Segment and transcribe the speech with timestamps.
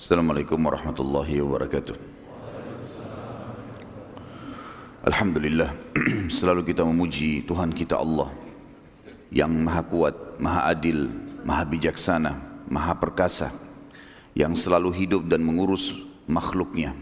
[0.00, 1.92] Assalamualaikum warahmatullahi wabarakatuh.
[5.04, 5.76] Alhamdulillah,
[6.40, 8.32] selalu kita memuji Tuhan kita Allah
[9.28, 11.04] yang maha kuat, maha adil,
[11.44, 12.32] maha bijaksana,
[12.72, 13.52] maha perkasa,
[14.32, 15.92] yang selalu hidup dan mengurus
[16.24, 16.96] makhluknya.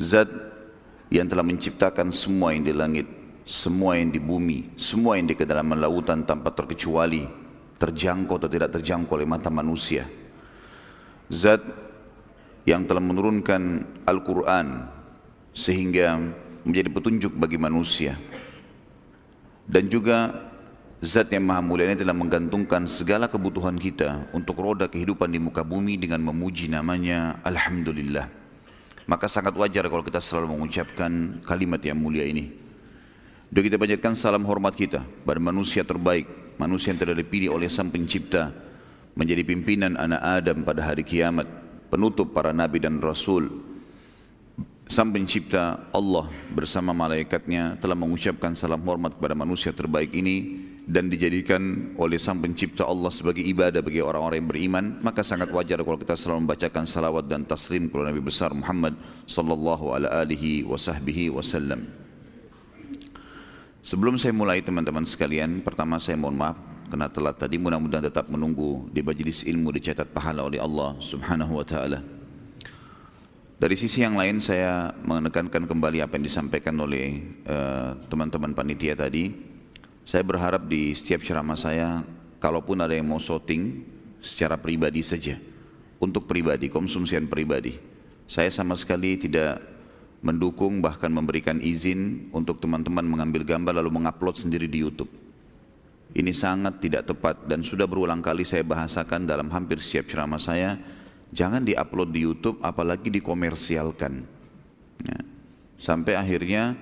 [0.00, 0.32] Zat
[1.12, 3.12] yang telah menciptakan semua yang di langit,
[3.44, 7.28] semua yang di bumi, semua yang di kedalaman lautan tanpa terkecuali,
[7.76, 10.08] terjangkau atau tidak terjangkau oleh mata manusia.
[11.28, 11.89] Zat
[12.68, 14.88] yang telah menurunkan Al-Quran
[15.56, 16.20] sehingga
[16.64, 18.16] menjadi petunjuk bagi manusia.
[19.70, 20.48] Dan juga
[21.00, 25.64] Zat yang maha mulia ini telah menggantungkan segala kebutuhan kita untuk roda kehidupan di muka
[25.64, 28.28] bumi dengan memuji namanya Alhamdulillah.
[29.08, 32.52] Maka sangat wajar kalau kita selalu mengucapkan kalimat yang mulia ini.
[33.48, 36.28] Dan kita panjatkan salam hormat kita pada manusia terbaik,
[36.60, 38.52] manusia yang telah dipilih oleh Sang Pencipta
[39.16, 41.48] menjadi pimpinan anak Adam pada hari kiamat,
[41.90, 43.50] penutup para nabi dan rasul,
[44.90, 51.94] Sang pencipta Allah bersama malaikatnya telah mengucapkan salam hormat kepada manusia terbaik ini dan dijadikan
[51.94, 54.84] oleh sang pencipta Allah sebagai ibadah bagi orang-orang yang beriman.
[54.98, 58.98] Maka sangat wajar kalau kita selalu membacakan salawat dan taslim kepada Nabi besar Muhammad
[59.30, 61.86] sallallahu alaihi wasallam
[63.86, 68.90] Sebelum saya mulai teman-teman sekalian pertama saya mohon maaf karena telat tadi mudah-mudahan tetap menunggu
[68.90, 72.20] di majelis ilmu dicatat pahala oleh Allah subhanahu wa ta'ala
[73.60, 78.96] dari sisi yang lain saya menekankan kembali apa yang disampaikan oleh eh, teman-teman uh, panitia
[78.96, 79.36] tadi.
[80.00, 82.00] Saya berharap di setiap ceramah saya,
[82.40, 83.84] kalaupun ada yang mau shooting
[84.24, 85.36] secara pribadi saja,
[86.00, 87.76] untuk pribadi, konsumsian pribadi.
[88.24, 89.60] Saya sama sekali tidak
[90.24, 95.12] mendukung bahkan memberikan izin untuk teman-teman mengambil gambar lalu mengupload sendiri di YouTube.
[96.10, 100.74] Ini sangat tidak tepat dan sudah berulang kali saya bahasakan dalam hampir setiap ceramah saya
[101.30, 104.12] Jangan diupload di YouTube apalagi dikomersialkan.
[105.06, 105.18] Ya.
[105.78, 106.74] Sampai akhirnya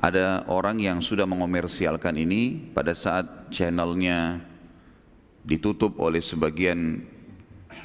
[0.00, 4.40] ada orang yang sudah mengomersialkan ini pada saat channelnya
[5.44, 7.04] ditutup oleh sebagian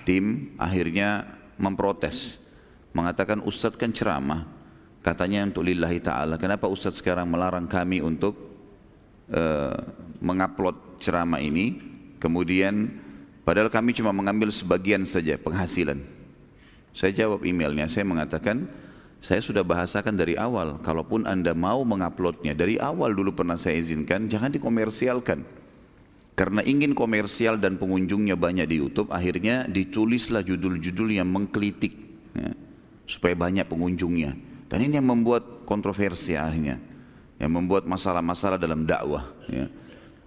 [0.07, 1.27] tim akhirnya
[1.61, 2.41] memprotes
[2.95, 4.49] mengatakan Ustadz kan ceramah
[5.05, 8.33] katanya untuk lillahi ta'ala kenapa Ustadz sekarang melarang kami untuk
[9.29, 9.77] uh,
[10.21, 11.81] mengupload ceramah ini
[12.21, 13.01] kemudian
[13.41, 15.97] Padahal kami cuma mengambil sebagian saja penghasilan.
[16.93, 18.69] Saya jawab emailnya, saya mengatakan,
[19.17, 24.29] saya sudah bahasakan dari awal, kalaupun anda mau menguploadnya, dari awal dulu pernah saya izinkan,
[24.29, 25.41] jangan dikomersialkan.
[26.37, 31.91] Karena ingin komersial dan pengunjungnya banyak di YouTube, akhirnya ditulislah judul-judul yang mengkritik,
[32.37, 32.53] ya,
[33.09, 34.37] supaya banyak pengunjungnya.
[34.69, 36.77] Dan ini yang membuat kontroversi akhirnya,
[37.41, 39.27] yang membuat masalah-masalah dalam dakwah.
[39.49, 39.67] Ya.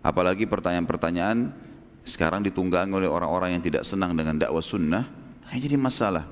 [0.04, 1.48] Apalagi pertanyaan-pertanyaan
[2.04, 5.08] sekarang ditunggangi oleh orang-orang yang tidak senang dengan dakwah sunnah,
[5.48, 6.28] jadi masalah.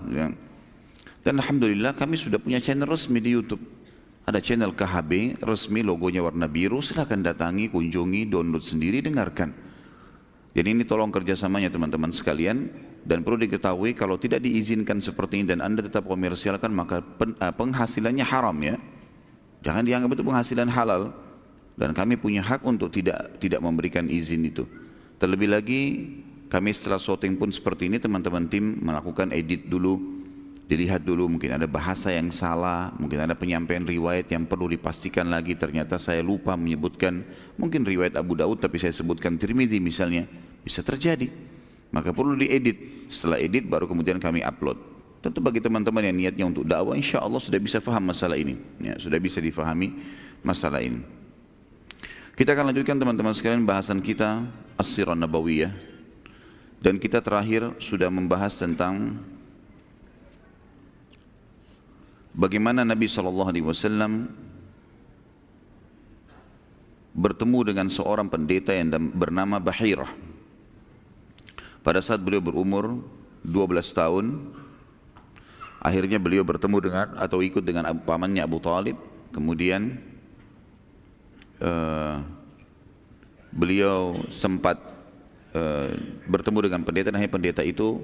[1.25, 3.65] Dan Alhamdulillah kami sudah punya channel resmi di Youtube.
[4.29, 9.51] Ada channel KHB resmi logonya warna biru, silahkan datangi, kunjungi, download sendiri, dengarkan.
[10.53, 12.69] Jadi ini tolong kerjasamanya teman-teman sekalian
[13.09, 18.23] dan perlu diketahui kalau tidak diizinkan seperti ini dan anda tetap komersialkan maka eh, penghasilannya
[18.29, 18.77] haram ya.
[19.65, 21.15] Jangan dianggap itu penghasilan halal
[21.83, 24.63] dan kami punya hak untuk tidak tidak memberikan izin itu.
[25.19, 25.81] Terlebih lagi
[26.47, 29.99] kami setelah shooting pun seperti ini teman-teman tim melakukan edit dulu
[30.71, 31.27] dilihat dulu.
[31.27, 35.59] Mungkin ada bahasa yang salah mungkin ada penyampaian riwayat yang perlu dipastikan lagi.
[35.59, 37.27] Ternyata saya lupa menyebutkan
[37.59, 40.31] mungkin riwayat Abu Daud tapi saya sebutkan Tirmidzi misalnya
[40.63, 41.35] bisa terjadi.
[41.91, 43.11] Maka perlu diedit.
[43.11, 44.79] Setelah edit baru kemudian kami upload.
[45.19, 48.55] Tentu bagi teman-teman yang niatnya untuk dakwah insya Allah sudah bisa faham masalah ini.
[48.79, 49.99] Ya, sudah bisa difahami
[50.47, 51.22] masalah ini
[52.33, 54.49] kita akan lanjutkan teman-teman sekalian bahasan kita
[54.81, 55.73] As-Sirah Nabawiyah
[56.81, 59.21] dan kita terakhir sudah membahas tentang
[62.33, 63.53] bagaimana Nabi SAW
[67.13, 70.09] bertemu dengan seorang pendeta yang bernama Bahirah.
[71.85, 73.05] Pada saat beliau berumur
[73.45, 74.27] 12 tahun,
[75.85, 78.97] akhirnya beliau bertemu dengan atau ikut dengan pamannya Abu Talib,
[79.35, 80.01] kemudian
[81.63, 82.19] uh,
[83.55, 84.83] beliau sempat
[85.55, 85.95] uh,
[86.27, 88.03] bertemu dengan pendeta dan pendeta itu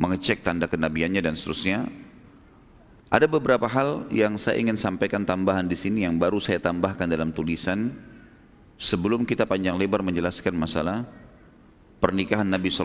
[0.00, 1.86] mengecek tanda kenabiannya dan seterusnya.
[3.08, 7.32] Ada beberapa hal yang saya ingin sampaikan tambahan di sini yang baru saya tambahkan dalam
[7.32, 7.96] tulisan
[8.76, 11.08] sebelum kita panjang lebar menjelaskan masalah
[11.98, 12.84] pernikahan Nabi saw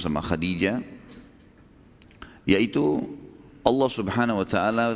[0.00, 0.80] sama Khadijah,
[2.48, 3.04] yaitu
[3.60, 4.86] Allah Subhanahu Wa Taala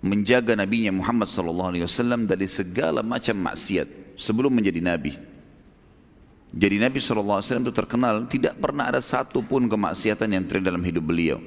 [0.00, 5.12] menjaga nabinya Muhammad sallallahu alaihi wasallam dari segala macam maksiat sebelum menjadi nabi.
[6.50, 10.74] Jadi Nabi sallallahu alaihi wasallam itu terkenal tidak pernah ada satu pun kemaksiatan yang terjadi
[10.74, 11.38] dalam hidup beliau.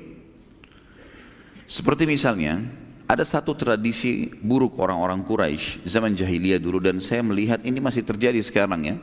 [1.68, 2.64] Seperti misalnya,
[3.04, 8.40] ada satu tradisi buruk orang-orang Quraisy zaman jahiliyah dulu dan saya melihat ini masih terjadi
[8.40, 8.96] sekarang ya.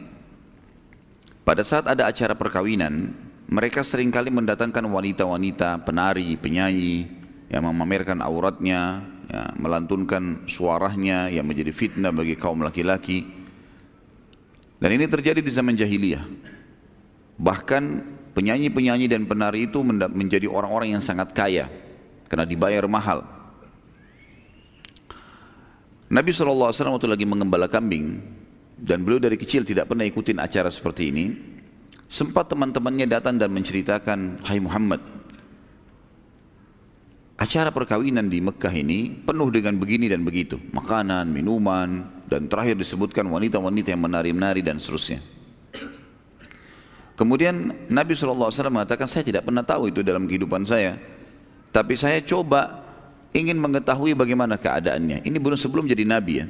[1.45, 3.13] Pada saat ada acara perkawinan,
[3.51, 7.13] mereka sering kali mendatangkan wanita-wanita, penari, penyanyi
[7.53, 13.23] yang memamerkan auratnya, ya, melantunkan suaranya yang menjadi fitnah bagi kaum laki-laki.
[14.81, 16.25] Dan ini terjadi di zaman jahiliyah.
[17.39, 17.83] Bahkan
[18.35, 21.71] penyanyi-penyanyi dan penari itu menjadi orang-orang yang sangat kaya
[22.27, 23.23] karena dibayar mahal.
[26.11, 28.19] Nabi SAW waktu lagi mengembala kambing
[28.75, 31.27] dan beliau dari kecil tidak pernah ikutin acara seperti ini.
[32.11, 34.99] Sempat teman-temannya datang dan menceritakan, Hai Muhammad,
[37.41, 40.61] acara perkawinan di Mekah ini penuh dengan begini dan begitu.
[40.77, 45.25] Makanan, minuman, dan terakhir disebutkan wanita-wanita yang menari-menari dan seterusnya.
[47.17, 51.01] Kemudian Nabi SAW mengatakan, saya tidak pernah tahu itu dalam kehidupan saya.
[51.73, 52.85] Tapi saya coba
[53.33, 55.25] ingin mengetahui bagaimana keadaannya.
[55.25, 56.47] Ini belum sebelum jadi Nabi ya.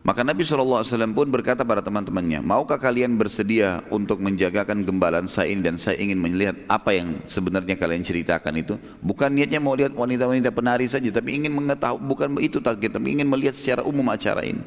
[0.00, 0.80] Maka Nabi SAW
[1.12, 6.16] pun berkata pada teman-temannya, maukah kalian bersedia untuk menjagakan gembalan saya ini dan saya ingin
[6.16, 8.80] melihat apa yang sebenarnya kalian ceritakan itu.
[9.04, 13.28] Bukan niatnya mau lihat wanita-wanita penari saja, tapi ingin mengetahui, bukan itu target, tapi ingin
[13.28, 14.64] melihat secara umum acara ini.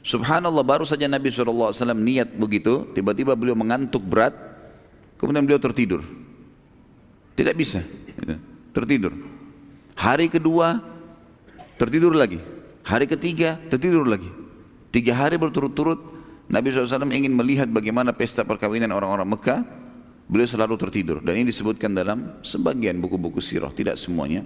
[0.00, 4.32] Subhanallah baru saja Nabi SAW niat begitu, tiba-tiba beliau mengantuk berat,
[5.20, 6.00] kemudian beliau tertidur.
[7.36, 7.84] Tidak bisa,
[8.72, 9.12] tertidur.
[10.00, 10.80] Hari kedua,
[11.76, 12.40] tertidur lagi.
[12.88, 14.45] Hari ketiga, tertidur lagi.
[14.96, 16.00] Tiga hari berturut-turut
[16.48, 19.60] Nabi SAW ingin melihat bagaimana pesta perkawinan orang-orang Mekah.
[20.24, 21.20] Beliau selalu tertidur.
[21.20, 24.40] Dan ini disebutkan dalam sebagian buku-buku sirah, tidak semuanya.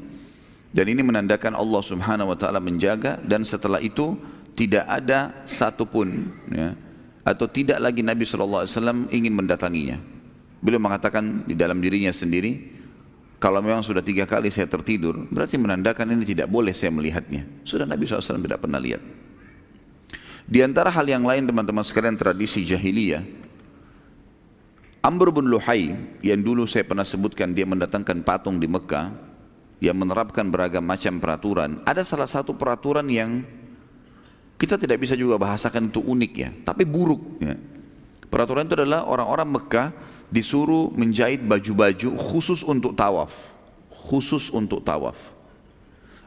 [0.75, 4.19] Dan ini menandakan Allah Subhanahu Wa Taala menjaga dan setelah itu
[4.59, 6.75] tidak ada satupun ya,
[7.23, 8.67] atau tidak lagi Nabi SAW
[9.15, 10.03] ingin mendatanginya.
[10.59, 12.75] Beliau mengatakan di dalam dirinya sendiri,
[13.39, 17.47] kalau memang sudah tiga kali saya tertidur, berarti menandakan ini tidak boleh saya melihatnya.
[17.63, 19.20] Sudah Nabi SAW tidak pernah lihat.
[20.51, 23.23] Di antara hal yang lain teman-teman sekalian tradisi jahiliyah,
[24.99, 25.95] Amr bin Luhai
[26.27, 29.15] yang dulu saya pernah sebutkan dia mendatangkan patung di Mekah
[29.79, 31.79] yang menerapkan beragam macam peraturan.
[31.87, 33.47] Ada salah satu peraturan yang
[34.59, 37.23] kita tidak bisa juga bahasakan itu unik ya, tapi buruk.
[37.39, 37.55] Ya.
[38.27, 39.89] Peraturan itu adalah orang-orang Mekah
[40.35, 43.31] disuruh menjahit baju-baju khusus untuk tawaf,
[43.89, 45.17] khusus untuk tawaf.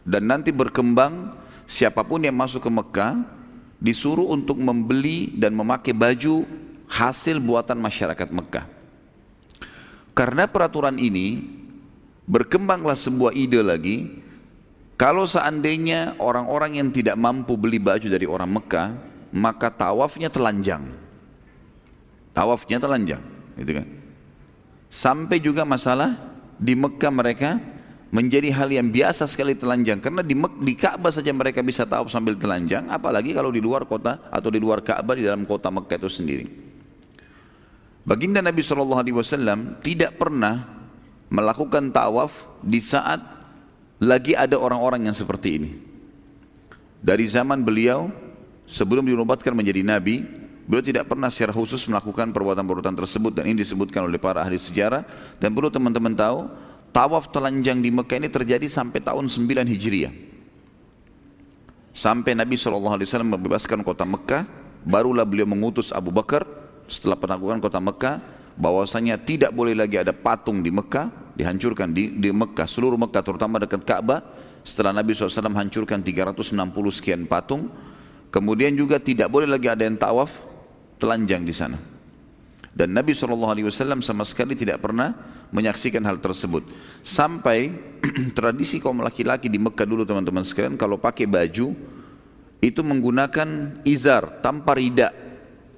[0.08, 1.36] Dan nanti berkembang
[1.68, 3.43] siapa pun yang masuk ke Mekah
[3.84, 6.48] disuruh untuk membeli dan memakai baju
[6.88, 8.66] hasil buatan masyarakat Mekah.
[10.16, 11.44] Karena peraturan ini
[12.24, 14.24] berkembanglah sebuah ide lagi
[14.96, 18.96] kalau seandainya orang-orang yang tidak mampu beli baju dari orang Mekah,
[19.36, 20.86] maka tawafnya telanjang.
[22.32, 23.22] Tawafnya telanjang,
[23.60, 23.88] gitu kan.
[24.88, 26.16] Sampai juga masalah
[26.56, 27.58] di Mekah mereka
[28.13, 29.98] menjadi hal yang biasa sekali telanjang.
[29.98, 34.30] Karena di, di Ka'bah saja mereka bisa tahu sambil telanjang apalagi kalau di luar kota
[34.30, 36.45] atau di luar Ka'bah di dalam kota Mekah itu sendiri.
[38.06, 40.69] Baginda Nabi SAW tidak pernah
[41.33, 42.30] melakukan tawaf
[42.62, 43.18] di saat
[43.98, 45.71] lagi ada orang-orang yang seperti ini.
[47.01, 48.13] Dari zaman beliau
[48.69, 50.21] sebelum dinubatkan menjadi Nabi
[50.69, 53.32] beliau tidak pernah secara khusus melakukan perbuatan-perbuatan tersebut.
[53.34, 55.08] Dan ini disebutkan oleh para ahli sejarah.
[55.39, 56.48] Dan perlu teman-teman tahu
[56.94, 60.14] tawaf telanjang di Mekah ini terjadi sampai tahun 9 Hijriah.
[61.94, 64.46] Sampai Nabi SAW membebaskan kota Mekah,
[64.86, 66.46] barulah beliau mengutus Abu Bakar
[66.90, 68.22] setelah penaklukan kota Mekah,
[68.58, 73.58] bahwasanya tidak boleh lagi ada patung di Mekah, dihancurkan di, di Mekah, seluruh Mekah terutama
[73.62, 74.22] dekat Ka'bah,
[74.66, 76.54] setelah Nabi SAW hancurkan 360
[76.94, 77.70] sekian patung,
[78.34, 80.34] kemudian juga tidak boleh lagi ada yang tawaf
[80.98, 81.78] telanjang di sana.
[82.74, 85.14] Dan Nabi SAW sama sekali tidak pernah
[85.53, 86.65] menyaksikan hal tersebut.
[87.05, 87.72] Sampai
[88.38, 91.77] tradisi kaum laki-laki di Mekah dulu teman-teman sekalian kalau pakai baju
[92.60, 95.13] itu menggunakan izar tanpa rida.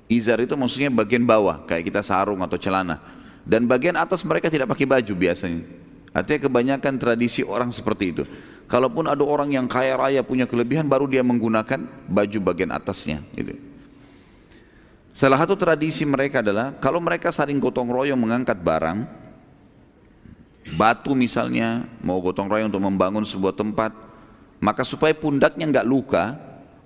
[0.07, 3.03] Izar itu maksudnya bagian bawah kayak kita sarung atau celana.
[3.45, 5.61] Dan bagian atas mereka tidak pakai baju biasanya.
[6.15, 8.23] Artinya kebanyakan tradisi orang seperti itu.
[8.65, 13.21] Kalaupun ada orang yang kaya raya punya kelebihan baru dia menggunakan baju bagian atasnya.
[13.35, 13.53] Gitu.
[15.13, 19.24] Salah satu tradisi mereka adalah kalau mereka saling gotong royong mengangkat barang,
[20.73, 23.93] batu misalnya, mau gotong royong untuk membangun sebuah tempat,
[24.57, 26.33] maka supaya pundaknya nggak luka,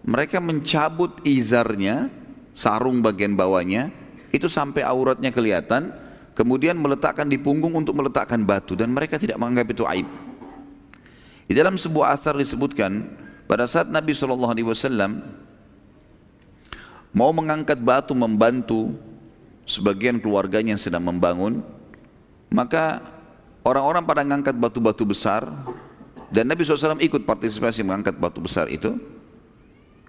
[0.03, 2.11] mereka mencabut izarnya,
[2.51, 3.87] sarung bagian bawahnya,
[4.35, 5.95] itu sampai auratnya kelihatan,
[6.35, 10.07] kemudian meletakkan di punggung untuk meletakkan batu dan mereka tidak menganggap itu aib.
[11.49, 13.09] Di dalam sebuah asar disebutkan
[13.49, 14.53] pada saat Nabi SAW
[17.09, 18.93] mau mengangkat batu membantu
[19.65, 21.65] sebagian keluarganya yang sedang membangun,
[22.53, 23.01] maka
[23.63, 25.47] orang-orang pada ngangkat batu-batu besar
[26.29, 28.93] dan Nabi SAW ikut partisipasi mengangkat batu besar itu.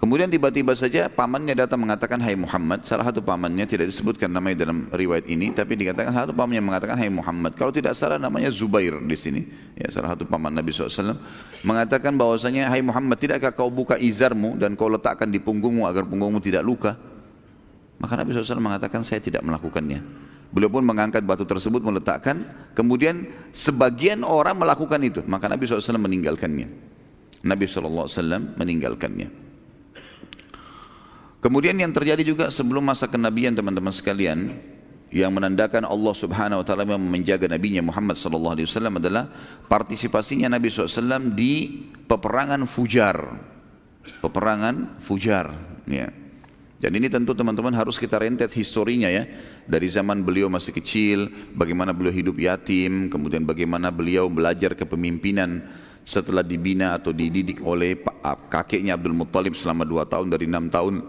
[0.00, 4.88] Kemudian tiba-tiba saja pamannya datang mengatakan Hai Muhammad Salah satu pamannya tidak disebutkan namanya dalam
[4.88, 8.96] riwayat ini Tapi dikatakan salah satu pamannya mengatakan Hai Muhammad Kalau tidak salah namanya Zubair
[8.96, 9.44] di sini.
[9.76, 11.20] Ya, Salah satu paman Nabi SAW
[11.68, 16.40] Mengatakan bahwasanya Hai Muhammad tidakkah kau buka izarmu Dan kau letakkan di punggungmu agar punggungmu
[16.40, 16.96] tidak luka?
[18.00, 22.42] Maka Nabi SAW mengatakan saya tidak melakukannya Beliau pun mengangkat batu tersebut meletakkan
[22.74, 26.66] Kemudian sebagian orang melakukan itu Maka Nabi SAW meninggalkannya
[27.46, 29.28] Nabi SAW meninggalkannya
[31.40, 34.60] Kemudian yang terjadi juga sebelum masa kenabian teman-teman sekalian
[35.10, 39.26] yang menandakan Allah Subhanahu wa taala yang menjaga nabinya Muhammad sallallahu alaihi wasallam adalah
[39.66, 43.18] partisipasinya Nabi SAW di peperangan Fujar.
[44.20, 45.50] Peperangan Fujar,
[45.88, 46.12] ya.
[46.80, 49.28] Dan ini tentu teman-teman harus kita rentet historinya ya.
[49.68, 55.60] Dari zaman beliau masih kecil, bagaimana beliau hidup yatim, kemudian bagaimana beliau belajar kepemimpinan
[56.08, 58.00] setelah dibina atau dididik oleh
[58.48, 61.04] kakeknya Abdul Muttalib selama dua tahun dari enam tahun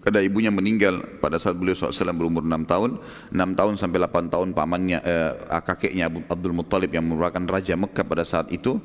[0.00, 2.90] karena ibunya meninggal pada saat beliau SAW berumur 6 tahun
[3.36, 8.24] 6 tahun sampai 8 tahun pamannya eh, kakeknya Abdul Muttalib yang merupakan Raja Mekah pada
[8.24, 8.80] saat itu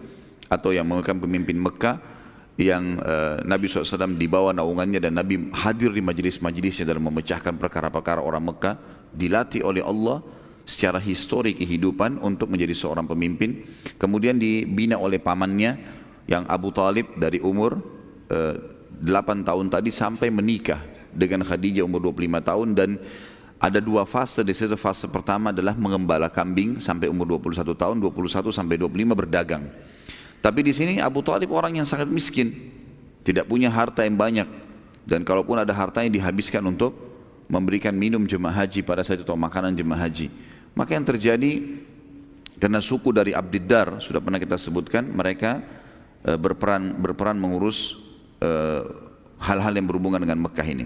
[0.51, 2.14] atau yang merupakan pemimpin Mekah
[2.55, 8.47] yang eh, Nabi SAW dibawa naungannya dan Nabi hadir di majelis-majelisnya dalam memecahkan perkara-perkara orang
[8.47, 8.75] Mekah
[9.11, 10.23] dilatih oleh Allah
[10.63, 13.67] secara histori kehidupan untuk menjadi seorang pemimpin.
[13.99, 15.77] Kemudian dibina oleh pamannya
[16.25, 17.75] yang Abu Talib dari umur
[18.31, 18.55] eh,
[19.03, 20.79] 8 tahun tadi sampai menikah
[21.11, 22.67] dengan Khadijah umur 25 tahun.
[22.71, 22.89] Dan
[23.59, 24.47] ada dua fase.
[24.47, 29.67] Di situ fase pertama adalah mengembala kambing sampai umur 21 tahun 21 sampai 25 berdagang
[30.45, 32.53] tapi di sini Abu Talib orang yang sangat miskin
[33.25, 34.45] tidak punya harta yang banyak
[35.09, 36.93] dan kalaupun ada hartanya dihabiskan untuk
[37.49, 40.29] memberikan minum jemaah haji pada saat itu atau makanan jemaah haji
[40.77, 41.81] maka yang terjadi
[42.61, 45.65] karena suku dari Abdiddar sudah pernah kita sebutkan mereka
[46.21, 47.97] e, berperan berperan mengurus
[48.37, 48.49] e,
[49.41, 50.85] hal-hal yang berhubungan dengan Mekah ini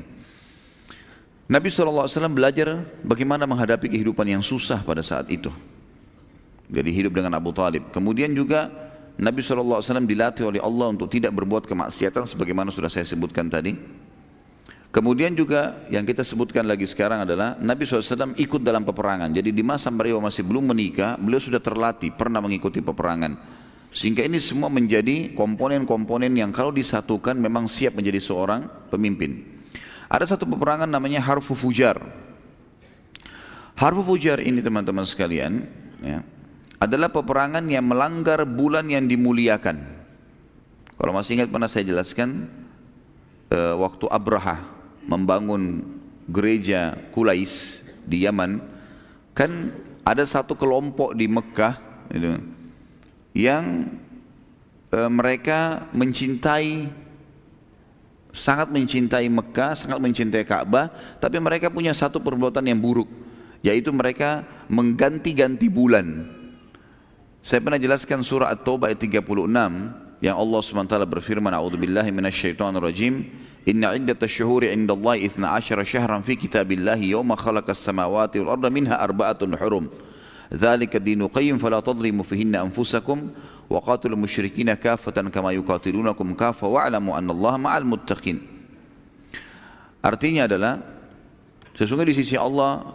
[1.49, 5.49] Nabi SAW belajar bagaimana menghadapi kehidupan yang susah pada saat itu.
[6.69, 7.89] Jadi hidup dengan Abu Talib.
[7.89, 8.69] Kemudian juga
[9.19, 13.75] Nabi SAW dilatih oleh Allah untuk tidak berbuat kemaksiatan sebagaimana sudah saya sebutkan tadi.
[14.89, 19.29] Kemudian juga yang kita sebutkan lagi sekarang adalah Nabi SAW ikut dalam peperangan.
[19.29, 23.59] Jadi di masa beliau masih belum menikah, beliau sudah terlatih, pernah mengikuti peperangan.
[23.91, 29.45] Sehingga ini semua menjadi komponen-komponen yang kalau disatukan memang siap menjadi seorang pemimpin.
[30.09, 32.01] Ada satu peperangan namanya Harfu Fujar.
[33.77, 35.69] Harfu Fujar ini teman-teman sekalian
[36.01, 36.25] ya,
[36.79, 39.83] adalah peperangan yang melanggar bulan yang dimuliakan.
[40.95, 42.47] Kalau masih ingat pernah saya jelaskan
[43.51, 44.63] uh, waktu Abraha
[45.03, 45.83] membangun
[46.31, 48.63] gereja Kulais di Yaman,
[49.35, 49.75] kan
[50.07, 51.75] ada satu kelompok di Mekah
[52.11, 52.39] gitu,
[53.35, 53.91] yang
[54.95, 56.87] uh, mereka mencintai
[58.31, 63.09] sangat mencintai Mekah, sangat mencintai Ka'bah, tapi mereka punya satu perbuatan yang buruk,
[63.65, 66.38] yaitu mereka mengganti-ganti bulan.
[67.44, 69.20] Saya pernah jelaskan surah At-Taubah ayat 36
[70.24, 73.14] yang Allah SWT berfirman, "A'udzubillahi minasyaitonirrajim,
[73.68, 79.52] inna iddatash syuhuri 'indallahi 12 syahran fi kitabillahi yawma khalaqas samawati wal arda minha arba'atun
[79.60, 79.86] hurum."
[80.54, 83.18] ذلك الدين قيم فلا تظلموا فيهن أنفسكم
[83.70, 88.38] وقاتلوا المشركين كافة كما يقاتلونكم كافة واعلموا أن الله مع المتقين
[90.04, 90.84] Artinya adalah
[91.72, 92.92] sesungguhnya di sisi Allah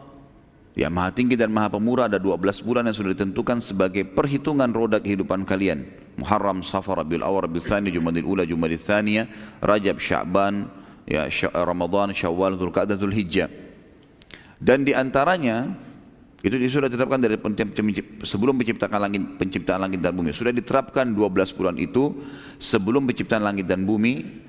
[0.75, 4.99] yang maha tinggi dan maha pemurah ada 12 bulan yang sudah ditentukan sebagai perhitungan roda
[4.99, 5.87] kehidupan kalian.
[6.19, 9.27] Muharram, Safar, Rabiul Awal, Rabiul Thani, Jumadil Ula, Jumadil Thaniya,
[9.63, 10.67] Rajab, Sya'ban,
[11.07, 13.51] ya, Ramadan, Syawal, Dzulqa'dah, Dzulhijjah.
[14.59, 15.75] Dan di antaranya
[16.45, 17.39] itu sudah ditetapkan dari
[18.21, 20.35] sebelum penciptaan langit, penciptaan langit dan bumi.
[20.35, 22.19] Sudah diterapkan 12 bulan itu
[22.61, 24.43] sebelum penciptaan langit dan bumi.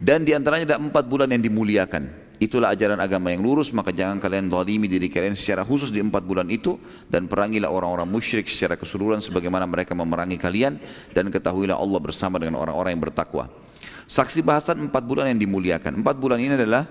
[0.00, 2.23] Dan di antaranya ada empat bulan yang dimuliakan.
[2.42, 6.26] Itulah ajaran agama yang lurus, maka jangan kalian zalimi diri kalian secara khusus di empat
[6.26, 6.74] bulan itu.
[7.06, 10.82] Dan perangilah orang-orang musyrik secara keseluruhan sebagaimana mereka memerangi kalian.
[11.14, 13.46] Dan ketahuilah Allah bersama dengan orang-orang yang bertakwa.
[14.04, 16.02] Saksi bahasan empat bulan yang dimuliakan.
[16.02, 16.84] Empat bulan ini adalah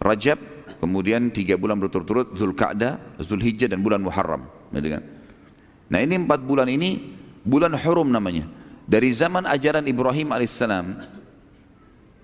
[0.00, 0.40] Rajab,
[0.80, 4.48] kemudian tiga bulan berturut-turut Zulkaadah, Zulhijjah dan bulan Muharram.
[5.90, 8.48] Nah ini empat bulan ini bulan hurum namanya.
[8.88, 10.86] Dari zaman ajaran Ibrahim alaihissalam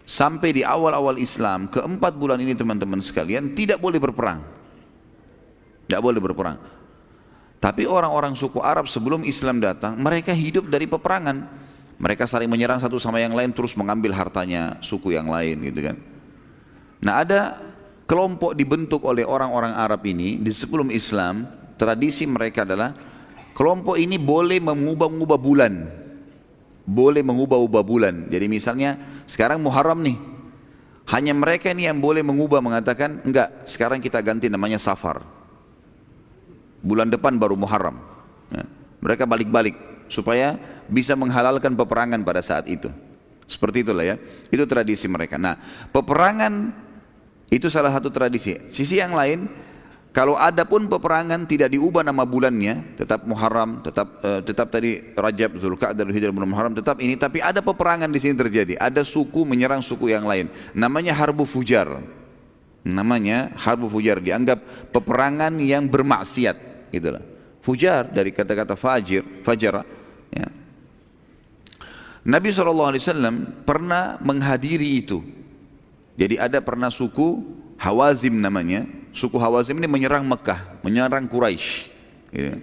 [0.06, 4.40] sampai di awal-awal Islam, keempat bulan ini teman-teman sekalian tidak boleh berperang.
[5.86, 6.56] Tidak boleh berperang.
[7.58, 11.66] Tapi orang-orang suku Arab sebelum Islam datang, mereka hidup dari peperangan.
[11.96, 15.96] Mereka saling menyerang satu sama yang lain terus mengambil hartanya suku yang lain gitu kan.
[17.00, 17.40] Nah ada
[18.04, 21.48] kelompok dibentuk oleh orang-orang Arab ini di sebelum Islam,
[21.80, 22.92] tradisi mereka adalah
[23.56, 25.72] kelompok ini boleh mengubah-ubah bulan.
[26.84, 28.28] Boleh mengubah-ubah bulan.
[28.28, 30.18] Jadi misalnya sekarang Muharram nih.
[31.06, 35.22] Hanya mereka ini yang boleh mengubah mengatakan enggak sekarang kita ganti namanya Safar.
[36.82, 37.98] Bulan depan baru Muharram.
[38.50, 38.66] Ya.
[39.02, 39.78] Mereka balik-balik
[40.10, 40.58] supaya
[40.90, 42.90] bisa menghalalkan peperangan pada saat itu.
[43.46, 44.16] Seperti itulah ya.
[44.50, 45.38] Itu tradisi mereka.
[45.38, 45.54] Nah,
[45.94, 46.74] peperangan
[47.54, 48.58] itu salah satu tradisi.
[48.74, 49.46] Sisi yang lain,
[50.16, 55.60] kalau ada pun peperangan tidak diubah nama bulannya, tetap Muharram, tetap uh, tetap tadi Rajab,
[55.60, 57.20] Zulqa'dah, Hijrah, bulan Muharram, tetap ini.
[57.20, 58.80] Tapi ada peperangan di sini terjadi.
[58.80, 60.48] Ada suku menyerang suku yang lain.
[60.72, 62.00] Namanya Harbu Fujar.
[62.80, 64.16] Namanya Harbu Fujar.
[64.24, 66.88] Dianggap peperangan yang bermaksiat.
[66.96, 67.20] Itulah.
[67.60, 69.84] Fujar dari kata-kata fajir, fajara.
[70.32, 70.48] Ya.
[72.24, 72.96] Nabi SAW
[73.68, 75.20] pernah menghadiri itu.
[76.16, 77.44] Jadi ada pernah suku
[77.76, 79.04] Hawazim namanya.
[79.16, 81.88] Suku Hawazim ini menyerang Mekah, menyerang Quraisy.
[82.36, 82.60] Ya.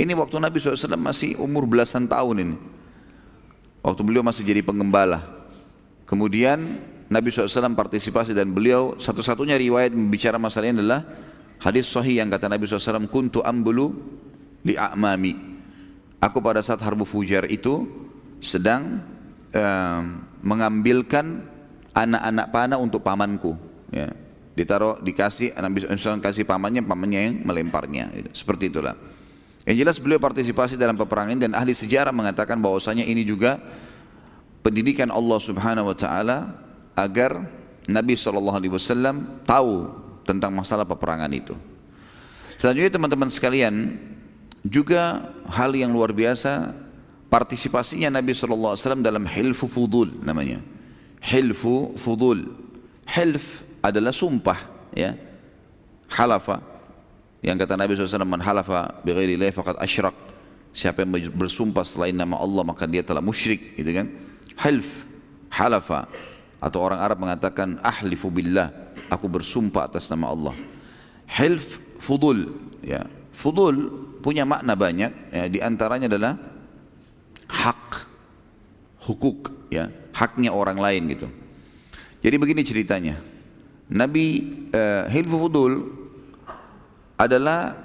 [0.00, 2.56] Ini waktu Nabi SAW masih umur belasan tahun ini.
[3.84, 5.20] Waktu beliau masih jadi penggembala.
[6.08, 6.80] Kemudian
[7.12, 11.04] Nabi SAW partisipasi dan beliau satu-satunya riwayat membicara masalah ini adalah
[11.60, 13.92] hadis sahih yang kata Nabi SAW, Kuntu ambulu
[14.64, 15.36] li a'mami.
[16.16, 17.84] Aku pada saat harbu fujar itu
[18.40, 19.04] sedang
[19.52, 20.00] uh,
[20.40, 21.44] mengambilkan
[21.92, 23.52] anak-anak panah untuk pamanku
[23.92, 24.23] ya.
[24.54, 28.94] Ditaruh dikasih Nabi SAW kasih pamannya pamannya yang melemparnya seperti itulah
[29.64, 33.58] yang jelas beliau partisipasi dalam peperangan dan ahli sejarah mengatakan bahwasanya ini juga
[34.60, 36.38] pendidikan Allah Subhanahu wa taala
[36.96, 37.44] agar
[37.84, 39.74] Nabi SAW tahu
[40.24, 41.52] tentang masalah peperangan itu.
[42.56, 44.00] Selanjutnya teman-teman sekalian,
[44.64, 46.72] juga hal yang luar biasa
[47.28, 50.64] partisipasinya Nabi SAW dalam hilfu fudul namanya.
[51.20, 52.64] Hilfu fudul.
[53.04, 53.44] Hilf
[53.84, 54.58] adalah sumpah
[54.96, 55.12] ya.
[56.08, 56.64] Halafa
[57.44, 60.16] yang kata Nabi SAW man halafa bighairi la faqad asyrak.
[60.72, 64.08] Siapa yang bersumpah selain nama Allah maka dia telah musyrik gitu kan.
[64.56, 64.88] Hilf
[65.52, 66.08] halafa
[66.58, 68.72] atau orang Arab mengatakan ahlifu billah
[69.12, 70.56] aku bersumpah atas nama Allah.
[71.28, 73.04] Hilf fudul ya.
[73.34, 73.90] Fudul
[74.24, 76.38] punya makna banyak ya, di antaranya adalah
[77.44, 77.82] hak
[79.04, 81.28] hukuk ya haknya orang lain gitu
[82.24, 83.20] jadi begini ceritanya
[83.90, 84.40] Nabi
[84.72, 85.72] uh, Hilfu Fudul
[87.20, 87.76] adalah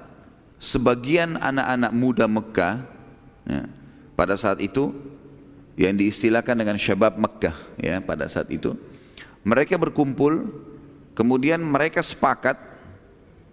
[0.59, 2.75] sebagian anak-anak muda Mekah
[3.43, 3.63] ya,
[4.15, 4.95] pada saat itu
[5.75, 8.75] yang diistilahkan dengan syabab Mekah ya pada saat itu.
[9.43, 10.51] Mereka berkumpul
[11.15, 12.59] kemudian mereka sepakat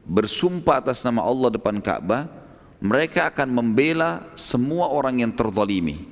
[0.07, 2.31] bersumpah atas nama Allah depan Ka'bah
[2.79, 6.07] mereka akan membela semua orang yang terzalimi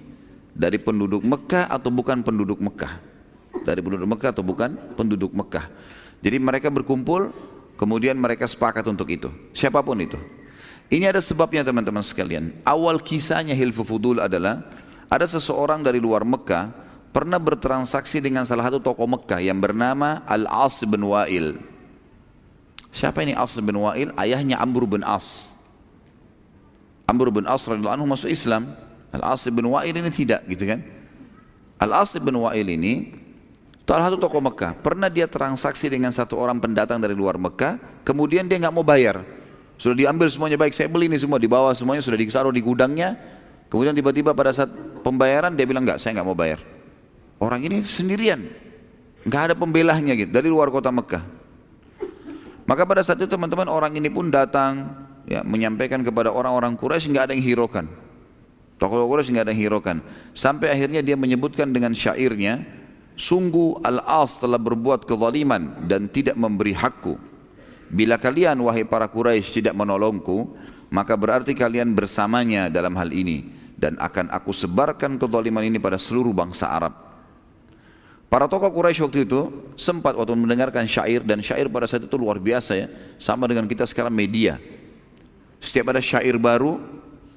[0.54, 3.14] dari penduduk Mekah atau bukan penduduk Mekah.
[3.64, 5.66] Dari penduduk Mekah atau bukan penduduk Mekah
[6.24, 7.36] jadi mereka berkumpul
[7.76, 9.28] kemudian mereka sepakat untuk itu.
[9.52, 10.16] Siapa pun itu.
[10.88, 12.56] Ini ada sebabnya teman-teman sekalian.
[12.64, 14.64] Awal kisahnya Hilfu Fudul adalah
[15.12, 16.72] ada seseorang dari luar Mekah
[17.12, 21.60] pernah bertransaksi dengan salah satu tokoh Mekah yang bernama Al-As bin Wa'il.
[22.88, 24.08] Siapa ini As bin Wa'il?
[24.16, 25.52] Ayahnya Amr bin As.
[27.04, 28.72] Amr bin As radhiyallahu anhu masuk Islam.
[29.12, 30.80] Al-As bin Wa'il ini tidak gitu kan.
[31.80, 33.23] Al-As bin Wa'il ini
[33.84, 34.76] salah satu tokoh Mekah.
[34.80, 39.24] Pernah dia transaksi dengan satu orang pendatang dari luar Mekah, kemudian dia nggak mau bayar.
[39.76, 43.18] Sudah diambil semuanya baik, saya beli ini semua di bawah semuanya sudah ditaruh di gudangnya.
[43.68, 44.70] Kemudian tiba-tiba pada saat
[45.02, 46.62] pembayaran dia bilang nggak, saya nggak mau bayar.
[47.42, 48.46] Orang ini sendirian,
[49.26, 51.26] nggak ada pembelahnya gitu dari luar kota Mekah.
[52.64, 54.88] Maka pada saat itu teman-teman orang ini pun datang
[55.28, 57.84] ya, menyampaikan kepada orang-orang Quraisy nggak ada yang hiraukan.
[58.80, 59.96] Tokoh Quraisy nggak ada yang hiraukan.
[60.32, 62.64] Sampai akhirnya dia menyebutkan dengan syairnya,
[63.14, 67.18] sungguh Al-As telah berbuat kezaliman dan tidak memberi hakku.
[67.90, 70.50] Bila kalian wahai para Quraisy tidak menolongku,
[70.90, 73.46] maka berarti kalian bersamanya dalam hal ini
[73.78, 76.94] dan akan aku sebarkan kezaliman ini pada seluruh bangsa Arab.
[78.26, 79.46] Para tokoh Quraisy waktu itu
[79.78, 83.86] sempat waktu mendengarkan syair dan syair pada saat itu luar biasa ya, sama dengan kita
[83.86, 84.58] sekarang media.
[85.62, 86.82] Setiap ada syair baru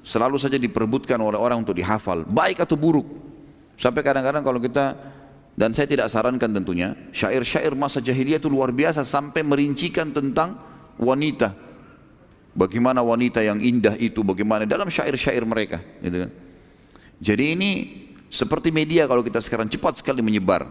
[0.02, 3.06] selalu saja diperebutkan oleh orang untuk dihafal, baik atau buruk.
[3.78, 4.98] Sampai kadang-kadang kalau kita
[5.58, 10.54] dan saya tidak sarankan tentunya, syair-syair masa jahiliyah itu luar biasa sampai merincikan tentang
[11.02, 11.50] wanita.
[12.54, 15.82] Bagaimana wanita yang indah itu, bagaimana dalam syair-syair mereka.
[15.98, 16.30] Gitu kan.
[17.18, 17.70] Jadi ini
[18.30, 20.62] seperti media kalau kita sekarang cepat sekali menyebar.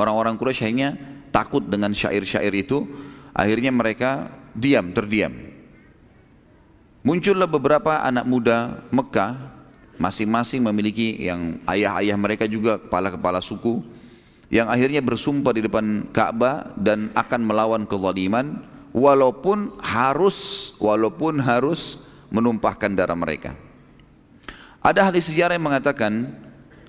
[0.00, 0.96] Orang-orang Quraisy hanya
[1.28, 2.88] takut dengan syair-syair itu,
[3.36, 5.36] akhirnya mereka diam, terdiam.
[7.04, 9.57] Muncullah beberapa anak muda Mekah,
[9.98, 13.82] masing-masing memiliki yang ayah-ayah mereka juga kepala-kepala suku,
[14.48, 18.62] yang akhirnya bersumpah di depan Ka'bah dan akan melawan kezaliman,
[18.94, 22.00] walaupun harus, walaupun harus
[22.32, 23.52] menumpahkan darah mereka.
[24.80, 26.32] Ada ahli sejarah yang mengatakan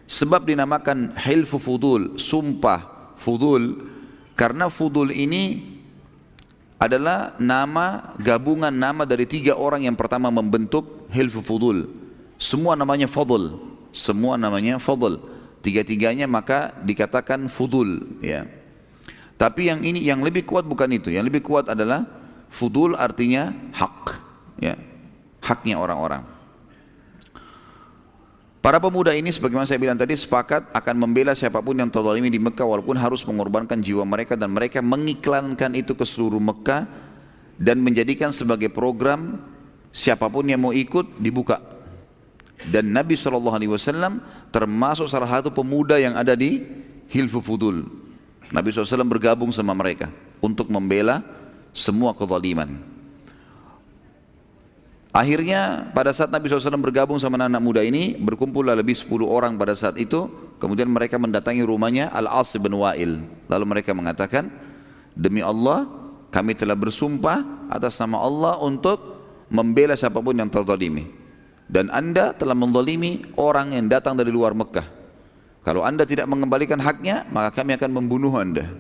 [0.06, 3.92] sebab dinamakan hilfu fudul, sumpah fudul
[4.40, 5.76] karena fudul ini
[6.80, 11.99] adalah nama gabungan nama dari tiga orang yang pertama membentuk hilfu fudul.
[12.40, 13.60] Semua namanya fadl,
[13.92, 15.20] semua namanya fadl.
[15.60, 18.48] Tiga-tiganya maka dikatakan fudul ya.
[19.36, 21.12] Tapi yang ini yang lebih kuat bukan itu.
[21.12, 22.08] Yang lebih kuat adalah
[22.48, 24.16] fudul artinya hak,
[24.64, 24.80] ya.
[25.44, 26.24] Haknya orang-orang.
[28.60, 32.44] Para pemuda ini sebagaimana saya bilang tadi sepakat akan membela siapa pun yang terzalimi di
[32.44, 36.84] Mekah walaupun harus mengorbankan jiwa mereka dan mereka mengiklankan itu ke seluruh Mekah
[37.56, 39.40] dan menjadikan sebagai program
[39.96, 41.79] siapa pun yang mau ikut dibuka.
[42.68, 44.20] Dan Nabi SAW
[44.52, 46.60] termasuk salah satu pemuda yang ada di
[47.08, 47.88] Hilfu Fudul.
[48.52, 50.12] Nabi SAW bergabung sama mereka
[50.44, 51.24] untuk membela
[51.72, 52.82] semua kezaliman.
[55.10, 59.58] Akhirnya pada saat Nabi SAW bergabung sama anak, -anak muda ini berkumpullah lebih 10 orang
[59.58, 60.30] pada saat itu
[60.62, 64.54] kemudian mereka mendatangi rumahnya Al-As bin Wa'il lalu mereka mengatakan
[65.18, 65.90] demi Allah
[66.30, 67.42] kami telah bersumpah
[67.74, 69.02] atas nama Allah untuk
[69.50, 71.10] membela siapa pun yang terzalimi
[71.70, 75.00] dan anda telah menzalimi orang yang datang dari luar Mekah
[75.70, 78.72] kalau anda tidak mengembalikan haknya, maka kami akan membunuh anda.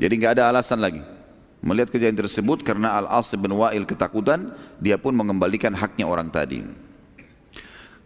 [0.00, 1.02] Jadi nggak ada alasan lagi.
[1.60, 6.64] Melihat kejadian tersebut karena Al-As bin Wa'il ketakutan, dia pun mengembalikan haknya orang tadi.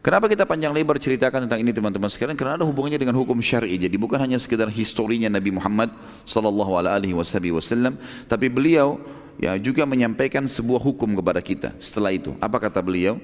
[0.03, 2.37] Kenapa kita panjang lebar ceritakan tentang ini teman-teman sekalian?
[2.37, 3.79] Karena ada hubungannya dengan hukum syar'i.
[3.79, 5.95] Jadi bukan hanya sekedar historinya Nabi Muhammad
[6.27, 8.99] sallallahu alaihi wasallam, tapi beliau
[9.39, 11.73] ya juga menyampaikan sebuah hukum kepada kita.
[11.79, 13.17] Setelah itu, apa kata beliau?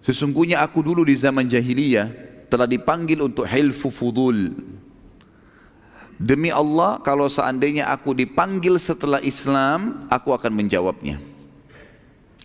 [0.00, 2.08] Sesungguhnya aku dulu di zaman jahiliyah
[2.48, 4.56] telah dipanggil untuk hilfu fudul.
[6.20, 11.16] Demi Allah kalau seandainya aku dipanggil setelah Islam, aku akan menjawabnya.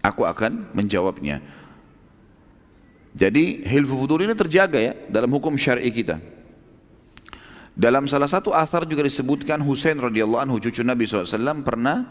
[0.03, 1.43] Aku akan menjawabnya.
[3.15, 6.19] Jadi hilfu fudul ini terjaga ya dalam hukum syar'i kita.
[7.75, 12.07] Dalam salah satu asar juga disebutkan Husain radhiyallahu anhu cucu Nabi SAW pernah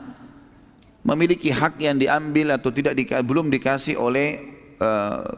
[1.01, 5.37] memiliki hak yang diambil atau tidak di, belum dikasih oleh uh,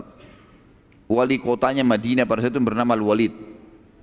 [1.07, 3.35] wali kotanya Madinah pada saat itu bernama Al-Walid.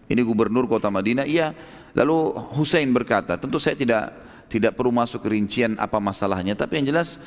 [0.07, 1.23] Ini gubernur kota Madinah.
[1.27, 1.55] Iya.
[1.93, 4.03] Lalu Husain berkata, tentu saya tidak
[4.49, 7.21] tidak perlu masuk rincian apa masalahnya, tapi yang jelas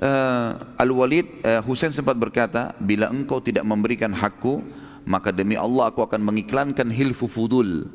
[0.00, 4.64] uh, Al-Walid uh, Husain sempat berkata, bila engkau tidak memberikan hakku,
[5.08, 7.88] maka demi Allah aku akan mengiklankan hilfu fudul.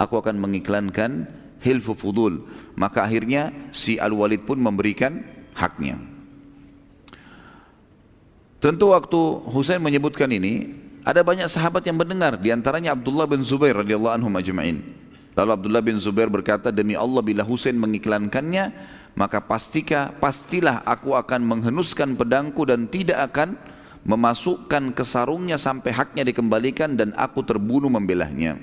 [0.00, 1.28] Aku akan mengiklankan
[1.62, 2.44] hilfu fudul.
[2.74, 5.24] Maka akhirnya si Al-Walid pun memberikan
[5.56, 6.13] haknya.
[8.64, 9.20] Tentu waktu
[9.52, 10.72] Husain menyebutkan ini,
[11.04, 14.80] ada banyak sahabat yang mendengar, di antaranya Abdullah bin Zubair radhiyallahu anhu majma'in.
[15.36, 18.72] Lalu Abdullah bin Zubair berkata, demi Allah bila Husain mengiklankannya,
[19.12, 23.60] maka pastika, pastilah aku akan menghenuskan pedangku dan tidak akan
[24.08, 28.56] memasukkan ke sarungnya sampai haknya dikembalikan dan aku terbunuh membelahnya.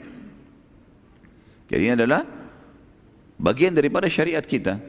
[1.70, 2.26] Jadi ini adalah
[3.38, 4.82] bagian daripada syariat kita.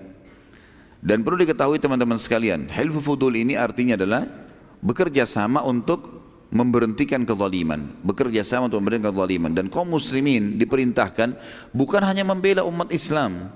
[1.04, 4.41] Dan perlu diketahui teman-teman sekalian, hilfu fudul ini artinya adalah
[4.82, 6.20] bekerja sama untuk
[6.52, 11.32] memberhentikan kezaliman, bekerja sama untuk memberhentikan kezaliman dan kaum muslimin diperintahkan
[11.72, 13.48] bukan hanya membela umat Islam,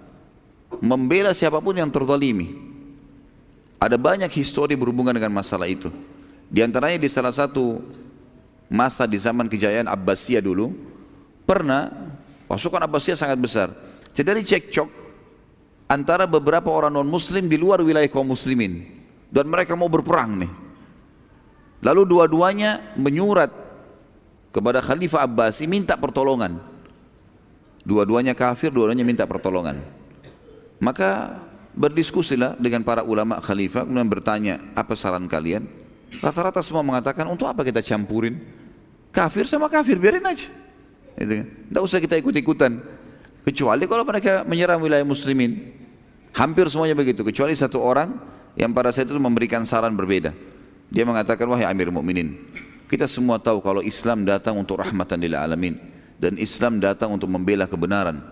[0.80, 2.64] membela siapa pun yang terzalimi.
[3.76, 5.92] Ada banyak histori berhubungan dengan masalah itu.
[6.48, 7.84] Di antaranya di salah satu
[8.72, 10.72] masa di zaman kejayaan Abbasiyah dulu,
[11.44, 11.92] pernah
[12.48, 13.68] pasukan Abbasiyah sangat besar.
[14.16, 14.88] Terjadi cekcok
[15.92, 18.88] antara beberapa orang non muslim di luar wilayah kaum muslimin
[19.28, 20.65] dan mereka mau berperang nih
[21.86, 23.54] Lalu dua-duanya menyurat
[24.50, 26.58] kepada Khalifah Abbasi minta pertolongan.
[27.86, 29.78] Dua-duanya kafir, dua-duanya minta pertolongan.
[30.82, 31.38] Maka
[31.78, 35.70] berdiskusilah dengan para ulama khalifah kemudian bertanya apa saran kalian?
[36.18, 38.42] Rata-rata semua mengatakan untuk apa kita campurin?
[39.14, 40.50] Kafir sama kafir biarin aja.
[41.14, 41.46] Gitu kan?
[41.46, 42.82] Tidak usah kita ikut-ikutan.
[43.46, 45.70] Kecuali kalau mereka menyerang wilayah muslimin.
[46.34, 47.22] Hampir semuanya begitu.
[47.22, 48.18] Kecuali satu orang
[48.58, 50.34] yang pada saat itu memberikan saran berbeda.
[50.90, 52.38] Dia mengatakan wahai Amir Mukminin,
[52.86, 55.74] kita semua tahu kalau Islam datang untuk rahmatan lil alamin
[56.22, 58.22] dan Islam datang untuk membela kebenaran.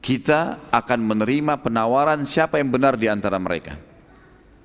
[0.00, 3.76] Kita akan menerima penawaran siapa yang benar di antara mereka.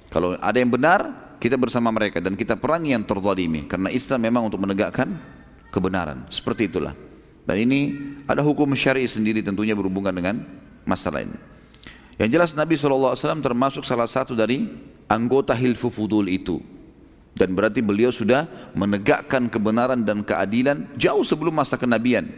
[0.08, 4.48] Kalau ada yang benar, kita bersama mereka dan kita perangi yang terzalimi karena Islam memang
[4.48, 5.12] untuk menegakkan
[5.72, 6.24] kebenaran.
[6.32, 6.96] Seperti itulah.
[7.44, 7.94] Dan ini
[8.26, 10.40] ada hukum syar'i sendiri tentunya berhubungan dengan
[10.88, 11.36] masalah ini.
[12.16, 14.72] Yang jelas Nabi SAW termasuk salah satu dari
[15.12, 16.64] anggota Hilfu Fudul itu
[17.36, 22.32] dan berarti beliau sudah menegakkan kebenaran dan keadilan jauh sebelum masa kenabian.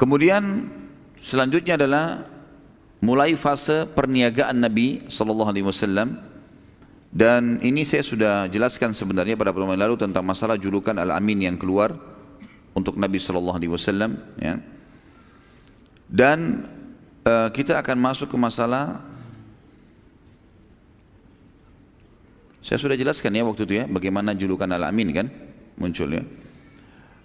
[0.00, 0.72] Kemudian
[1.20, 2.24] selanjutnya adalah
[3.04, 6.30] mulai fase perniagaan Nabi sallallahu alaihi wasallam
[7.10, 11.90] Dan ini saya sudah jelaskan sebenarnya pada pertemuan lalu tentang masalah julukan Al-Amin yang keluar
[12.70, 14.14] untuk Nabi Shallallahu Alaihi Wasallam.
[14.38, 14.62] Ya.
[16.06, 16.70] Dan
[17.26, 19.02] uh, kita akan masuk ke masalah
[22.60, 25.26] Saya sudah jelaskan ya waktu itu ya bagaimana julukan Al-Amin kan
[25.80, 26.22] muncul ya.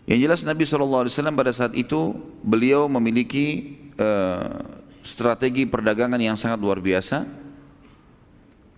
[0.06, 2.14] Yang jelas Nabi SAW pada saat itu
[2.46, 4.62] beliau memiliki uh,
[5.02, 7.26] strategi perdagangan yang sangat luar biasa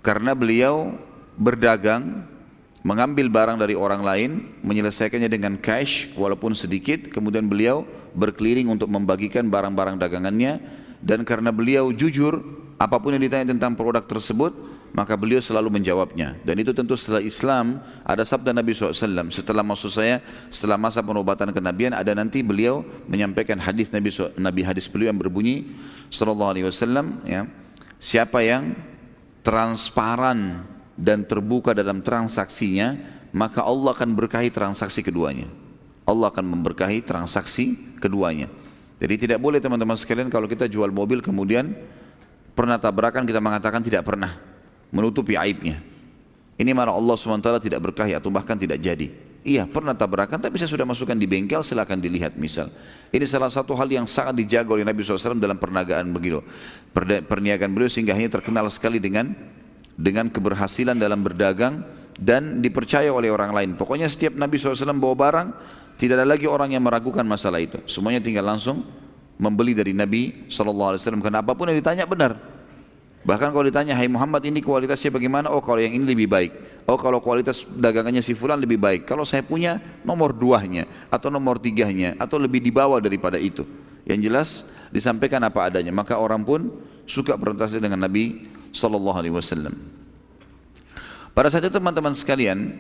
[0.04, 0.96] karena beliau
[1.36, 2.24] berdagang
[2.88, 4.32] mengambil barang dari orang lain
[4.64, 7.84] menyelesaikannya dengan cash walaupun sedikit kemudian beliau
[8.16, 10.64] berkeliling untuk membagikan barang-barang dagangannya
[11.04, 12.40] dan karena beliau jujur
[12.80, 14.56] apa pun yang ditanya tentang produk tersebut
[14.96, 19.92] maka beliau selalu menjawabnya dan itu tentu setelah Islam ada sabda Nabi SAW setelah maksud
[19.92, 25.20] saya setelah masa penobatan kenabian ada nanti beliau menyampaikan hadis Nabi Nabi hadis beliau yang
[25.20, 25.76] berbunyi
[26.08, 27.46] Sallallahu Alaihi Wasallam ya
[28.00, 28.74] siapa yang
[29.48, 32.98] transparan dan terbuka dalam transaksinya,
[33.32, 35.46] maka Allah akan berkahi transaksi keduanya.
[36.04, 38.50] Allah akan memberkahi transaksi keduanya.
[38.98, 41.78] Jadi tidak boleh teman-teman sekalian kalau kita jual mobil kemudian
[42.58, 44.34] pernah tabrakan kita mengatakan tidak pernah
[44.92, 45.84] menutupi aibnya.
[46.58, 49.14] Ini malah Allah SWT tidak berkahi atau bahkan tidak jadi.
[49.48, 52.68] Iya pernah tabrakan tapi saya sudah masukkan di bengkel silahkan dilihat misal.
[53.16, 56.44] Ini salah satu hal yang sangat dijaga oleh Nabi SAW dalam perniagaan begitu.
[57.30, 59.32] Perniagaan beliau sehingga hanya terkenal sekali dengan
[59.96, 61.86] dengan keberhasilan dalam berdagang
[62.18, 63.70] dan dipercaya oleh orang lain.
[63.78, 65.48] Pokoknya setiap Nabi SAW bawa barang,
[66.02, 67.80] tidak ada lagi orang yang meragukan masalah itu.
[67.86, 68.84] Semuanya tinggal langsung
[69.38, 70.98] membeli dari Nabi SAW.
[70.98, 72.57] Karena apa pun yang ditanya benar.
[73.28, 75.52] Bahkan kalau ditanya, Hai Muhammad ini kualitasnya bagaimana?
[75.52, 76.52] Oh kalau yang ini lebih baik.
[76.88, 79.04] Oh kalau kualitas dagangannya si fulan lebih baik.
[79.04, 83.68] Kalau saya punya nomor duanya atau nomor tiganya atau lebih di bawah daripada itu.
[84.08, 84.50] Yang jelas
[84.96, 85.92] disampaikan apa adanya.
[85.92, 86.72] Maka orang pun
[87.04, 89.76] suka berinteraksi dengan Nabi Sallallahu Alaihi Wasallam.
[91.36, 92.80] Pada saat itu teman-teman sekalian,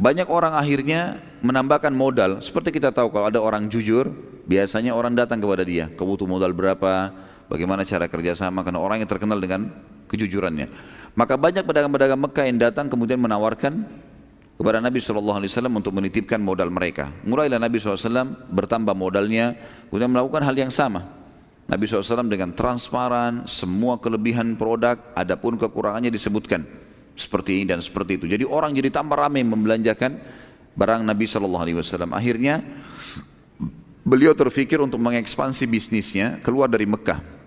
[0.00, 2.40] banyak orang akhirnya menambahkan modal.
[2.40, 4.08] Seperti kita tahu kalau ada orang jujur,
[4.48, 5.92] biasanya orang datang kepada dia.
[5.92, 7.12] Kau butuh modal berapa?
[7.48, 8.60] Bagaimana cara kerjasama?
[8.60, 9.72] Karena orang yang terkenal dengan
[10.08, 10.68] kejujurannya.
[11.16, 13.84] Maka banyak pedagang-pedagang Mekah yang datang kemudian menawarkan
[14.58, 15.38] kepada Nabi SAW
[15.70, 17.14] untuk menitipkan modal mereka.
[17.22, 19.54] Mulailah Nabi SAW bertambah modalnya,
[19.88, 21.06] kemudian melakukan hal yang sama.
[21.70, 26.66] Nabi SAW dengan transparan, semua kelebihan produk, adapun kekurangannya disebutkan.
[27.18, 28.26] Seperti ini dan seperti itu.
[28.30, 30.18] Jadi orang jadi tambah ramai membelanjakan
[30.78, 32.14] barang Nabi SAW.
[32.14, 32.62] Akhirnya
[34.06, 37.37] beliau terfikir untuk mengekspansi bisnisnya keluar dari Mekah.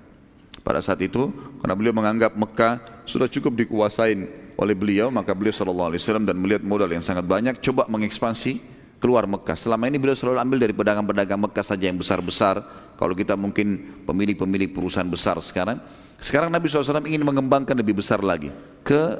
[0.61, 5.89] Pada saat itu, karena beliau menganggap Mekah sudah cukup dikuasain oleh beliau maka beliau sallallahu
[5.89, 8.61] alaihi wasallam dan melihat modal yang sangat banyak coba mengekspansi
[9.01, 9.57] keluar Mekah.
[9.57, 12.61] Selama ini beliau selalu ambil dari pedagang-pedagang Mekah saja yang besar-besar.
[13.01, 15.81] Kalau kita mungkin pemilik-pemilik perusahaan besar sekarang.
[16.21, 18.53] Sekarang Nabi SAW ingin mengembangkan lebih besar lagi
[18.85, 19.17] ke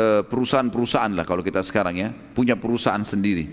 [0.00, 2.08] eh, perusahaan-perusahaan lah kalau kita sekarang ya.
[2.32, 3.44] Punya perusahaan sendiri.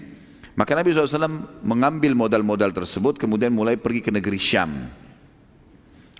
[0.55, 4.87] Maka Nabi SAW mengambil modal-modal tersebut kemudian mulai pergi ke negeri Syam.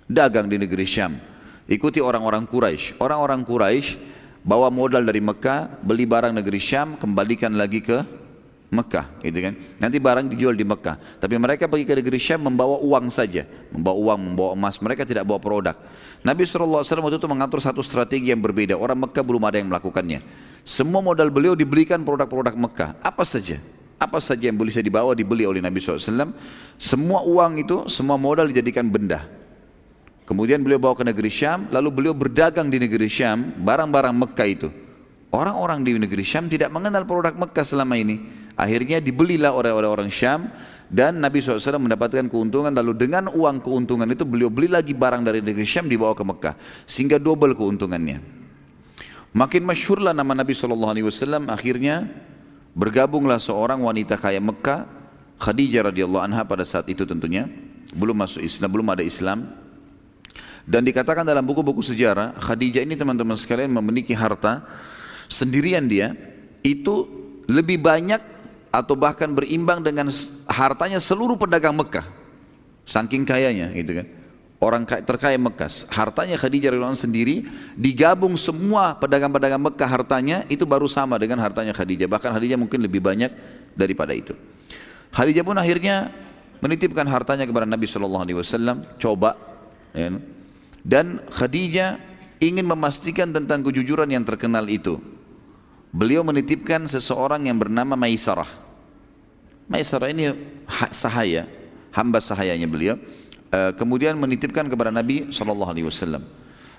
[0.08, 1.32] Dagang di negeri Syam
[1.72, 3.00] Ikuti orang-orang Quraisy.
[3.00, 3.96] Orang-orang Quraisy
[4.44, 8.04] bawa modal dari Mekah, beli barang negeri Syam, kembalikan lagi ke
[8.72, 9.54] Mekah, gitu kan?
[9.80, 11.20] Nanti barang dijual di Mekah.
[11.20, 14.80] Tapi mereka pergi ke negeri Syam membawa uang saja, membawa uang, membawa emas.
[14.84, 15.76] Mereka tidak bawa produk.
[16.28, 18.76] Nabi SAW waktu itu mengatur satu strategi yang berbeda.
[18.76, 20.20] Orang Mekah belum ada yang melakukannya.
[20.68, 23.00] Semua modal beliau dibelikan produk-produk Mekah.
[23.00, 23.64] Apa saja?
[23.96, 26.36] Apa saja yang boleh dibawa dibeli oleh Nabi SAW.
[26.76, 29.41] Semua uang itu, semua modal dijadikan benda.
[30.32, 34.72] Kemudian beliau bawa ke negeri Syam, lalu beliau berdagang di negeri Syam, barang-barang Mekah itu.
[35.28, 38.24] Orang-orang di negeri Syam tidak mengenal produk Mekah selama ini.
[38.56, 40.48] Akhirnya dibelilah oleh orang-orang Syam
[40.88, 45.44] dan Nabi SAW mendapatkan keuntungan lalu dengan uang keuntungan itu beliau beli lagi barang dari
[45.44, 46.56] negeri Syam dibawa ke Mekah
[46.88, 48.24] sehingga double keuntungannya.
[49.36, 50.96] Makin masyhurlah nama Nabi SAW
[51.52, 52.08] akhirnya
[52.72, 54.88] bergabunglah seorang wanita kaya Mekah
[55.44, 57.52] Khadijah radhiyallahu anha pada saat itu tentunya
[57.92, 59.60] belum masuk Islam belum ada Islam
[60.66, 64.62] dan dikatakan dalam buku-buku sejarah, Khadijah ini teman-teman sekalian memiliki harta
[65.32, 66.14] sendirian dia
[66.62, 67.08] itu
[67.50, 68.22] lebih banyak
[68.72, 70.08] atau bahkan berimbang dengan
[70.48, 72.08] hartanya seluruh pedagang Mekah.
[72.88, 74.08] Saking kayanya gitu kan.
[74.62, 81.18] Orang terkaya Mekah, hartanya Khadijah radhiyallahu sendiri digabung semua pedagang-pedagang Mekah hartanya itu baru sama
[81.18, 82.06] dengan hartanya Khadijah.
[82.06, 83.34] Bahkan Khadijah mungkin lebih banyak
[83.74, 84.38] daripada itu.
[85.10, 86.14] Khadijah pun akhirnya
[86.62, 88.86] menitipkan hartanya kepada Nabi Shallallahu Alaihi Wasallam.
[89.02, 89.34] Coba,
[89.98, 90.14] ya,
[90.82, 92.02] dan Khadijah
[92.42, 94.98] ingin memastikan tentang kejujuran yang terkenal itu.
[95.92, 98.48] Beliau menitipkan seseorang yang bernama Maisarah.
[99.68, 100.32] Maisarah ini
[100.90, 101.48] sahaya,
[101.94, 102.96] hamba sahayanya beliau.
[103.52, 106.24] Eh, kemudian menitipkan kepada Nabi SAW.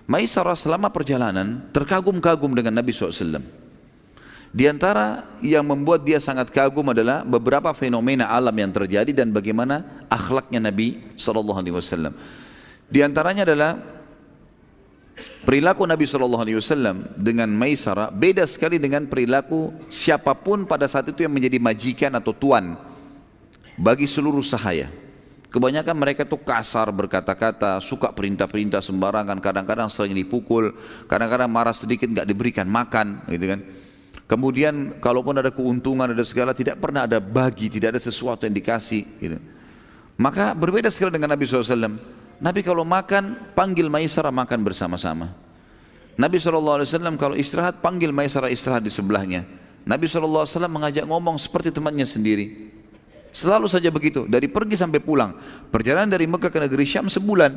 [0.08, 3.44] Maisarah selama perjalanan terkagum-kagum dengan Nabi SAW.
[4.52, 10.04] Di antara yang membuat dia sangat kagum adalah beberapa fenomena alam yang terjadi dan bagaimana
[10.12, 12.12] akhlaknya Nabi SAW.
[12.92, 13.80] Di antaranya adalah
[15.48, 21.32] perilaku Nabi SAW dengan Maisarah beda sekali dengan perilaku siapa pun pada saat itu yang
[21.32, 22.76] menjadi majikan atau tuan
[23.80, 24.92] bagi seluruh sahaya.
[25.52, 30.72] Kebanyakan mereka tuh kasar berkata-kata, suka perintah-perintah sembarangan, kadang-kadang sering dipukul,
[31.04, 33.60] kadang-kadang marah sedikit nggak diberikan makan, gitu kan.
[34.24, 39.04] Kemudian kalaupun ada keuntungan, ada segala, tidak pernah ada bagi, tidak ada sesuatu yang dikasih.
[39.20, 39.36] Gitu.
[40.16, 42.00] Maka berbeda sekali dengan Nabi SAW.
[42.42, 45.30] Nabi kalau makan, panggil Maisarah makan bersama-sama.
[46.18, 46.82] Nabi SAW
[47.14, 49.46] kalau istirahat, panggil Maisarah istirahat di sebelahnya.
[49.86, 52.74] Nabi SAW mengajak ngomong seperti temannya sendiri.
[53.30, 55.38] Selalu saja begitu, dari pergi sampai pulang.
[55.70, 57.52] Perjalanan dari Mekah ke negeri Syam sebulan.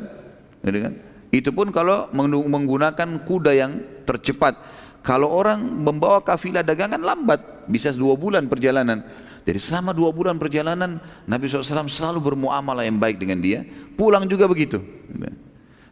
[0.62, 0.94] Kan?
[1.34, 2.06] Itu pun kalau
[2.46, 4.56] menggunakan kuda yang tercepat.
[5.02, 9.02] Kalau orang membawa kafilah dagangan lambat, bisa dua bulan perjalanan.
[9.46, 13.62] Jadi selama dua bulan perjalanan, Nabi SAW selalu bermuamalah yang baik dengan dia.
[13.94, 14.82] Pulang juga begitu.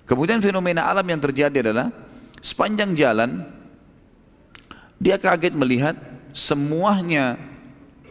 [0.04, 1.94] Kemudian fenomena alam yang terjadi adalah
[2.42, 3.46] sepanjang jalan
[4.98, 5.94] dia kaget melihat
[6.34, 7.38] semuanya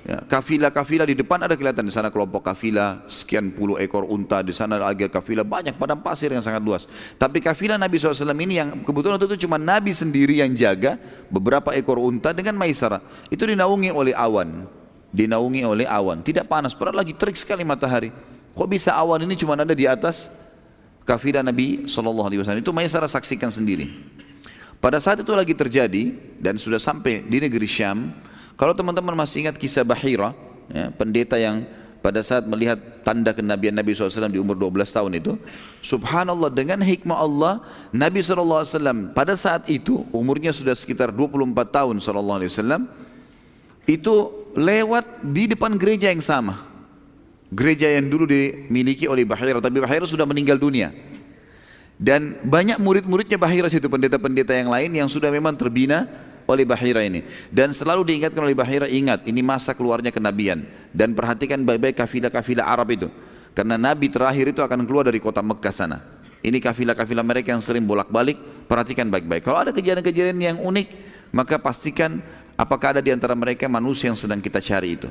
[0.03, 4.51] Ya, kafilah-kafilah di depan ada kelihatan di sana kelompok kafilah sekian puluh ekor unta di
[4.51, 6.83] sana lagi kafilah banyak padang pasir yang sangat luas.
[7.15, 10.99] Tapi kafilah Nabi SAW ini yang kebetulan itu cuma Nabi sendiri yang jaga
[11.31, 12.99] beberapa ekor unta dengan maisara
[13.31, 14.67] itu dinaungi oleh awan,
[15.13, 16.25] dinaungi oleh awan.
[16.25, 18.09] Tidak panas, padahal lagi terik sekali matahari.
[18.57, 20.27] Kok bisa awan ini cuma ada di atas
[21.05, 23.93] kafilah Nabi SAW itu maisara saksikan sendiri.
[24.81, 26.11] Pada saat itu lagi terjadi
[26.43, 28.11] dan sudah sampai di negeri Syam,
[28.59, 30.35] kalau teman-teman masih ingat kisah Bahira,
[30.67, 31.63] ya, pendeta yang
[32.03, 32.75] pada saat melihat
[33.07, 35.39] tanda kenabian Nabi SAW di umur 12 tahun itu,
[35.79, 37.53] subhanallah dengan hikmah Allah,
[37.95, 42.83] Nabi SAW pada saat itu umurnya sudah sekitar 24 tahun SAW,
[43.89, 46.69] itu lewat di depan gereja yang sama.
[47.53, 50.89] Gereja yang dulu dimiliki oleh Bahira, tapi Bahira sudah meninggal dunia.
[52.01, 56.09] Dan banyak murid-muridnya Bahira situ, pendeta-pendeta yang lain yang sudah memang terbina
[56.49, 57.21] oleh Bahira ini.
[57.53, 60.65] Dan selalu diingatkan oleh Bahira ingat ini masa keluarnya kenabian.
[60.89, 63.07] Dan perhatikan baik-baik kafilah-kafilah Arab itu.
[63.53, 66.01] Karena Nabi terakhir itu akan keluar dari kota Mekah sana.
[66.41, 69.45] Ini kafilah-kafilah mereka yang sering bolak-balik perhatikan baik-baik.
[69.45, 72.21] Kalau ada kejadian-kejadian yang unik maka pastikan
[72.59, 75.09] apakah ada di antara mereka manusia yang sedang kita cari itu?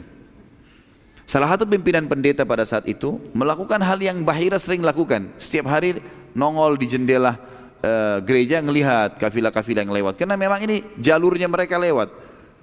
[1.27, 5.33] Salah satu pimpinan pendeta pada saat itu melakukan hal yang Bahira sering lakukan.
[5.39, 6.03] Setiap hari
[6.35, 7.39] nongol di jendela
[7.81, 10.19] uh, gereja ngelihat kafilah-kafilah yang lewat.
[10.19, 12.11] Karena memang ini jalurnya mereka lewat.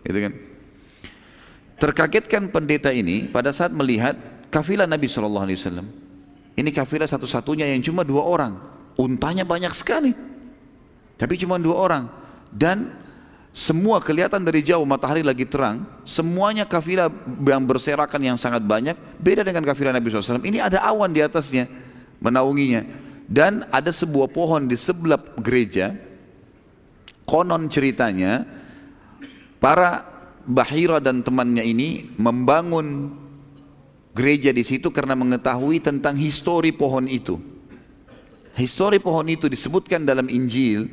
[0.05, 0.33] Gitu kan?
[1.79, 4.19] Terkagetkan pendeta ini pada saat melihat
[4.51, 5.87] kafilah Nabi Shallallahu Alaihi Wasallam.
[6.59, 8.59] Ini kafilah satu-satunya yang cuma dua orang.
[8.99, 10.11] Untanya banyak sekali.
[11.15, 12.03] Tapi cuma dua orang.
[12.51, 12.91] Dan
[13.59, 15.83] semua kelihatan dari jauh matahari lagi terang.
[16.07, 17.11] Semuanya kafilah
[17.43, 18.95] yang berserakan yang sangat banyak.
[19.19, 21.67] Beda dengan kafilah Nabi SAW ini ada awan di atasnya
[22.23, 22.87] menaunginya.
[23.27, 25.91] Dan ada sebuah pohon di sebelah gereja.
[27.27, 28.47] Konon ceritanya
[29.59, 30.07] para
[30.47, 33.11] Bahira dan temannya ini membangun
[34.15, 37.35] gereja di situ karena mengetahui tentang histori pohon itu.
[38.55, 40.87] Histori pohon itu disebutkan dalam Injil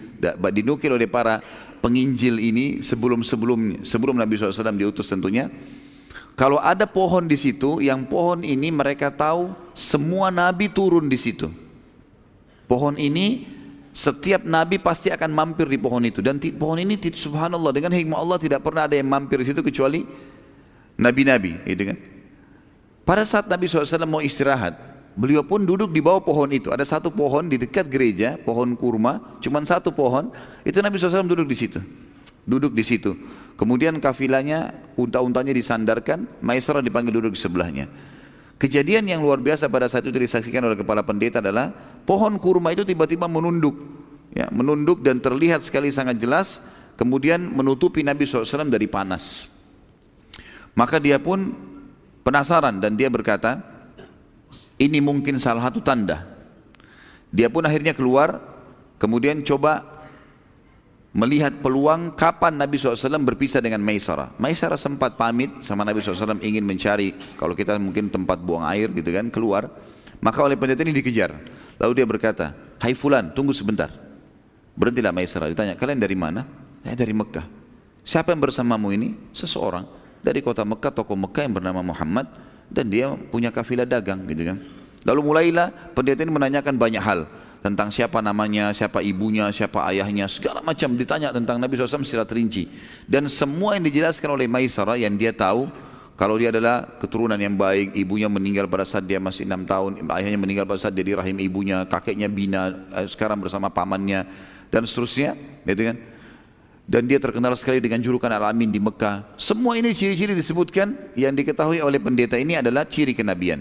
[0.51, 1.41] dinukil oleh para
[1.81, 5.49] penginjil ini sebelum sebelum sebelum Nabi SAW diutus tentunya.
[6.37, 11.49] Kalau ada pohon di situ yang pohon ini mereka tahu semua nabi turun di situ.
[12.69, 13.49] Pohon ini
[13.97, 16.21] setiap nabi pasti akan mampir di pohon itu.
[16.21, 20.05] Dan pohon ini subhanallah dengan hikmah Allah tidak pernah ada yang mampir di situ kecuali
[21.01, 21.99] nabi-nabi gitu kan.
[23.07, 24.75] Pada saat Nabi SAW mau istirahat,
[25.17, 26.69] beliau pun duduk di bawah pohon itu.
[26.69, 30.31] Ada satu pohon di dekat gereja, pohon kurma, cuma satu pohon.
[30.63, 31.81] Itu Nabi SAW duduk di situ.
[32.47, 33.17] Duduk di situ.
[33.57, 37.89] Kemudian kafilahnya, unta-untanya disandarkan, Maisarah dipanggil duduk di sebelahnya.
[38.57, 41.73] Kejadian yang luar biasa pada saat itu disaksikan oleh kepala pendeta adalah
[42.09, 43.77] pohon kurma itu tiba-tiba menunduk,
[44.33, 46.61] ya, menunduk dan terlihat sekali sangat jelas,
[46.97, 49.53] kemudian menutupi Nabi SAW dari panas.
[50.73, 51.53] Maka dia pun
[52.25, 53.76] penasaran dan dia berkata,
[54.77, 56.25] ini mungkin salah satu tanda.
[57.33, 58.41] Dia pun akhirnya keluar,
[59.01, 59.85] kemudian coba
[61.17, 64.37] melihat peluang kapan Nabi SAW berpisah dengan Maisara.
[64.37, 69.09] Maisara sempat pamit sama Nabi SAW ingin mencari kalau kita mungkin tempat buang air gitu
[69.17, 69.73] kan keluar.
[70.21, 71.33] Maka oleh pendeta ini dikejar.
[71.77, 73.93] Lalu dia berkata, Hai Fulan tunggu sebentar.
[74.77, 75.49] Berhentilah Maisara.
[75.49, 76.45] Ditanya, kalian dari mana?
[76.85, 77.49] Saya dari Mekah.
[78.05, 79.17] Siapa yang bersamamu ini?
[79.33, 79.89] Seseorang
[80.21, 82.29] dari kota Mekah, tokoh Mekah yang bernama Muhammad
[82.71, 84.59] dan dia punya kafilah dagang gitu kan.
[85.07, 87.21] Lalu mulailah pendeta ini menanyakan banyak hal.
[87.67, 92.71] tentang siapa namanya, siapa ibunya, siapa ayahnya, segala macam ditanya tentang Nabi SAW secara terinci.
[93.11, 95.67] Dan semua yang dijelaskan oleh Maisara yang dia tahu,
[96.15, 100.39] kalau dia adalah keturunan yang baik, ibunya meninggal pada saat dia masih enam tahun, ayahnya
[100.39, 102.71] meninggal pada saat dia di rahim ibunya, kakeknya bina,
[103.03, 104.25] eh, sekarang bersama pamannya,
[104.71, 105.35] dan seterusnya,
[105.67, 105.97] gitu kan?
[106.87, 109.35] Dan dia terkenal sekali dengan julukan Al-Amin di Mekah.
[109.35, 113.59] Semua ini ciri-ciri disebutkan yang diketahui oleh pendeta ini adalah ciri kenabian.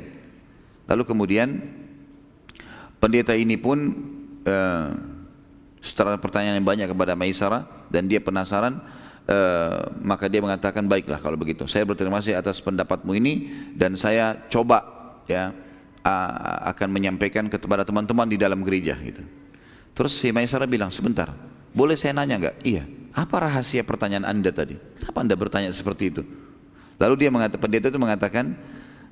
[0.85, 1.57] Lalu kemudian
[3.05, 3.93] Pendeta ini pun
[4.49, 4.87] uh,
[5.77, 8.81] setelah pertanyaan yang banyak kepada Maisarah dan dia penasaran,
[9.29, 11.69] uh, maka dia mengatakan baiklah kalau begitu.
[11.69, 14.81] Saya berterima kasih atas pendapatmu ini dan saya coba
[15.29, 15.53] ya
[16.01, 19.21] uh, akan menyampaikan kepada teman-teman di dalam gereja gitu.
[19.93, 21.29] Terus si Maisarah bilang sebentar,
[21.77, 22.57] boleh saya nanya nggak?
[22.65, 22.83] Iya.
[23.15, 24.75] Apa rahasia pertanyaan anda tadi?
[24.99, 26.21] Kenapa anda bertanya seperti itu?
[26.99, 28.45] Lalu dia mengatakan, pendeta itu mengatakan,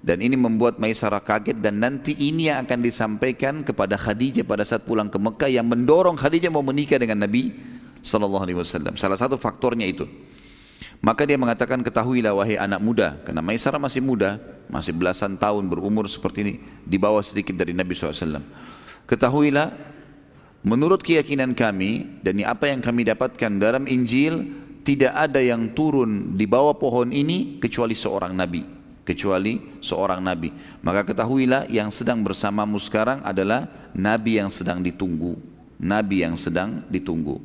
[0.03, 4.83] dan ini membuat Maisarah kaget dan nanti ini yang akan disampaikan kepada Khadijah pada saat
[4.83, 7.55] pulang ke Mekah yang mendorong Khadijah mau menikah dengan Nabi
[8.03, 8.99] Sallallahu Alaihi Wasallam.
[8.99, 10.03] Salah satu faktornya itu.
[10.99, 16.07] Maka dia mengatakan ketahuilah wahai anak muda karena Maisarah masih muda masih belasan tahun berumur
[16.11, 18.43] seperti ini di bawah sedikit dari Nabi SAW.
[19.07, 19.92] Ketahuilah
[20.63, 26.43] menurut keyakinan kami dan apa yang kami dapatkan dalam Injil tidak ada yang turun di
[26.43, 30.49] bawah pohon ini kecuali seorang Nabi kecuali seorang nabi.
[30.79, 35.37] Maka ketahuilah yang sedang bersamamu sekarang adalah nabi yang sedang ditunggu.
[35.83, 37.39] Nabi yang sedang ditunggu.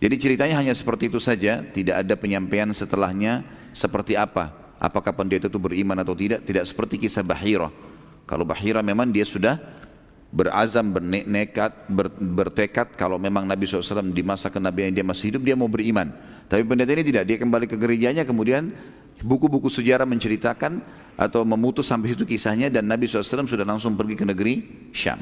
[0.00, 4.52] Jadi ceritanya hanya seperti itu saja, tidak ada penyampaian setelahnya seperti apa.
[4.80, 6.44] Apakah pendeta itu beriman atau tidak?
[6.44, 7.68] Tidak seperti kisah Bahira.
[8.24, 9.60] Kalau Bahira memang dia sudah
[10.30, 15.58] berazam, bernekat, ber, bertekad kalau memang Nabi SAW di masa kenabian dia masih hidup dia
[15.58, 16.14] mau beriman.
[16.46, 18.74] Tapi pendeta ini tidak, dia kembali ke gerejanya kemudian
[19.20, 20.80] Buku-buku sejarah menceritakan
[21.20, 24.64] atau memutus sampai itu kisahnya dan Nabi SAW sudah langsung pergi ke negeri
[24.96, 25.20] Syam.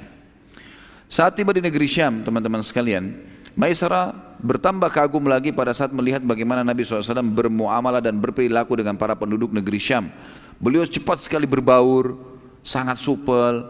[1.10, 3.18] Saat tiba di negeri Syam, teman-teman sekalian,
[3.58, 9.18] Maisara bertambah kagum lagi pada saat melihat bagaimana Nabi SAW bermuamalah dan berperilaku dengan para
[9.18, 10.14] penduduk negeri Syam.
[10.62, 12.14] Beliau cepat sekali berbaur,
[12.62, 13.66] sangat supel,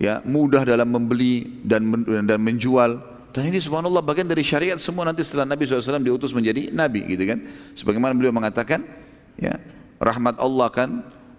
[0.00, 1.84] ya mudah dalam membeli dan
[2.24, 2.96] dan menjual.
[3.30, 7.22] Dan ini subhanallah bagian dari syariat semua nanti setelah Nabi SAW diutus menjadi Nabi gitu
[7.30, 7.38] kan.
[7.78, 8.82] Sebagaimana beliau mengatakan,
[9.38, 9.54] ya
[10.02, 10.90] rahmat Allah kan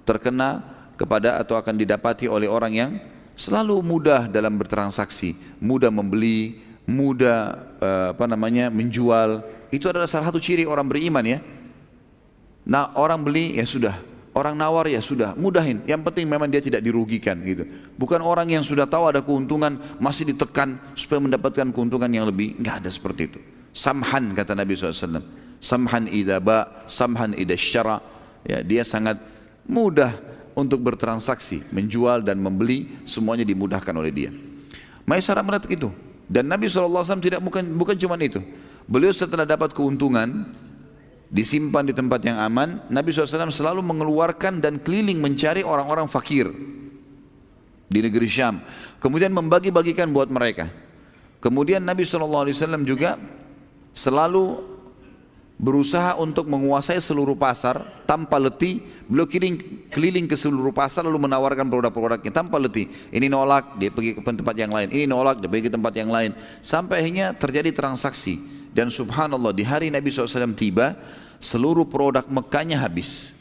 [0.08, 0.64] terkena
[0.96, 2.92] kepada atau akan didapati oleh orang yang
[3.36, 9.44] selalu mudah dalam bertransaksi, mudah membeli, mudah uh, apa namanya menjual.
[9.68, 11.40] Itu adalah salah satu ciri orang beriman ya.
[12.64, 13.98] Nah orang beli ya sudah,
[14.32, 15.84] orang nawar ya sudah, mudahin.
[15.88, 17.68] Yang penting memang dia tidak dirugikan gitu.
[17.96, 22.56] Bukan orang yang sudah tahu ada keuntungan masih ditekan supaya mendapatkan keuntungan yang lebih.
[22.60, 23.40] Enggak ada seperti itu.
[23.72, 25.24] Samhan kata Nabi SAW
[25.62, 27.98] samhan idza ba, samhan idza syara.
[28.42, 29.22] Ya, dia sangat
[29.70, 30.18] mudah
[30.58, 34.34] untuk bertransaksi, menjual dan membeli semuanya dimudahkan oleh dia.
[35.06, 35.90] Maisarah melihat itu
[36.32, 38.40] dan Nabi SAW tidak bukan bukan cuma itu.
[38.88, 40.48] Beliau setelah dapat keuntungan
[41.32, 46.52] disimpan di tempat yang aman, Nabi SAW selalu mengeluarkan dan keliling mencari orang-orang fakir
[47.88, 48.60] di negeri Syam.
[49.00, 50.68] Kemudian membagi-bagikan buat mereka.
[51.40, 52.52] Kemudian Nabi SAW
[52.84, 53.18] juga
[53.96, 54.72] selalu
[55.62, 58.84] berusaha untuk menguasai seluruh pasar tanpa letih.
[59.08, 62.92] Beliau keliling, keliling ke seluruh pasar lalu menawarkan produk-produknya tanpa letih.
[63.10, 64.88] Ini nolak dia pergi ke tempat yang lain.
[64.92, 66.32] Ini nolak dia pergi ke tempat yang lain.
[66.60, 70.96] Sampai akhirnya terjadi transaksi dan subhanallah di hari Nabi SAW tiba
[71.44, 73.36] seluruh produk Mekahnya habis.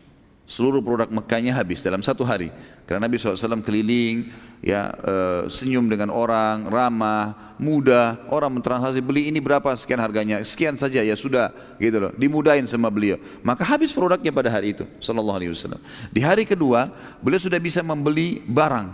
[0.51, 2.51] Seluruh produk Mekahnya habis dalam satu hari.
[2.83, 5.15] Karena Nabi SAW keliling ya e,
[5.47, 9.71] senyum dengan orang, ramah, mudah, orang mentransaksi beli ini berapa?
[9.79, 11.07] Sekian harganya, sekian saja.
[11.07, 13.23] Ya sudah gitu loh, dimudahin sama beliau.
[13.47, 15.79] Maka habis produknya pada hari itu sallallahu alaihi wasallam.
[16.11, 16.91] Di hari kedua,
[17.23, 18.91] beliau sudah bisa membeli barang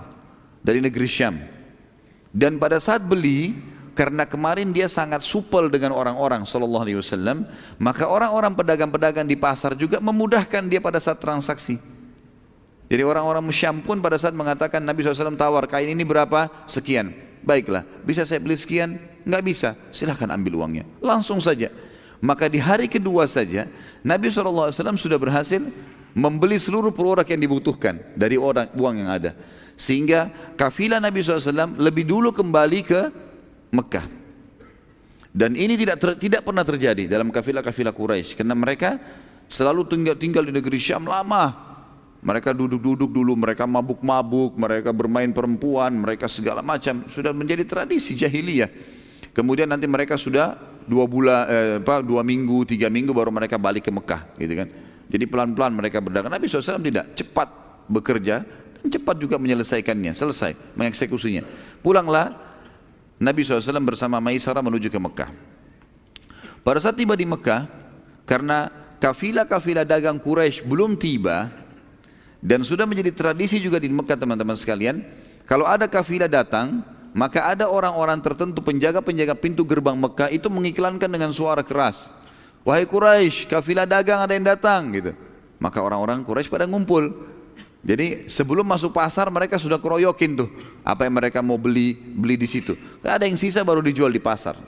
[0.61, 1.41] dari negeri Syam.
[2.37, 3.57] Dan pada saat beli
[3.97, 7.49] karena kemarin dia sangat supel dengan orang-orang sallallahu alaihi wasallam,
[7.80, 11.80] maka orang-orang pedagang-pedagang di pasar juga memudahkan dia pada saat transaksi.
[12.86, 16.53] Jadi orang-orang Syam pun pada saat mengatakan Nabi SAW tawar kain ini berapa?
[16.68, 17.11] Sekian.
[17.40, 19.01] Baiklah, bisa saya beli sekian?
[19.24, 20.84] Enggak bisa, silahkan ambil uangnya.
[21.01, 21.72] Langsung saja.
[22.20, 23.64] Maka di hari kedua saja
[24.05, 24.70] Nabi SAW
[25.01, 25.64] sudah berhasil
[26.12, 29.32] membeli seluruh produk yang dibutuhkan dari orang uang yang ada.
[29.76, 33.01] Sehingga kafilah Nabi SAW lebih dulu kembali ke
[33.72, 34.06] Mekah.
[35.36, 38.96] Dan ini tidak ter, tidak pernah terjadi dalam kafilah-kafilah Quraisy karena mereka
[39.52, 41.66] selalu tinggal tinggal di negeri Syam lama
[42.26, 47.06] mereka duduk-duduk dulu, mereka mabuk-mabuk, mereka bermain perempuan, mereka segala macam.
[47.06, 48.66] Sudah menjadi tradisi jahiliyah.
[49.30, 50.58] Kemudian nanti mereka sudah
[50.90, 54.68] dua bulan, eh, apa, dua minggu, tiga minggu baru mereka balik ke Mekah, gitu kan?
[55.06, 56.34] Jadi pelan-pelan mereka berdagang.
[56.34, 57.48] Nabi SAW tidak cepat
[57.86, 58.42] bekerja
[58.80, 61.46] dan cepat juga menyelesaikannya, selesai mengeksekusinya.
[61.78, 62.45] Pulanglah
[63.16, 65.30] Nabi SAW bersama Maisarah menuju ke Mekah.
[66.60, 67.64] Pada saat tiba di Mekah,
[68.28, 68.68] karena
[69.00, 71.48] kafilah-kafilah dagang Quraisy belum tiba,
[72.44, 75.00] dan sudah menjadi tradisi juga di Mekah teman-teman sekalian,
[75.48, 76.84] kalau ada kafilah datang,
[77.16, 82.12] maka ada orang-orang tertentu penjaga-penjaga pintu gerbang Mekah itu mengiklankan dengan suara keras.
[82.66, 85.14] Wahai Quraisy, kafilah dagang ada yang datang gitu.
[85.56, 87.36] Maka orang-orang Quraisy pada ngumpul.
[87.87, 90.51] Jadi sebelum masuk pasar mereka sudah keroyokin tuh
[90.82, 92.74] apa yang mereka mau beli beli di situ.
[92.99, 94.59] Ada yang sisa baru dijual di pasar.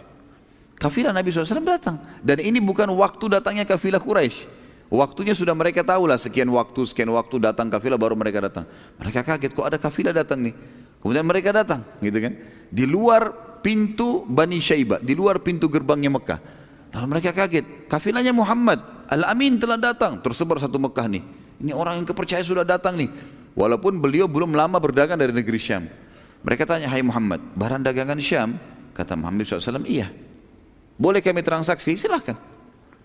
[0.79, 4.47] Kafilah Nabi SAW datang dan ini bukan waktu datangnya kafilah Quraisy.
[4.89, 8.71] Waktunya sudah mereka tahu lah sekian waktu sekian waktu datang kafilah baru mereka datang.
[9.03, 10.55] Mereka kaget kok ada kafilah datang nih.
[11.03, 12.33] Kemudian mereka datang gitu kan.
[12.71, 16.41] Di luar pintu Bani Syaibah, di luar pintu gerbangnya Mekah.
[16.95, 18.81] Lalu mereka kaget, kafilahnya Muhammad,
[19.13, 21.38] Al-Amin telah datang, tersebar satu Mekah nih.
[21.59, 23.11] Ini orang yang kepercayaan sudah datang nih.
[23.59, 25.91] Walaupun beliau belum lama berdagang dari negeri Syam.
[26.47, 28.55] Mereka tanya, hai Muhammad, barang dagangan Syam?
[28.95, 30.11] Kata Muhammad SAW, iya.
[30.95, 31.99] Boleh kami transaksi?
[31.99, 32.39] Silahkan.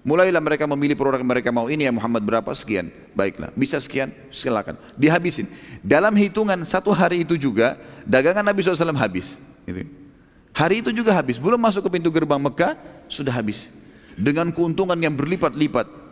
[0.03, 1.71] Mulailah mereka memilih produk mereka mau.
[1.71, 2.51] Ini ya Muhammad berapa?
[2.51, 2.91] Sekian.
[3.15, 3.55] Baiklah.
[3.55, 4.11] Bisa sekian?
[4.35, 4.75] Silakan.
[4.99, 5.47] Dihabisin.
[5.79, 9.39] Dalam hitungan satu hari itu juga, dagangan Nabi SAW habis.
[9.63, 9.87] Gitu.
[10.51, 11.39] Hari itu juga habis.
[11.39, 12.75] Belum masuk ke pintu gerbang Mekah,
[13.07, 13.71] sudah habis.
[14.19, 16.02] Dengan keuntungan yang berlipat-lipat.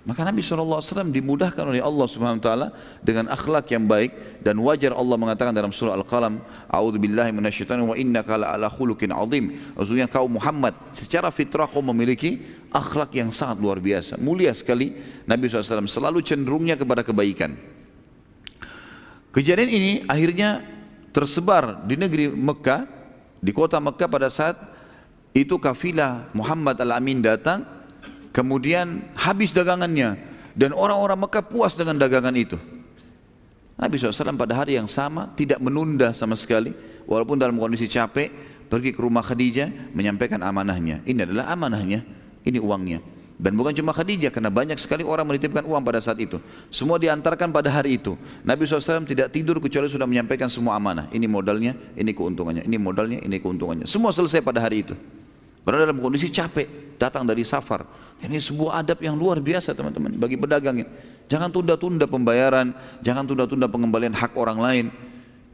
[0.00, 0.80] Maka Nabi SAW
[1.12, 2.68] dimudahkan oleh Allah Subhanahu Wa Taala
[3.04, 6.40] dengan akhlak yang baik dan wajar Allah mengatakan dalam surah Al-Qalam,
[6.72, 12.40] "A'udzu billahi minasyaitonir wa innaka ala khuluqin 'azim." Maksudnya kau Muhammad secara fitrah kau memiliki
[12.72, 14.16] akhlak yang sangat luar biasa.
[14.16, 14.96] Mulia sekali
[15.28, 17.60] Nabi SAW selalu cenderungnya kepada kebaikan.
[19.36, 20.64] Kejadian ini akhirnya
[21.12, 22.88] tersebar di negeri Mekah,
[23.36, 24.56] di kota Mekah pada saat
[25.36, 27.79] itu kafilah Muhammad Al-Amin datang
[28.30, 30.14] Kemudian habis dagangannya
[30.54, 32.58] dan orang-orang Mekah puas dengan dagangan itu.
[33.80, 36.70] Nabi SAW pada hari yang sama tidak menunda sama sekali
[37.08, 38.28] walaupun dalam kondisi capek
[38.68, 41.02] pergi ke rumah Khadijah menyampaikan amanahnya.
[41.02, 42.04] Ini adalah amanahnya,
[42.44, 43.00] ini uangnya.
[43.40, 46.36] Dan bukan cuma Khadijah karena banyak sekali orang menitipkan uang pada saat itu.
[46.68, 48.20] Semua diantarkan pada hari itu.
[48.44, 51.08] Nabi SAW tidak tidur kecuali sudah menyampaikan semua amanah.
[51.08, 53.88] Ini modalnya, ini keuntungannya, ini modalnya, ini keuntungannya.
[53.88, 54.92] Semua selesai pada hari itu.
[55.64, 57.88] Karena dalam kondisi capek, datang dari safar.
[58.20, 60.90] Ini sebuah adab yang luar biasa teman-teman bagi pedagang ini.
[61.30, 64.86] Jangan tunda-tunda pembayaran, jangan tunda-tunda pengembalian hak orang lain.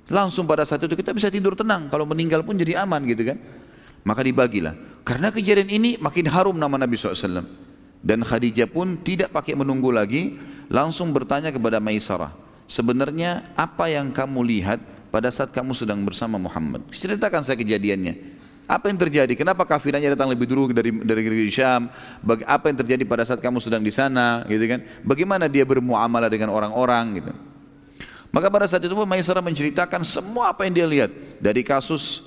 [0.07, 1.91] Langsung pada saat itu kita bisa tidur tenang.
[1.91, 3.39] Kalau meninggal pun jadi aman gitu kan.
[4.07, 4.75] Maka dibagilah.
[5.03, 7.43] Karena kejadian ini makin harum nama Nabi SAW.
[8.03, 10.39] Dan Khadijah pun tidak pakai menunggu lagi.
[10.71, 12.35] Langsung bertanya kepada Maisarah.
[12.67, 14.83] Sebenarnya apa yang kamu lihat
[15.15, 16.83] pada saat kamu sedang bersama Muhammad?
[16.91, 18.36] Ceritakan saya kejadiannya.
[18.67, 19.31] Apa yang terjadi?
[19.39, 21.87] Kenapa kafirnya datang lebih dulu dari dari negeri Syam?
[22.19, 24.83] Baga apa yang terjadi pada saat kamu sedang di sana, gitu kan?
[25.07, 27.33] Bagaimana dia bermuamalah dengan orang-orang, gitu.
[28.35, 32.27] Maka pada saat itu Maisarah menceritakan semua apa yang dia lihat dari kasus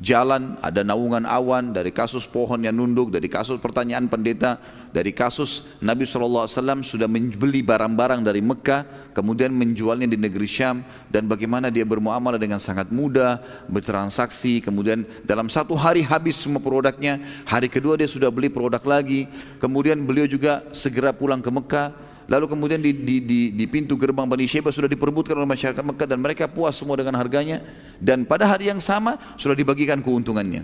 [0.00, 4.56] jalan, ada naungan awan, dari kasus pohon yang nunduk, dari kasus pertanyaan pendeta,
[4.90, 6.48] dari kasus Nabi SAW
[6.80, 10.82] sudah membeli barang-barang dari Mekah, kemudian menjualnya di negeri Syam,
[11.12, 13.38] dan bagaimana dia bermuamalah dengan sangat mudah,
[13.68, 19.28] bertransaksi, kemudian dalam satu hari habis semua produknya, hari kedua dia sudah beli produk lagi,
[19.60, 24.22] kemudian beliau juga segera pulang ke Mekah, Lalu kemudian di, di, di, di pintu gerbang
[24.22, 27.58] Bani Syaibah sudah diperbutkan oleh masyarakat Mekah dan mereka puas semua dengan harganya.
[27.98, 30.62] Dan pada hari yang sama sudah dibagikan keuntungannya.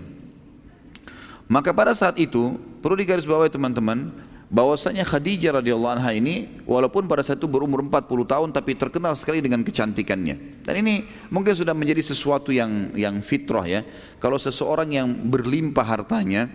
[1.51, 4.15] Maka pada saat itu perlu digarisbawahi teman-teman
[4.47, 9.43] bahwasanya Khadijah radhiyallahu anha ini walaupun pada saat itu berumur 40 tahun tapi terkenal sekali
[9.43, 10.63] dengan kecantikannya.
[10.63, 13.83] Dan ini mungkin sudah menjadi sesuatu yang yang fitrah ya.
[14.23, 16.47] Kalau seseorang yang berlimpah hartanya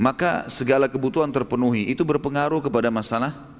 [0.00, 3.59] maka segala kebutuhan terpenuhi itu berpengaruh kepada masalah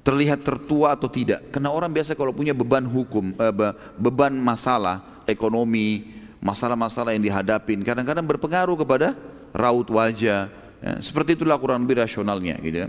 [0.00, 1.52] terlihat tertua atau tidak.
[1.52, 3.54] Karena orang biasa kalau punya beban hukum, eh,
[4.00, 6.08] beban masalah ekonomi,
[6.40, 9.12] masalah-masalah yang dihadapin, kadang-kadang berpengaruh kepada
[9.52, 10.48] raut wajah.
[10.80, 12.88] Ya, seperti itulah kurang lebih rasionalnya, gitu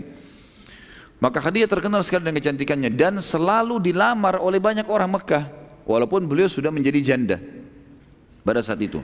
[1.20, 5.44] Maka Khadijah terkenal sekali dengan kecantikannya dan selalu dilamar oleh banyak orang Mekah,
[5.84, 7.36] walaupun beliau sudah menjadi janda
[8.42, 8.98] pada saat itu.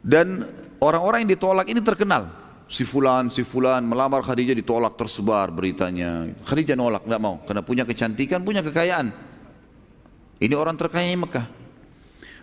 [0.00, 0.48] Dan
[0.80, 2.32] orang-orang yang ditolak ini terkenal
[2.70, 6.30] si fulan, si fulan melamar Khadijah ditolak tersebar beritanya.
[6.46, 9.10] Khadijah nolak, nggak mau karena punya kecantikan, punya kekayaan.
[10.38, 11.46] Ini orang terkaya Mekah.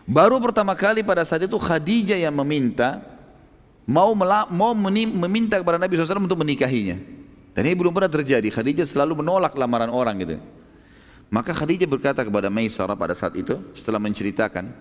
[0.04, 3.00] Baru pertama kali pada saat itu Khadijah yang meminta
[3.88, 4.12] mau
[4.52, 7.00] mau meminta kepada Nabi SAW untuk menikahinya.
[7.56, 8.46] Dan ini belum pernah terjadi.
[8.52, 10.38] Khadijah selalu menolak lamaran orang gitu.
[11.32, 14.72] Maka Khadijah berkata kepada Maisarah pada saat itu setelah menceritakan,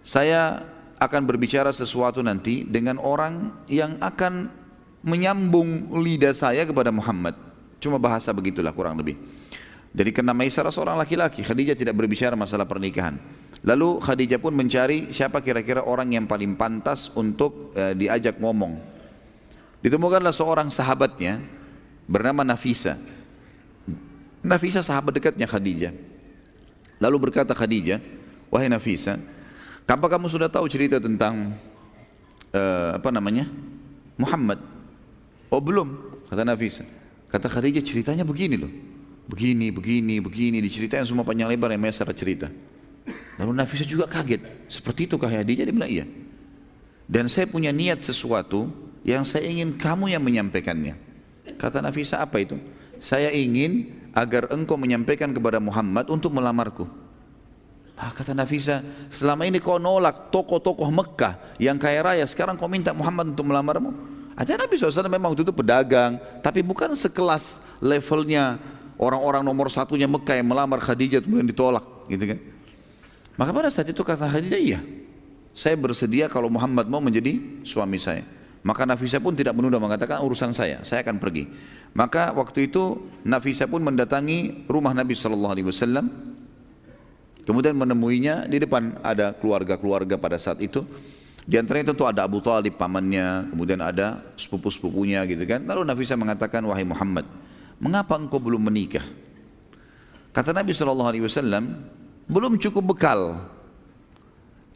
[0.00, 0.64] saya
[1.00, 4.52] akan berbicara sesuatu nanti dengan orang yang akan
[5.00, 7.32] menyambung lidah saya kepada Muhammad.
[7.80, 9.16] Cuma bahasa begitulah kurang lebih.
[9.90, 13.16] Jadi karena Maisarah seorang laki-laki, Khadijah tidak berbicara masalah pernikahan.
[13.64, 18.78] Lalu Khadijah pun mencari siapa kira-kira orang yang paling pantas untuk uh, diajak ngomong.
[19.80, 21.40] Ditemukanlah seorang sahabatnya
[22.04, 23.00] bernama Nafisa.
[24.44, 25.96] Nafisa sahabat dekatnya Khadijah.
[27.00, 27.98] Lalu berkata Khadijah,
[28.52, 29.16] wahai Nafisa,
[29.96, 31.56] apa kamu sudah tahu cerita tentang
[32.54, 33.48] uh, apa namanya
[34.20, 34.60] Muhammad?
[35.50, 35.88] Oh belum,
[36.30, 36.84] kata Nafisa.
[37.30, 38.70] Kata Khadijah ceritanya begini loh.
[39.30, 42.50] Begini, begini, begini, diceritain semua panjang lebar yang secara cerita.
[43.38, 44.66] Lalu Nafisa juga kaget.
[44.66, 45.64] Seperti itu kah Khadijah?
[45.66, 46.06] Dia bilang iya.
[47.10, 48.70] Dan saya punya niat sesuatu
[49.02, 50.94] yang saya ingin kamu yang menyampaikannya.
[51.58, 52.58] Kata Nafisa apa itu?
[53.02, 56.86] Saya ingin agar engkau menyampaikan kepada Muhammad untuk melamarku.
[58.00, 58.80] Ah, kata Nafisa,
[59.12, 63.92] selama ini kau nolak tokoh-tokoh Mekah yang kaya raya, sekarang kau minta Muhammad untuk melamarmu?
[64.32, 68.56] Artinya Nabi SAW memang waktu itu pedagang, tapi bukan sekelas levelnya
[68.96, 72.40] orang-orang nomor satunya Mekah yang melamar Khadijah kemudian ditolak, gitu kan?
[73.36, 74.80] Maka pada saat itu kata Khadijah, iya,
[75.52, 77.36] saya bersedia kalau Muhammad mau menjadi
[77.68, 78.24] suami saya.
[78.64, 81.52] Maka Nafisa pun tidak menunda mengatakan urusan saya, saya akan pergi.
[81.92, 82.96] Maka waktu itu
[83.28, 86.29] Nafisa pun mendatangi rumah Nabi Shallallahu Alaihi Wasallam.
[87.44, 90.84] Kemudian menemuinya di depan ada keluarga-keluarga pada saat itu.
[91.48, 95.64] Di antaranya tentu ada Abu Talib pamannya, kemudian ada sepupu-sepupunya gitu kan.
[95.66, 97.26] Lalu Nafisa mengatakan, wahai Muhammad,
[97.82, 99.02] mengapa engkau belum menikah?
[100.30, 101.80] Kata Nabi Wasallam,
[102.30, 103.50] belum cukup bekal.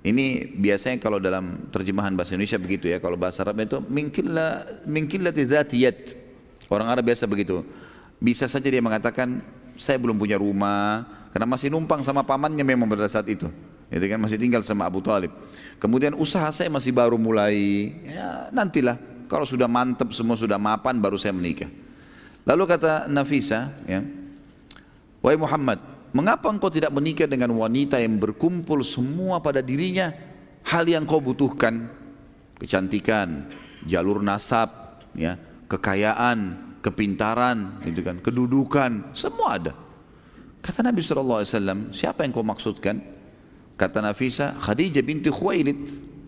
[0.02, 6.12] Ini biasanya kalau dalam terjemahan bahasa Indonesia begitu ya, kalau bahasa Arab itu minkilla dzatiyat.
[6.68, 7.62] Orang Arab biasa begitu.
[8.18, 9.40] Bisa saja dia mengatakan
[9.78, 13.50] saya belum punya rumah karena masih numpang sama pamannya memang pada saat itu.
[13.90, 15.34] Itu kan masih tinggal sama Abu Talib.
[15.82, 17.90] Kemudian usaha saya masih baru mulai.
[18.06, 21.68] Ya nantilah kalau sudah mantap semua sudah mapan baru saya menikah.
[22.46, 24.06] Lalu kata Nafisa ya,
[25.24, 25.82] Wahai Muhammad,
[26.14, 30.14] Mengapa engkau tidak menikah dengan wanita yang berkumpul semua pada dirinya
[30.62, 31.90] hal yang kau butuhkan?
[32.54, 33.50] Kecantikan,
[33.82, 35.34] jalur nasab, ya,
[35.66, 39.74] kekayaan, kepintaran, gitu kan, kedudukan, semua ada.
[40.64, 41.44] Kata Nabi SAW,
[41.92, 42.96] siapa yang kau maksudkan?
[43.76, 45.76] Kata Nafisa, Khadijah binti Khuwailid.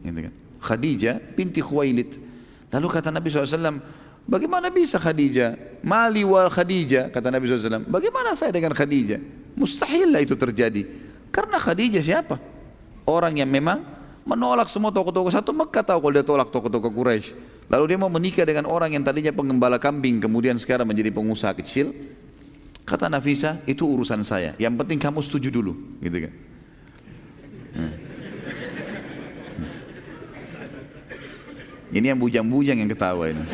[0.04, 0.34] Gitu kan.
[0.60, 2.20] Khadijah binti Khuwailid.
[2.68, 3.80] Lalu kata Nabi SAW,
[4.28, 5.80] bagaimana bisa Khadijah?
[5.80, 7.88] Mali wal Khadijah, kata Nabi SAW.
[7.88, 9.24] Bagaimana saya dengan Khadijah?
[9.56, 10.84] Mustahil lah itu terjadi.
[11.32, 12.36] Karena Khadijah siapa?
[13.08, 13.88] Orang yang memang
[14.28, 17.32] menolak semua tokoh-tokoh satu Mekah tahu kalau dia tolak tokoh-tokoh Quraisy.
[17.72, 21.94] Lalu dia mau menikah dengan orang yang tadinya pengembala kambing kemudian sekarang menjadi pengusaha kecil.
[22.86, 24.54] Kata Nafisa, itu urusan saya.
[24.62, 26.32] Yang penting kamu setuju dulu, gitu kan.
[27.74, 27.92] Hmm.
[31.90, 33.42] Ini yang bujang-bujang yang ketawa ini.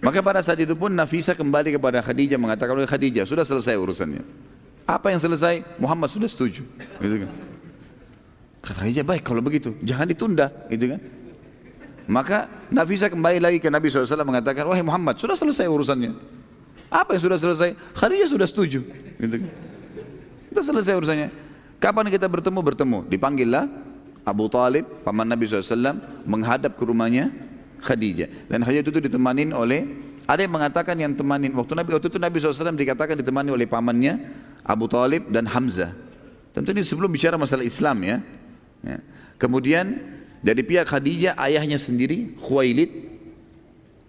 [0.00, 4.24] Maka pada saat itu pun Nafisa kembali kepada Khadijah mengatakan Khadijah sudah selesai urusannya.
[4.88, 5.60] Apa yang selesai?
[5.76, 6.64] Muhammad sudah setuju.
[7.04, 7.30] Gitu kan.
[8.64, 11.19] Kata Khadijah baik kalau begitu jangan ditunda, gitu kan.
[12.10, 16.10] Maka Nafisa kembali lagi ke Nabi SAW mengatakan wahai Muhammad sudah selesai urusannya.
[16.90, 17.78] Apa yang sudah selesai?
[17.94, 18.82] Khadijah sudah setuju.
[19.14, 19.50] Gitu kan.
[20.50, 21.28] Sudah selesai urusannya.
[21.78, 22.58] Kapan kita bertemu?
[22.66, 22.98] Bertemu.
[23.06, 23.70] Dipanggillah
[24.26, 27.30] Abu Talib, paman Nabi SAW menghadap ke rumahnya
[27.78, 28.50] Khadijah.
[28.50, 29.86] Dan Khadijah itu ditemani oleh
[30.26, 34.18] ada yang mengatakan yang temanin waktu Nabi waktu itu Nabi SAW dikatakan ditemani oleh pamannya
[34.66, 35.94] Abu Talib dan Hamzah.
[36.50, 38.16] Tentu ini sebelum bicara masalah Islam ya.
[38.82, 38.98] ya.
[39.38, 42.90] Kemudian dari pihak Khadijah ayahnya sendiri Khuwailid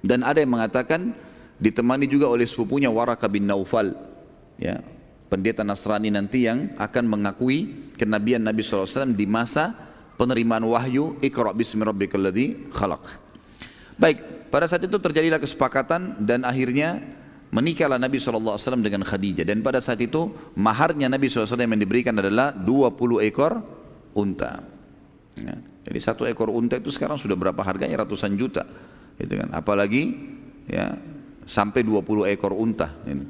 [0.01, 1.13] dan ada yang mengatakan
[1.61, 3.93] ditemani juga oleh sepupunya Waraka bin Naufal
[4.57, 4.81] ya
[5.31, 9.71] pendeta Nasrani nanti yang akan mengakui kenabian Nabi SAW di masa
[10.19, 13.07] penerimaan wahyu Iqra bismi rabbikal ladzi khalaq.
[13.95, 16.99] Baik, pada saat itu terjadilah kesepakatan dan akhirnya
[17.55, 19.47] menikahlah Nabi SAW dengan Khadijah.
[19.47, 23.63] Dan pada saat itu maharnya Nabi SAW yang diberikan adalah 20 ekor
[24.11, 24.67] unta.
[25.39, 25.55] Ya.
[25.81, 28.65] Jadi satu ekor unta itu sekarang sudah berapa harganya ratusan juta.
[29.17, 29.49] Gitu kan.
[29.53, 30.13] Apalagi
[30.69, 30.93] ya
[31.49, 32.93] sampai 20 ekor unta.
[33.05, 33.25] Ini.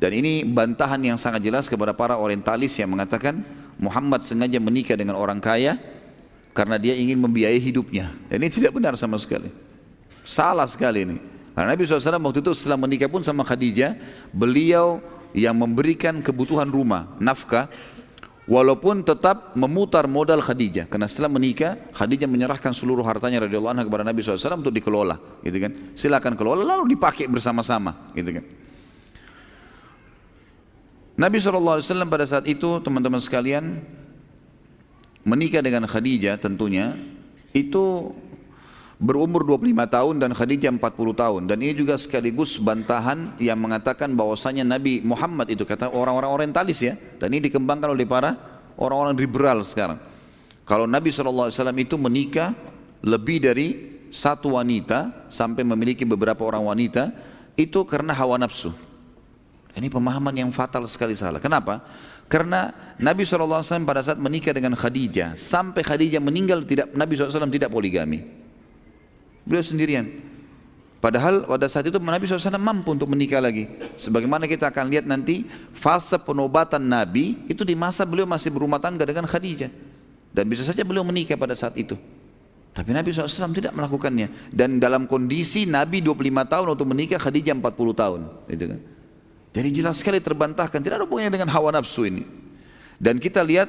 [0.00, 3.46] Dan ini bantahan yang sangat jelas kepada para orientalis yang mengatakan
[3.78, 5.78] Muhammad sengaja menikah dengan orang kaya
[6.56, 8.10] karena dia ingin membiayai hidupnya.
[8.26, 9.52] Ini tidak benar sama sekali.
[10.26, 11.16] Salah sekali ini.
[11.52, 13.94] Karena Nabi SAW waktu itu setelah menikah pun sama Khadijah,
[14.32, 15.04] beliau
[15.36, 17.68] yang memberikan kebutuhan rumah, nafkah,
[18.46, 20.90] walaupun tetap memutar modal Khadijah.
[20.90, 25.16] Karena setelah menikah, Khadijah menyerahkan seluruh hartanya radhiyallahu anha kepada Nabi SAW untuk dikelola,
[25.46, 25.72] gitu kan?
[25.94, 28.44] Silakan kelola lalu dipakai bersama-sama, gitu kan?
[31.12, 33.84] Nabi SAW pada saat itu teman-teman sekalian
[35.22, 36.98] menikah dengan Khadijah tentunya
[37.52, 38.10] itu
[39.02, 40.78] berumur 25 tahun dan Khadijah 40
[41.18, 41.42] tahun.
[41.50, 46.94] Dan ini juga sekaligus bantahan yang mengatakan bahwasanya Nabi Muhammad itu kata orang-orang orientalis ya
[47.18, 48.38] dan ini dikembangkan oleh para
[48.78, 49.98] orang-orang liberal sekarang.
[50.62, 52.54] Kalau Nabi SAW itu menikah
[53.02, 57.10] lebih dari satu wanita sampai memiliki beberapa orang wanita
[57.58, 58.70] itu karena hawa nafsu.
[59.74, 61.42] Ini pemahaman yang fatal sekali salah.
[61.42, 61.82] Kenapa?
[62.32, 67.68] karena Nabi SAW pada saat menikah dengan Khadijah sampai Khadijah meninggal tidak Nabi SAW tidak
[67.68, 68.41] poligami
[69.42, 70.06] Beliau sendirian.
[71.02, 73.66] Padahal pada saat itu Nabi SAW mampu untuk menikah lagi.
[73.98, 75.42] Sebagaimana kita akan lihat nanti
[75.74, 79.66] fase penobatan Nabi itu di masa beliau masih berumah tangga dengan Khadijah.
[80.30, 81.98] Dan bisa saja beliau menikah pada saat itu.
[82.72, 84.54] Tapi Nabi SAW tidak melakukannya.
[84.54, 88.20] Dan dalam kondisi Nabi 25 tahun untuk menikah Khadijah 40 tahun.
[88.46, 88.80] Gitu kan.
[89.52, 90.78] Jadi jelas sekali terbantahkan.
[90.80, 92.24] Tidak ada hubungannya dengan hawa nafsu ini.
[92.96, 93.68] Dan kita lihat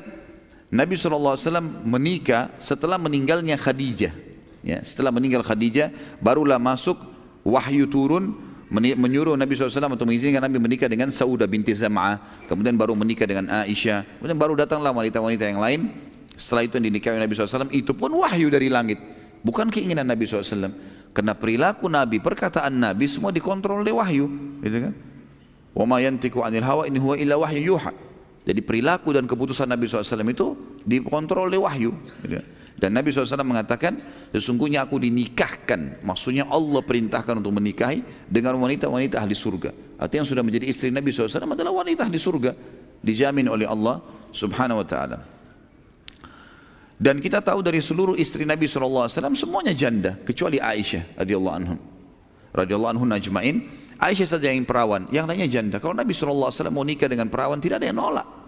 [0.71, 1.35] Nabi SAW
[1.83, 4.32] menikah setelah meninggalnya Khadijah.
[4.63, 5.91] Ya, setelah meninggal Khadijah,
[6.23, 6.95] barulah masuk
[7.43, 8.31] wahyu turun
[8.73, 13.45] menyuruh Nabi SAW untuk mengizinkan Nabi menikah dengan Saudah binti Zam'ah, kemudian baru menikah dengan
[13.67, 15.93] Aisyah, kemudian baru datanglah wanita-wanita yang lain.
[16.33, 18.97] Setelah itu yang dinikahi Nabi SAW, itu pun wahyu dari langit,
[19.45, 20.73] bukan keinginan Nabi SAW.
[21.13, 24.25] Karena perilaku Nabi, perkataan Nabi semua dikontrol oleh wahyu,
[24.65, 24.93] gitu kan?
[25.77, 27.93] Wa ma yantiku anil hawa in huwa illa wahyu yuha.
[28.49, 31.93] Jadi perilaku dan keputusan Nabi SAW itu dikontrol oleh wahyu.
[32.25, 32.45] Gitu kan?
[32.83, 33.95] Dan Nabi SAW mengatakan,
[34.35, 36.03] sesungguhnya aku dinikahkan.
[36.03, 39.71] Maksudnya Allah perintahkan untuk menikahi dengan wanita-wanita ahli surga.
[39.95, 42.51] Artinya yang sudah menjadi istri Nabi SAW adalah wanita ahli surga.
[42.99, 44.03] Dijamin oleh Allah
[44.35, 45.17] subhanahu wa ta'ala.
[46.99, 50.19] Dan kita tahu dari seluruh istri Nabi SAW semuanya janda.
[50.19, 51.79] Kecuali Aisyah radhiyallahu anhum.
[52.51, 53.63] Radhiyallahu anhum najma'in.
[53.95, 55.07] Aisyah saja yang perawan.
[55.07, 55.79] Yang lainnya janda.
[55.79, 58.42] Kalau Nabi SAW mau nikah dengan perawan tidak ada yang nolak.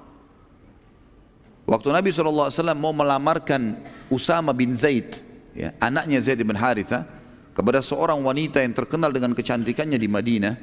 [1.66, 3.82] Waktu Nabi SAW mau melamarkan
[4.13, 5.18] Usama bin Zaid,
[5.57, 7.09] ya, anaknya Zaid bin Haritha,
[7.57, 10.53] kepada seorang wanita yang terkenal dengan kecantikannya di Madinah,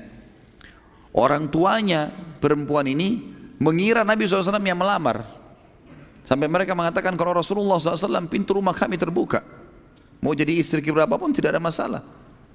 [1.19, 2.07] orang tuanya
[2.39, 3.19] perempuan ini
[3.59, 5.27] mengira Nabi SAW yang melamar.
[6.23, 9.43] Sampai mereka mengatakan kalau Rasulullah SAW pintu rumah kami terbuka.
[10.23, 12.07] Mau jadi istri berapapun tidak ada masalah.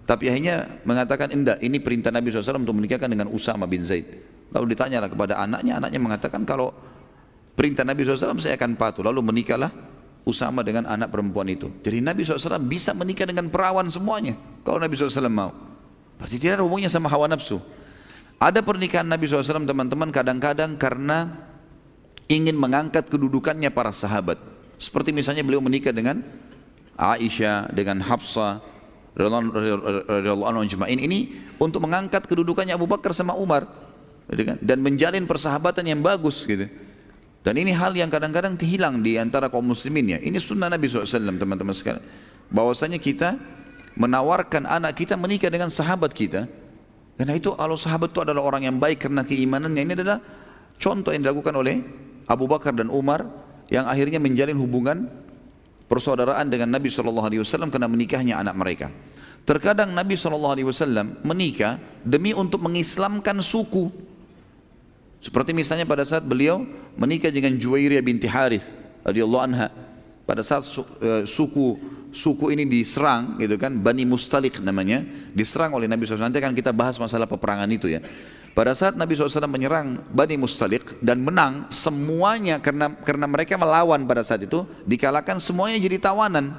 [0.08, 4.08] Tapi akhirnya mengatakan indah ini perintah Nabi SAW untuk menikahkan dengan Usama bin Zaid.
[4.56, 6.72] Lalu ditanyalah kepada anaknya, anaknya mengatakan kalau
[7.58, 9.02] Perintah Nabi SAW saya akan patuh.
[9.02, 9.74] Lalu menikahlah
[10.28, 11.74] Usama dengan anak perempuan itu.
[11.82, 14.38] Jadi Nabi SAW bisa menikah dengan perawan semuanya.
[14.62, 15.56] Kalau Nabi SAW mau.
[16.22, 17.58] Berarti tidak ada hubungannya sama hawa nafsu.
[18.38, 21.34] Ada pernikahan Nabi SAW teman-teman kadang-kadang karena
[22.30, 24.38] ingin mengangkat kedudukannya para sahabat.
[24.78, 26.22] Seperti misalnya beliau menikah dengan
[26.94, 28.62] Aisyah, dengan Hafsah,
[30.94, 31.20] ini
[31.58, 33.66] untuk mengangkat kedudukannya Abu Bakar sama Umar
[34.30, 34.58] gitu kan?
[34.62, 36.70] dan menjalin persahabatan yang bagus gitu.
[37.48, 40.20] Dan ini hal yang kadang-kadang hilang di antara kaum muslimin ya.
[40.20, 41.08] Ini sunnah Nabi SAW
[41.40, 42.04] teman-teman sekalian.
[42.52, 43.40] Bahwasanya kita
[43.96, 46.44] menawarkan anak kita menikah dengan sahabat kita.
[47.16, 49.80] Karena itu kalau sahabat itu adalah orang yang baik karena keimanannya.
[49.80, 50.20] Ini adalah
[50.76, 51.80] contoh yang dilakukan oleh
[52.28, 53.24] Abu Bakar dan Umar
[53.72, 55.08] yang akhirnya menjalin hubungan
[55.88, 57.32] persaudaraan dengan Nabi SAW
[57.72, 58.92] karena menikahnya anak mereka.
[59.48, 63.88] Terkadang Nabi SAW menikah demi untuk mengislamkan suku
[65.18, 66.62] seperti misalnya pada saat beliau
[66.94, 68.66] menikah dengan Juwairiyah binti Harith
[69.02, 69.70] radhiyallahu anha.
[70.28, 71.80] Pada saat uh, suku
[72.12, 76.20] suku ini diserang gitu kan, Bani Mustalik namanya, diserang oleh Nabi SAW.
[76.20, 78.04] Nanti akan kita bahas masalah peperangan itu ya.
[78.52, 84.26] Pada saat Nabi SAW menyerang Bani Mustalik dan menang, semuanya karena karena mereka melawan pada
[84.26, 86.52] saat itu, dikalahkan semuanya jadi tawanan.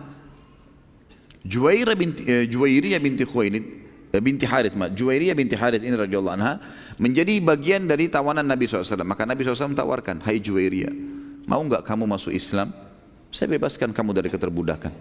[1.44, 6.56] Juwairiyah binti, Juwairiyah binti Khuwailid Eh, binti Harith, Juwairiyah binti Harith ini radhiyallahu anha
[6.96, 9.04] menjadi bagian dari tawanan Nabi SAW.
[9.04, 10.92] Maka Nabi SAW tawarkan, Hai Juwairiyah,
[11.44, 12.72] mau enggak kamu masuk Islam?
[13.28, 14.92] Saya bebaskan kamu dari keterbudakan.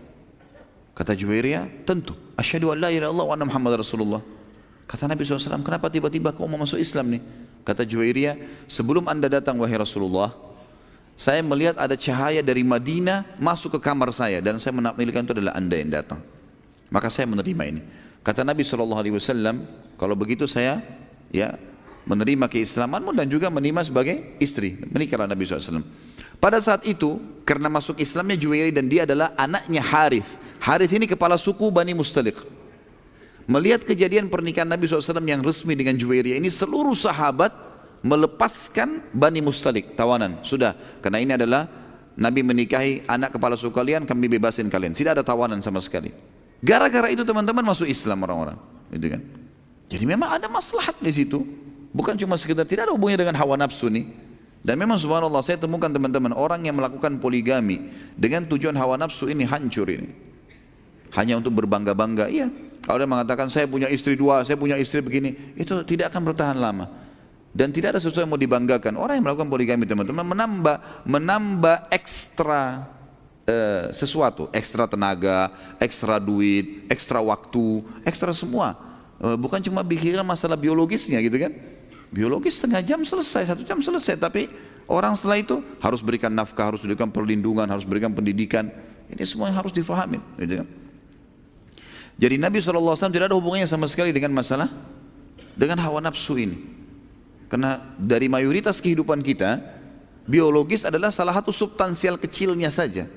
[0.92, 2.18] Kata Juwairiyah, tentu.
[2.36, 4.22] Asyhadu an la ilaha illallah wa anna Muhammad Rasulullah.
[4.88, 7.22] Kata Nabi SAW, kenapa tiba-tiba kau mau masuk Islam nih?
[7.64, 10.32] Kata Juwairiyah, sebelum anda datang wahai Rasulullah,
[11.18, 15.58] saya melihat ada cahaya dari Madinah masuk ke kamar saya dan saya menampilkan itu adalah
[15.58, 16.22] anda yang datang.
[16.94, 17.82] Maka saya menerima ini.
[18.28, 19.00] Kata Nabi SAW,
[19.96, 20.84] kalau begitu saya
[21.32, 21.56] ya
[22.04, 24.76] menerima keislamanmu dan juga menerima sebagai istri.
[24.92, 25.80] Menikahlah Nabi SAW.
[26.36, 30.28] Pada saat itu, karena masuk Islamnya Juwairi dan dia adalah anaknya Harith.
[30.60, 32.36] Harith ini kepala suku Bani Mustalik.
[33.48, 37.56] Melihat kejadian pernikahan Nabi SAW yang resmi dengan Juwairi ini seluruh sahabat
[38.04, 40.44] melepaskan Bani Mustalik, tawanan.
[40.44, 41.64] Sudah, karena ini adalah
[42.20, 44.92] Nabi menikahi anak kepala suku kalian, kami bebasin kalian.
[44.92, 46.37] Tidak ada tawanan sama sekali.
[46.62, 48.58] Gara-gara itu teman-teman masuk Islam orang-orang,
[48.90, 49.22] gitu kan.
[49.88, 51.46] Jadi memang ada maslahat di situ.
[51.94, 54.06] Bukan cuma sekedar tidak ada hubungannya dengan hawa nafsu nih.
[54.62, 57.88] Dan memang subhanallah saya temukan teman-teman orang yang melakukan poligami
[58.20, 60.10] dengan tujuan hawa nafsu ini hancur ini.
[61.16, 62.28] hanya untuk berbangga-bangga.
[62.28, 62.52] Iya,
[62.84, 66.58] kalau dia mengatakan saya punya istri dua, saya punya istri begini, itu tidak akan bertahan
[66.60, 66.92] lama.
[67.58, 68.94] Dan tidak ada sesuatu yang mau dibanggakan.
[69.00, 72.86] Orang yang melakukan poligami teman-teman menambah menambah ekstra
[73.48, 78.76] uh, sesuatu, ekstra tenaga, ekstra duit, ekstra waktu, ekstra semua.
[79.18, 81.56] Uh, bukan cuma pikiran masalah biologisnya gitu kan.
[82.08, 84.16] Biologis setengah jam selesai, satu jam selesai.
[84.20, 84.48] Tapi
[84.88, 88.72] orang setelah itu harus berikan nafkah, harus berikan perlindungan, harus berikan pendidikan.
[89.08, 90.20] Ini semua yang harus difahami.
[90.40, 90.68] Gitu kan.
[92.18, 94.72] Jadi Nabi SAW tidak ada hubungannya sama sekali dengan masalah
[95.54, 96.58] dengan hawa nafsu ini.
[97.48, 99.62] Karena dari mayoritas kehidupan kita,
[100.28, 103.08] biologis adalah salah satu substansial kecilnya saja.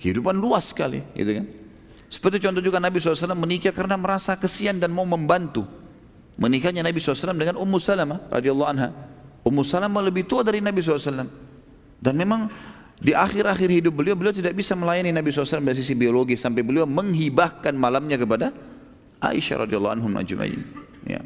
[0.00, 1.46] Kehidupan luas sekali, gitu kan.
[2.10, 5.62] Seperti contoh juga Nabi SAW menikah karena merasa kesian dan mau membantu.
[6.40, 8.90] Menikahnya Nabi SAW dengan Ummu Salamah radhiyallahu anha.
[9.44, 11.28] Ummu Salamah lebih tua dari Nabi SAW.
[12.00, 12.48] Dan memang
[12.98, 16.88] di akhir-akhir hidup beliau, beliau tidak bisa melayani Nabi SAW dari sisi biologi sampai beliau
[16.88, 18.50] menghibahkan malamnya kepada
[19.20, 20.60] Aisyah radhiyallahu anhum ajma'in.
[21.04, 21.20] Ya.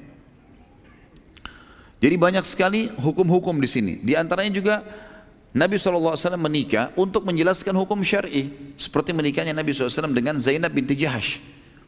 [2.03, 3.93] Jadi banyak sekali hukum-hukum di sini.
[4.03, 4.75] Di antaranya juga
[5.55, 11.39] Nabi SAW menikah untuk menjelaskan hukum syar'i seperti menikahnya Nabi SAW dengan Zainab binti Jahash,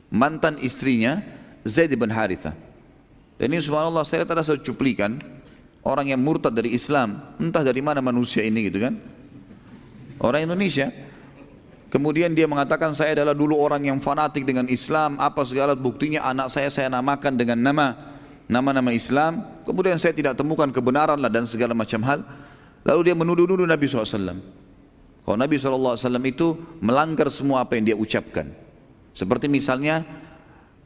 [0.07, 1.19] mantan istrinya
[1.67, 2.55] Zaid bin Haritha.
[3.37, 5.19] Dan ini subhanallah saya lihat ada satu cuplikan
[5.83, 8.95] orang yang murtad dari Islam, entah dari mana manusia ini gitu kan
[10.23, 10.95] orang Indonesia.
[11.87, 16.55] Kemudian dia mengatakan saya adalah dulu orang yang fanatik dengan Islam, apa segala buktinya anak
[16.55, 18.15] saya saya namakan dengan nama
[18.51, 19.43] nama-nama Islam.
[19.67, 22.23] Kemudian saya tidak temukan kebenaran lah dan segala macam hal.
[22.87, 24.07] Lalu dia menuduh-nuduh Nabi SAW.
[25.27, 28.47] Kalau Nabi SAW itu melanggar semua apa yang dia ucapkan.
[29.11, 30.07] Seperti misalnya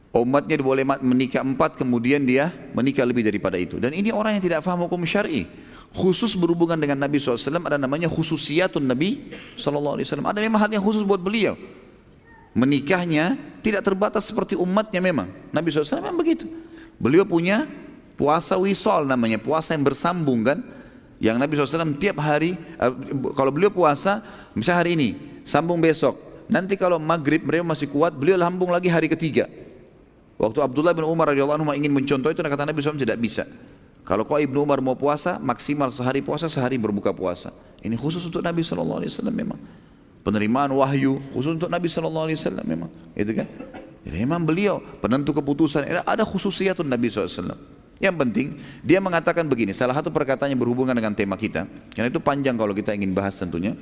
[0.09, 3.77] umatnya boleh menikah empat kemudian dia menikah lebih daripada itu.
[3.77, 5.45] Dan ini orang yang tidak faham hukum syari
[5.91, 9.99] khusus berhubungan dengan Nabi SAW ada namanya khususiyatun Nabi SAW.
[10.01, 11.59] Ada memang hal yang khusus buat beliau.
[12.51, 15.29] Menikahnya tidak terbatas seperti umatnya memang.
[15.53, 16.47] Nabi SAW memang begitu.
[16.97, 17.67] Beliau punya
[18.15, 20.59] puasa wisol namanya, puasa yang bersambung kan.
[21.21, 22.91] Yang Nabi SAW tiap hari, eh,
[23.37, 24.25] kalau beliau puasa,
[24.57, 25.09] misalnya hari ini,
[25.45, 26.17] sambung besok.
[26.49, 29.45] Nanti kalau maghrib mereka masih kuat, beliau lambung lagi hari ketiga.
[30.41, 33.45] Waktu Abdullah bin Umar radhiyallahu anhu ingin mencontoh itu, kata Nabi SAW tidak bisa.
[34.01, 37.53] Kalau kau Ibnu Umar mau puasa, maksimal sehari puasa, sehari berbuka puasa.
[37.85, 39.61] Ini khusus untuk Nabi SAW memang.
[40.25, 42.89] Penerimaan wahyu khusus untuk Nabi SAW memang.
[43.13, 43.45] Itu kan?
[44.01, 45.85] Jadi memang beliau penentu keputusan.
[45.85, 47.53] Ada khususiyatun Nabi SAW.
[48.01, 48.47] Yang penting
[48.81, 52.73] dia mengatakan begini, salah satu perkataan yang berhubungan dengan tema kita, karena itu panjang kalau
[52.73, 53.77] kita ingin bahas tentunya.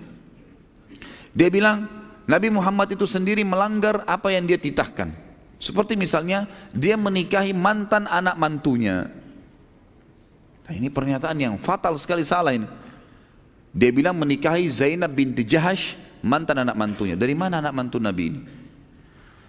[1.32, 1.88] Dia bilang
[2.28, 5.16] Nabi Muhammad itu sendiri melanggar apa yang dia titahkan.
[5.56, 9.08] Seperti misalnya dia menikahi mantan anak mantunya.
[10.68, 12.68] Nah, ini pernyataan yang fatal sekali salah ini.
[13.72, 17.16] Dia bilang menikahi Zainab binti Jahash, mantan anak mantunya.
[17.16, 18.40] Dari mana anak mantu Nabi ini?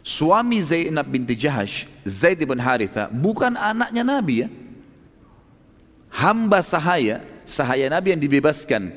[0.01, 4.49] Suami Zainab binti Jahash, Zaid bin Haritha, bukan anaknya Nabi ya.
[6.11, 8.91] Hamba sahaya, sahaya Nabi yang dibebaskan.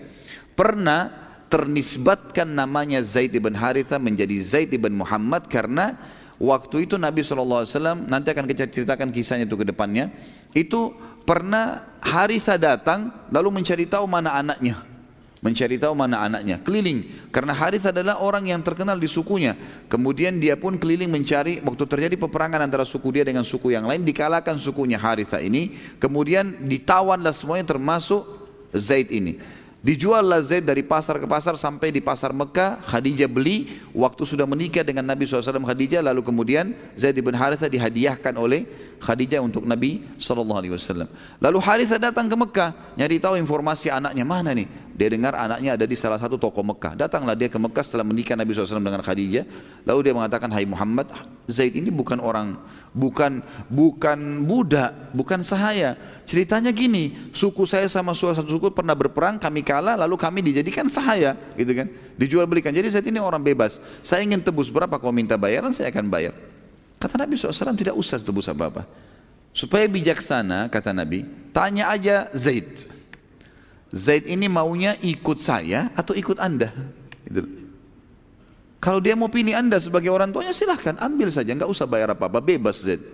[0.56, 1.12] Pernah
[1.52, 6.00] ternisbatkan namanya Zaid bin Haritha menjadi Zaid bin Muhammad karena
[6.40, 7.68] waktu itu Nabi SAW,
[8.08, 10.10] nanti akan kita ceritakan kisahnya itu ke depannya,
[10.56, 10.96] itu
[11.28, 14.93] pernah Haritha datang lalu mencari tahu mana anaknya
[15.44, 19.60] mencari tahu mana anaknya keliling karena Haritha adalah orang yang terkenal di sukunya
[19.92, 24.08] kemudian dia pun keliling mencari waktu terjadi peperangan antara suku dia dengan suku yang lain
[24.08, 28.24] dikalahkan sukunya Haritha ini kemudian ditawanlah semuanya termasuk
[28.72, 29.38] Zaid ini
[29.84, 32.80] Dijuallah Zaid dari pasar ke pasar sampai di pasar Mekah.
[32.88, 33.84] Khadijah beli.
[33.92, 36.00] Waktu sudah menikah dengan Nabi SAW Khadijah.
[36.00, 38.64] Lalu kemudian Zaid bin Haritha dihadiahkan oleh
[39.04, 41.04] Khadijah untuk Nabi SAW.
[41.44, 42.96] Lalu Haritha datang ke Mekah.
[42.96, 44.72] Nyari tahu informasi anaknya mana nih.
[44.94, 46.94] Dia dengar anaknya ada di salah satu toko Mekah.
[46.94, 49.46] Datanglah dia ke Mekah setelah menikah Nabi SAW dengan Khadijah.
[49.90, 51.10] Lalu dia mengatakan, Hai Muhammad,
[51.50, 52.62] Zaid ini bukan orang,
[52.94, 53.42] bukan
[53.74, 55.98] bukan budak, bukan sahaya.
[56.30, 61.34] Ceritanya gini, suku saya sama suatu suku pernah berperang, kami kalah, lalu kami dijadikan sahaya,
[61.58, 61.90] gitu kan?
[62.14, 62.70] Dijual belikan.
[62.70, 63.82] Jadi Zaid ini orang bebas.
[64.06, 66.38] Saya ingin tebus berapa kau minta bayaran, saya akan bayar.
[67.02, 68.86] Kata Nabi SAW tidak usah tebus apa-apa.
[69.58, 72.93] Supaya bijaksana, kata Nabi, tanya aja Zaid.
[73.94, 76.74] Zaid ini maunya ikut saya atau ikut anda?
[77.30, 77.46] Gitu.
[78.82, 82.42] Kalau dia mau pilih anda sebagai orang tuanya silahkan ambil saja, nggak usah bayar apa-apa,
[82.42, 83.06] bebas Zaid.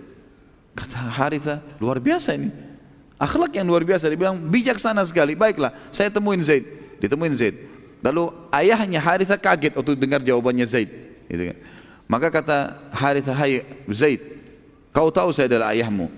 [0.72, 2.48] Kata Haritha, luar biasa ini.
[3.20, 5.36] Akhlak yang luar biasa, dia bilang bijaksana sekali.
[5.36, 6.64] Baiklah, saya temuin Zaid,
[6.98, 7.54] ditemuin Zaid.
[8.00, 10.88] Lalu ayahnya Haritha kaget waktu dengar jawabannya Zaid.
[11.28, 11.56] Gitu kan.
[12.08, 12.56] Maka kata
[12.90, 13.62] Haritha, hai
[13.92, 14.24] Zaid,
[14.90, 16.08] kau tahu saya adalah ayahmu.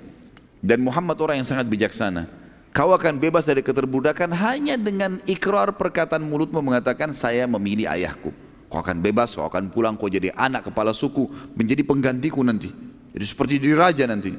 [0.62, 2.30] Dan Muhammad orang yang sangat bijaksana.
[2.72, 8.32] Kau akan bebas dari keterbudakan hanya dengan ikrar perkataan mulutmu mengatakan saya memilih ayahku.
[8.72, 12.72] Kau akan bebas, kau akan pulang, kau jadi anak kepala suku, menjadi penggantiku nanti.
[13.12, 14.32] Jadi seperti diri raja nanti.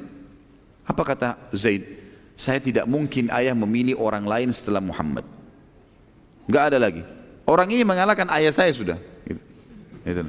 [0.82, 1.86] Apa kata Zaid?
[2.34, 5.22] Saya tidak mungkin ayah memilih orang lain setelah Muhammad.
[6.50, 7.06] Gak ada lagi.
[7.46, 8.98] Orang ini mengalahkan ayah saya sudah.
[9.22, 9.38] Gitu.
[10.02, 10.26] Gitu.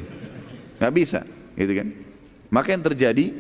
[0.78, 1.26] Gak bisa.
[1.58, 1.88] Gitu kan.
[2.54, 3.34] Maka yang terjadi,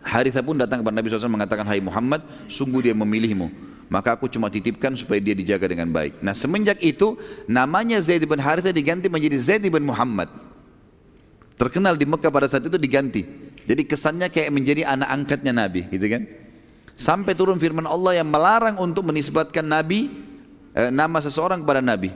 [0.00, 4.46] Haritha pun datang kepada Nabi SAW mengatakan, Hai Muhammad, sungguh dia memilihmu maka aku cuma
[4.46, 6.22] titipkan supaya dia dijaga dengan baik.
[6.22, 7.18] Nah semenjak itu
[7.50, 10.30] namanya Zaid bin Haritha diganti menjadi Zaid bin Muhammad.
[11.58, 13.26] Terkenal di Mekah pada saat itu diganti.
[13.66, 16.22] Jadi kesannya kayak menjadi anak angkatnya Nabi, gitu kan?
[16.96, 20.08] Sampai turun firman Allah yang melarang untuk menisbatkan Nabi
[20.72, 22.14] eh, nama seseorang kepada Nabi.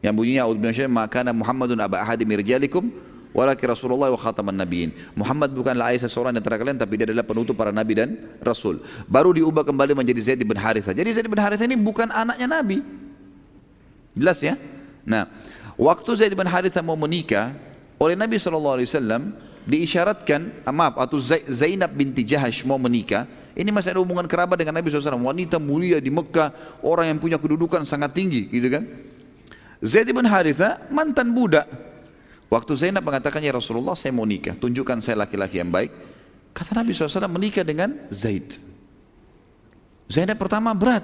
[0.00, 2.90] Yang bunyinya A'udzu maka Muhammadun aba ahadi mirjalikum
[3.36, 4.96] Walaki Rasulullah wa khataman nabiin.
[5.12, 8.80] Muhammad bukanlah ayah seseorang di antara kalian tapi dia adalah penutup para nabi dan rasul.
[9.04, 10.96] Baru diubah kembali menjadi Zaid bin Haritha.
[10.96, 12.80] Jadi Zaid bin Haritha ini bukan anaknya nabi.
[14.16, 14.56] Jelas ya?
[15.04, 15.28] Nah,
[15.76, 17.52] waktu Zaid bin Haritha mau menikah
[18.00, 18.80] oleh Nabi SAW
[19.68, 24.76] diisyaratkan, ah, maaf, atau Zainab binti Jahash mau menikah, ini masih ada hubungan kerabat dengan
[24.76, 25.16] Nabi SAW.
[25.16, 28.84] Wanita mulia di Mekah, orang yang punya kedudukan sangat tinggi, gitu kan?
[29.80, 31.68] Zaid bin Haritha mantan budak,
[32.46, 35.90] Waktu Zainab mengatakan, ya Rasulullah saya mau nikah, tunjukkan saya laki-laki yang baik.
[36.54, 38.56] Kata Nabi SAW menikah dengan Zaid.
[40.06, 41.02] Zainab pertama berat.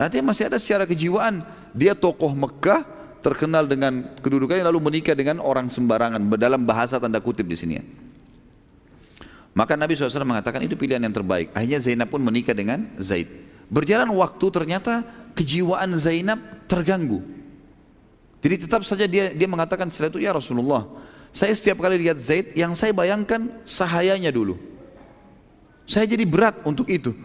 [0.00, 1.44] Artinya masih ada secara kejiwaan.
[1.76, 2.82] Dia tokoh Mekah,
[3.20, 6.22] terkenal dengan kedudukannya lalu menikah dengan orang sembarangan.
[6.34, 7.84] Dalam bahasa tanda kutip di sini ya.
[9.52, 11.50] Maka Nabi SAW mengatakan itu pilihan yang terbaik.
[11.50, 13.26] Akhirnya Zainab pun menikah dengan Zaid.
[13.68, 15.02] Berjalan waktu ternyata
[15.34, 16.40] kejiwaan Zainab
[16.70, 17.20] terganggu.
[18.38, 20.86] Jadi tetap saja dia dia mengatakan setelah itu ya Rasulullah,
[21.34, 24.56] saya setiap kali lihat Zaid yang saya bayangkan sahayanya dulu.
[25.88, 27.16] Saya jadi berat untuk itu.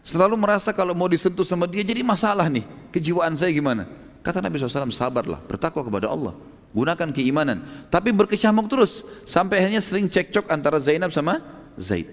[0.00, 2.64] Selalu merasa kalau mau disentuh sama dia jadi masalah nih.
[2.94, 3.84] Kejiwaan saya gimana?
[4.20, 6.36] Kata Nabi SAW, sabarlah, bertakwa kepada Allah.
[6.70, 7.66] Gunakan keimanan.
[7.90, 9.02] Tapi berkecamuk terus.
[9.26, 11.42] Sampai akhirnya sering cekcok antara Zainab sama
[11.76, 12.06] Zaid.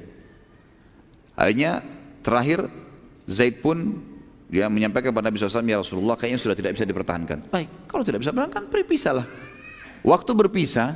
[1.37, 1.85] Akhirnya
[2.25, 2.65] terakhir
[3.29, 4.01] Zaid pun
[4.47, 7.51] dia menyampaikan kepada Nabi SAW, ya Rasulullah kayaknya sudah tidak bisa dipertahankan.
[7.51, 9.25] Baik, kalau tidak bisa dipertahankan, berpisahlah.
[10.07, 10.95] Waktu berpisah,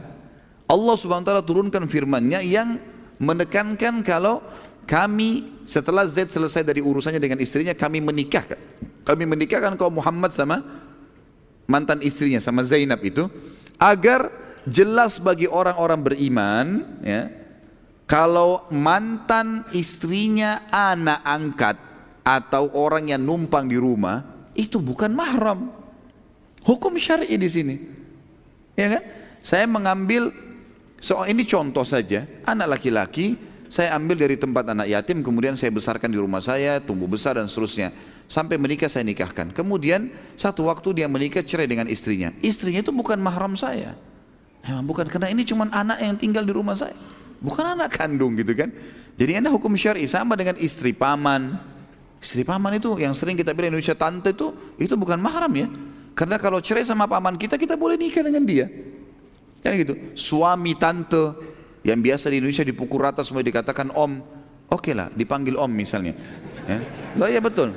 [0.72, 2.80] Allah Subhanahu Wa Taala turunkan firman-Nya yang
[3.20, 4.40] menekankan kalau
[4.88, 8.56] kami setelah Zaid selesai dari urusannya dengan istrinya, kami menikahkan.
[9.04, 10.64] Kami menikahkan kaum Muhammad sama
[11.68, 13.28] mantan istrinya, sama Zainab itu,
[13.76, 14.32] agar
[14.64, 16.66] jelas bagi orang-orang beriman,
[17.04, 17.28] ya,
[18.08, 21.76] kalau mantan istrinya anak angkat
[22.22, 24.22] atau orang yang numpang di rumah
[24.54, 25.74] itu bukan mahram.
[26.62, 27.76] Hukum syar'i di sini.
[28.78, 29.04] Ya kan?
[29.42, 30.30] Saya mengambil
[31.02, 33.34] soal ini contoh saja, anak laki-laki
[33.72, 37.48] saya ambil dari tempat anak yatim kemudian saya besarkan di rumah saya, tumbuh besar dan
[37.48, 37.96] seterusnya.
[38.28, 39.56] Sampai menikah saya nikahkan.
[39.56, 42.36] Kemudian satu waktu dia menikah cerai dengan istrinya.
[42.44, 43.96] Istrinya itu bukan mahram saya.
[44.68, 47.00] Memang bukan karena ini cuma anak yang tinggal di rumah saya.
[47.40, 48.76] Bukan anak kandung gitu kan.
[49.16, 51.56] Jadi ini hukum syar'i sama dengan istri paman,
[52.22, 55.68] Istri paman itu yang sering kita bilang Indonesia tante itu, itu bukan mahram ya.
[56.14, 58.70] Karena kalau cerai sama paman kita, kita boleh nikah dengan dia.
[59.62, 59.98] Kan gitu.
[60.14, 61.34] Suami tante
[61.82, 64.22] yang biasa di Indonesia dipukul rata semua dikatakan om.
[64.70, 66.14] Oke okay lah, dipanggil om misalnya.
[66.70, 66.78] Ya.
[67.18, 67.74] Loh ya betul.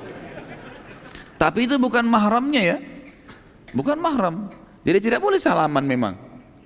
[1.40, 2.76] Tapi itu bukan mahramnya ya.
[3.72, 4.53] Bukan mahram.
[4.84, 6.14] Jadi tidak boleh salaman memang.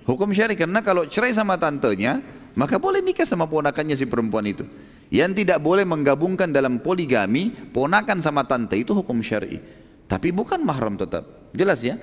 [0.03, 2.19] Hukum syari karena kalau cerai sama tantenya,
[2.59, 4.67] maka boleh nikah sama ponakannya si perempuan itu.
[5.09, 9.57] Yang tidak boleh menggabungkan dalam poligami, ponakan sama tante itu hukum syar'i.
[10.05, 11.49] Tapi bukan mahram tetap.
[11.53, 11.97] Jelas ya?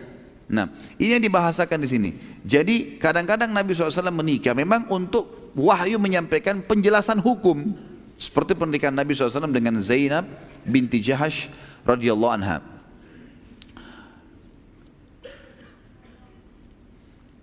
[0.47, 2.11] Nah, ini yang dibahasakan di sini.
[2.47, 7.75] Jadi kadang-kadang Nabi SAW menikah memang untuk wahyu menyampaikan penjelasan hukum.
[8.15, 10.27] Seperti pernikahan Nabi SAW dengan Zainab
[10.63, 11.51] binti Jahash
[11.83, 12.76] radhiyallahu anha.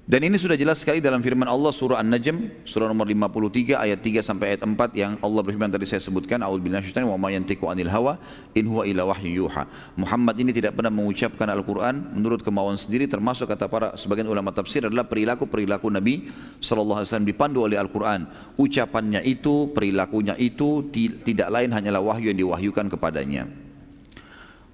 [0.04, 4.20] Dan ini sudah jelas sekali dalam firman Allah surah An-Najm surah nomor 53 ayat 3
[4.20, 8.20] sampai ayat 4 yang Allah berfirman tadi saya sebutkan minasyaitonir wa ma yantiqu anil hawa
[8.52, 9.64] in huwa illa wahyu yuha.
[9.96, 14.84] Muhammad ini tidak pernah mengucapkan Al-Qur'an menurut kemauan sendiri termasuk kata para sebagian ulama tafsir
[14.84, 16.28] adalah perilaku-perilaku Nabi
[16.60, 18.28] sallallahu alaihi wasallam dipandu oleh Al-Qur'an.
[18.60, 20.84] Ucapannya itu, perilakunya itu
[21.24, 23.48] tidak lain hanyalah wahyu yang diwahyukan kepadanya.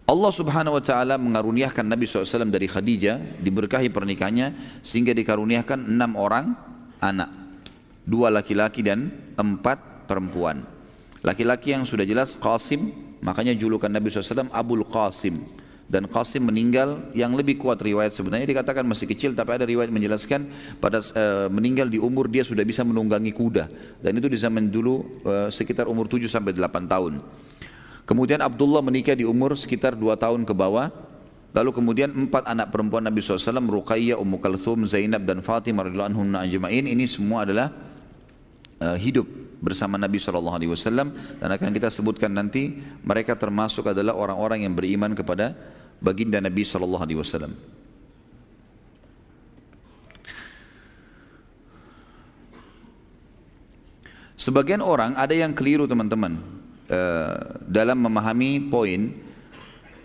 [0.09, 6.57] Allah subhanahu wa ta'ala mengaruniakan Nabi SAW dari Khadijah diberkahi pernikahannya sehingga dikaruniakan enam orang
[6.97, 7.29] anak.
[8.09, 10.65] Dua laki-laki dan empat perempuan.
[11.21, 12.89] Laki-laki yang sudah jelas Qasim
[13.21, 15.45] makanya julukan Nabi SAW Abul Qasim.
[15.85, 20.49] Dan Qasim meninggal yang lebih kuat riwayat sebenarnya dikatakan masih kecil tapi ada riwayat menjelaskan
[20.81, 23.69] pada uh, meninggal di umur dia sudah bisa menunggangi kuda.
[24.01, 27.21] Dan itu di zaman dulu uh, sekitar umur 7 sampai 8 tahun
[28.09, 30.89] Kemudian Abdullah menikah di umur sekitar dua tahun ke bawah.
[31.53, 33.37] Lalu kemudian empat anak perempuan Nabi SAW,
[33.69, 37.69] Ruqayyah, Ummu Kalthum, Zainab dan Fatimah radhiyallahu anhum ajma'in ini semua adalah
[38.81, 39.29] uh, hidup
[39.61, 45.53] bersama Nabi SAW dan akan kita sebutkan nanti mereka termasuk adalah orang-orang yang beriman kepada
[46.01, 47.53] baginda Nabi SAW.
[54.33, 56.58] Sebagian orang ada yang keliru teman-teman
[56.89, 59.29] uh, dalam memahami poin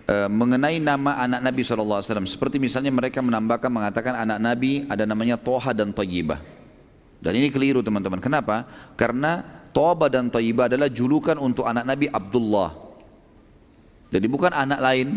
[0.04, 2.28] Eh, mengenai nama anak Nabi SAW.
[2.28, 6.44] Seperti misalnya mereka menambahkan mengatakan anak Nabi ada namanya Toha dan Tayyibah.
[7.24, 8.20] Dan ini keliru teman-teman.
[8.20, 8.68] Kenapa?
[9.00, 9.40] Karena
[9.72, 12.76] Toha dan Tayyibah adalah julukan untuk anak Nabi Abdullah.
[14.12, 15.08] Jadi bukan anak lain.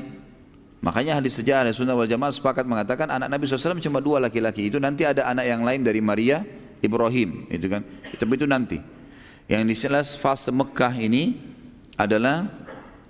[0.80, 4.72] Makanya ahli sejarah Sunnah wal Jamaah sepakat mengatakan anak Nabi SAW cuma dua laki-laki.
[4.72, 6.48] Itu nanti ada anak yang lain dari Maria,
[6.80, 7.44] Ibrahim.
[7.52, 7.84] Itu kan.
[8.16, 8.80] Tapi itu nanti.
[9.52, 11.57] Yang jelas fase Mekah ini
[11.98, 12.48] adalah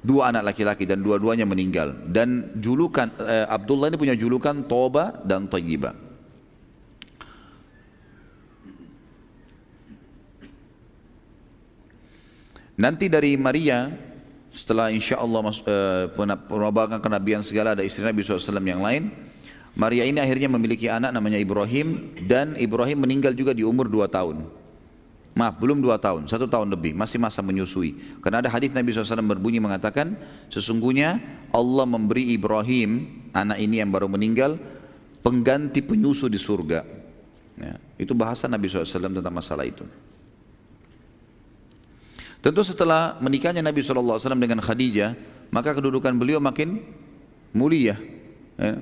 [0.02, 1.94] dua anak laki-laki dan dua-duanya meninggal.
[2.08, 6.08] Dan julukan eh, Abdullah ini punya julukan Toba dan Tayyibah
[12.78, 13.90] nanti dari Maria
[14.54, 16.06] setelah insya Allah eh,
[16.48, 19.10] penabakan kenabian segala ada istri Nabi SAW yang lain
[19.78, 24.46] Maria ini akhirnya memiliki anak namanya Ibrahim dan Ibrahim meninggal juga di umur dua tahun
[25.38, 27.94] Maaf, belum dua tahun, satu tahun lebih, masih masa menyusui.
[28.26, 30.18] Karena ada hadis Nabi SAW berbunyi mengatakan,
[30.50, 31.22] sesungguhnya
[31.54, 33.06] Allah memberi Ibrahim,
[33.38, 34.58] anak ini yang baru meninggal,
[35.22, 36.82] pengganti penyusu di surga.
[37.54, 39.86] Ya, itu bahasa Nabi SAW tentang masalah itu.
[42.42, 45.14] Tentu setelah menikahnya Nabi SAW dengan Khadijah,
[45.54, 46.82] maka kedudukan beliau makin
[47.54, 47.94] mulia.
[48.58, 48.82] Ya.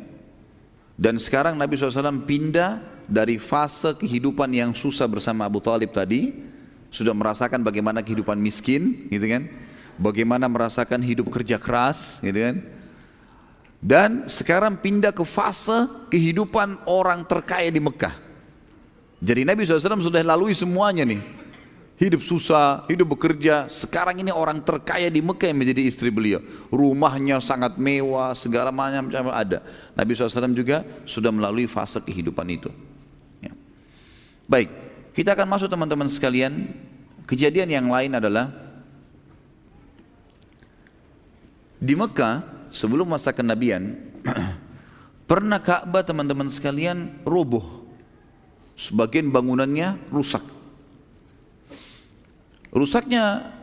[0.95, 6.44] Dan sekarang Nabi SAW pindah dari fase kehidupan yang susah bersama Abu Talib tadi
[6.89, 9.49] sudah merasakan bagaimana kehidupan miskin gitu kan
[9.99, 12.55] bagaimana merasakan hidup kerja keras gitu kan
[13.85, 18.15] dan sekarang pindah ke fase kehidupan orang terkaya di Mekah
[19.19, 21.21] jadi Nabi SAW sudah lalui semuanya nih
[21.95, 23.71] hidup susah, hidup bekerja.
[23.71, 26.43] Sekarang ini orang terkaya di Mekah yang menjadi istri beliau.
[26.71, 29.63] Rumahnya sangat mewah, segala macam ada.
[29.95, 32.69] Nabi SAW juga sudah melalui fase kehidupan itu.
[34.45, 34.69] Baik,
[35.15, 36.75] kita akan masuk teman-teman sekalian.
[37.25, 38.53] Kejadian yang lain adalah
[41.81, 43.97] di Mekah sebelum masa kenabian
[45.31, 47.87] pernah Ka'bah teman-teman sekalian roboh.
[48.75, 50.43] Sebagian bangunannya rusak.
[52.75, 53.55] Rusaknya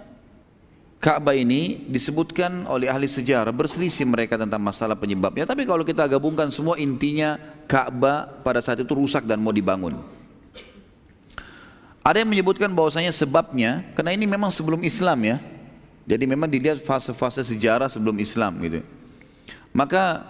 [1.03, 5.45] Ka'bah ini disebutkan oleh ahli sejarah berselisih mereka tentang masalah penyebabnya.
[5.45, 7.37] Tapi kalau kita gabungkan semua intinya
[7.69, 10.12] Ka'bah pada saat itu rusak dan mau dibangun.
[12.03, 15.37] Ada yang menyebutkan bahwasanya sebabnya karena ini memang sebelum Islam ya.
[16.03, 18.83] Jadi memang dilihat fase-fase sejarah sebelum Islam gitu.
[19.71, 20.27] Maka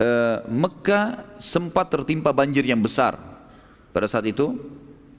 [0.00, 3.20] eh, Mekah sempat tertimpa banjir yang besar
[3.92, 4.56] pada saat itu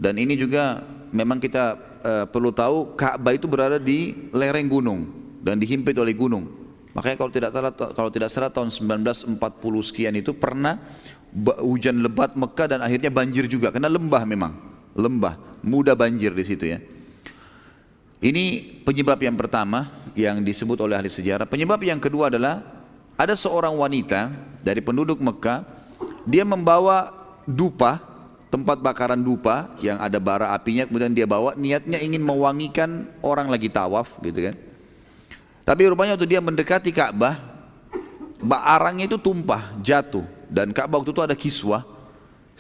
[0.01, 0.81] dan ini juga
[1.13, 5.05] memang kita eh, perlu tahu Ka'bah itu berada di lereng gunung
[5.45, 6.49] dan dihimpit oleh gunung.
[6.97, 9.37] Makanya kalau tidak salah kalau tidak salah tahun 1940
[9.85, 10.81] sekian itu pernah
[11.63, 14.51] hujan lebat Mekah dan akhirnya banjir juga karena lembah memang,
[14.95, 16.79] lembah mudah banjir di situ ya.
[18.21, 21.49] Ini penyebab yang pertama yang disebut oleh ahli sejarah.
[21.49, 22.61] Penyebab yang kedua adalah
[23.17, 24.29] ada seorang wanita
[24.61, 25.65] dari penduduk Mekah,
[26.29, 27.09] dia membawa
[27.49, 27.97] dupa,
[28.53, 33.73] tempat bakaran dupa yang ada bara apinya, kemudian dia bawa niatnya ingin mewangikan orang lagi
[33.73, 34.55] tawaf gitu kan.
[35.65, 37.41] Tapi rupanya waktu dia mendekati Ka'bah,
[38.45, 41.81] arangnya itu tumpah, jatuh dan Ka'bah waktu itu ada kiswah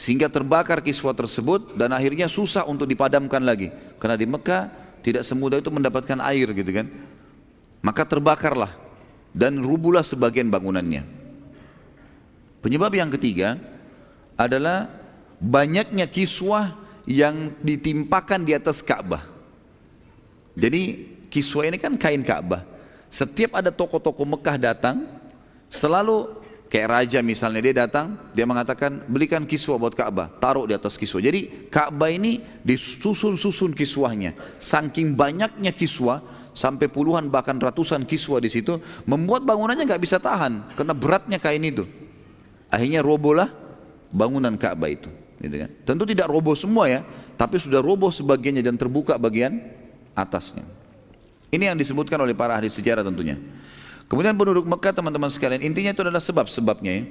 [0.01, 3.69] sehingga terbakar kiswah tersebut dan akhirnya susah untuk dipadamkan lagi.
[4.01, 4.73] Karena di Mekah
[5.05, 6.89] tidak semudah itu mendapatkan air gitu kan.
[7.85, 8.73] Maka terbakarlah
[9.29, 11.05] dan rubuhlah sebagian bangunannya.
[12.65, 13.61] Penyebab yang ketiga
[14.33, 14.89] adalah
[15.37, 16.73] banyaknya kiswah
[17.05, 19.21] yang ditimpakan di atas Ka'bah.
[20.57, 22.65] Jadi kiswah ini kan kain Ka'bah.
[23.13, 25.05] Setiap ada tokoh-tokoh Mekah datang
[25.69, 26.40] selalu
[26.71, 31.19] Kayak raja misalnya dia datang, dia mengatakan belikan kiswah buat Ka'bah, taruh di atas kiswah.
[31.19, 34.39] Jadi Ka'bah ini disusun-susun kiswahnya.
[34.55, 36.23] Saking banyaknya kiswah,
[36.55, 41.59] sampai puluhan bahkan ratusan kiswah di situ, membuat bangunannya nggak bisa tahan karena beratnya kain
[41.59, 41.83] itu.
[42.71, 43.51] Akhirnya robohlah
[44.07, 45.11] bangunan Ka'bah itu.
[45.43, 45.69] Gitu kan.
[45.83, 47.03] Tentu tidak roboh semua ya,
[47.35, 49.59] tapi sudah roboh sebagiannya dan terbuka bagian
[50.15, 50.63] atasnya.
[51.51, 53.35] Ini yang disebutkan oleh para ahli sejarah tentunya.
[54.11, 57.03] Kemudian penduduk Mekah teman-teman sekalian, intinya itu adalah sebab-sebabnya ya.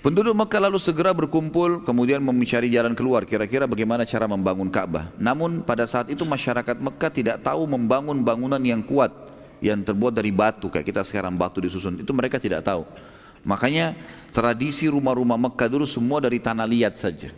[0.00, 5.12] Penduduk Mekah lalu segera berkumpul, kemudian mencari jalan keluar, kira-kira bagaimana cara membangun Ka'bah.
[5.20, 9.12] Namun pada saat itu masyarakat Mekah tidak tahu membangun bangunan yang kuat,
[9.60, 12.88] yang terbuat dari batu, kayak kita sekarang batu disusun, itu mereka tidak tahu.
[13.44, 13.92] Makanya
[14.32, 17.30] tradisi rumah-rumah Mekah dulu semua dari tanah liat saja.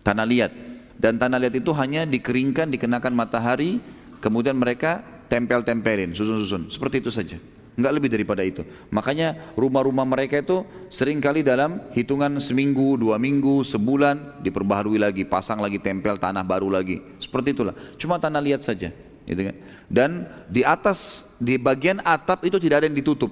[0.00, 0.52] Tanah liat.
[0.96, 3.84] Dan tanah liat itu hanya dikeringkan, dikenakan matahari,
[4.24, 6.72] kemudian mereka tempel-tempelin, susun-susun.
[6.72, 7.36] Seperti itu saja.
[7.76, 8.64] Enggak lebih daripada itu.
[8.88, 15.60] Makanya rumah-rumah mereka itu sering kali dalam hitungan seminggu, dua minggu, sebulan diperbaharui lagi, pasang
[15.60, 17.04] lagi tempel tanah baru lagi.
[17.20, 17.76] Seperti itulah.
[18.00, 18.88] Cuma tanah liat saja.
[19.28, 19.56] Gitu kan?
[19.92, 20.10] Dan
[20.48, 23.28] di atas, di bagian atap itu tidak ada yang ditutup.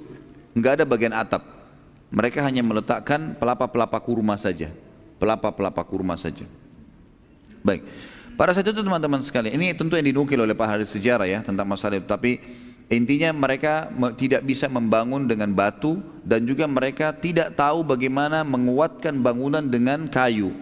[0.53, 1.41] Enggak ada bagian atap.
[2.13, 4.69] Mereka hanya meletakkan pelapa-pelapa kurma saja.
[5.17, 6.45] Pelapa-pelapa kurma saja.
[7.65, 7.81] Baik.
[8.37, 11.65] Pada saat itu teman-teman sekalian, ini tentu yang dinukil oleh Pak Haris Sejarah ya tentang
[11.65, 12.07] masalah itu.
[12.07, 12.43] Tapi
[12.93, 13.89] Intinya mereka
[14.21, 20.53] tidak bisa membangun dengan batu dan juga mereka tidak tahu bagaimana menguatkan bangunan dengan kayu.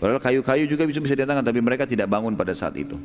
[0.00, 2.96] Padahal kayu-kayu juga bisa bisa didatangkan tapi mereka tidak bangun pada saat itu.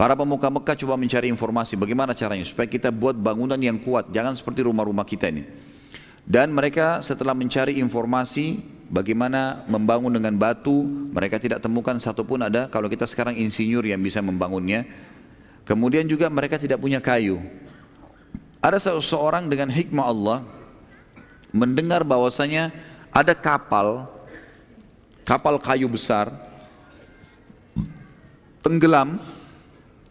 [0.00, 4.32] Para pemuka Mekah coba mencari informasi bagaimana caranya supaya kita buat bangunan yang kuat, jangan
[4.32, 5.44] seperti rumah-rumah kita ini.
[6.24, 12.88] Dan mereka setelah mencari informasi bagaimana membangun dengan batu, mereka tidak temukan satupun ada kalau
[12.88, 14.88] kita sekarang insinyur yang bisa membangunnya,
[15.64, 17.38] Kemudian juga mereka tidak punya kayu.
[18.60, 20.38] Ada seseorang dengan hikmah Allah
[21.50, 22.70] mendengar bahwasanya
[23.10, 24.06] ada kapal,
[25.24, 26.30] kapal kayu besar,
[28.60, 29.18] tenggelam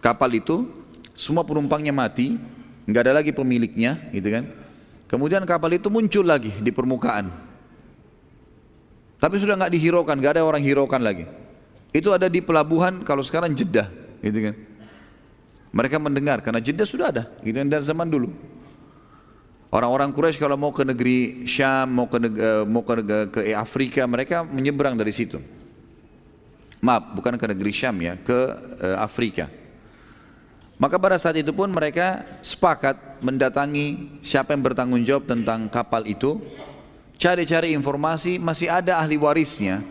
[0.01, 0.67] kapal itu,
[1.13, 2.39] semua penumpangnya mati,
[2.87, 4.43] nggak ada lagi pemiliknya, gitu kan?
[5.09, 7.29] Kemudian kapal itu muncul lagi di permukaan.
[9.19, 11.27] Tapi sudah nggak dihiraukan, nggak ada orang hiraukan lagi.
[11.91, 13.91] Itu ada di pelabuhan kalau sekarang Jeddah,
[14.23, 14.55] gitu kan?
[15.69, 18.33] Mereka mendengar karena Jeddah sudah ada gitu dari zaman dulu.
[19.69, 24.01] Orang-orang Quraisy kalau mau ke negeri Syam, mau ke negeri, mau ke, negeri, ke Afrika,
[24.09, 25.37] mereka menyeberang dari situ.
[26.81, 28.39] Maaf, bukan ke negeri Syam ya, ke
[28.81, 29.45] uh, Afrika.
[30.81, 36.41] Maka pada saat itu pun mereka sepakat mendatangi siapa yang bertanggung jawab tentang kapal itu,
[37.21, 39.85] cari-cari informasi, masih ada ahli warisnya,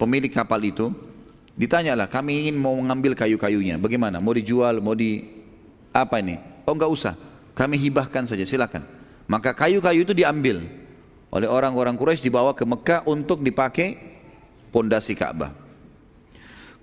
[0.00, 0.94] pemilik kapal itu,
[1.56, 3.80] Ditanyalah, kami ingin mau mengambil kayu-kayunya.
[3.80, 4.20] Bagaimana?
[4.20, 4.84] Mau dijual?
[4.84, 5.24] Mau di
[5.88, 6.36] apa ini?
[6.68, 7.14] Oh enggak usah.
[7.56, 8.84] Kami hibahkan saja, silakan.
[9.24, 10.68] Maka kayu-kayu itu diambil
[11.32, 13.96] oleh orang-orang Quraisy dibawa ke Mekah untuk dipakai
[14.68, 15.56] pondasi Ka'bah.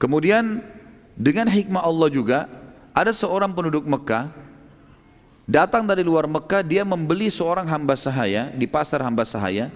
[0.02, 0.66] Kemudian
[1.14, 2.50] dengan hikmah Allah juga
[2.92, 4.34] ada seorang penduduk Mekah
[5.46, 9.70] datang dari luar Mekah dia membeli seorang hamba sahaya di pasar hamba sahaya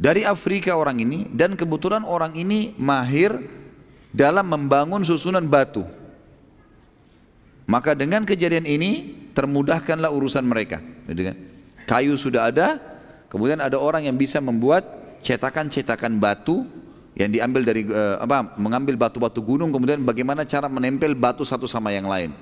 [0.00, 3.36] dari Afrika orang ini dan kebetulan orang ini mahir
[4.18, 5.86] dalam membangun susunan batu.
[7.70, 10.82] Maka dengan kejadian ini termudahkanlah urusan mereka.
[11.06, 11.38] Kan?
[11.86, 12.82] Kayu sudah ada,
[13.30, 14.82] kemudian ada orang yang bisa membuat
[15.22, 16.66] cetakan-cetakan batu
[17.14, 21.94] yang diambil dari uh, apa mengambil batu-batu gunung kemudian bagaimana cara menempel batu satu sama
[21.94, 22.34] yang lain.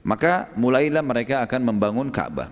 [0.00, 2.48] Maka mulailah mereka akan membangun Ka'bah.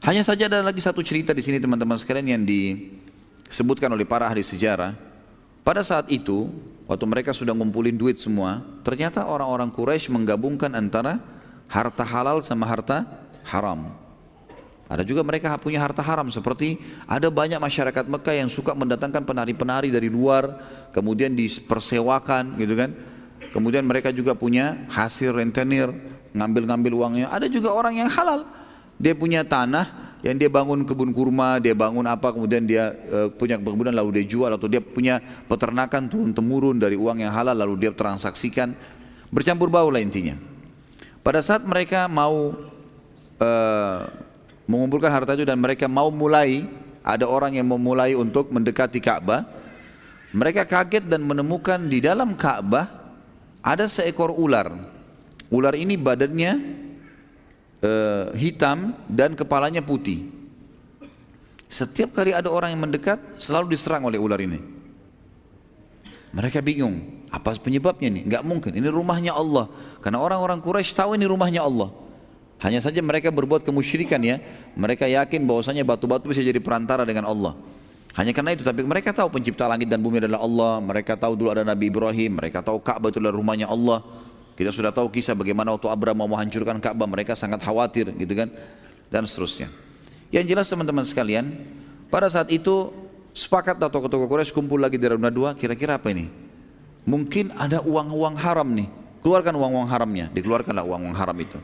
[0.00, 4.40] Hanya saja ada lagi satu cerita di sini teman-teman sekalian yang disebutkan oleh para ahli
[4.40, 5.10] sejarah
[5.60, 6.48] pada saat itu,
[6.90, 11.22] waktu mereka sudah ngumpulin duit semua, ternyata orang-orang Quraisy menggabungkan antara
[11.70, 13.06] harta halal sama harta
[13.46, 13.94] haram.
[14.90, 19.86] Ada juga mereka punya harta haram seperti ada banyak masyarakat Mekah yang suka mendatangkan penari-penari
[19.86, 20.50] dari luar,
[20.90, 22.90] kemudian dipersewakan gitu kan.
[23.54, 25.94] Kemudian mereka juga punya hasil rentenir,
[26.34, 27.26] ngambil-ngambil uangnya.
[27.30, 28.50] Ada juga orang yang halal.
[28.98, 33.56] Dia punya tanah, yang dia bangun kebun kurma, dia bangun apa, kemudian dia uh, punya
[33.56, 35.16] kebunan lalu dia jual atau dia punya
[35.48, 38.76] peternakan turun temurun dari uang yang halal lalu dia transaksikan,
[39.32, 40.36] bercampur bau lah intinya.
[41.24, 42.52] Pada saat mereka mau
[43.40, 43.98] uh,
[44.68, 46.68] mengumpulkan harta itu dan mereka mau mulai,
[47.00, 49.48] ada orang yang memulai untuk mendekati Ka'bah,
[50.36, 52.86] mereka kaget dan menemukan di dalam Ka'bah
[53.64, 54.72] ada seekor ular.
[55.50, 56.52] Ular ini badannya
[57.84, 60.28] uh, hitam dan kepalanya putih.
[61.70, 64.58] Setiap kali ada orang yang mendekat, selalu diserang oleh ular ini.
[66.34, 68.26] Mereka bingung, apa penyebabnya ini?
[68.26, 69.70] Enggak mungkin, ini rumahnya Allah.
[70.02, 71.94] Karena orang-orang Quraisy tahu ini rumahnya Allah.
[72.60, 74.42] Hanya saja mereka berbuat kemusyrikan ya.
[74.76, 77.54] Mereka yakin bahwasanya batu-batu bisa jadi perantara dengan Allah.
[78.18, 80.82] Hanya karena itu, tapi mereka tahu pencipta langit dan bumi adalah Allah.
[80.82, 82.36] Mereka tahu dulu ada Nabi Ibrahim.
[82.36, 84.02] Mereka tahu Ka'bah itu adalah rumahnya Allah.
[84.60, 88.52] Kita sudah tahu kisah bagaimana waktu Abraham mau menghancurkan Ka'bah, mereka sangat khawatir gitu kan
[89.08, 89.72] dan seterusnya.
[90.28, 91.64] Yang jelas teman-teman sekalian,
[92.12, 92.92] pada saat itu
[93.32, 96.28] sepakat tokoh-tokoh Quraisy kumpul lagi di Rauna dua, kira-kira apa ini?
[97.08, 98.92] Mungkin ada uang-uang haram nih.
[99.24, 101.56] Keluarkan uang-uang haramnya, dikeluarkanlah uang-uang haram itu.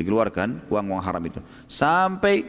[0.00, 1.44] Dikeluarkan uang-uang haram itu.
[1.68, 2.48] Sampai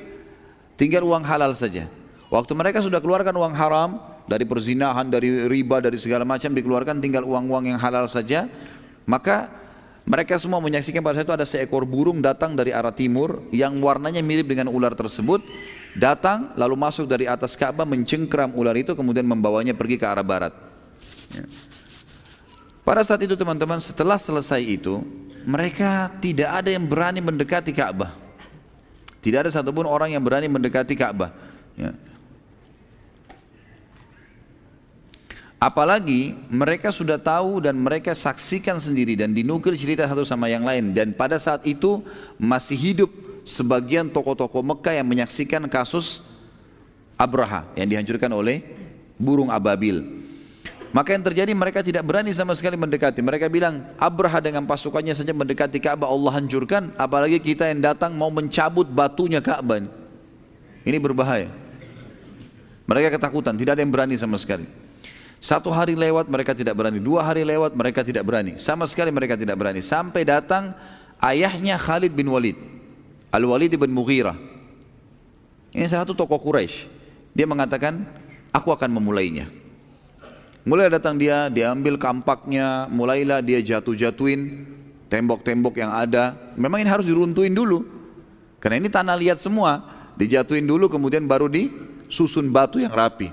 [0.80, 1.92] tinggal uang halal saja.
[2.32, 4.00] Waktu mereka sudah keluarkan uang haram
[4.32, 8.48] dari perzinahan, dari riba, dari segala macam dikeluarkan tinggal uang-uang yang halal saja,
[9.04, 9.60] maka
[10.10, 14.26] Mereka semua menyaksikan pada saat itu ada seekor burung datang dari arah timur yang warnanya
[14.26, 15.46] mirip dengan ular tersebut.
[15.94, 20.54] Datang lalu masuk dari atas Ka'bah mencengkram ular itu kemudian membawanya pergi ke arah barat.
[21.30, 21.46] Ya.
[22.82, 24.98] Pada saat itu teman-teman setelah selesai itu
[25.46, 28.18] mereka tidak ada yang berani mendekati Ka'bah.
[29.22, 31.30] Tidak ada satupun orang yang berani mendekati Ka'bah.
[31.78, 31.94] Ya.
[35.60, 40.96] Apalagi mereka sudah tahu dan mereka saksikan sendiri dan dinukil cerita satu sama yang lain.
[40.96, 42.00] Dan pada saat itu
[42.40, 43.12] masih hidup
[43.44, 46.24] sebagian tokoh-tokoh Mekah yang menyaksikan kasus
[47.20, 48.64] Abraha yang dihancurkan oleh
[49.20, 50.24] burung ababil.
[50.96, 53.20] Maka yang terjadi mereka tidak berani sama sekali mendekati.
[53.20, 56.96] Mereka bilang Abraha dengan pasukannya saja mendekati Ka'bah Allah hancurkan.
[56.96, 59.86] Apalagi kita yang datang mau mencabut batunya Ka'bah.
[60.88, 61.52] Ini berbahaya.
[62.90, 64.66] Mereka ketakutan, tidak ada yang berani sama sekali.
[65.40, 69.40] Satu hari lewat mereka tidak berani, dua hari lewat mereka tidak berani, sama sekali mereka
[69.40, 69.80] tidak berani.
[69.80, 70.76] Sampai datang
[71.24, 72.60] ayahnya Khalid bin Walid,
[73.32, 74.36] Al-Walid bin Mughirah.
[75.72, 76.92] Ini salah satu tokoh Quraisy.
[77.32, 78.04] Dia mengatakan,
[78.52, 79.48] aku akan memulainya.
[80.68, 84.68] Mulai datang dia, dia ambil kampaknya, mulailah dia jatuh-jatuhin
[85.08, 86.36] tembok-tembok yang ada.
[86.60, 87.88] Memang ini harus diruntuhin dulu.
[88.60, 89.88] Karena ini tanah liat semua,
[90.20, 93.32] dijatuhin dulu kemudian baru disusun batu yang rapi.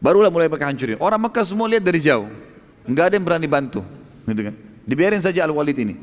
[0.00, 0.96] Barulah mulai mereka hancurin.
[0.96, 2.24] Orang Mekah semua lihat dari jauh.
[2.88, 3.84] Enggak ada yang berani bantu.
[4.24, 4.56] Gitu kan.
[4.88, 5.94] Dibiarin saja Al-Walid ini.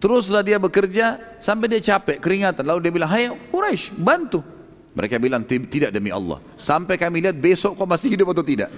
[0.00, 2.64] Teruslah dia bekerja sampai dia capek, keringatan.
[2.64, 4.40] Lalu dia bilang, hai Quraisy bantu.
[4.96, 6.40] Mereka bilang, tidak demi Allah.
[6.56, 8.72] Sampai kami lihat besok kau masih hidup atau tidak.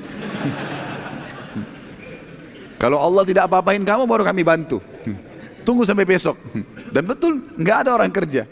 [2.83, 4.83] Kalau Allah tidak apa-apain kamu baru kami bantu.
[5.67, 6.37] Tunggu sampai besok.
[6.95, 8.51] Dan betul, enggak ada orang kerja.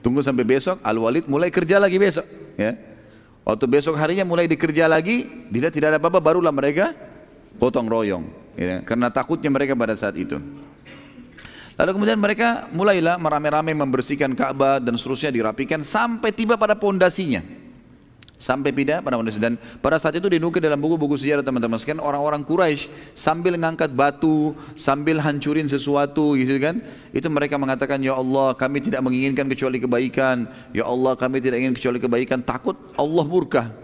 [0.00, 2.24] Tunggu sampai besok, Al-Walid mulai kerja lagi besok.
[2.56, 2.89] Ya.
[3.44, 6.92] Waktu besok harinya mulai dikerja lagi, dilihat tidak ada apa-apa, barulah mereka
[7.56, 8.24] potong royong.
[8.58, 10.36] Ya, karena takutnya mereka pada saat itu.
[11.80, 17.40] Lalu kemudian mereka mulailah merame-rame membersihkan Ka'bah dan seterusnya dirapikan sampai tiba pada pondasinya.
[18.40, 22.40] Sampai pindah pada manusia dan pada saat itu dinukil dalam buku-buku sejarah teman-teman sekalian orang-orang
[22.40, 26.80] Quraisy sambil mengangkat batu, sambil hancurin sesuatu gitu kan.
[27.12, 30.48] Itu mereka mengatakan ya Allah kami tidak menginginkan kecuali kebaikan.
[30.72, 32.40] Ya Allah kami tidak ingin kecuali kebaikan.
[32.40, 33.76] Takut Allah murka.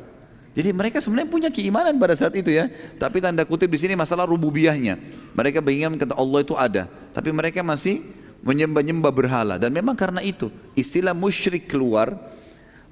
[0.56, 2.72] Jadi mereka sebenarnya punya keimanan pada saat itu ya.
[2.96, 4.96] Tapi tanda kutip di sini masalah rububiyahnya.
[5.36, 8.08] Mereka menginginkan kata Allah itu ada, tapi mereka masih
[8.40, 12.35] menyembah-nyembah berhala dan memang karena itu istilah musyrik keluar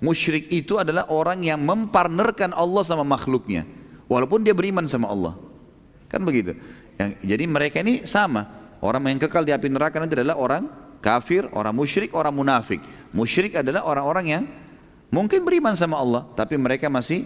[0.04, 3.64] Musyrik itu adalah orang yang mempartnerkan Allah sama makhluknya.
[4.04, 5.32] Walaupun dia beriman sama Allah.
[6.12, 6.52] Kan begitu.
[7.00, 8.44] Yang, jadi mereka ini sama.
[8.84, 10.68] Orang yang kekal di api neraka nanti adalah orang
[11.00, 12.84] kafir, orang musyrik, orang munafik.
[13.16, 14.44] Musyrik adalah orang-orang yang
[15.08, 16.28] mungkin beriman sama Allah.
[16.36, 17.24] Tapi mereka masih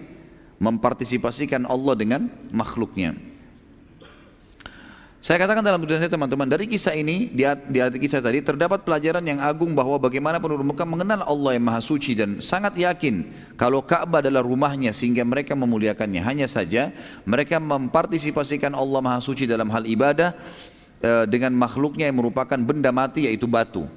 [0.63, 3.28] mempartisipasikan Allah dengan makhluknya.
[5.19, 9.19] Saya katakan dalam tulisan saya teman-teman, dari kisah ini, di, di kisah tadi, terdapat pelajaran
[9.27, 13.27] yang agung bahwa bagaimana penduduk Mekah mengenal Allah yang Maha Suci dan sangat yakin
[13.59, 16.23] kalau Ka'bah adalah rumahnya sehingga mereka memuliakannya.
[16.23, 16.95] Hanya saja
[17.27, 20.39] mereka mempartisipasikan Allah Maha Suci dalam hal ibadah
[21.03, 23.91] e, dengan makhluknya yang merupakan benda mati yaitu batu.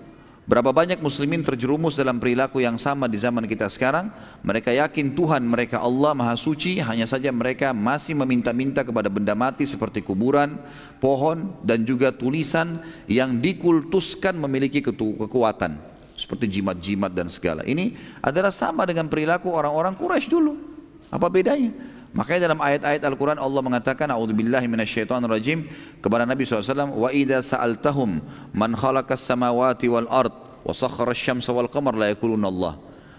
[0.52, 4.12] Berapa banyak muslimin terjerumus dalam perilaku yang sama di zaman kita sekarang?
[4.44, 9.64] Mereka yakin Tuhan mereka Allah Maha Suci Hanya saja mereka masih meminta-minta kepada benda mati
[9.64, 10.60] seperti kuburan,
[11.00, 15.80] pohon dan juga tulisan Yang dikultuskan memiliki kekuatan
[16.20, 17.64] Seperti jimat-jimat dan segala.
[17.64, 20.60] Ini adalah sama dengan perilaku orang-orang Quraisy dulu.
[21.08, 21.72] Apa bedanya?
[22.12, 25.64] Makanya dalam ayat-ayat Al-Quran Allah mengatakan A'udzubillahi minasyaitonirrajim
[26.04, 28.20] kepada Nabi SAW Wa idha sa'altahum
[28.52, 30.36] man khalaqas samawati wal ard
[30.68, 32.74] wa sakhara syamsa wal qamar la yakuluna Allah.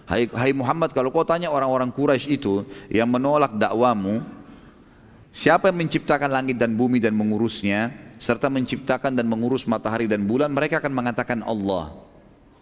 [0.04, 4.20] Hai, hai Muhammad kalau kau tanya orang-orang Quraisy itu yang menolak dakwamu
[5.32, 7.88] Siapa yang menciptakan langit dan bumi dan mengurusnya
[8.20, 12.11] serta menciptakan dan mengurus matahari dan bulan mereka akan mengatakan Allah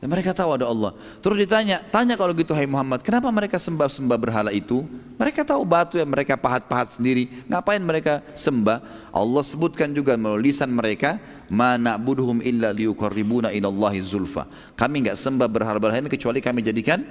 [0.01, 0.97] dan mereka tahu ada Allah.
[1.21, 4.89] Terus ditanya, tanya kalau gitu hai Muhammad, kenapa mereka sembah-sembah berhala itu?
[5.21, 7.29] Mereka tahu batu yang mereka pahat-pahat sendiri.
[7.45, 8.81] Ngapain mereka sembah?
[9.13, 11.21] Allah sebutkan juga melalui lisan mereka,
[11.53, 17.05] "Ma na'buduhum illa liyuqarribuna ilallahi zulfa." Kami enggak sembah berhala-berhala ini kecuali kami jadikan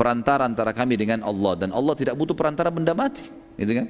[0.00, 3.20] perantara antara kami dengan Allah dan Allah tidak butuh perantara benda mati,
[3.60, 3.86] gitu kan?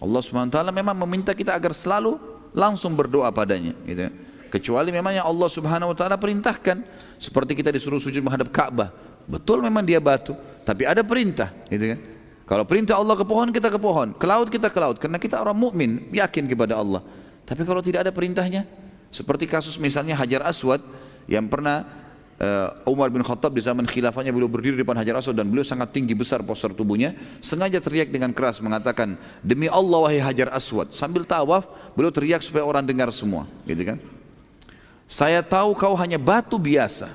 [0.00, 2.16] Allah taala memang meminta kita agar selalu
[2.56, 4.31] langsung berdoa padanya, gitu kan?
[4.52, 6.84] Kecuali memang yang Allah Subhanahu wa taala perintahkan.
[7.16, 8.92] Seperti kita disuruh sujud menghadap Ka'bah.
[9.24, 12.00] Betul memang dia batu tapi ada perintah gitu kan?
[12.42, 14.12] Kalau perintah Allah ke pohon kita ke pohon.
[14.14, 15.00] Ke laut kita ke laut.
[15.00, 17.00] Karena kita orang mukmin yakin kepada Allah.
[17.48, 18.68] Tapi kalau tidak ada perintahnya
[19.08, 20.80] seperti kasus misalnya Hajar Aswad
[21.28, 21.84] yang pernah
[22.40, 25.66] uh, Umar bin Khattab di zaman khilafahnya beliau berdiri di depan Hajar Aswad dan beliau
[25.66, 27.12] sangat tinggi besar postur tubuhnya
[27.44, 30.92] sengaja teriak dengan keras mengatakan demi Allah wahai Hajar Aswad.
[30.92, 31.66] Sambil tawaf
[31.96, 33.98] beliau teriak supaya orang dengar semua gitu kan
[35.12, 37.12] Saya tahu kau hanya batu biasa.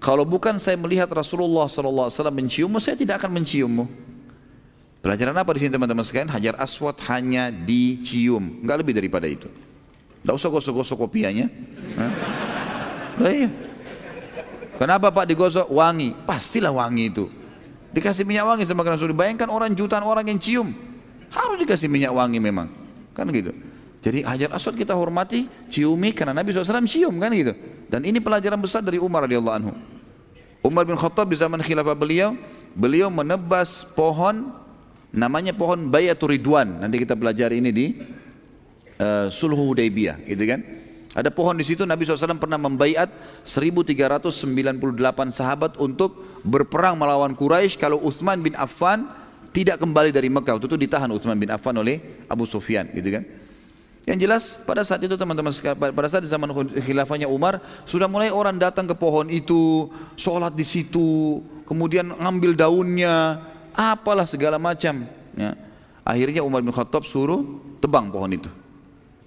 [0.00, 3.84] Kalau bukan saya melihat Rasulullah SAW menciummu, saya tidak akan menciummu.
[5.04, 6.32] Pelajaran apa di sini teman-teman sekalian?
[6.32, 9.52] Hajar aswad hanya dicium, nggak lebih daripada itu.
[10.24, 11.52] Tidak usah gosok-gosok kopianya.
[13.20, 13.52] Nah, iya.
[14.80, 15.68] Kenapa Pak digosok?
[15.68, 16.16] Wangi.
[16.24, 17.28] Pastilah wangi itu.
[17.92, 19.12] Dikasih minyak wangi sama Rasul.
[19.12, 20.72] Bayangkan orang jutaan orang yang cium.
[21.28, 22.72] Harus dikasih minyak wangi memang.
[23.12, 23.52] Kan gitu.
[24.04, 27.56] Jadi hajar aswad kita hormati, ciumi karena Nabi SAW cium kan gitu.
[27.88, 29.72] Dan ini pelajaran besar dari Umar radhiyallahu anhu.
[30.60, 32.36] Umar bin Khattab di zaman khilafah beliau,
[32.76, 34.52] beliau menebas pohon
[35.08, 36.84] namanya pohon Bayatul Ridwan.
[36.84, 37.86] Nanti kita pelajari ini di
[39.00, 40.60] uh, Sulhu Hudaybiyah, gitu kan?
[41.16, 43.08] Ada pohon di situ Nabi SAW pernah membaiat
[43.46, 44.34] 1398
[45.32, 49.08] sahabat untuk berperang melawan Quraisy kalau Uthman bin Affan
[49.54, 50.60] tidak kembali dari Mekah.
[50.60, 53.43] Itu ditahan Uthman bin Affan oleh Abu Sufyan, gitu kan?
[54.04, 55.48] Yang jelas pada saat itu teman-teman
[55.80, 57.56] pada saat zaman khilafahnya Umar
[57.88, 63.40] sudah mulai orang datang ke pohon itu, sholat di situ, kemudian ngambil daunnya,
[63.72, 65.08] apalah segala macam.
[65.32, 65.56] Ya.
[66.04, 68.52] Akhirnya Umar bin Khattab suruh tebang pohon itu.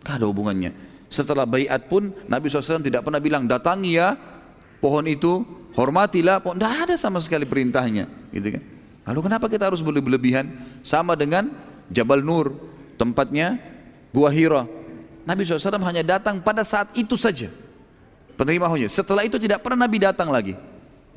[0.06, 0.72] Tidak ada hubungannya.
[1.10, 4.14] Setelah bayat pun Nabi SAW tidak pernah bilang datangi ya
[4.78, 5.42] pohon itu,
[5.74, 6.62] hormatilah pohon.
[6.62, 8.06] Tidak ada sama sekali perintahnya.
[8.30, 8.64] Gitu kan.
[9.10, 10.54] Lalu kenapa kita harus berlebihan?
[10.86, 11.50] Sama dengan
[11.90, 12.54] Jabal Nur,
[13.00, 13.58] tempatnya
[14.12, 14.66] Gua Hira.
[15.28, 17.52] Nabi SAW hanya datang pada saat itu saja.
[18.40, 18.88] Penerima wahyu.
[18.88, 20.56] Setelah itu tidak pernah Nabi datang lagi.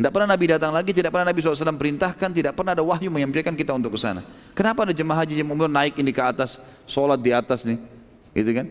[0.01, 3.53] Tidak pernah Nabi datang lagi, tidak pernah Nabi SAW perintahkan, tidak pernah ada wahyu menyampaikan
[3.53, 4.25] kita untuk ke sana.
[4.57, 6.57] Kenapa ada jemaah haji yang umur naik ini ke atas,
[6.89, 7.77] sholat di atas nih,
[8.33, 8.67] gitu kan?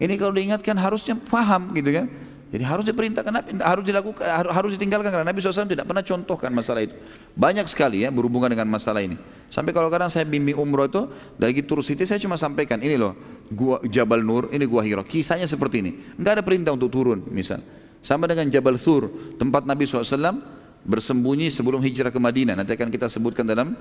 [0.00, 2.08] Ini kalau diingatkan harusnya paham, gitu kan?
[2.56, 6.96] Jadi harus diperintahkan, harus dilakukan, harus ditinggalkan karena Nabi SAW tidak pernah contohkan masalah itu.
[7.36, 9.20] Banyak sekali ya berhubungan dengan masalah ini.
[9.52, 11.04] Sampai kalau kadang saya bimbing umroh itu,
[11.36, 13.12] lagi turun city saya cuma sampaikan, ini loh,
[13.50, 15.02] gua Jabal Nur, ini gua Hira.
[15.02, 15.90] Kisahnya seperti ini.
[16.18, 17.62] Enggak ada perintah untuk turun, misal.
[18.02, 20.38] Sama dengan Jabal Thur, tempat Nabi SAW
[20.86, 22.54] bersembunyi sebelum hijrah ke Madinah.
[22.54, 23.74] Nanti akan kita sebutkan dalam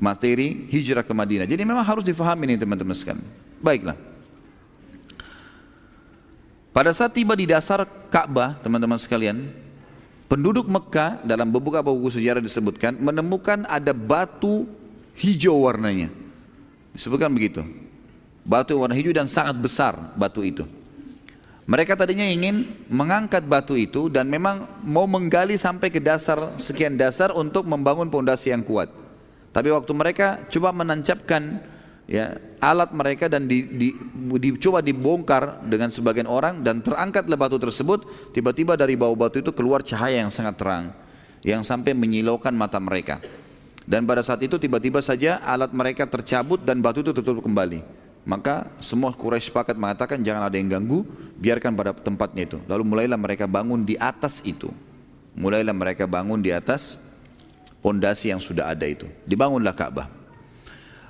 [0.00, 1.44] materi hijrah ke Madinah.
[1.44, 3.20] Jadi memang harus difahami ini teman-teman sekalian.
[3.60, 3.96] Baiklah.
[6.72, 9.52] Pada saat tiba di dasar Ka'bah, teman-teman sekalian,
[10.24, 14.64] penduduk Mekah dalam beberapa buku sejarah disebutkan menemukan ada batu
[15.12, 16.08] hijau warnanya.
[16.96, 17.60] Disebutkan begitu.
[18.42, 20.66] Batu warna hijau dan sangat besar batu itu.
[21.62, 27.30] Mereka tadinya ingin mengangkat batu itu dan memang mau menggali sampai ke dasar sekian dasar
[27.30, 28.90] untuk membangun pondasi yang kuat.
[29.54, 31.62] Tapi waktu mereka coba menancapkan
[32.10, 33.88] ya alat mereka dan di, di,
[34.42, 39.54] di, coba dibongkar dengan sebagian orang dan terangkatlah batu tersebut, tiba-tiba dari bawah batu itu
[39.54, 40.90] keluar cahaya yang sangat terang
[41.46, 43.22] yang sampai menyilaukan mata mereka.
[43.82, 48.01] Dan pada saat itu tiba-tiba saja alat mereka tercabut dan batu itu tertutup kembali.
[48.22, 51.02] Maka semua Quraisy sepakat mengatakan jangan ada yang ganggu,
[51.42, 52.58] biarkan pada tempatnya itu.
[52.70, 54.70] Lalu mulailah mereka bangun di atas itu.
[55.34, 57.02] Mulailah mereka bangun di atas
[57.82, 59.10] pondasi yang sudah ada itu.
[59.26, 60.06] Dibangunlah Ka'bah.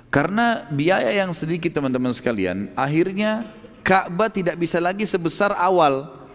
[0.09, 3.45] Karena biaya yang sedikit teman-teman sekalian, akhirnya
[3.85, 6.25] Ka'bah tidak bisa lagi sebesar awal.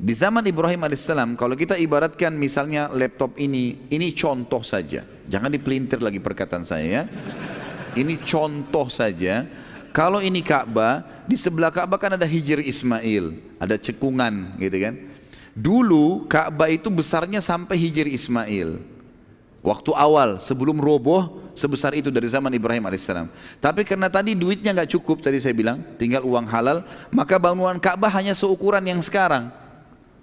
[0.00, 5.04] Di zaman Ibrahim alaihissalam, kalau kita ibaratkan misalnya laptop ini, ini contoh saja.
[5.28, 7.02] Jangan dipelintir lagi perkataan saya ya.
[7.94, 9.46] Ini contoh saja
[9.94, 14.94] kalau ini Ka'bah, di sebelah Ka'bah kan ada Hijr Ismail, ada cekungan gitu kan.
[15.54, 18.82] Dulu Ka'bah itu besarnya sampai Hijr Ismail.
[19.62, 23.30] Waktu awal sebelum roboh sebesar itu dari zaman Ibrahim alaihissalam.
[23.62, 26.82] Tapi karena tadi duitnya nggak cukup tadi saya bilang, tinggal uang halal,
[27.14, 29.54] maka bangunan Ka'bah hanya seukuran yang sekarang.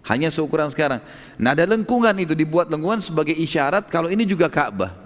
[0.04, 1.00] Hanya seukuran sekarang.
[1.40, 5.00] Nah ada lengkungan itu dibuat lengkungan sebagai isyarat kalau ini juga Ka'bah.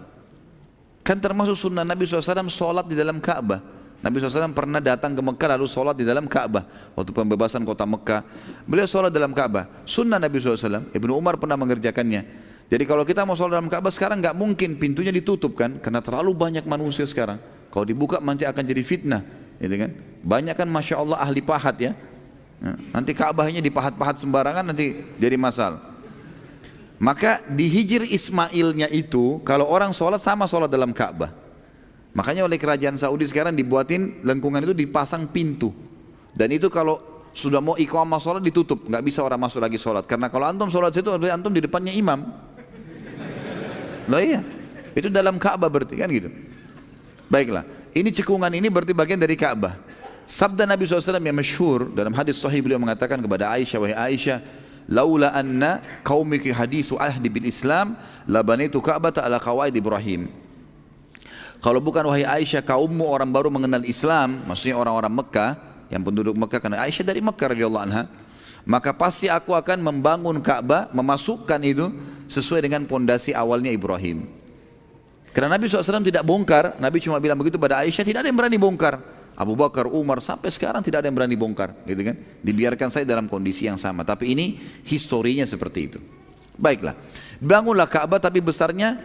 [1.05, 3.74] Kan termasuk sunnah Nabi SAW sholat di dalam Ka'bah.
[4.03, 8.21] Nabi SAW pernah datang ke Mekah lalu sholat di dalam Ka'bah waktu pembebasan kota Mekah.
[8.69, 9.65] Beliau sholat dalam Ka'bah.
[9.87, 10.93] Sunnah Nabi SAW.
[10.93, 12.45] Ibnu Umar pernah mengerjakannya.
[12.65, 16.33] Jadi kalau kita mau sholat dalam Ka'bah sekarang nggak mungkin pintunya ditutup kan, karena terlalu
[16.33, 17.37] banyak manusia sekarang.
[17.69, 19.21] Kalau dibuka nanti akan jadi fitnah,
[19.61, 19.91] gitu kan?
[20.25, 21.91] Banyak kan masya Allah ahli pahat ya.
[22.57, 25.93] Nah, nanti Ka'bahnya dipahat-pahat sembarangan nanti jadi masalah.
[26.97, 31.44] Maka di hijir Ismailnya itu kalau orang sholat sama sholat dalam Ka'bah.
[32.15, 35.75] Makanya oleh kerajaan Saudi sekarang dibuatin lengkungan itu dipasang pintu.
[36.31, 40.07] Dan itu kalau sudah mau iqamah sholat ditutup, nggak bisa orang masuk lagi sholat.
[40.07, 42.23] Karena kalau antum sholat situ, antum di depannya imam.
[44.07, 44.39] Loh iya,
[44.95, 46.31] itu dalam Ka'bah berarti kan gitu.
[47.27, 49.75] Baiklah, ini cekungan ini berarti bagian dari Ka'bah.
[50.23, 54.39] Sabda Nabi SAW yang masyhur dalam hadis sahih beliau mengatakan kepada Aisyah, wahai Aisyah,
[54.87, 60.44] laula anna qaumiki hadithu ahdi bil Islam, labanaitu Ka'bah ala qawaid Ibrahim.
[61.63, 65.51] Kalau bukan wahai Aisyah kaummu orang baru mengenal Islam, maksudnya orang-orang Mekah
[65.89, 68.03] yang penduduk Mekah karena Aisyah dari Mekah radhiyallahu anha,
[68.65, 71.93] maka pasti aku akan membangun Ka'bah, memasukkan itu
[72.25, 74.25] sesuai dengan pondasi awalnya Ibrahim.
[75.35, 78.57] Karena Nabi SAW tidak bongkar, Nabi cuma bilang begitu pada Aisyah, tidak ada yang berani
[78.57, 78.97] bongkar.
[79.35, 82.15] Abu Bakar, Umar, sampai sekarang tidak ada yang berani bongkar, gitu kan?
[82.39, 84.07] Dibiarkan saya dalam kondisi yang sama.
[84.07, 84.55] Tapi ini
[84.87, 85.99] historinya seperti itu.
[86.55, 86.95] Baiklah,
[87.43, 89.03] bangunlah Ka'bah tapi besarnya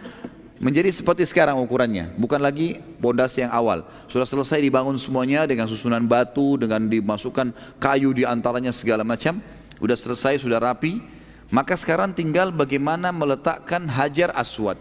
[0.61, 3.81] menjadi seperti sekarang ukurannya, bukan lagi pondasi yang awal.
[4.05, 7.49] Sudah selesai dibangun semuanya dengan susunan batu, dengan dimasukkan
[7.81, 9.41] kayu di antaranya segala macam.
[9.81, 11.01] Sudah selesai, sudah rapi.
[11.49, 14.77] Maka sekarang tinggal bagaimana meletakkan hajar aswad.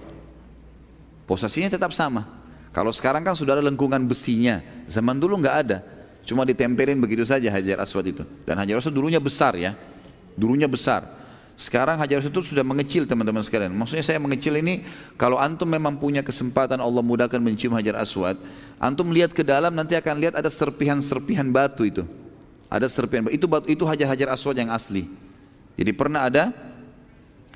[1.24, 2.28] Posisinya tetap sama.
[2.70, 4.62] Kalau sekarang kan sudah ada lengkungan besinya.
[4.86, 5.82] Zaman dulu nggak ada.
[6.22, 8.22] Cuma ditempelin begitu saja hajar aswad itu.
[8.46, 9.74] Dan hajar aswad dulunya besar ya.
[10.38, 11.19] Dulunya besar.
[11.60, 13.68] Sekarang hajar aswad itu sudah mengecil teman-teman sekalian.
[13.76, 14.80] Maksudnya saya mengecil ini
[15.20, 18.40] kalau antum memang punya kesempatan Allah mudahkan mencium hajar aswad.
[18.80, 22.08] Antum lihat ke dalam nanti akan lihat ada serpihan-serpihan batu itu.
[22.72, 23.36] Ada serpihan batu.
[23.36, 25.04] Itu, batu, itu hajar-hajar aswad yang asli.
[25.76, 26.48] Jadi pernah ada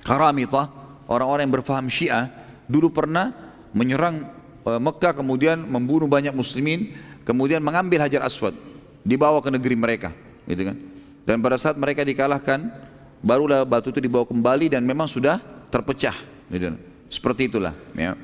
[0.04, 0.68] karamitah
[1.08, 2.28] orang-orang yang berfaham syiah
[2.68, 3.32] dulu pernah
[3.72, 4.28] menyerang
[4.68, 6.92] uh, Mekah kemudian membunuh banyak muslimin
[7.24, 8.52] kemudian mengambil hajar aswad
[9.00, 10.12] dibawa ke negeri mereka
[10.44, 10.76] gitu kan
[11.24, 12.68] dan pada saat mereka dikalahkan
[13.20, 15.38] barulah batu itu dibawa kembali dan memang sudah
[15.68, 16.16] terpecah.
[16.44, 16.76] Gitu.
[17.08, 18.18] seperti itulah ya.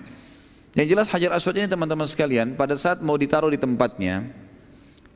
[0.77, 4.29] Yang jelas hajar aswad ini teman-teman sekalian pada saat mau ditaruh di tempatnya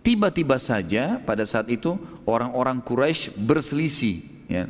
[0.02, 1.94] tiba-tiba saja pada saat itu
[2.24, 4.64] orang-orang Quraisy berselisih ya.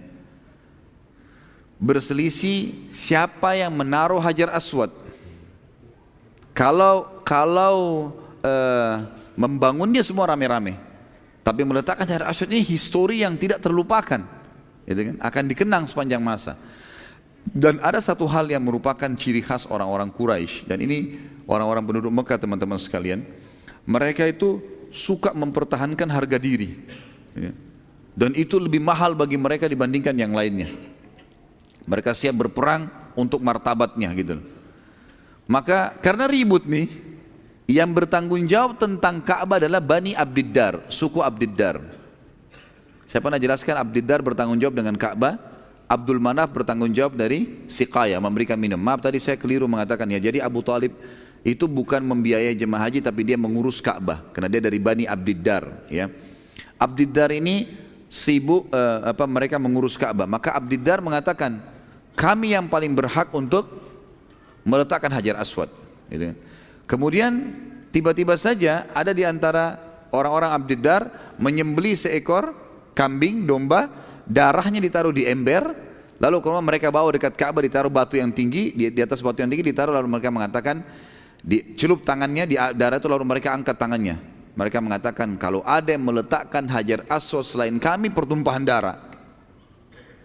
[1.78, 4.88] Berselisih siapa yang menaruh hajar aswad.
[6.54, 7.76] Kalau kalau
[8.40, 8.94] uh,
[9.34, 10.78] membangunnya semua rame-rame,
[11.42, 14.22] tapi meletakkan Hajar Aswad ini histori yang tidak terlupakan,
[14.84, 15.16] gitu kan?
[15.20, 16.56] akan dikenang sepanjang masa.
[17.44, 22.40] Dan ada satu hal yang merupakan ciri khas orang-orang Quraisy dan ini orang-orang penduduk Mekah
[22.40, 23.20] teman-teman sekalian,
[23.84, 26.80] mereka itu suka mempertahankan harga diri.
[27.36, 27.52] Ya.
[28.14, 30.70] Dan itu lebih mahal bagi mereka dibandingkan yang lainnya.
[31.84, 32.88] Mereka siap berperang
[33.18, 34.40] untuk martabatnya gitu.
[35.44, 36.88] Maka karena ribut nih,
[37.68, 42.03] yang bertanggung jawab tentang Ka'bah adalah Bani Abdiddar, suku Abdiddar.
[43.04, 45.36] Saya pernah jelaskan Abdiddar bertanggung jawab dengan Ka'bah,
[45.84, 48.80] Abdul Manaf bertanggung jawab dari Siqaya, memberikan minum.
[48.80, 50.18] Maaf tadi saya keliru mengatakan ya.
[50.18, 50.96] Jadi Abu Talib
[51.44, 56.08] itu bukan membiayai jemaah haji tapi dia mengurus Ka'bah karena dia dari Bani Abdiddar ya.
[56.80, 57.68] Abdiddar ini
[58.08, 60.24] sibuk uh, apa mereka mengurus Ka'bah.
[60.24, 61.60] Maka Abdiddar mengatakan,
[62.16, 63.68] kami yang paling berhak untuk
[64.64, 65.68] meletakkan hajar aswad.
[66.08, 66.32] Gitu.
[66.88, 67.52] Kemudian
[67.92, 69.76] tiba-tiba saja ada di antara
[70.14, 71.02] orang-orang Abdiddar
[71.36, 72.63] menyembeli seekor
[72.94, 73.90] kambing, domba,
[74.24, 75.74] darahnya ditaruh di ember,
[76.22, 79.50] lalu kalau mereka bawa dekat Ka'bah ditaruh batu yang tinggi, di, di atas batu yang
[79.50, 80.80] tinggi ditaruh lalu mereka mengatakan,
[81.44, 84.16] dicelup tangannya di darah itu lalu mereka angkat tangannya.
[84.54, 88.96] Mereka mengatakan kalau ada yang meletakkan hajar aswad selain kami pertumpahan darah.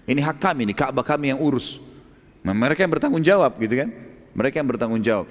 [0.05, 1.81] Ini hak kami, ini Ka'bah kami yang urus.
[2.45, 3.89] Mereka yang bertanggung jawab gitu kan.
[4.33, 5.27] Mereka yang bertanggung jawab.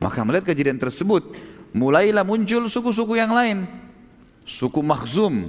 [0.00, 1.36] Maka melihat kejadian tersebut,
[1.72, 3.64] mulailah muncul suku-suku yang lain.
[4.44, 5.48] Suku Makhzum,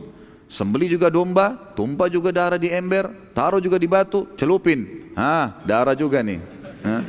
[0.50, 5.12] sembeli juga domba, tumpah juga darah di ember, taruh juga di batu, celupin.
[5.18, 6.40] Hah, darah juga nih.
[6.86, 7.02] Hah?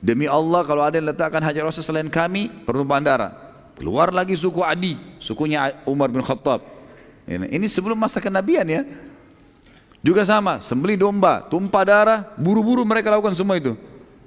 [0.00, 3.32] Demi Allah kalau ada yang letakkan hajar aswad selain kami, pertumpahan darah.
[3.74, 6.62] Keluar lagi suku Adi, sukunya Umar bin Khattab.
[7.26, 8.86] Ini sebelum masa kenabian ya.
[9.98, 13.74] Juga sama, sembeli domba, tumpah darah, buru-buru mereka lakukan semua itu.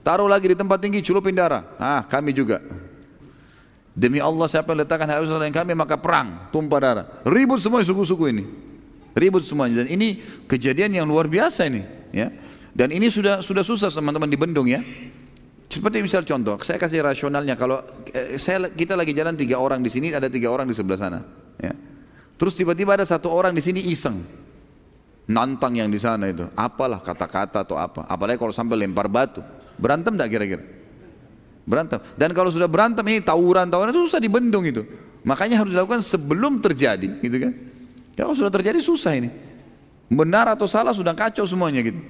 [0.03, 1.63] Taruh lagi di tempat tinggi, culupin darah.
[1.79, 2.59] Ah, kami juga.
[3.93, 7.05] Demi Allah siapa yang letakkan harus yang kami maka perang, tumpah darah.
[7.25, 8.43] Ribut semua suku-suku ini.
[9.17, 11.81] Ribut semuanya dan ini kejadian yang luar biasa ini,
[12.13, 12.29] ya.
[12.71, 14.79] Dan ini sudah sudah susah teman-teman di Bendung ya.
[15.69, 19.89] Seperti misal contoh, saya kasih rasionalnya kalau eh, saya kita lagi jalan tiga orang di
[19.89, 21.19] sini, ada tiga orang di sebelah sana,
[21.59, 21.73] ya.
[22.39, 24.23] Terus tiba-tiba ada satu orang di sini iseng,
[25.29, 29.45] nantang yang di sana itu apalah kata-kata atau apa apalagi kalau sampai lempar batu
[29.77, 30.63] berantem tidak kira-kira
[31.69, 32.01] berantem.
[32.17, 34.81] Dan kalau sudah berantem ini tawuran tawuran itu susah dibendung itu.
[35.21, 37.53] Makanya harus dilakukan sebelum terjadi gitu kan?
[38.17, 39.29] Ya, kalau sudah terjadi susah ini.
[40.09, 42.01] Benar atau salah sudah kacau semuanya gitu.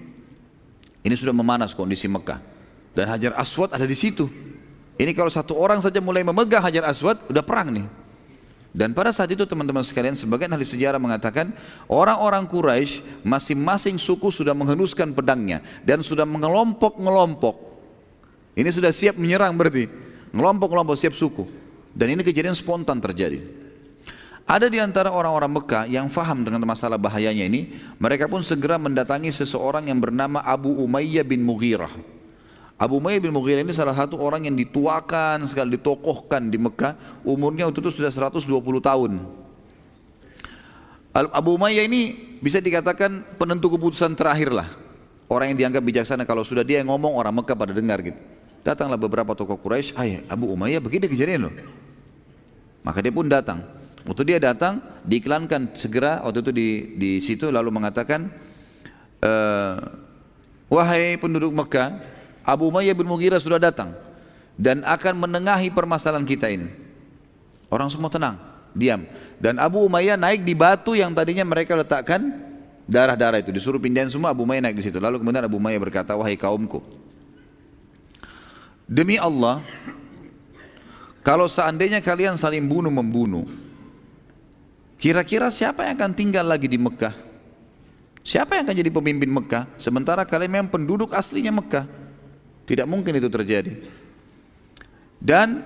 [1.04, 2.40] Ini sudah memanas kondisi Mekah.
[2.96, 4.32] Dan Hajar Aswad ada di situ.
[4.96, 7.88] Ini kalau satu orang saja mulai memegang Hajar Aswad udah perang nih.
[8.70, 11.50] Dan pada saat itu teman-teman sekalian sebagian ahli sejarah mengatakan
[11.90, 17.69] orang-orang Quraisy masing-masing suku sudah menghenuskan pedangnya dan sudah mengelompok-ngelompok.
[18.54, 19.90] Ini sudah siap menyerang berarti.
[20.34, 21.46] Ngelompok-ngelompok siap suku.
[21.94, 23.42] Dan ini kejadian spontan terjadi.
[24.50, 27.70] Ada di antara orang-orang Mekah yang faham dengan masalah bahayanya ini,
[28.02, 31.94] mereka pun segera mendatangi seseorang yang bernama Abu Umayyah bin Mughirah.
[32.80, 37.70] Abu Umayyah bin Mughirah ini salah satu orang yang dituakan sekali ditokohkan di Mekah umurnya
[37.70, 38.48] waktu itu sudah 120
[38.80, 39.20] tahun
[41.14, 44.70] Abu Umayyah ini bisa dikatakan penentu keputusan terakhir lah.
[45.30, 48.18] Orang yang dianggap bijaksana kalau sudah dia yang ngomong orang Mekah pada dengar gitu.
[48.64, 51.54] Datanglah beberapa tokoh Quraisy, "Hai, Abu Umayyah begini kejadian loh."
[52.84, 53.64] Maka dia pun datang.
[54.08, 58.32] Waktu dia datang, diiklankan segera waktu itu di di situ lalu mengatakan,
[59.20, 59.32] e,
[60.72, 62.00] "Wahai penduduk Mekah,
[62.48, 63.94] Abu Umayyah bin Mughirah sudah datang
[64.56, 66.72] dan akan menengahi permasalahan kita ini."
[67.70, 68.40] Orang semua tenang,
[68.74, 69.06] diam.
[69.38, 72.34] Dan Abu Umayyah naik di batu yang tadinya mereka letakkan
[72.90, 73.54] darah-darah itu.
[73.54, 74.98] Disuruh pindahin semua, Abu Umayyah naik di situ.
[74.98, 76.82] Lalu kemudian Abu Umayyah berkata, "Wahai kaumku,
[78.90, 79.62] demi Allah,
[81.22, 83.46] kalau seandainya kalian saling bunuh membunuh,
[84.98, 87.14] kira-kira siapa yang akan tinggal lagi di Mekah?
[88.26, 89.70] Siapa yang akan jadi pemimpin Mekah?
[89.78, 91.86] Sementara kalian memang penduduk aslinya Mekah.
[92.66, 93.80] Tidak mungkin itu terjadi.
[95.18, 95.66] Dan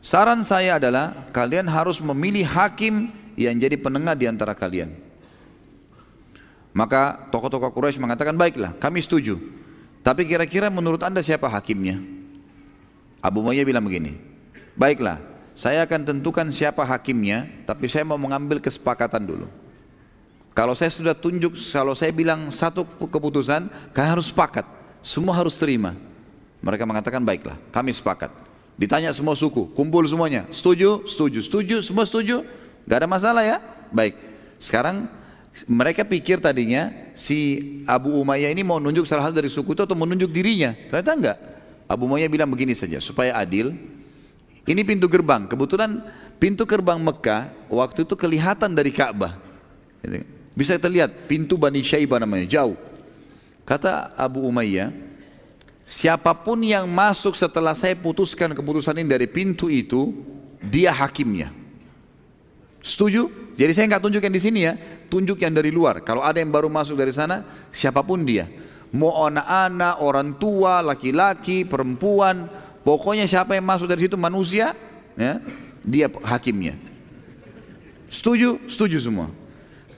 [0.00, 4.96] saran saya adalah kalian harus memilih hakim yang jadi penengah di antara kalian.
[6.70, 9.59] Maka tokoh-tokoh Quraisy mengatakan baiklah, kami setuju.
[10.00, 12.00] Tapi kira-kira menurut anda siapa hakimnya?
[13.20, 14.16] Abu Muayyah bilang begini,
[14.72, 15.20] baiklah,
[15.52, 19.46] saya akan tentukan siapa hakimnya, tapi saya mau mengambil kesepakatan dulu.
[20.56, 24.64] Kalau saya sudah tunjuk, kalau saya bilang satu keputusan, kalian harus sepakat,
[25.04, 25.92] semua harus terima.
[26.64, 28.32] Mereka mengatakan baiklah, kami sepakat.
[28.80, 32.40] Ditanya semua suku, kumpul semuanya, setuju, setuju, setuju, semua setuju,
[32.88, 33.60] gak ada masalah ya?
[33.92, 34.16] Baik,
[34.56, 35.12] sekarang
[35.68, 36.88] mereka pikir tadinya
[37.20, 37.38] si
[37.84, 40.72] Abu Umayyah ini mau nunjuk salah satu dari suku itu atau menunjuk dirinya.
[40.88, 41.38] Ternyata enggak.
[41.84, 43.76] Abu Muayyah bilang begini saja supaya adil.
[44.64, 45.44] Ini pintu gerbang.
[45.44, 46.00] Kebetulan
[46.40, 49.36] pintu gerbang Mekah waktu itu kelihatan dari Ka'bah.
[50.00, 50.24] Gitu.
[50.56, 52.78] Bisa kita lihat pintu Bani Syaibah namanya jauh.
[53.66, 54.94] Kata Abu Umayyah,
[55.82, 60.14] siapa pun yang masuk setelah saya putuskan keputusan ini dari pintu itu,
[60.62, 61.50] dia hakimnya.
[62.80, 63.28] Setuju?
[63.58, 64.78] Jadi saya nggak tunjuk yang di sini ya,
[65.10, 66.00] tunjuk yang dari luar.
[66.06, 67.42] Kalau ada yang baru masuk dari sana,
[67.74, 68.46] siapa pun dia
[68.90, 72.50] mau anak-anak, orang tua, laki-laki, perempuan,
[72.82, 74.74] pokoknya siapa yang masuk dari situ manusia,
[75.14, 75.38] ya,
[75.82, 76.74] dia hakimnya.
[78.10, 78.58] Setuju?
[78.66, 79.30] Setuju semua.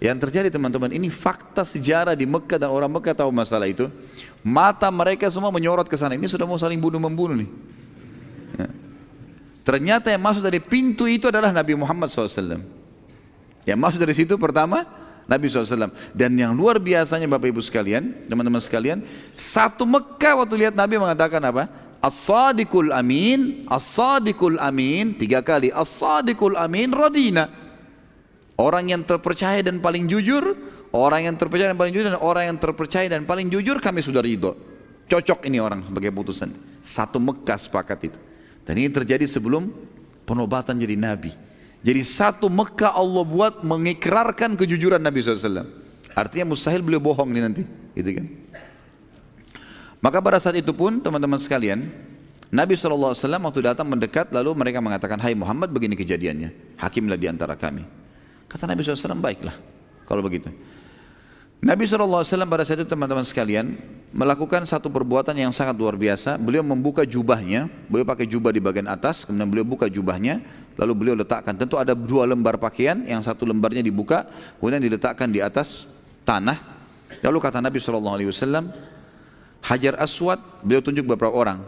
[0.02, 3.86] Yang terjadi teman-teman ini fakta sejarah di Mekah dan orang Mekah tahu masalah itu.
[4.42, 6.18] Mata mereka semua menyorot ke sana.
[6.18, 7.50] Ini sudah mau saling bunuh membunuh nih.
[8.58, 8.68] Ya.
[9.62, 12.66] Ternyata yang masuk dari pintu itu adalah Nabi Muhammad SAW.
[13.62, 15.92] Yang masuk dari situ pertama Nabi SAW.
[16.12, 19.02] Dan yang luar biasanya Bapak Ibu sekalian, teman-teman sekalian,
[19.34, 21.70] satu Mekah waktu lihat Nabi mengatakan apa?
[22.02, 27.46] As-sadiqul amin, as-sadiqul amin, tiga kali, as-sadiqul amin radina.
[28.58, 30.58] Orang yang terpercaya dan paling jujur,
[30.90, 34.18] orang yang terpercaya dan paling jujur, dan orang yang terpercaya dan paling jujur kami sudah
[34.18, 34.58] ridho.
[35.06, 36.50] Cocok ini orang sebagai putusan.
[36.82, 38.18] Satu Mekah sepakat itu.
[38.62, 39.70] Dan ini terjadi sebelum
[40.26, 41.51] penobatan jadi Nabi.
[41.82, 45.66] Jadi satu Mekah Allah buat mengikrarkan kejujuran Nabi SAW.
[46.14, 47.62] Artinya mustahil beliau bohong nih nanti.
[47.98, 48.26] Gitu kan.
[50.02, 51.90] Maka pada saat itu pun teman-teman sekalian,
[52.50, 57.54] Nabi SAW waktu datang mendekat lalu mereka mengatakan, Hai Muhammad begini kejadiannya, hakimlah di antara
[57.58, 57.86] kami.
[58.50, 59.54] Kata Nabi SAW, baiklah
[60.04, 60.50] kalau begitu.
[61.62, 63.78] Nabi SAW pada saat itu teman-teman sekalian
[64.10, 66.34] melakukan satu perbuatan yang sangat luar biasa.
[66.34, 70.42] Beliau membuka jubahnya, beliau pakai jubah di bagian atas, kemudian beliau buka jubahnya,
[70.76, 74.28] lalu beliau letakkan tentu ada dua lembar pakaian yang satu lembarnya dibuka
[74.58, 75.84] kemudian diletakkan di atas
[76.24, 76.58] tanah.
[77.22, 78.18] Lalu kata Nabi SAW
[79.62, 81.62] Hajar Aswad beliau tunjuk beberapa orang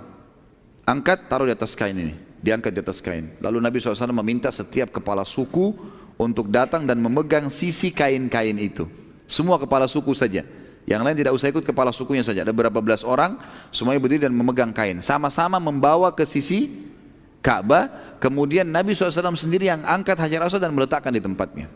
[0.82, 2.14] angkat taruh di atas kain ini.
[2.44, 3.32] Diangkat di atas kain.
[3.40, 5.72] Lalu Nabi SAW meminta setiap kepala suku
[6.20, 8.84] untuk datang dan memegang sisi kain-kain itu.
[9.24, 10.44] Semua kepala suku saja.
[10.84, 12.44] Yang lain tidak usah ikut kepala sukunya saja.
[12.44, 13.40] Ada berapa belas orang,
[13.72, 15.00] semuanya berdiri dan memegang kain.
[15.00, 16.68] Sama-sama membawa ke sisi
[17.44, 21.68] Ka'bah, kemudian Nabi SAW sendiri yang angkat Hajar Aswad dan meletakkan di tempatnya.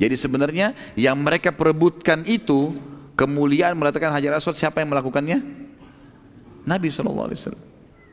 [0.00, 2.72] Jadi sebenarnya yang mereka perebutkan itu
[3.12, 5.44] kemuliaan meletakkan Hajar Aswad siapa yang melakukannya?
[6.64, 7.28] Nabi SAW.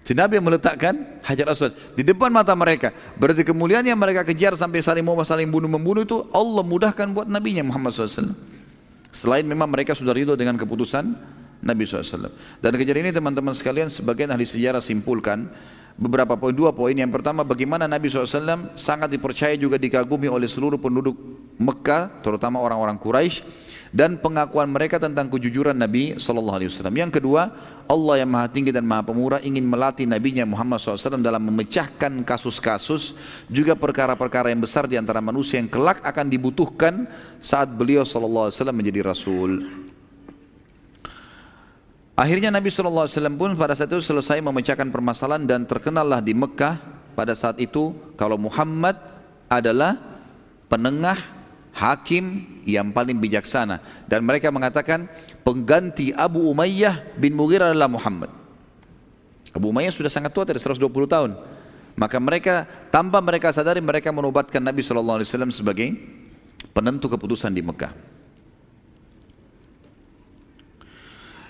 [0.03, 2.91] Jadi Nabi yang meletakkan Hajar Aswad di depan mata mereka.
[3.15, 7.27] Berarti kemuliaan yang mereka kejar sampai saling mau saling bunuh membunuh itu Allah mudahkan buat
[7.31, 8.35] Nabi nya Muhammad SAW.
[9.15, 11.15] Selain memang mereka sudah ridho dengan keputusan
[11.63, 12.35] Nabi SAW.
[12.59, 15.47] Dan kejadian ini teman-teman sekalian sebagian ahli sejarah simpulkan
[15.99, 16.95] beberapa poin, dua poin.
[16.95, 21.19] Yang pertama bagaimana Nabi SAW sangat dipercaya juga dikagumi oleh seluruh penduduk
[21.59, 23.43] Mekah, terutama orang-orang Quraisy
[23.89, 26.69] dan pengakuan mereka tentang kejujuran Nabi SAW.
[26.93, 27.51] Yang kedua,
[27.89, 33.17] Allah yang maha tinggi dan maha pemurah ingin melatih Nabi-Nya Muhammad SAW dalam memecahkan kasus-kasus
[33.49, 37.09] juga perkara-perkara yang besar di antara manusia yang kelak akan dibutuhkan
[37.41, 39.88] saat beliau SAW menjadi Rasul.
[42.19, 43.07] Akhirnya Nabi SAW
[43.39, 46.75] pun pada saat itu selesai memecahkan permasalahan dan terkenallah di Mekah
[47.15, 48.99] pada saat itu kalau Muhammad
[49.47, 49.95] adalah
[50.67, 51.15] penengah
[51.71, 53.79] hakim yang paling bijaksana
[54.11, 55.07] dan mereka mengatakan
[55.47, 58.27] pengganti Abu Umayyah bin Mughirah adalah Muhammad.
[59.55, 61.39] Abu Umayyah sudah sangat tua dari 120 tahun.
[61.95, 65.23] Maka mereka tanpa mereka sadari mereka menobatkan Nabi SAW
[65.55, 65.95] sebagai
[66.75, 68.18] penentu keputusan di Mekah.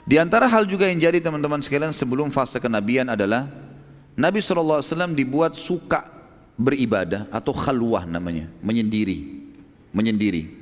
[0.10, 3.46] Di antara hal juga yang jadi teman-teman sekalian sebelum fase kenabian adalah
[4.18, 6.10] Nabi SAW dibuat suka
[6.58, 9.38] beribadah atau khalwah namanya, menyendiri.
[9.94, 10.58] Menyendiri.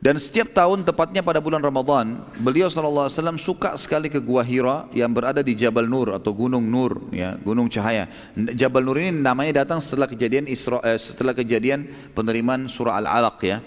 [0.00, 5.12] Dan setiap tahun tepatnya pada bulan Ramadan, beliau SAW suka sekali ke Gua Hira yang
[5.12, 8.08] berada di Jabal Nur atau Gunung Nur, ya, Gunung Cahaya.
[8.56, 13.60] Jabal Nur ini namanya datang setelah kejadian Isra, eh, setelah kejadian penerimaan surah Al-Alaq ya.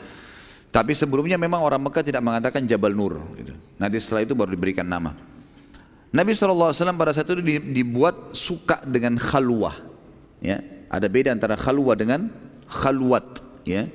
[0.70, 3.18] Tapi sebelumnya memang orang Mekah tidak mengatakan Jabal Nur.
[3.34, 3.58] Gitu.
[3.82, 5.18] Nanti setelah itu baru diberikan nama.
[6.10, 7.42] Nabi SAW pada saat itu
[7.74, 9.78] dibuat suka dengan khalwah.
[10.42, 12.30] Ya, ada beda antara khalwah dengan
[12.70, 13.42] khalwat.
[13.66, 13.90] Ya,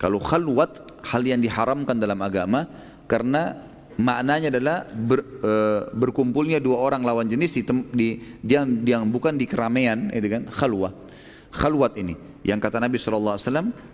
[0.00, 2.68] kalau khalwat hal yang diharamkan dalam agama
[3.04, 3.60] karena
[4.00, 5.52] maknanya adalah ber, e,
[5.92, 7.62] berkumpulnya dua orang lawan jenis di,
[7.92, 8.08] di
[8.42, 10.90] yang, yang bukan di keramaian itu kan khalwah
[11.54, 13.40] khalwat ini yang kata Nabi SAW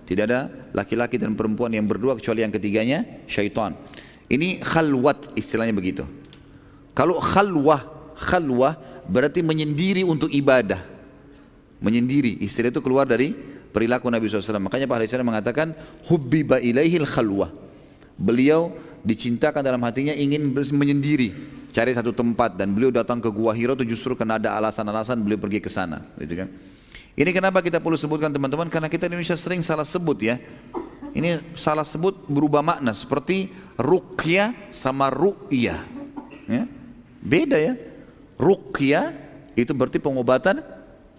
[0.05, 0.41] tidak ada
[0.75, 3.79] laki-laki dan perempuan yang berdua kecuali yang ketiganya syaitan
[4.27, 6.05] ini khalwat istilahnya begitu
[6.93, 8.75] kalau khalwah khalwah
[9.07, 10.83] berarti menyendiri untuk ibadah
[11.81, 13.33] menyendiri istilah itu keluar dari
[13.71, 14.61] perilaku Nabi SAW.
[14.61, 15.73] Makanya Pak Hadis mengatakan
[16.11, 17.55] hubbiba ilaihil khalwah.
[18.21, 21.33] Beliau dicintakan dalam hatinya ingin menyendiri,
[21.73, 25.41] cari satu tempat dan beliau datang ke Gua Hira itu justru karena ada alasan-alasan beliau
[25.41, 26.49] pergi ke sana, gitu kan.
[27.21, 30.41] Ini kenapa kita perlu sebutkan teman-teman karena kita di Indonesia sering salah sebut ya.
[31.13, 35.85] Ini salah sebut berubah makna seperti ruqyah sama ru'yah.
[36.49, 36.65] Ya.
[37.21, 37.77] Beda ya.
[38.41, 39.13] Ruqyah
[39.53, 40.65] itu berarti pengobatan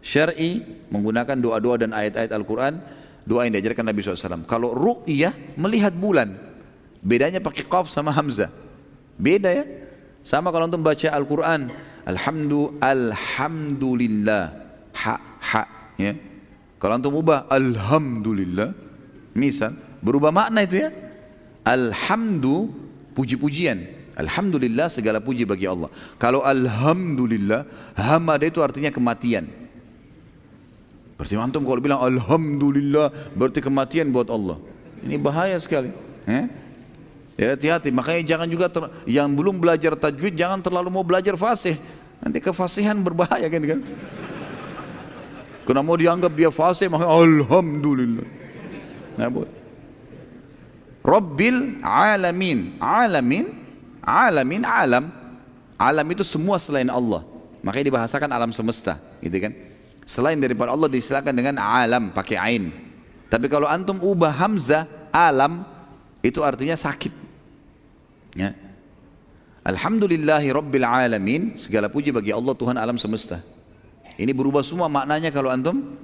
[0.02, 2.82] syar'i menggunakan doa-doa dan ayat-ayat Al-Quran
[3.22, 6.34] doa yang diajarkan Nabi SAW kalau ru'yah melihat bulan
[7.06, 8.50] bedanya pakai qaf sama hamzah
[9.22, 9.66] beda ya
[10.26, 11.70] sama kalau untuk baca Al-Quran
[12.10, 14.44] Alhamdu Alhamdulillah
[14.98, 16.14] ha ha ya
[16.82, 18.74] kalau untuk ubah Alhamdulillah
[19.38, 20.90] misal berubah makna itu ya
[21.62, 22.74] Alhamdu
[23.14, 23.86] puji-pujian
[24.18, 29.62] Alhamdulillah segala puji bagi Allah kalau Alhamdulillah hamada itu artinya kematian
[31.22, 34.58] Berarti antum kalau bilang Alhamdulillah berarti kematian buat Allah.
[35.06, 35.94] Ini bahaya sekali.
[36.26, 36.50] Eh?
[37.38, 37.94] Ya hati-hati.
[37.94, 41.78] Makanya jangan juga ter, yang belum belajar tajwid jangan terlalu mau belajar fasih.
[42.26, 43.80] Nanti kefasihan berbahaya kan kan.
[45.66, 46.50] Karena mau dianggap dia
[46.90, 48.28] maka Alhamdulillah.
[49.18, 49.30] Nah.
[51.02, 52.78] Rabbil alamin.
[52.82, 53.46] Alamin.
[54.02, 55.06] Alamin alam.
[55.78, 57.26] Alam itu semua selain Allah.
[57.62, 59.54] Makanya dibahasakan alam semesta, gitu kan?
[60.06, 62.74] Selain daripada Allah disilakan dengan alam pakai ain.
[63.30, 65.62] Tapi kalau antum ubah hamzah alam
[66.26, 67.14] itu artinya sakit.
[68.34, 68.58] Ya.
[69.62, 73.44] Alhamdulillahi Rabbil Alamin Segala puji bagi Allah Tuhan alam semesta
[74.20, 75.96] Ini berubah semua maknanya kalau antum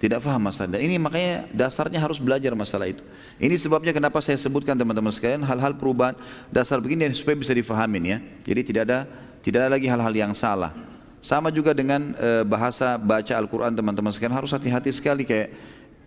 [0.00, 3.04] Tidak faham masalah Dan ini makanya dasarnya harus belajar masalah itu.
[3.36, 6.16] Ini sebabnya kenapa saya sebutkan teman-teman sekalian Hal-hal perubahan
[6.48, 8.18] dasar begini supaya bisa difahamin ya.
[8.46, 8.98] Jadi tidak ada
[9.40, 10.72] tidak ada lagi hal-hal yang salah.
[11.20, 14.36] Sama juga dengan e, bahasa baca Al-Quran teman-teman sekalian.
[14.36, 15.52] Harus hati-hati sekali kayak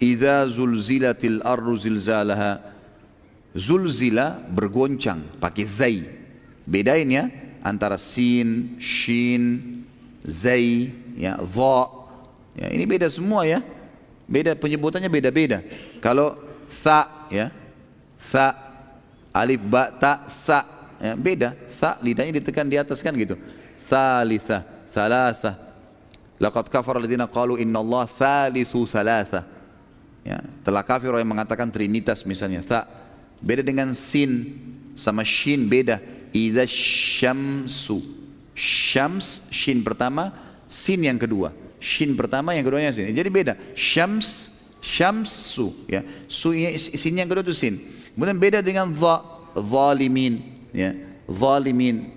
[0.01, 2.61] Iza zulzilatil ardu zilzalaha.
[3.53, 5.97] Zulzila bergoncang pakai zai.
[6.65, 7.29] Bedain ya
[7.61, 9.85] antara sin, shin,
[10.25, 11.83] zai, ya, dha
[12.57, 13.61] ya, Ini beda semua ya.
[14.23, 15.61] Beda penyebutannya beda-beda.
[15.99, 16.37] Kalau
[16.83, 17.51] tha ya.
[18.31, 18.55] Tha
[19.33, 20.59] Alif ba ta tha.
[21.01, 21.57] Ya, Beda.
[21.79, 23.35] Tha lidahnya ditekan di atas kan gitu.
[23.89, 24.63] Thalitha
[24.93, 25.59] thalatha.
[26.39, 29.43] Laqad kafara alladziina qalu Allah thalithu thalatha.
[30.23, 32.87] Ya telah kafir orang yang mengatakan trinitas misalnya tha.
[33.43, 34.55] Beda dengan sin
[34.95, 35.99] sama shin beda.
[36.31, 37.99] Idza syamsu.
[38.53, 40.31] Syams shin pertama
[40.73, 41.53] sin yang kedua.
[41.77, 43.13] Shin pertama yang keduanya sin.
[43.13, 43.53] Jadi beda.
[43.77, 44.49] Syams
[44.81, 46.01] syamsu ya.
[46.25, 46.49] Su
[46.97, 47.85] sin yang kedua itu sin.
[48.17, 49.21] Kemudian beda dengan dha
[49.53, 50.41] zalimin
[50.73, 50.97] ya.
[51.29, 52.09] Zalimin.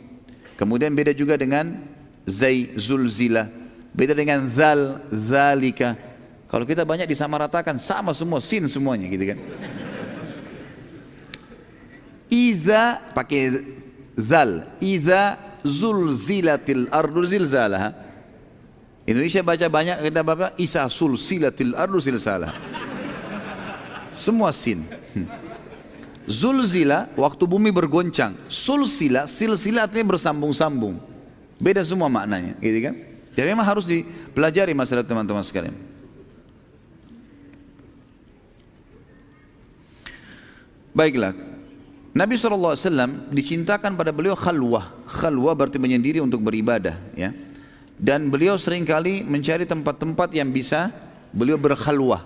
[0.57, 1.77] Kemudian beda juga dengan
[2.25, 3.53] zai zulzila.
[3.93, 5.93] Beda dengan zal zalika.
[6.49, 9.39] Kalau kita banyak disamaratakan sama semua sin semuanya gitu kan.
[12.33, 13.43] Iza pakai
[14.17, 14.65] zal.
[14.81, 18.06] Iza zulzilatil ardu zilzalaha
[19.07, 22.59] Indonesia baca banyak kita baca Isa sulsilatil ardu zilzalaha
[24.19, 24.83] Semua sin
[26.27, 31.17] Zulzila waktu bumi bergoncang Sulsila silsila artinya bersambung-sambung
[31.57, 32.95] Beda semua maknanya, gitu kan?
[33.33, 35.77] Jadi memang harus dipelajari masalah teman-teman sekalian.
[40.93, 41.37] Baiklah,
[42.17, 44.89] Nabi SAW dicintakan pada beliau khalwah.
[45.09, 46.97] Khalwah berarti menyendiri untuk beribadah.
[47.13, 47.33] ya.
[47.97, 50.93] Dan beliau sering kali mencari tempat-tempat yang bisa
[51.33, 52.25] beliau berkhalwah.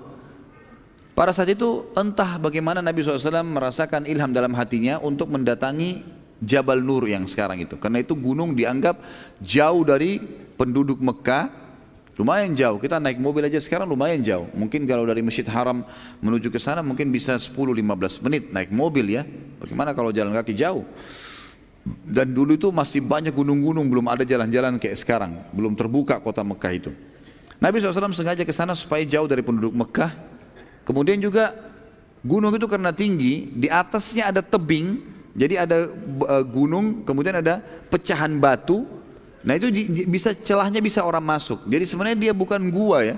[1.14, 6.02] Pada saat itu entah bagaimana Nabi SAW merasakan ilham dalam hatinya untuk mendatangi
[6.40, 7.76] Jabal Nur yang sekarang itu.
[7.76, 8.98] Karena itu gunung dianggap
[9.44, 10.16] jauh dari
[10.56, 11.52] penduduk Mekah,
[12.16, 12.80] lumayan jauh.
[12.80, 14.48] Kita naik mobil aja sekarang lumayan jauh.
[14.56, 15.84] Mungkin kalau dari Masjid Haram
[16.24, 19.22] menuju ke sana mungkin bisa 10-15 menit naik mobil ya.
[19.60, 20.88] Bagaimana kalau jalan kaki jauh?
[22.04, 25.40] Dan dulu itu masih banyak gunung-gunung, belum ada jalan-jalan kayak sekarang.
[25.50, 26.92] Belum terbuka kota Mekah itu.
[27.60, 30.12] Nabi SAW sengaja ke sana supaya jauh dari penduduk Mekah.
[30.84, 31.56] Kemudian juga
[32.24, 35.00] gunung itu karena tinggi, di atasnya ada tebing,
[35.32, 35.88] jadi ada
[36.26, 38.84] uh, gunung, kemudian ada pecahan batu.
[39.40, 39.72] Nah itu
[40.04, 41.64] bisa celahnya bisa orang masuk.
[41.64, 43.16] Jadi sebenarnya dia bukan gua ya.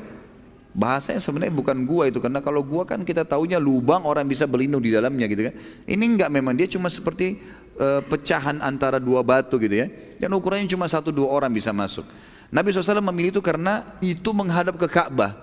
[0.73, 4.81] Bahasanya sebenarnya bukan gua itu karena kalau gua kan kita taunya lubang orang bisa berlindung
[4.81, 5.55] di dalamnya gitu kan.
[5.85, 7.37] Ini enggak memang dia cuma seperti
[7.77, 9.87] uh, pecahan antara dua batu gitu ya.
[10.17, 12.09] Dan ukurannya cuma satu dua orang bisa masuk.
[12.53, 15.37] Nabi SAW memilih itu karena itu menghadap ke Ka'bah.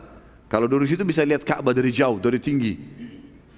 [0.50, 2.78] Kalau dari situ bisa lihat Ka'bah dari jauh, dari tinggi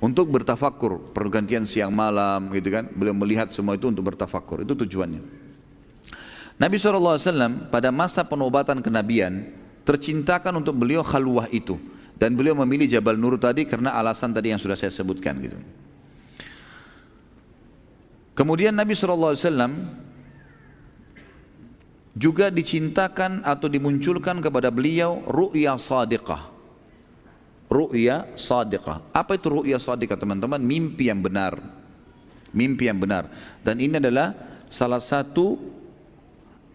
[0.01, 5.21] untuk bertafakur pergantian siang malam gitu kan beliau melihat semua itu untuk bertafakur itu tujuannya
[6.57, 9.45] Nabi SAW pada masa penobatan kenabian
[9.91, 11.75] tercintakan untuk beliau khalwah itu
[12.15, 15.59] dan beliau memilih Jabal Nur tadi karena alasan tadi yang sudah saya sebutkan gitu
[18.31, 19.35] kemudian Nabi SAW
[22.15, 26.51] juga dicintakan atau dimunculkan kepada beliau ru'ya sadiqah
[27.71, 28.99] ru'ya sadiqah.
[29.15, 30.59] Apa itu ru'ya sadiqah teman-teman?
[30.59, 31.55] Mimpi yang benar.
[32.51, 33.31] Mimpi yang benar.
[33.63, 34.35] Dan ini adalah
[34.67, 35.55] salah satu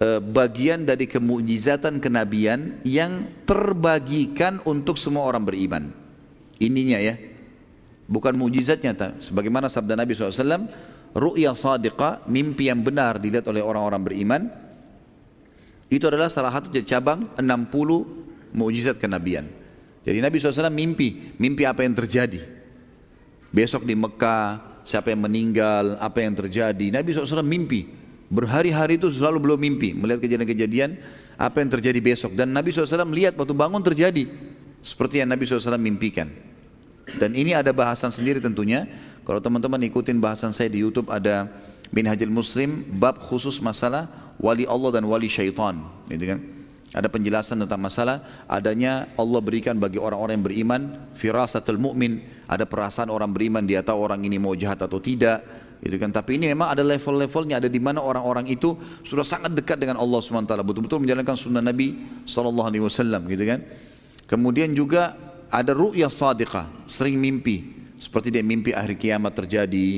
[0.04, 5.88] bagian dari kemujizatan kenabian yang terbagikan untuk semua orang beriman.
[6.60, 7.16] Ininya ya.
[8.06, 9.18] Bukan mujizatnya.
[9.18, 10.70] Sebagaimana sabda Nabi SAW,
[11.16, 14.42] ru'ya sadiqah, mimpi yang benar dilihat oleh orang-orang beriman,
[15.90, 19.48] itu adalah salah satu cabang 60 mujizat kenabian.
[20.06, 22.38] Jadi Nabi SAW mimpi, mimpi apa yang terjadi.
[23.50, 26.94] Besok di Mekah, siapa yang meninggal, apa yang terjadi.
[26.94, 27.90] Nabi SAW mimpi,
[28.28, 30.98] berhari-hari itu selalu belum mimpi, melihat kejadian-kejadian
[31.36, 32.32] apa yang terjadi besok.
[32.34, 34.26] Dan Nabi SAW melihat waktu bangun terjadi,
[34.80, 36.30] seperti yang Nabi SAW mimpikan.
[37.18, 38.86] Dan ini ada bahasan sendiri tentunya,
[39.22, 41.50] kalau teman-teman ikutin bahasan saya di Youtube ada
[41.94, 44.10] Minhajul Muslim, bab khusus masalah
[44.42, 45.86] wali Allah dan wali syaitan.
[46.10, 46.38] Gitu kan?
[46.94, 50.80] Ada penjelasan tentang masalah adanya Allah berikan bagi orang-orang yang beriman
[51.18, 55.42] firasatul mu'min, ada perasaan orang beriman dia tahu orang ini mau jahat atau tidak,
[55.82, 56.10] gitu kan.
[56.12, 60.20] Tapi ini memang ada level-levelnya, ada di mana orang-orang itu sudah sangat dekat dengan Allah
[60.20, 62.72] SWT, betul-betul menjalankan sunnah Nabi SAW,
[63.28, 63.60] gitu kan.
[64.26, 65.14] Kemudian juga
[65.52, 69.88] ada ru'ya sadiqah, sering mimpi, seperti dia mimpi akhir kiamat terjadi,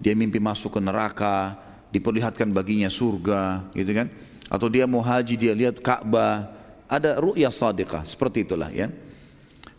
[0.00, 1.56] dia mimpi masuk ke neraka,
[1.90, 4.06] diperlihatkan baginya surga, gitu kan?
[4.46, 6.54] Atau dia mau haji dia lihat Ka'bah.
[6.86, 8.86] Ada ru'ya sadiqah seperti itulah ya.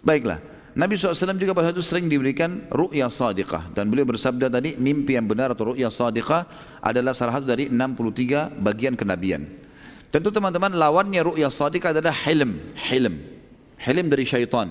[0.03, 5.18] Baiklah Nabi SAW juga pada itu sering diberikan ru'ya sadiqah dan beliau bersabda tadi mimpi
[5.18, 6.45] yang benar atau ru'ya sadiqah
[6.86, 9.49] adalah salah satu dari 63 bagian kenabian
[10.14, 13.18] tentu teman-teman lawannya ru'ya sadiqah adalah hilm hilm
[13.82, 14.70] hilm dari syaitan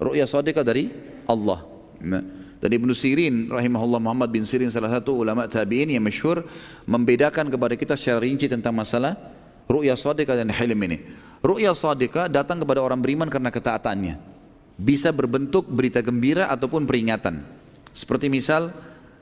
[0.00, 0.88] ru'ya sadiqah dari
[1.28, 1.60] Allah
[2.00, 2.24] nah.
[2.64, 6.48] Dan Ibnu Sirin rahimahullah Muhammad bin Sirin salah satu ulama tabi'in yang masyhur
[6.88, 9.20] membedakan kepada kita secara rinci tentang masalah
[9.68, 11.04] ru'ya sadiqah dan hilm ini.
[11.44, 14.33] Ru'ya sadiqah datang kepada orang beriman karena ketaatannya.
[14.74, 17.46] Bisa berbentuk berita gembira ataupun peringatan.
[17.94, 18.74] Seperti misal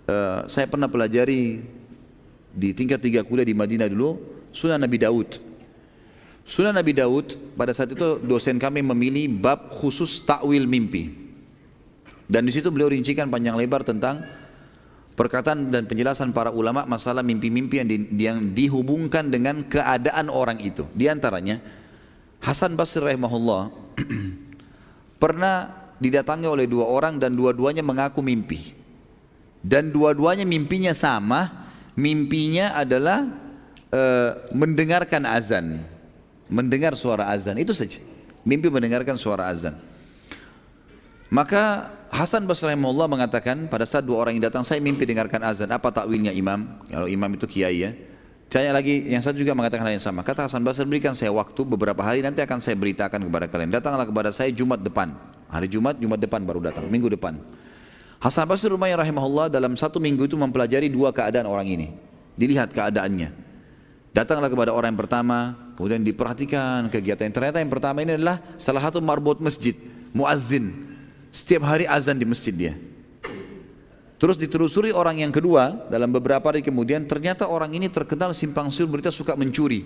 [0.08, 1.60] uh, saya pernah pelajari
[2.52, 4.16] di tingkat tiga kuliah di Madinah dulu
[4.52, 5.40] Sunan Nabi Daud.
[6.44, 11.08] Sunan Nabi Daud pada saat itu dosen kami memilih bab khusus takwil mimpi.
[12.28, 14.24] Dan di situ beliau rincikan panjang lebar tentang
[15.12, 20.88] perkataan dan penjelasan para ulama masalah mimpi-mimpi yang, di, yang dihubungkan dengan keadaan orang itu.
[20.96, 21.60] Di antaranya
[22.40, 23.70] Hasan Basri rahimahullah
[25.22, 25.70] pernah
[26.02, 28.74] didatangi oleh dua orang dan dua-duanya mengaku mimpi.
[29.62, 33.30] Dan dua-duanya mimpinya sama, mimpinya adalah
[33.94, 35.86] uh, mendengarkan azan,
[36.50, 38.02] mendengar suara azan itu saja.
[38.42, 39.78] Mimpi mendengarkan suara azan.
[41.30, 45.70] Maka Hasan Basri rahimahullah mengatakan pada saat dua orang yang datang saya mimpi dengarkan azan.
[45.70, 46.82] Apa takwilnya imam?
[46.90, 47.90] Kalau imam itu kiai ya.
[48.52, 50.20] Tanya lagi yang satu juga mengatakan hal yang sama.
[50.20, 53.72] Kata Hasan Basri berikan saya waktu beberapa hari nanti akan saya beritakan kepada kalian.
[53.72, 55.16] Datanglah kepada saya Jumat depan.
[55.48, 56.84] Hari Jumat, Jumat depan baru datang.
[56.84, 57.40] Minggu depan.
[58.20, 61.96] Hasan Basri rumahnya rahimahullah dalam satu minggu itu mempelajari dua keadaan orang ini.
[62.36, 63.32] Dilihat keadaannya.
[64.12, 67.32] Datanglah kepada orang yang pertama, kemudian diperhatikan kegiatan.
[67.32, 69.72] Ternyata yang pertama ini adalah salah satu marbot masjid,
[70.12, 70.92] muazzin,
[71.32, 72.76] setiap hari azan di masjid dia.
[74.22, 78.86] Terus ditelusuri orang yang kedua dalam beberapa hari kemudian ternyata orang ini terkenal simpang siur
[78.86, 79.82] berita suka mencuri,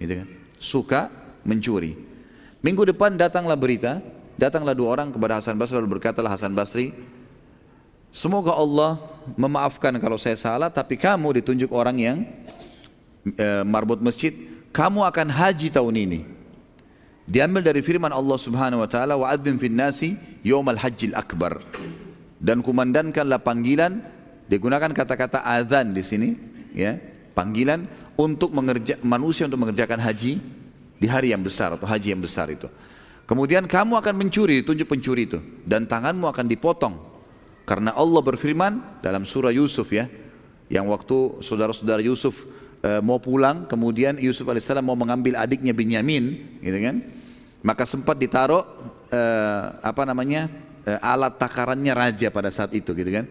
[0.00, 0.28] gitu kan?
[0.56, 1.00] Suka
[1.44, 1.92] mencuri.
[2.64, 4.00] Minggu depan datanglah berita,
[4.40, 6.96] datanglah dua orang kepada Hasan Basri lalu berkatalah Hasan Basri,
[8.08, 9.04] semoga Allah
[9.36, 12.18] memaafkan kalau saya salah, tapi kamu ditunjuk orang yang
[13.36, 14.32] e, marbot masjid,
[14.72, 16.20] kamu akan haji tahun ini.
[17.28, 21.60] Diambil dari firman Allah Subhanahu wa taala wa adzim fin nasi yaumal hajjil akbar
[22.44, 24.04] dan kumandankanlah panggilan
[24.52, 26.28] digunakan kata-kata azan di sini
[26.76, 27.00] ya
[27.32, 27.88] panggilan
[28.20, 30.36] untuk mengerja, manusia untuk mengerjakan haji
[31.00, 32.68] di hari yang besar atau haji yang besar itu.
[33.24, 36.94] Kemudian kamu akan mencuri ditunjuk pencuri itu dan tanganmu akan dipotong.
[37.64, 40.04] Karena Allah berfirman dalam surah Yusuf ya
[40.68, 42.44] yang waktu saudara-saudara Yusuf
[42.84, 47.00] e, mau pulang kemudian Yusuf alaihissalam mau mengambil adiknya Binyamin gitu kan?
[47.64, 48.68] Maka sempat ditaruh
[49.08, 49.20] e,
[49.80, 50.52] apa namanya
[50.84, 53.24] alat takarannya raja pada saat itu gitu kan.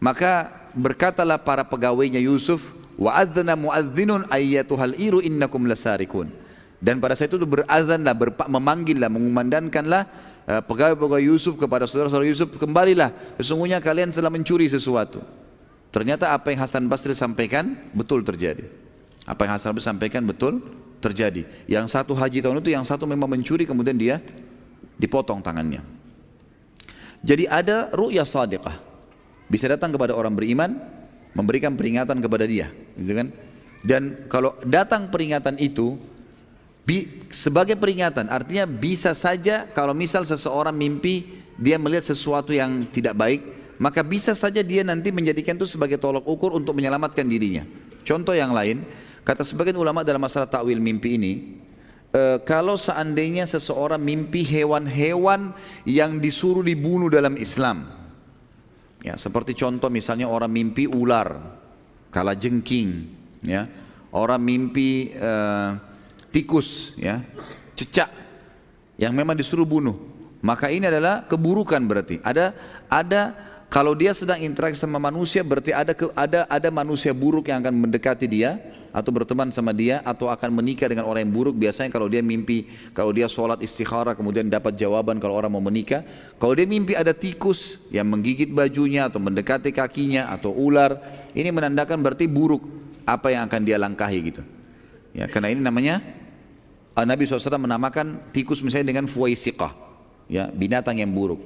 [0.00, 2.60] Maka berkatalah para pegawainya Yusuf,
[3.00, 6.28] wa adzana muadzinun ayyatuhal iru innakum lasarikun.
[6.76, 8.12] Dan pada saat itu berazanlah,
[8.52, 10.02] memanggillah, mengumandangkanlah
[10.44, 15.24] uh, pegawai-pegawai Yusuf kepada saudara-saudara Yusuf, kembalilah, sesungguhnya kalian telah mencuri sesuatu.
[15.88, 18.68] Ternyata apa yang Hasan Basri sampaikan betul terjadi.
[19.24, 20.60] Apa yang Hasan Basri sampaikan betul
[21.00, 21.48] terjadi.
[21.64, 24.20] Yang satu haji tahun itu, yang satu memang mencuri kemudian dia
[25.00, 25.80] dipotong tangannya.
[27.26, 28.78] Jadi ada ru'ya sadiqah.
[29.50, 30.78] Bisa datang kepada orang beriman,
[31.34, 33.28] memberikan peringatan kepada dia, gitu kan?
[33.82, 35.98] Dan kalau datang peringatan itu
[36.86, 41.26] bi, sebagai peringatan, artinya bisa saja kalau misal seseorang mimpi
[41.58, 43.40] dia melihat sesuatu yang tidak baik,
[43.82, 47.66] maka bisa saja dia nanti menjadikan itu sebagai tolok ukur untuk menyelamatkan dirinya.
[48.06, 48.86] Contoh yang lain,
[49.26, 51.32] kata sebagian ulama dalam masalah takwil mimpi ini,
[52.12, 55.54] e, kalau seandainya seseorang mimpi hewan-hewan
[55.86, 57.88] yang disuruh dibunuh dalam Islam.
[59.04, 61.38] Ya, seperti contoh misalnya orang mimpi ular,
[62.10, 63.06] kala jengking,
[63.46, 63.70] ya.
[64.10, 65.32] Orang mimpi e,
[66.34, 67.22] tikus, ya,
[67.76, 68.10] cecak
[68.96, 69.94] yang memang disuruh bunuh.
[70.40, 72.20] Maka ini adalah keburukan berarti.
[72.24, 72.54] Ada
[72.86, 73.34] ada
[73.66, 78.26] kalau dia sedang interaksi sama manusia berarti ada ada ada manusia buruk yang akan mendekati
[78.30, 78.56] dia
[78.96, 82.64] atau berteman sama dia atau akan menikah dengan orang yang buruk biasanya kalau dia mimpi
[82.96, 86.00] kalau dia sholat istikharah kemudian dapat jawaban kalau orang mau menikah.
[86.40, 90.96] Kalau dia mimpi ada tikus yang menggigit bajunya atau mendekati kakinya atau ular
[91.36, 92.64] ini menandakan berarti buruk
[93.04, 94.42] apa yang akan dia langkahi gitu.
[95.12, 96.00] Ya karena ini namanya
[96.96, 99.76] Nabi SAW menamakan tikus misalnya dengan fuwaisiqah
[100.32, 101.44] ya binatang yang buruk.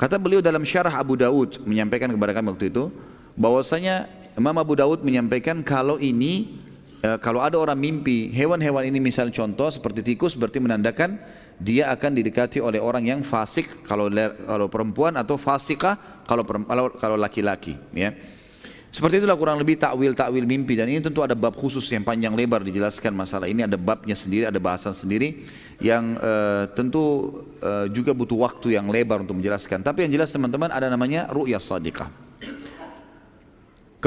[0.00, 2.88] Kata beliau dalam syarah Abu Daud menyampaikan kepada kami waktu itu
[3.36, 6.64] bahwasanya Imam Abu Daud menyampaikan kalau ini
[7.02, 11.18] e, kalau ada orang mimpi hewan-hewan ini misal contoh seperti tikus berarti menandakan
[11.56, 14.12] dia akan didekati oleh orang yang fasik kalau
[14.44, 16.44] kalau perempuan atau fasikah kalau
[17.00, 18.12] kalau laki-laki ya.
[18.96, 22.64] Seperti itulah kurang lebih takwil-takwil mimpi dan ini tentu ada bab khusus yang panjang lebar
[22.64, 25.44] dijelaskan masalah ini ada babnya sendiri, ada bahasan sendiri
[25.84, 27.28] yang uh, tentu
[27.60, 29.84] uh, juga butuh waktu yang lebar untuk menjelaskan.
[29.84, 32.08] Tapi yang jelas teman-teman ada namanya ru'yah sadiqah.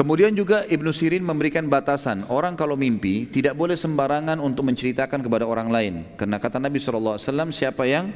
[0.00, 5.44] Kemudian juga Ibnu Sirin memberikan batasan, orang kalau mimpi tidak boleh sembarangan untuk menceritakan kepada
[5.44, 5.94] orang lain.
[6.16, 7.20] Karena kata Nabi SAW,
[7.52, 8.08] siapa yang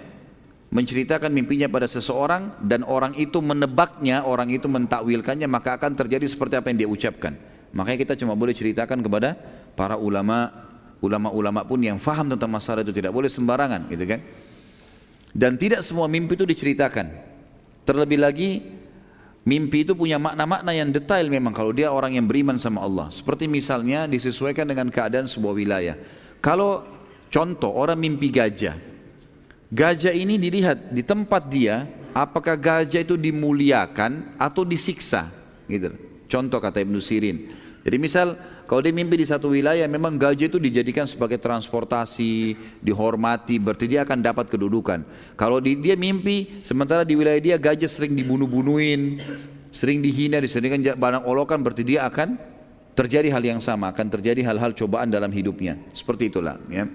[0.73, 6.57] menceritakan mimpinya pada seseorang dan orang itu menebaknya, orang itu mentakwilkannya, maka akan terjadi seperti
[6.57, 7.37] apa yang dia ucapkan.
[7.77, 9.37] Makanya kita cuma boleh ceritakan kepada
[9.77, 10.57] para ulama,
[11.05, 14.25] ulama-ulama pun yang faham tentang masalah itu tidak boleh sembarangan, gitu kan?
[15.37, 17.13] Dan tidak semua mimpi itu diceritakan.
[17.85, 18.65] Terlebih lagi
[19.45, 23.13] Mimpi itu punya makna-makna yang detail memang kalau dia orang yang beriman sama Allah.
[23.13, 26.01] Seperti misalnya disesuaikan dengan keadaan sebuah wilayah.
[26.41, 26.81] Kalau
[27.29, 28.81] contoh orang mimpi gajah.
[29.69, 31.85] Gajah ini dilihat di tempat dia,
[32.17, 35.29] apakah gajah itu dimuliakan atau disiksa.
[35.69, 35.93] Gitu.
[36.25, 37.53] Contoh kata Ibnu Sirin.
[37.85, 43.61] Jadi misal kalau dia mimpi di satu wilayah memang gajah itu dijadikan sebagai transportasi, dihormati,
[43.61, 45.05] berarti dia akan dapat kedudukan.
[45.37, 49.21] Kalau di, dia mimpi sementara di wilayah dia gajah sering dibunuh-bunuhin,
[49.69, 52.41] sering dihina, disediakan barang olokan, berarti dia akan
[52.97, 55.77] terjadi hal yang sama, akan terjadi hal-hal cobaan dalam hidupnya.
[55.93, 56.89] Seperti itulah ya.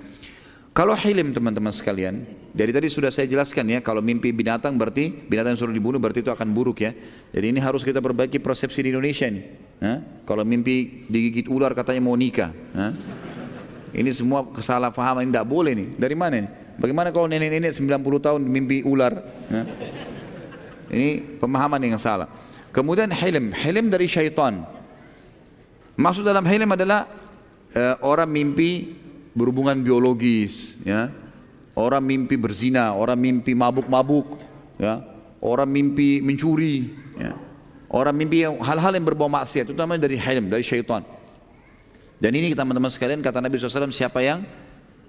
[0.73, 2.23] Kalau hilim teman-teman sekalian,
[2.55, 6.25] dari tadi sudah saya jelaskan ya, kalau mimpi binatang berarti binatang yang suruh dibunuh berarti
[6.25, 6.95] itu akan buruk ya.
[7.29, 9.68] Jadi ini harus kita perbaiki persepsi di Indonesia ini.
[10.27, 12.51] Kalau mimpi digigit ular katanya mau nikah.
[13.89, 15.87] Ini semua kesalahpahaman tidak boleh nih.
[15.97, 16.49] Dari mana ini?
[16.79, 19.19] Bagaimana kalau nenek-nenek 90 tahun mimpi ular?
[20.89, 22.29] Ini pemahaman yang salah.
[22.69, 24.61] Kemudian hilm, hilm dari syaitan.
[25.97, 27.09] Maksud dalam hilm adalah
[27.73, 28.93] uh, orang mimpi
[29.33, 31.09] berhubungan biologis, ya.
[31.75, 34.39] Orang mimpi berzina, orang mimpi mabuk-mabuk,
[34.77, 35.03] ya.
[35.41, 37.35] Orang mimpi mencuri, ya.
[37.89, 41.01] Orang mimpi hal-hal yang berbau maksiat, namanya dari hilm, dari syaitan.
[42.21, 44.45] Dan ini teman-teman sekalian kata Nabi SAW, siapa yang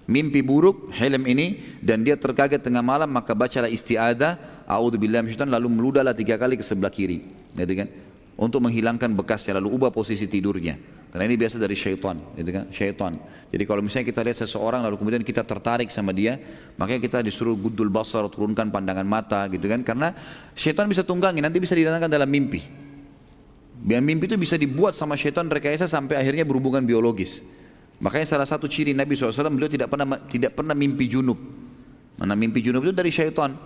[0.09, 5.69] mimpi buruk, hilm ini, dan dia terkaget tengah malam, maka bacalah istiadah, a'udzubillah syaitan, lalu
[5.69, 7.21] meludahlah tiga kali ke sebelah kiri.
[7.53, 7.89] Kan?
[8.41, 11.00] Untuk menghilangkan bekasnya, lalu ubah posisi tidurnya.
[11.11, 12.65] Karena ini biasa dari syaitan, gitu kan?
[12.71, 13.13] Syaitan.
[13.51, 16.39] Jadi kalau misalnya kita lihat seseorang lalu kemudian kita tertarik sama dia,
[16.79, 19.83] makanya kita disuruh gudul basar, turunkan pandangan mata, gitu kan?
[19.83, 20.15] Karena
[20.55, 22.63] syaitan bisa tunggangi, nanti bisa didatangkan dalam mimpi.
[23.81, 27.43] Biar mimpi itu bisa dibuat sama syaitan rekayasa sampai akhirnya berhubungan biologis.
[27.99, 31.37] Makanya salah satu ciri Nabi SAW beliau tidak pernah tidak pernah mimpi junub.
[32.21, 33.57] Mana mimpi junub itu dari syaitan.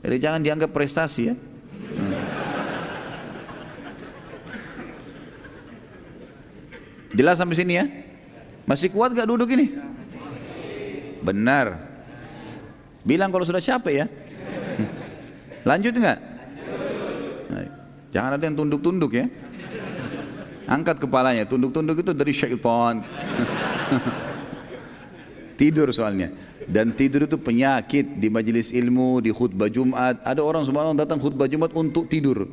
[0.00, 1.34] Jadi jangan dianggap prestasi ya.
[7.14, 7.86] Jelas sampai sini ya?
[8.66, 9.70] Masih kuat gak duduk ini?
[11.22, 11.78] Benar.
[13.06, 14.06] Bilang kalau sudah capek ya.
[15.68, 16.34] Lanjut nggak?
[18.14, 19.26] Jangan ada yang tunduk-tunduk ya.
[20.70, 23.02] Angkat kepalanya, tunduk-tunduk itu dari syaitan.
[25.60, 26.30] tidur soalnya.
[26.64, 30.22] Dan tidur itu penyakit di majelis ilmu, di khutbah Jumat.
[30.22, 32.46] Ada orang semua datang khutbah Jumat untuk tidur.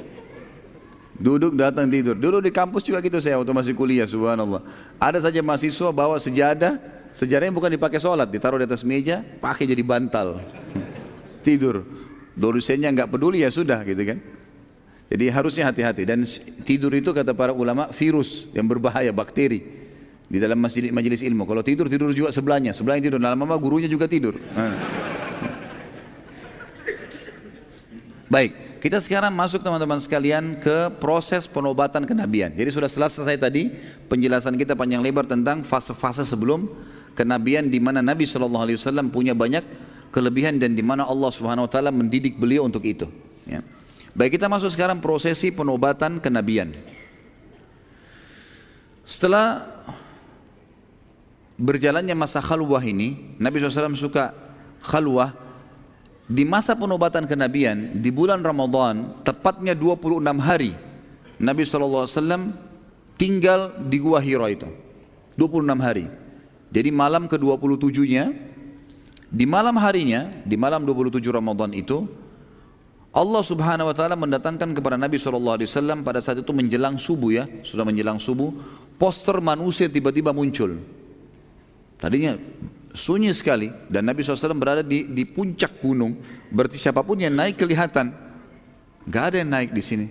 [1.22, 2.18] Duduk datang tidur.
[2.18, 4.65] Dulu di kampus juga gitu saya waktu masih kuliah, subhanallah.
[4.98, 6.81] Ada saja mahasiswa bawa sejadah,
[7.14, 10.41] sejadahnya bukan dipakai sholat, ditaruh di atas meja, pakai jadi bantal.
[11.45, 11.85] tidur.
[12.34, 14.18] Dosennya nggak peduli ya sudah gitu kan.
[15.11, 16.26] Jadi harusnya hati-hati dan
[16.65, 19.60] tidur itu kata para ulama virus yang berbahaya bakteri
[20.26, 21.43] di dalam majelis, majelis ilmu.
[21.45, 24.39] Kalau tidur tidur juga sebelahnya, sebelahnya tidur, lama-lama gurunya juga tidur.
[28.34, 28.70] Baik.
[28.81, 32.49] Kita sekarang masuk teman-teman sekalian ke proses penobatan kenabian.
[32.49, 33.69] Jadi sudah selesai tadi
[34.09, 36.65] penjelasan kita panjang lebar tentang fase-fase sebelum
[37.13, 39.61] kenabian di mana Nabi Shallallahu Alaihi Wasallam punya banyak
[40.09, 43.05] kelebihan dan di mana Allah Subhanahu Wa Taala mendidik beliau untuk itu.
[43.45, 43.61] Ya.
[44.17, 46.73] Baik kita masuk sekarang prosesi penobatan kenabian.
[49.05, 49.61] Setelah
[51.53, 54.33] berjalannya masa khalwah ini, Nabi SAW suka
[54.81, 55.37] khalwah
[56.31, 60.71] di masa penobatan kenabian di bulan Ramadan tepatnya 26 hari
[61.43, 62.07] Nabi SAW
[63.19, 64.69] tinggal di Gua Hira itu.
[65.35, 66.07] 26 hari.
[66.71, 68.31] Jadi malam ke-27 nya
[69.27, 72.07] di malam harinya di malam 27 Ramadan itu
[73.11, 75.59] Allah subhanahu wa ta'ala mendatangkan kepada Nabi SAW
[75.99, 78.55] pada saat itu menjelang subuh ya sudah menjelang subuh
[78.95, 80.79] poster manusia tiba-tiba muncul.
[81.99, 82.39] Tadinya
[82.91, 86.19] sunyi sekali dan Nabi SAW berada di, di puncak gunung
[86.51, 88.11] berarti siapa pun yang naik kelihatan.
[89.07, 90.07] Nggak ada yang naik di sini.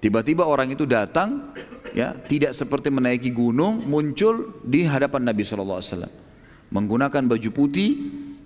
[0.00, 1.52] Tiba-tiba orang itu datang
[1.96, 5.80] ya tidak seperti menaiki gunung muncul di hadapan Nabi SAW.
[6.72, 7.90] Menggunakan baju putih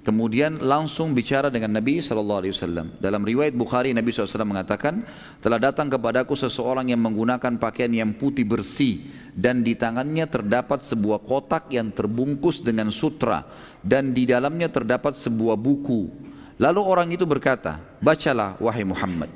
[0.09, 2.97] Kemudian langsung bicara dengan Nabi SAW.
[2.97, 5.05] Dalam riwayat Bukhari Nabi SAW mengatakan,
[5.45, 9.05] telah datang kepadaku seseorang yang menggunakan pakaian yang putih bersih
[9.37, 13.45] dan di tangannya terdapat sebuah kotak yang terbungkus dengan sutra
[13.85, 16.09] dan di dalamnya terdapat sebuah buku.
[16.57, 19.29] Lalu orang itu berkata, bacalah wahai Muhammad.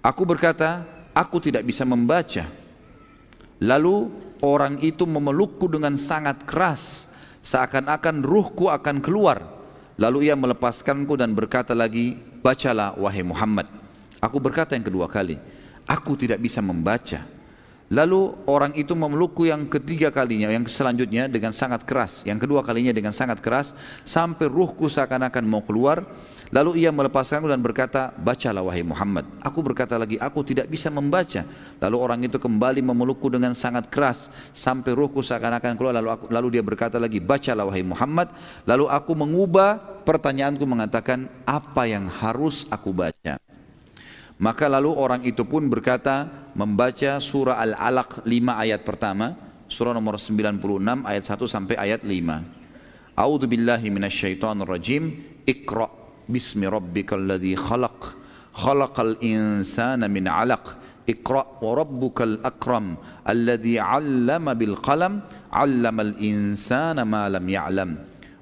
[0.00, 2.48] Aku berkata, aku tidak bisa membaca.
[3.60, 4.08] Lalu
[4.40, 7.12] orang itu memelukku dengan sangat keras
[7.44, 9.44] seakan-akan ruhku akan keluar.
[10.00, 13.70] Lalu ia melepaskanku dan berkata lagi, bacalah wahai Muhammad.
[14.18, 15.38] Aku berkata yang kedua kali,
[15.86, 17.22] aku tidak bisa membaca.
[17.92, 22.96] Lalu orang itu memelukku yang ketiga kalinya, yang selanjutnya dengan sangat keras, yang kedua kalinya
[22.96, 23.76] dengan sangat keras,
[24.08, 26.00] sampai ruhku seakan-akan mau keluar.
[26.54, 29.26] Lalu ia melepaskanku dan berkata, bacalah wahai Muhammad.
[29.42, 31.42] Aku berkata lagi, aku tidak bisa membaca.
[31.82, 35.98] Lalu orang itu kembali memelukku dengan sangat keras sampai ruhku seakan-akan keluar.
[35.98, 38.30] Lalu, aku, lalu dia berkata lagi, bacalah wahai Muhammad.
[38.70, 43.34] Lalu aku mengubah pertanyaanku mengatakan, apa yang harus aku baca?
[44.34, 46.26] Maka lalu orang itu pun berkata
[46.58, 49.38] membaca surah Al-Alaq 5 ayat pertama,
[49.70, 50.58] surah nomor 96
[51.06, 52.64] ayat 1 sampai ayat 5.
[53.14, 55.22] A'udzu billahi minasyaitonir rajim.
[55.46, 55.86] Iqra
[56.26, 58.18] bismi rabbikal ladzi khalaq.
[58.58, 60.82] Khalaqal insana min 'alaq.
[61.06, 65.22] Iqra wa rabbukal akram alladzi 'allama bil qalam
[65.54, 67.90] 'allamal insana ma lam ya'lam.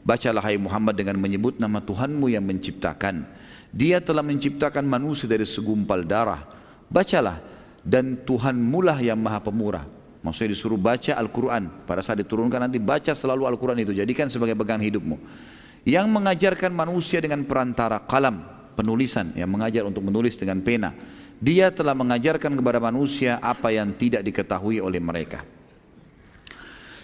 [0.08, 3.28] Bacalah hai Muhammad dengan menyebut nama Tuhanmu yang menciptakan
[3.72, 6.44] dia telah menciptakan manusia dari segumpal darah.
[6.92, 7.40] Bacalah
[7.80, 9.88] dan Tuhanmu lah yang maha pemurah.
[10.22, 11.88] Maksudnya disuruh baca Al-Quran.
[11.88, 13.96] Pada saat diturunkan nanti baca selalu Al-Quran itu.
[13.96, 15.16] Jadikan sebagai pegang hidupmu
[15.82, 18.42] yang mengajarkan manusia dengan perantara kalam
[18.78, 20.94] penulisan yang mengajar untuk menulis dengan pena
[21.42, 25.42] dia telah mengajarkan kepada manusia apa yang tidak diketahui oleh mereka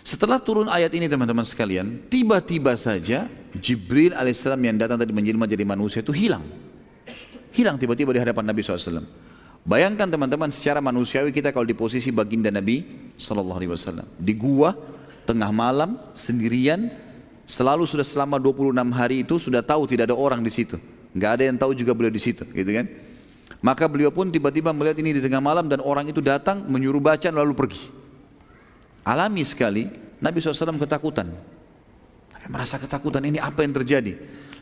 [0.09, 5.69] setelah turun ayat ini teman-teman sekalian tiba-tiba saja Jibril alaihissalam yang datang tadi menjelma jadi
[5.69, 6.49] manusia itu hilang.
[7.53, 9.05] Hilang tiba-tiba di hadapan Nabi SAW.
[9.69, 12.89] Bayangkan teman-teman secara manusiawi kita kalau di posisi baginda Nabi
[13.21, 14.09] Wasallam.
[14.17, 14.73] Di gua
[15.29, 16.89] tengah malam sendirian
[17.45, 20.81] selalu sudah selama 26 hari itu sudah tahu tidak ada orang di situ.
[21.13, 22.89] Nggak ada yang tahu juga beliau di situ gitu kan?
[23.61, 27.29] Maka beliau pun tiba-tiba melihat ini di tengah malam dan orang itu datang menyuruh baca
[27.29, 27.98] lalu pergi
[29.09, 29.89] alami sekali
[30.21, 31.33] Nabi SAW ketakutan
[32.53, 34.13] merasa ketakutan ini apa yang terjadi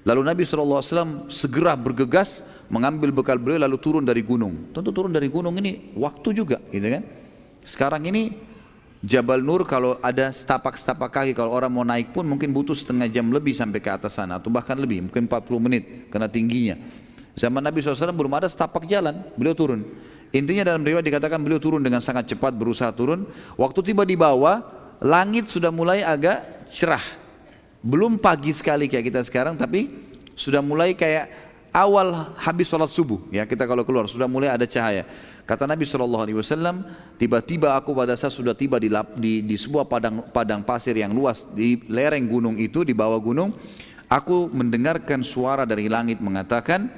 [0.06, 4.70] Lalu Nabi SAW segera bergegas mengambil bekal beliau lalu turun dari gunung.
[4.70, 7.02] Tentu turun dari gunung ini waktu juga gitu kan.
[7.66, 8.38] Sekarang ini
[9.02, 13.26] Jabal Nur kalau ada setapak-setapak kaki kalau orang mau naik pun mungkin butuh setengah jam
[13.34, 16.78] lebih sampai ke atas sana atau bahkan lebih mungkin 40 menit karena tingginya.
[17.34, 19.82] Zaman Nabi SAW belum ada setapak jalan, beliau turun.
[20.34, 23.26] Intinya dalam riwayat dikatakan beliau turun dengan sangat cepat berusaha turun.
[23.54, 24.62] Waktu tiba di bawah,
[25.02, 27.02] langit sudah mulai agak cerah.
[27.84, 29.86] Belum pagi sekali kayak kita sekarang tapi
[30.34, 31.30] sudah mulai kayak
[31.70, 33.22] awal habis sholat subuh.
[33.30, 35.06] Ya kita kalau keluar sudah mulai ada cahaya.
[35.46, 36.26] Kata Nabi SAW
[37.22, 41.46] tiba-tiba aku pada saat sudah tiba di, di, di sebuah padang, padang pasir yang luas
[41.54, 43.54] di lereng gunung itu di bawah gunung
[44.10, 46.90] aku mendengarkan suara dari langit mengatakan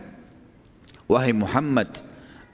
[1.09, 1.89] wahai Muhammad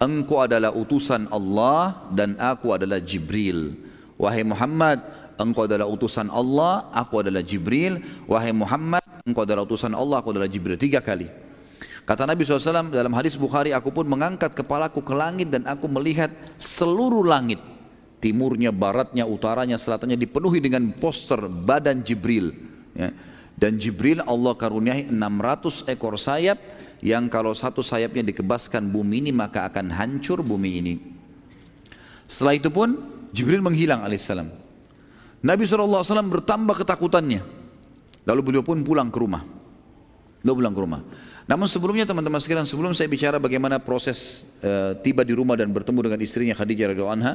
[0.05, 3.73] engkau adalah utusan Allah dan aku adalah Jibril
[4.21, 5.01] wahai Muhammad
[5.39, 7.99] engkau adalah utusan Allah, aku adalah Jibril,
[8.31, 10.79] wahai Muhammad, engkau adalah utusan Allah, aku adalah Jibril.
[10.79, 11.27] Tiga kali.
[12.05, 16.29] Kata Nabi SAW dalam hadis Bukhari, aku pun mengangkat kepalaku ke langit dan aku melihat
[16.61, 17.59] seluruh langit.
[18.21, 22.53] Timurnya, baratnya, utaranya, selatannya dipenuhi dengan poster badan Jibril.
[22.97, 23.13] Ya.
[23.55, 26.59] Dan Jibril Allah karuniai 600 ekor sayap
[27.05, 30.95] yang kalau satu sayapnya dikebaskan bumi ini maka akan hancur bumi ini.
[32.27, 32.99] Setelah itu pun
[33.31, 34.51] Jibril menghilang alaihissalam.
[35.45, 37.45] Nabi SAW bertambah ketakutannya.
[38.25, 39.45] Lalu beliau pun pulang ke rumah.
[40.41, 41.01] Beliau pulang ke rumah.
[41.45, 46.09] Namun sebelumnya teman-teman sekalian, sebelum saya bicara bagaimana proses uh, tiba di rumah dan bertemu
[46.09, 47.33] dengan istrinya Khadijah radhiyallahu anha,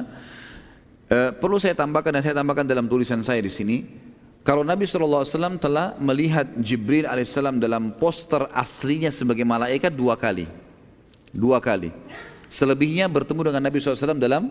[1.14, 3.86] uh, perlu saya tambahkan dan saya tambahkan dalam tulisan saya di sini,
[4.40, 10.48] kalau Nabi SAW telah melihat Jibril AS dalam poster aslinya sebagai malaikat dua kali.
[11.30, 11.92] Dua kali.
[12.50, 14.50] Selebihnya bertemu dengan Nabi SAW dalam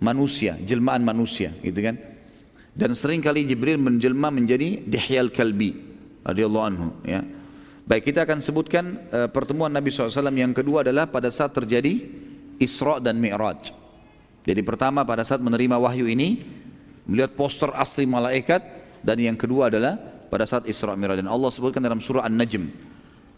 [0.00, 1.52] manusia, jelmaan manusia.
[1.60, 2.00] gitu kan.
[2.72, 5.76] Dan sering kali Jibril menjelma menjadi Dihyal Kalbi
[6.24, 7.20] radhiyallahu anhu ya.
[7.84, 12.00] Baik kita akan sebutkan uh, pertemuan Nabi SAW yang kedua adalah pada saat terjadi
[12.56, 13.76] Isra dan Mi'raj.
[14.48, 16.40] Jadi pertama pada saat menerima wahyu ini
[17.04, 19.95] melihat poster asli malaikat dan yang kedua adalah
[20.27, 22.67] pada saat Isra Mi'raj dan Allah sebutkan dalam surah An-Najm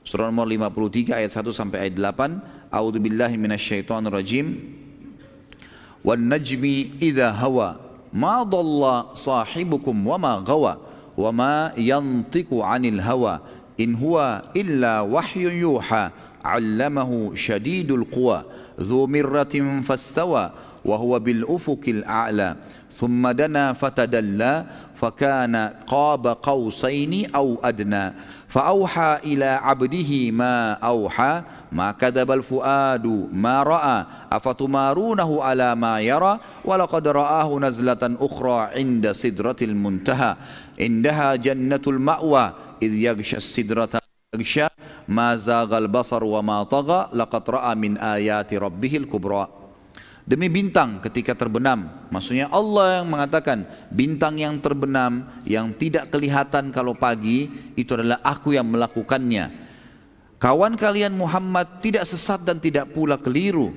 [0.04, 4.58] surah nomor 53 ayat 1 sampai ayat 8 A'udzu billahi minasyaitonir rajim
[6.02, 10.78] wan najmi idza hawa ما ضل صاحبكم وما غوى
[11.18, 13.40] وما ينطق عن الهوى
[13.80, 16.10] إن هو إلا وحي يوحى
[16.46, 18.44] علمه شديد القوى
[18.80, 20.52] ذو مرة فاستوى
[20.86, 22.56] وهو بالأفق الأعلى
[22.98, 24.66] ثم دنا فتدلى
[24.97, 25.57] فكان
[25.87, 28.13] قاب قوسين أو أدنى
[28.49, 31.43] فأوحى إلى عبده ما أوحى
[31.73, 39.57] ما كذب الفؤاد ما رأى أفتمارونه على ما يرى؟ ولقد رآه نزلة أخرى عند سدرة
[39.63, 40.37] المنتهى
[40.81, 42.53] عندها جنة المأوى
[42.83, 43.89] إذ يغشى السدرة
[44.35, 44.67] يغشى
[45.09, 49.64] ما زاغ البصر وما طغى لقد رأى من آيات ربه الكبرى.
[50.25, 56.97] Demi bintang ketika terbenam Maksudnya Allah yang mengatakan Bintang yang terbenam Yang tidak kelihatan kalau
[56.97, 59.53] pagi Itu adalah aku yang melakukannya
[60.41, 63.73] Kawan kalian Muhammad tidak sesat dan tidak pula keliru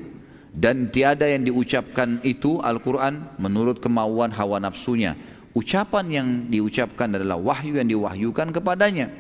[0.57, 5.14] dan tiada yang diucapkan itu Al-Quran menurut kemauan hawa nafsunya.
[5.53, 9.14] Ucapan yang diucapkan adalah wahyu yang diwahyukan kepadanya.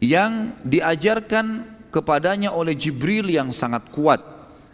[0.00, 4.24] Yang diajarkan kepadanya oleh Jibril yang sangat kuat,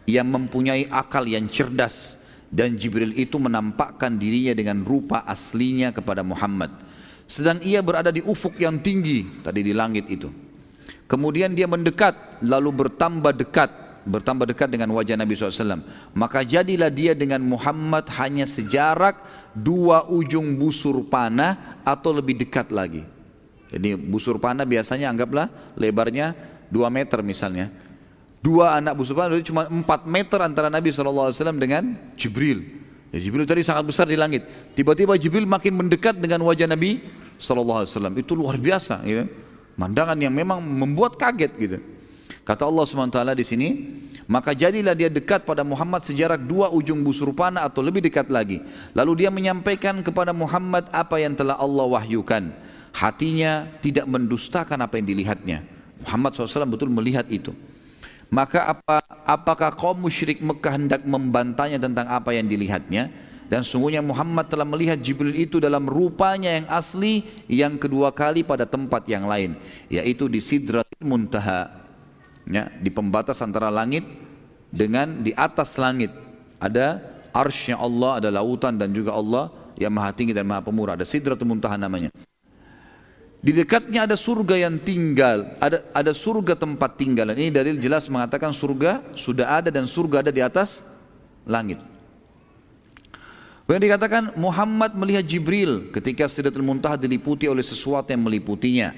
[0.05, 2.21] yang mempunyai akal yang cerdas
[2.53, 6.71] dan Jibril itu menampakkan dirinya dengan rupa aslinya kepada Muhammad.
[7.25, 10.29] Sedang ia berada di ufuk yang tinggi tadi di langit itu.
[11.09, 15.81] Kemudian dia mendekat lalu bertambah dekat bertambah dekat dengan wajah Nabi SAW.
[16.13, 19.17] Maka jadilah dia dengan Muhammad hanya sejarak
[19.57, 23.03] dua ujung busur panah atau lebih dekat lagi.
[23.73, 26.37] Jadi busur panah biasanya anggaplah lebarnya
[26.69, 27.73] dua meter misalnya.
[28.45, 32.61] Dua anak busur panah cuma empat meter antara Nabi SAW dengan Jibril.
[33.09, 34.45] Ya, Jibril tadi sangat besar di langit.
[34.77, 37.01] Tiba-tiba Jibril makin mendekat dengan wajah Nabi
[37.41, 37.89] SAW.
[38.21, 39.01] Itu luar biasa.
[39.09, 39.25] Ya.
[39.81, 41.79] Mandangan yang memang membuat kaget gitu.
[42.45, 43.69] Kata Allah SWT di sini,
[44.29, 48.61] maka jadilah dia dekat pada Muhammad sejarak dua ujung busur panah atau lebih dekat lagi.
[48.93, 52.53] Lalu dia menyampaikan kepada Muhammad apa yang telah Allah wahyukan.
[52.93, 55.65] Hatinya tidak mendustakan apa yang dilihatnya.
[56.05, 57.57] Muhammad SAW betul melihat itu.
[58.33, 63.13] Maka apa, apakah kaum musyrik Mekah hendak membantahnya tentang apa yang dilihatnya?
[63.45, 68.65] Dan sungguhnya Muhammad telah melihat Jibril itu dalam rupanya yang asli yang kedua kali pada
[68.65, 69.55] tempat yang lain.
[69.93, 71.85] Yaitu di Sidratil Muntaha.
[72.45, 74.05] Ya, di pembatas antara langit
[74.73, 76.13] dengan di atas langit.
[76.57, 77.01] Ada
[77.37, 80.97] arsnya Allah, ada lautan dan juga Allah yang maha tinggi dan maha pemurah.
[80.97, 82.09] Ada Sidratul Muntaha namanya.
[83.45, 87.29] Di dekatnya ada surga yang tinggal, ada ada surga tempat tinggal.
[87.37, 90.81] Ini dalil jelas mengatakan surga sudah ada dan surga ada di atas
[91.45, 91.77] langit.
[93.69, 98.97] Yang dikatakan Muhammad melihat Jibril ketika Sidratul Muntaha diliputi oleh sesuatu yang meliputinya.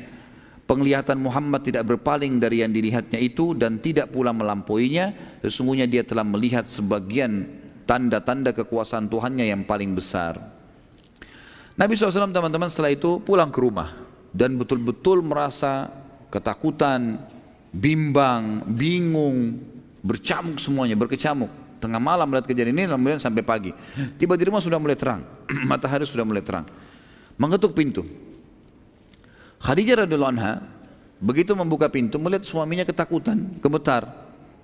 [0.71, 5.11] Penglihatan Muhammad tidak berpaling dari yang dilihatnya itu dan tidak pula melampauinya.
[5.43, 7.51] Sesungguhnya dia telah melihat sebagian
[7.83, 10.39] tanda-tanda kekuasaan Tuhannya yang paling besar.
[11.75, 14.06] Nabi SAW teman-teman setelah itu pulang ke rumah
[14.37, 15.89] dan betul-betul merasa
[16.29, 17.25] ketakutan,
[17.73, 19.57] bimbang, bingung,
[20.05, 21.49] bercamuk semuanya, berkecamuk.
[21.81, 23.73] Tengah malam melihat kejadian ini, kemudian sampai pagi.
[24.21, 25.25] Tiba di rumah sudah mulai terang,
[25.71, 26.69] matahari sudah mulai terang.
[27.41, 28.05] Mengetuk pintu.
[29.57, 30.61] Khadijah radhiallahu anha
[31.17, 34.05] begitu membuka pintu melihat suaminya ketakutan, gemetar.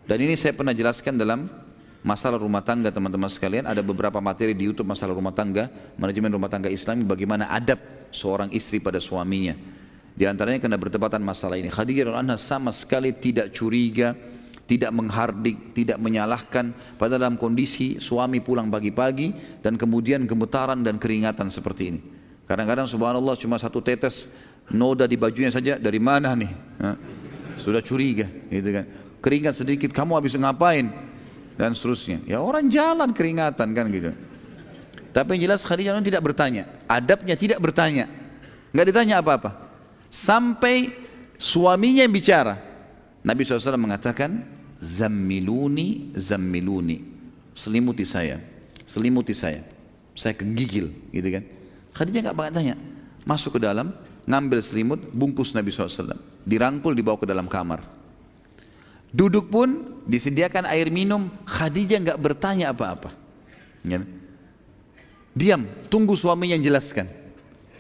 [0.04, 1.48] Dan ini saya pernah jelaskan dalam
[2.04, 6.50] masalah rumah tangga teman-teman sekalian ada beberapa materi di YouTube masalah rumah tangga manajemen rumah
[6.50, 7.78] tangga Islami bagaimana adab
[8.12, 9.56] seorang istri pada suaminya
[10.12, 14.14] di antaranya kena bertepatan masalah ini Khadijah radhiyallahu anha sama sekali tidak curiga
[14.62, 21.52] tidak menghardik, tidak menyalahkan pada dalam kondisi suami pulang pagi-pagi dan kemudian gemetaran dan keringatan
[21.52, 22.00] seperti ini.
[22.48, 24.32] Kadang-kadang subhanallah cuma satu tetes
[24.72, 26.52] noda di bajunya saja dari mana nih?
[27.60, 28.86] Sudah curiga, gitu kan.
[29.20, 30.88] Keringat sedikit, kamu habis ngapain?
[31.56, 32.24] dan seterusnya.
[32.24, 34.12] Ya orang jalan keringatan kan gitu.
[35.12, 36.64] Tapi yang jelas Khadijah tidak bertanya.
[36.88, 38.08] Adabnya tidak bertanya.
[38.72, 39.68] Nggak ditanya apa-apa.
[40.08, 40.92] Sampai
[41.36, 42.56] suaminya yang bicara.
[43.20, 44.44] Nabi SAW mengatakan,
[44.82, 46.98] Zammiluni, zammiluni.
[47.54, 48.42] Selimuti saya.
[48.82, 49.62] Selimuti saya.
[50.16, 51.44] Saya kegigil gitu kan.
[51.94, 52.74] Khadijah nggak banyak tanya.
[53.22, 53.94] Masuk ke dalam,
[54.26, 56.18] ngambil selimut, bungkus Nabi SAW.
[56.42, 57.86] Dirangkul dibawa ke dalam kamar.
[59.12, 63.12] Duduk pun disediakan air minum, Khadijah nggak bertanya apa-apa.
[63.84, 64.00] Ya.
[65.32, 67.08] Diam, tunggu suaminya yang jelaskan.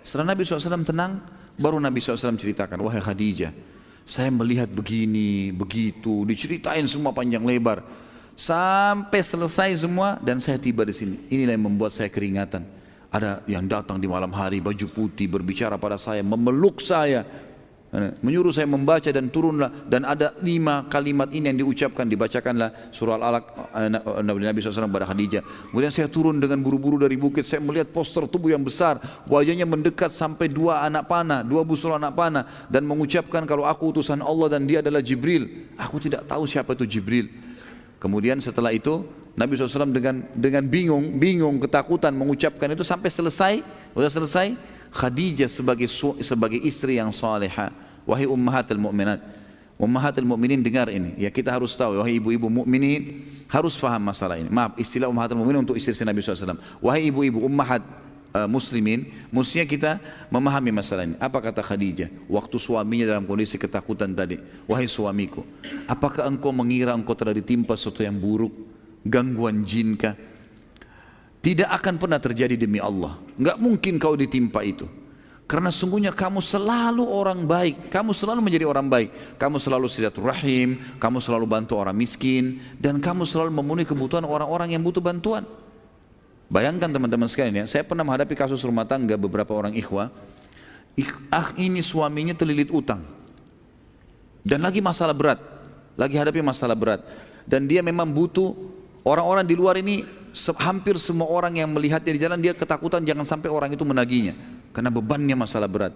[0.00, 1.20] Setelah Nabi SAW tenang,
[1.60, 3.52] baru Nabi SAW ceritakan, wahai Khadijah,
[4.02, 7.84] saya melihat begini, begitu, diceritain semua panjang lebar.
[8.32, 11.16] Sampai selesai semua dan saya tiba di sini.
[11.28, 12.64] Inilah yang membuat saya keringatan.
[13.12, 17.28] Ada yang datang di malam hari baju putih berbicara pada saya, memeluk saya,
[17.92, 22.08] menyuruh saya membaca dan turunlah dan ada lima kalimat ini yang diucapkan.
[22.08, 23.44] Dibacakanlah surah al-alaq
[23.76, 23.88] eh,
[24.24, 25.42] Nabi Nabi SAW kepada Khadijah.
[25.68, 27.44] Kemudian saya turun dengan buru-buru dari bukit.
[27.44, 28.96] Saya melihat poster tubuh yang besar.
[29.28, 32.48] Wajahnya mendekat sampai dua anak panah dua busur anak panah.
[32.72, 35.68] Dan mengucapkan kalau aku utusan Allah dan dia adalah Jibril.
[35.76, 37.28] Aku tidak tahu siapa itu Jibril.
[38.00, 39.04] Kemudian setelah itu
[39.36, 43.54] Nabi SAW dengan dengan bingung bingung ketakutan mengucapkan itu sampai selesai.
[43.92, 45.88] Sudah selesai Khadijah sebagai
[46.20, 47.72] sebagai istri yang salehah.
[48.04, 49.24] Wahai ummahatul mu'minat.
[49.80, 51.16] Ummahatul mu'minin dengar ini.
[51.16, 54.52] Ya kita harus tahu wahai ibu-ibu mukminin harus faham masalah ini.
[54.52, 56.60] Maaf, istilah ummahatul mu'minin untuk istri Nabi SAW.
[56.84, 57.80] Wahai ibu-ibu ummahat
[58.36, 59.90] uh, muslimin, mestinya kita
[60.32, 61.16] memahami masalah ini.
[61.20, 64.40] Apa kata Khadijah waktu suaminya dalam kondisi ketakutan tadi?
[64.64, 65.44] Wahai suamiku,
[65.88, 68.52] apakah engkau mengira engkau telah ditimpa sesuatu yang buruk?
[69.02, 70.31] Gangguan jinkah?
[71.42, 73.18] Tidak akan pernah terjadi demi Allah.
[73.34, 74.86] Enggak mungkin kau ditimpa itu.
[75.50, 81.18] Karena sungguhnya kamu selalu orang baik, kamu selalu menjadi orang baik, kamu selalu silaturahim, kamu
[81.20, 85.44] selalu bantu orang miskin, dan kamu selalu memenuhi kebutuhan orang-orang yang butuh bantuan.
[86.48, 90.08] Bayangkan teman-teman sekalian ya, saya pernah menghadapi kasus rumah tangga beberapa orang ikhwah,
[91.28, 93.04] ah ini suaminya terlilit utang,
[94.40, 95.40] dan lagi masalah berat,
[96.00, 97.04] lagi hadapi masalah berat,
[97.44, 98.56] dan dia memang butuh
[99.04, 100.04] orang-orang di luar ini
[100.58, 104.32] hampir semua orang yang melihatnya di jalan dia ketakutan jangan sampai orang itu menaginya
[104.72, 105.92] karena bebannya masalah berat.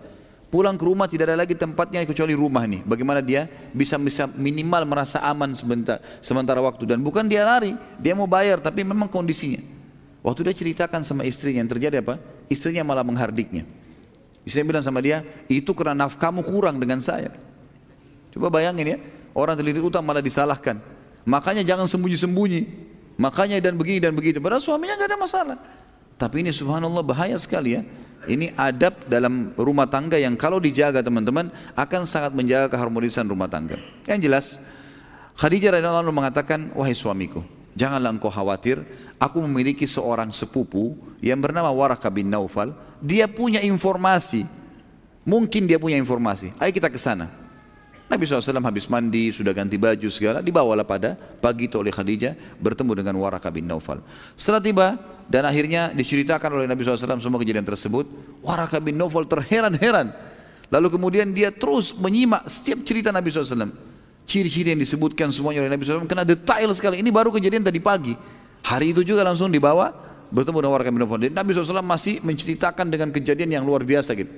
[0.46, 2.78] Pulang ke rumah tidak ada lagi tempatnya kecuali rumah ini.
[2.86, 8.14] Bagaimana dia bisa bisa minimal merasa aman sebentar sementara waktu dan bukan dia lari, dia
[8.14, 9.58] mau bayar tapi memang kondisinya.
[10.22, 12.18] Waktu dia ceritakan sama istrinya yang terjadi apa?
[12.46, 13.66] Istrinya malah menghardiknya.
[14.46, 17.34] Istrinya bilang sama dia, itu karena nafkamu kurang dengan saya.
[18.30, 18.98] Coba bayangin ya,
[19.34, 20.78] orang terlilit utang malah disalahkan.
[21.26, 22.94] Makanya jangan sembunyi-sembunyi.
[23.16, 24.38] Makanya dan begini dan begitu.
[24.38, 25.56] Padahal suaminya nggak ada masalah.
[26.16, 27.82] Tapi ini subhanallah bahaya sekali ya.
[28.26, 31.48] Ini adab dalam rumah tangga yang kalau dijaga teman-teman
[31.78, 33.78] akan sangat menjaga keharmonisan rumah tangga.
[34.04, 34.46] Yang jelas
[35.36, 37.44] Khadijah radhiyallahu anha mengatakan, "Wahai suamiku,
[37.76, 38.82] janganlah engkau khawatir,
[39.20, 44.48] aku memiliki seorang sepupu yang bernama Waraka bin Naufal, dia punya informasi.
[45.28, 46.56] Mungkin dia punya informasi.
[46.58, 47.45] Ayo kita ke sana."
[48.06, 53.02] Nabi SAW habis mandi, sudah ganti baju segala, dibawalah pada pagi itu oleh Khadijah bertemu
[53.02, 53.98] dengan Waraka bin Naufal.
[54.38, 54.86] Setelah tiba
[55.26, 58.06] dan akhirnya diceritakan oleh Nabi SAW semua kejadian tersebut,
[58.46, 60.14] Waraka bin Naufal terheran-heran.
[60.70, 63.74] Lalu kemudian dia terus menyimak setiap cerita Nabi SAW.
[64.26, 67.02] Ciri-ciri yang disebutkan semuanya oleh Nabi SAW kena detail sekali.
[67.02, 68.14] Ini baru kejadian tadi pagi.
[68.62, 69.90] Hari itu juga langsung dibawa
[70.30, 71.26] bertemu dengan Waraka bin Naufal.
[71.26, 74.30] Dan Nabi SAW masih menceritakan dengan kejadian yang luar biasa gitu.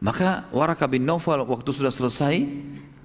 [0.00, 2.40] Maka Waraka bin Naufal waktu sudah selesai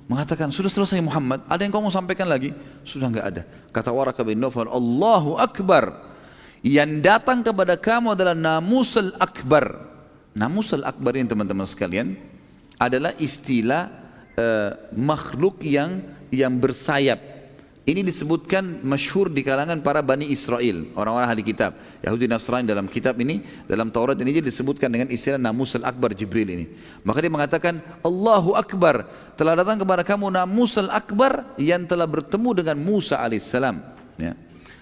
[0.07, 2.55] mengatakan, sudah selesai Muhammad, ada yang kau mau sampaikan lagi?
[2.87, 3.41] Sudah enggak ada.
[3.75, 6.15] Kata Waraka bin Naufal, Allahu Akbar.
[6.65, 9.85] Yang datang kepada kamu adalah namusul akbar.
[10.33, 12.17] Namusul akbar ini teman-teman sekalian
[12.81, 13.91] adalah istilah
[14.33, 16.01] uh, makhluk yang
[16.33, 17.34] yang bersayap
[17.85, 21.77] ini disebutkan masyhur di kalangan para Bani Israel, orang-orang ahli kitab.
[22.01, 26.65] Yahudi Nasrani dalam kitab ini, dalam Taurat ini disebutkan dengan istilah Namus al-Akbar Jibril ini.
[27.05, 29.05] Maka dia mengatakan, Allahu Akbar,
[29.37, 33.77] telah datang kepada kamu Namus al-Akbar yang telah bertemu dengan Musa alaihissalam.
[34.17, 34.33] Ya.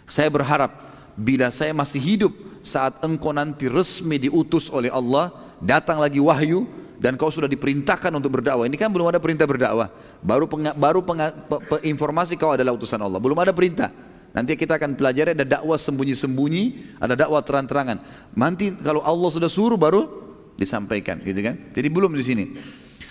[0.07, 0.71] Saya berharap,
[1.19, 2.31] bila saya masih hidup
[2.63, 6.71] saat engkau nanti resmi diutus oleh Allah, datang lagi wahyu,
[7.03, 8.63] dan kau sudah diperintahkan untuk berdakwah.
[8.63, 9.91] Ini kan belum ada perintah berdakwah.
[10.23, 13.19] Baru penga, baru penga, pe, pe, informasi kau adalah utusan Allah.
[13.19, 13.91] Belum ada perintah.
[14.31, 17.99] Nanti kita akan pelajari ada dakwah sembunyi-sembunyi, ada dakwah terang-terangan.
[18.39, 20.07] Nanti kalau Allah sudah suruh baru
[20.55, 21.59] disampaikan, gitu kan?
[21.75, 22.45] Jadi belum di sini.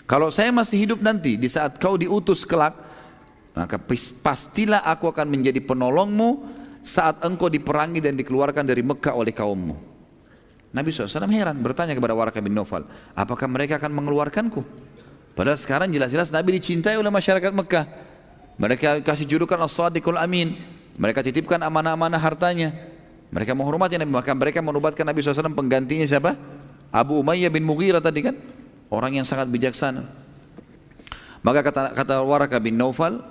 [0.08, 2.72] Kalau saya masih hidup nanti di saat kau diutus kelak,
[3.52, 3.76] maka
[4.24, 6.48] pastilah aku akan menjadi penolongmu
[6.80, 9.91] saat engkau diperangi dan dikeluarkan dari Mekah oleh kaummu.
[10.72, 14.64] Nabi SAW heran bertanya kepada Waraka bin Nawfal, apakah mereka akan mengeluarkanku?
[15.36, 17.84] Padahal sekarang jelas-jelas Nabi dicintai oleh masyarakat Mekah.
[18.56, 20.60] Mereka kasih julukan As-Sadiqul Amin.
[20.96, 22.72] Mereka titipkan amanah-amanah hartanya.
[23.32, 24.12] Mereka menghormati Nabi.
[24.12, 26.36] Maka mereka menubatkan Nabi SAW penggantinya siapa?
[26.92, 28.36] Abu Umayyah bin Mughirah tadi kan?
[28.92, 30.04] Orang yang sangat bijaksana.
[31.40, 33.24] Maka kata, kata Waraka bin Nawfal,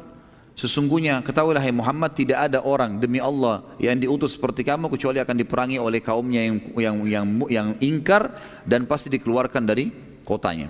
[0.61, 5.33] Sesungguhnya ketahuilah hai Muhammad tidak ada orang demi Allah yang diutus seperti kamu kecuali akan
[5.41, 9.89] diperangi oleh kaumnya yang yang yang yang ingkar dan pasti dikeluarkan dari
[10.21, 10.69] kotanya.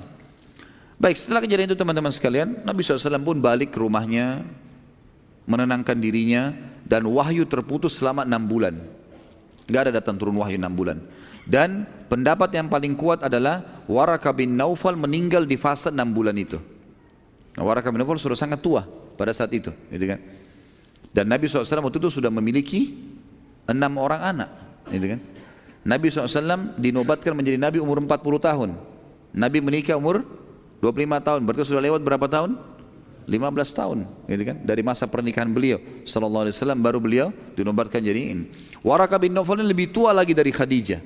[0.96, 4.48] Baik setelah kejadian itu teman-teman sekalian Nabi SAW pun balik ke rumahnya
[5.44, 6.56] menenangkan dirinya
[6.88, 8.80] dan wahyu terputus selama enam bulan.
[9.68, 11.04] Gak ada datang turun wahyu enam bulan.
[11.44, 16.64] Dan pendapat yang paling kuat adalah Waraka bin Naufal meninggal di fase enam bulan itu.
[17.60, 20.18] Nah, Waraka bin Naufal sudah sangat tua pada saat itu, gitu kan.
[21.14, 22.98] Dan Nabi SAW waktu itu sudah memiliki
[23.70, 24.50] enam orang anak,
[24.90, 25.20] gitu kan.
[25.86, 28.70] Nabi SAW dinobatkan menjadi Nabi umur 40 tahun.
[29.38, 30.26] Nabi menikah umur
[30.82, 32.58] 25 tahun, berarti sudah lewat berapa tahun?
[33.30, 33.38] 15
[33.78, 34.58] tahun, gitu kan?
[34.66, 35.78] Dari masa pernikahan beliau
[36.10, 38.50] sallallahu alaihi wasallam baru beliau dinobatkan jadi ini.
[38.82, 40.98] Waraka bin Nawfal lebih tua lagi dari Khadijah.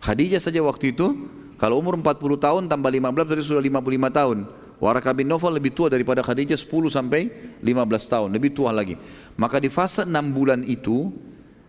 [0.00, 1.28] Khadijah saja waktu itu
[1.60, 4.38] kalau umur 40 tahun tambah 15 berarti sudah 55 tahun.
[4.82, 7.30] Waraka bin Nawfal lebih tua daripada Khadijah 10 sampai
[7.62, 8.98] 15 tahun, lebih tua lagi.
[9.38, 11.14] Maka di fase 6 bulan itu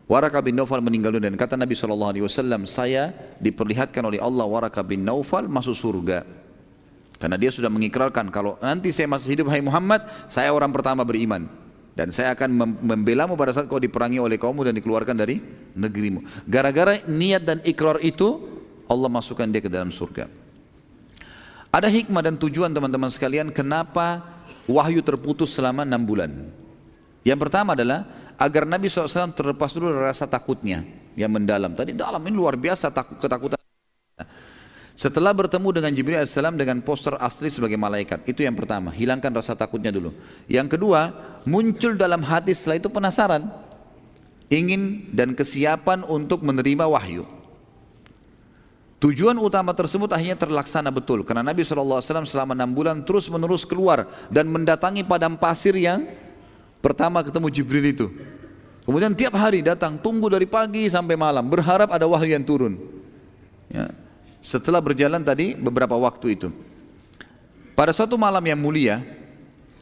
[0.10, 2.10] Waraka bin Nawfal meninggal dunia dan kata Nabi SAW,
[2.66, 6.26] saya diperlihatkan oleh Allah Waraka bin Nawfal masuk surga.
[7.22, 11.46] Karena dia sudah mengikrarkan kalau nanti saya masih hidup hai Muhammad, saya orang pertama beriman.
[11.94, 15.38] Dan saya akan membelamu pada saat kau diperangi oleh kaummu dan dikeluarkan dari
[15.78, 16.50] negerimu.
[16.50, 18.42] Gara-gara niat dan ikrar itu,
[18.90, 20.26] Allah masukkan dia ke dalam surga.
[21.74, 24.22] Ada hikmah dan tujuan teman-teman sekalian kenapa
[24.70, 26.30] wahyu terputus selama enam bulan.
[27.26, 28.06] Yang pertama adalah
[28.38, 30.86] agar Nabi SAW terlepas dulu rasa takutnya
[31.18, 31.74] yang mendalam.
[31.74, 33.58] Tadi dalam ini luar biasa takut, ketakutan.
[34.94, 38.22] Setelah bertemu dengan Jibril AS dengan poster asli sebagai malaikat.
[38.30, 40.14] Itu yang pertama, hilangkan rasa takutnya dulu.
[40.46, 41.10] Yang kedua,
[41.50, 43.50] muncul dalam hati setelah itu penasaran.
[44.54, 47.26] Ingin dan kesiapan untuk menerima wahyu.
[49.04, 54.08] Tujuan utama tersebut akhirnya terlaksana betul karena Nabi SAW selama enam bulan terus menerus keluar
[54.32, 56.08] dan mendatangi padang pasir yang
[56.80, 58.08] pertama ketemu Jibril itu.
[58.88, 62.80] Kemudian tiap hari datang tunggu dari pagi sampai malam berharap ada wahyu yang turun.
[63.68, 63.92] Ya.
[64.40, 66.48] Setelah berjalan tadi beberapa waktu itu.
[67.76, 69.04] Pada suatu malam yang mulia,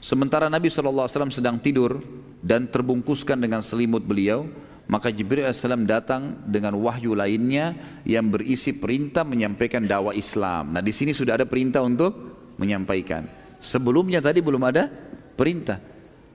[0.01, 2.01] sementara Nabi SAW sedang tidur
[2.41, 4.49] dan terbungkuskan dengan selimut beliau,
[4.91, 10.75] maka Jibril AS datang dengan wahyu lainnya yang berisi perintah menyampaikan dakwah Islam.
[10.75, 12.11] Nah di sini sudah ada perintah untuk
[12.59, 13.23] menyampaikan.
[13.63, 14.91] Sebelumnya tadi belum ada
[15.39, 15.79] perintah.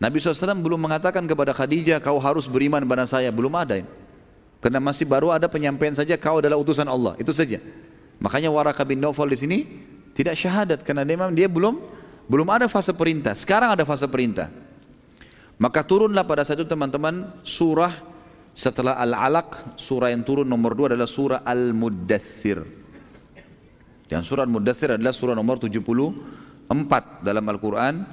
[0.01, 3.29] Nabi SAW belum mengatakan kepada Khadijah kau harus beriman pada saya.
[3.29, 3.85] Belum ada.
[4.65, 7.13] Karena masih baru ada penyampaian saja kau adalah utusan Allah.
[7.21, 7.61] Itu saja.
[8.25, 9.59] Makanya Waraka bin Nawfal di sini
[10.17, 11.77] tidak syahadat karena memang dia belum
[12.25, 13.37] belum ada fase perintah.
[13.37, 14.49] Sekarang ada fase perintah.
[15.61, 18.16] Maka turunlah pada saat itu teman-teman surah
[18.57, 22.65] setelah Al-Alaq, surah yang turun nomor dua adalah surah Al-Muddathir.
[24.09, 28.09] Dan surah Al-Muddathir adalah surah nomor 78 empat dalam Al-Quran,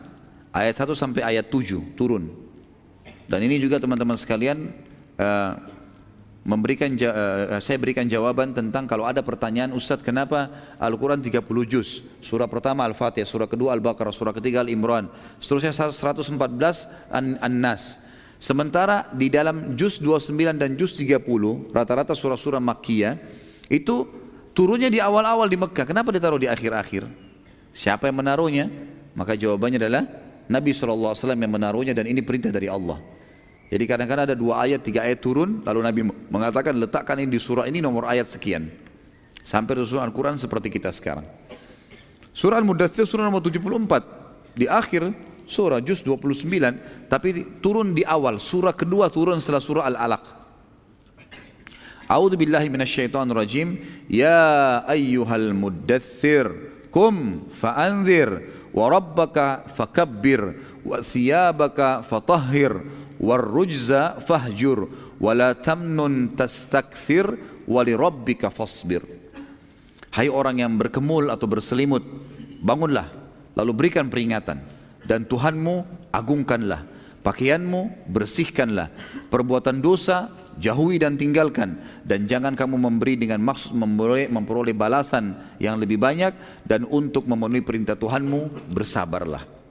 [0.51, 2.27] ayat 1 sampai ayat 7 turun.
[3.23, 4.75] Dan ini juga teman-teman sekalian,
[5.15, 5.55] uh,
[6.43, 11.39] memberikan uh, saya berikan jawaban tentang kalau ada pertanyaan Ustadz kenapa Al-Quran 30
[11.71, 15.07] juz surah pertama Al-Fatihah surah kedua Al-Baqarah surah ketiga Al-Imran
[15.39, 16.35] seterusnya 114
[17.15, 17.95] An-Nas
[18.43, 21.23] sementara di dalam juz 29 dan juz 30
[21.71, 23.15] rata-rata surah-surah Makkiyah
[23.71, 24.03] itu
[24.51, 27.07] turunnya di awal-awal di Mekah kenapa ditaruh di akhir-akhir
[27.71, 28.67] siapa yang menaruhnya
[29.15, 30.03] maka jawabannya adalah
[30.51, 32.99] Nabi SAW yang menaruhnya dan ini perintah dari Allah
[33.73, 37.65] jadi kadang-kadang ada dua ayat, tiga ayat turun, lalu Nabi mengatakan letakkan ini di surah
[37.65, 38.69] ini nomor ayat sekian.
[39.41, 41.25] Sampai surah Al-Quran seperti kita sekarang.
[42.37, 44.53] Surah Al-Mudathir surah nomor 74.
[44.53, 45.09] Di akhir
[45.47, 48.39] surah juz 29, tapi turun di awal.
[48.39, 50.23] Surah kedua turun setelah surah Al-Alaq.
[52.07, 53.79] A'udzu billahi minasyaitonir rajim.
[54.11, 56.51] Ya ayyuhal mudaththir
[56.93, 58.29] kum fa'anzir
[58.69, 62.85] wa rabbaka fakabbir wa thiyabaka fatahhir
[63.17, 69.01] warrujza fahjur wala tamnun tastakthir walirabbika fasbir
[70.13, 72.05] Hai orang yang berkemul atau berselimut
[72.61, 73.09] bangunlah
[73.57, 74.61] lalu berikan peringatan
[75.03, 76.87] dan Tuhanmu agungkanlah
[77.23, 78.91] pakaianmu bersihkanlah
[79.31, 85.79] perbuatan dosa jauhi dan tinggalkan dan jangan kamu memberi dengan maksud memperoleh, memperoleh balasan yang
[85.81, 86.35] lebih banyak
[86.67, 89.63] dan untuk memenuhi perintah Tuhanmu bersabarlah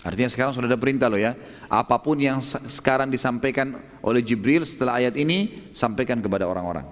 [0.00, 1.36] Artinya sekarang sudah ada perintah loh ya.
[1.68, 6.88] Apa pun yang sekarang disampaikan oleh Jibril setelah ayat ini, sampaikan kepada orang-orang.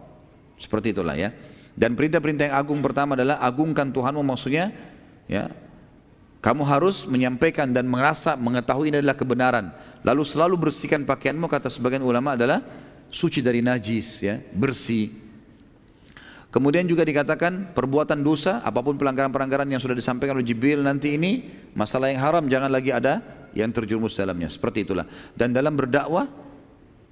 [0.60, 1.32] Seperti itulah ya.
[1.72, 4.76] Dan perintah-perintah yang agung pertama adalah agungkan Tuhanmu maksudnya
[5.24, 5.48] ya.
[6.38, 9.74] Kamu harus menyampaikan dan merasa mengetahui ini adalah kebenaran.
[10.06, 12.62] Lalu selalu bersihkan pakaianmu kata sebagian ulama adalah
[13.10, 15.28] suci dari najis ya, bersih
[16.48, 21.44] Kemudian juga dikatakan perbuatan dosa, apa pun pelanggaran-pelanggaran yang sudah disampaikan oleh Jibril nanti ini,
[21.76, 23.20] masalah yang haram jangan lagi ada
[23.52, 24.48] yang terjerumus dalamnya.
[24.48, 25.04] Seperti itulah.
[25.36, 26.24] Dan dalam berdakwah,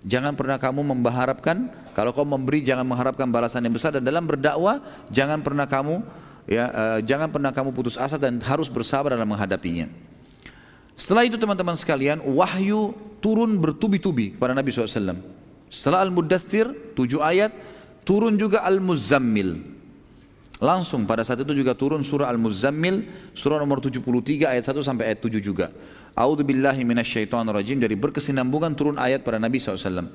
[0.09, 3.93] jangan pernah kamu mengharapkan, kalau kau memberi jangan mengharapkan balasan yang besar.
[3.93, 4.81] Dan dalam berdakwah,
[5.13, 6.01] jangan pernah kamu
[6.47, 9.91] ya uh, jangan pernah kamu putus asa dan harus bersabar dalam menghadapinya.
[10.97, 15.21] Setelah itu teman-teman sekalian, wahyu turun bertubi-tubi kepada Nabi SAW.
[15.69, 17.53] Setelah Al-Muddathir, tujuh ayat,
[18.07, 19.75] Turun juga Al-Muzammil.
[20.63, 23.03] Langsung pada saat itu juga turun surah Al-Muzammil,
[23.35, 25.75] surah nomor 73 ayat 1 sampai ayat 7 juga.
[26.15, 26.87] A'udzu billahi
[27.77, 30.07] dari berkesinambungan turun ayat pada Nabi SAW.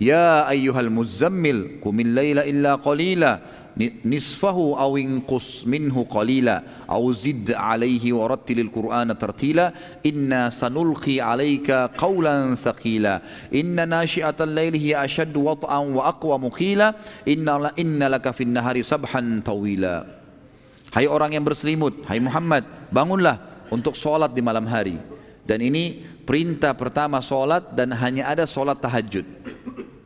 [0.00, 3.60] Ya ayyuhal muzammil qumil laila illa qalila.
[4.04, 6.84] Nisfahu aw inqus minhu qalila.
[6.88, 9.72] Aw zid alaihi wa rattilil qur'ana tartila.
[10.04, 13.20] Inna sanulqi alaika qawlan thaqila.
[13.52, 18.84] Inna nashi'atal laili hiya ashaddu wat'an wa aqwa muqila inna la inna laka fin nahari
[18.84, 20.04] sabhan tawila.
[20.92, 23.40] Hai orang yang berselimut hai Muhammad bangunlah
[23.72, 25.00] untuk solat di malam hari.
[25.48, 29.26] Dan ini perintah pertama solat dan hanya ada solat tahajud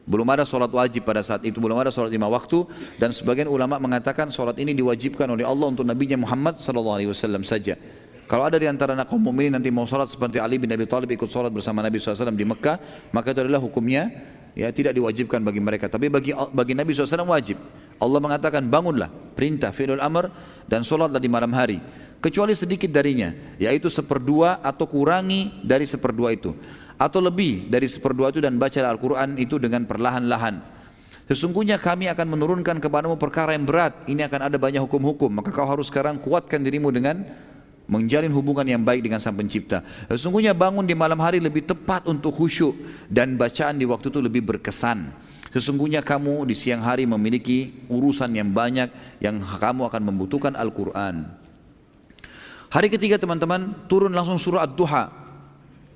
[0.06, 2.62] belum ada sholat wajib pada saat itu, belum ada sholat lima waktu
[2.94, 7.10] dan sebagian ulama mengatakan sholat ini diwajibkan oleh Allah untuk Nabi Muhammad SAW
[7.43, 7.74] saja.
[8.30, 11.26] Kalau ada di antara kaum mukminin nanti mau sholat seperti Ali bin Abi Thalib ikut
[11.26, 14.10] sholat bersama Nabi SAW di Mekah, maka itu adalah hukumnya
[14.55, 15.90] ya tidak diwajibkan bagi mereka.
[15.90, 17.59] Tapi bagi bagi Nabi SAW wajib.
[17.97, 20.30] Allah mengatakan bangunlah, perintah fi'lul amr
[20.70, 21.82] dan sholatlah di malam hari.
[22.20, 23.30] Kecuali sedikit darinya,
[23.60, 26.56] yaitu seperdua atau kurangi dari seperdua itu
[26.97, 30.64] atau lebih dari seperdua itu dan baca Al-Quran itu dengan perlahan-lahan.
[31.26, 34.06] Sesungguhnya kami akan menurunkan kepadamu perkara yang berat.
[34.06, 35.43] Ini akan ada banyak hukum-hukum.
[35.43, 37.26] Maka kau harus sekarang kuatkan dirimu dengan
[37.90, 39.82] menjalin hubungan yang baik dengan Sang Pencipta.
[40.06, 42.78] Sesungguhnya bangun di malam hari lebih tepat untuk khusyuk
[43.10, 45.10] dan bacaan di waktu itu lebih berkesan.
[45.51, 51.26] Sesungguhnya kamu di siang hari memiliki urusan yang banyak yang kamu akan membutuhkan Al-Quran.
[52.66, 55.10] Hari ketiga teman-teman turun langsung surah Ad-Duha.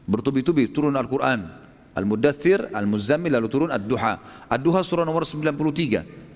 [0.06, 1.46] Bertubi-tubi turun Al-Quran.
[1.90, 4.46] Al-Mudathir, Al-Muzammil lalu turun Ad-Duha.
[4.46, 6.30] Ad-Duha surah nomor 93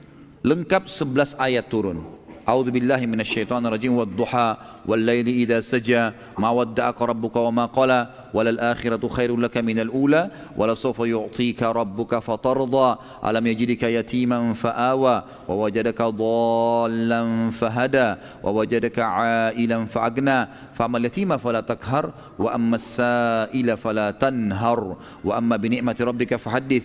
[0.44, 2.04] lengkap 11 ayat turun
[2.44, 6.12] أعوذ بالله من الشيطان الرجيم والضحى والليل إذا سجى.
[6.36, 8.00] ما ودعك ربك وما قلى.
[8.34, 10.30] وللآخرة خير لك من الأولى.
[10.56, 12.88] ولسوف يعطيك ربك فترضى.
[13.24, 15.16] ألم يجدك يتيما فآوى.
[15.48, 18.14] ووجدك ضالا فهدى.
[18.44, 20.48] ووجدك عائلا فأغنى.
[20.76, 22.12] فأما اليتيم فلا تقهر.
[22.38, 24.96] وأما السائل فلا تنهر.
[25.24, 26.84] وأما بنعمة ربك فحدث.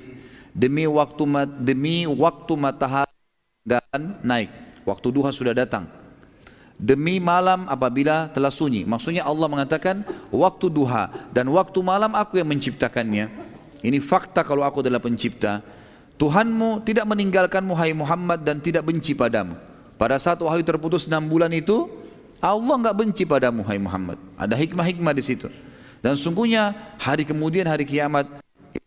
[0.55, 1.23] demi waktu
[1.61, 3.13] demi waktu matahari
[3.63, 4.49] dan naik
[4.87, 5.87] Waktu duha sudah datang.
[6.79, 8.87] Demi malam apabila telah sunyi.
[8.87, 13.27] Maksudnya Allah mengatakan waktu duha dan waktu malam aku yang menciptakannya.
[13.83, 15.59] Ini fakta kalau aku adalah pencipta.
[16.19, 19.55] Tuhanmu tidak meninggalkanmu hai Muhammad dan tidak benci padamu.
[19.99, 21.87] Pada saat wahyu terputus enam bulan itu,
[22.39, 24.15] Allah nggak benci padamu hai Muhammad.
[24.39, 25.51] Ada hikmah-hikmah di situ.
[25.99, 28.27] Dan sungguhnya hari kemudian hari kiamat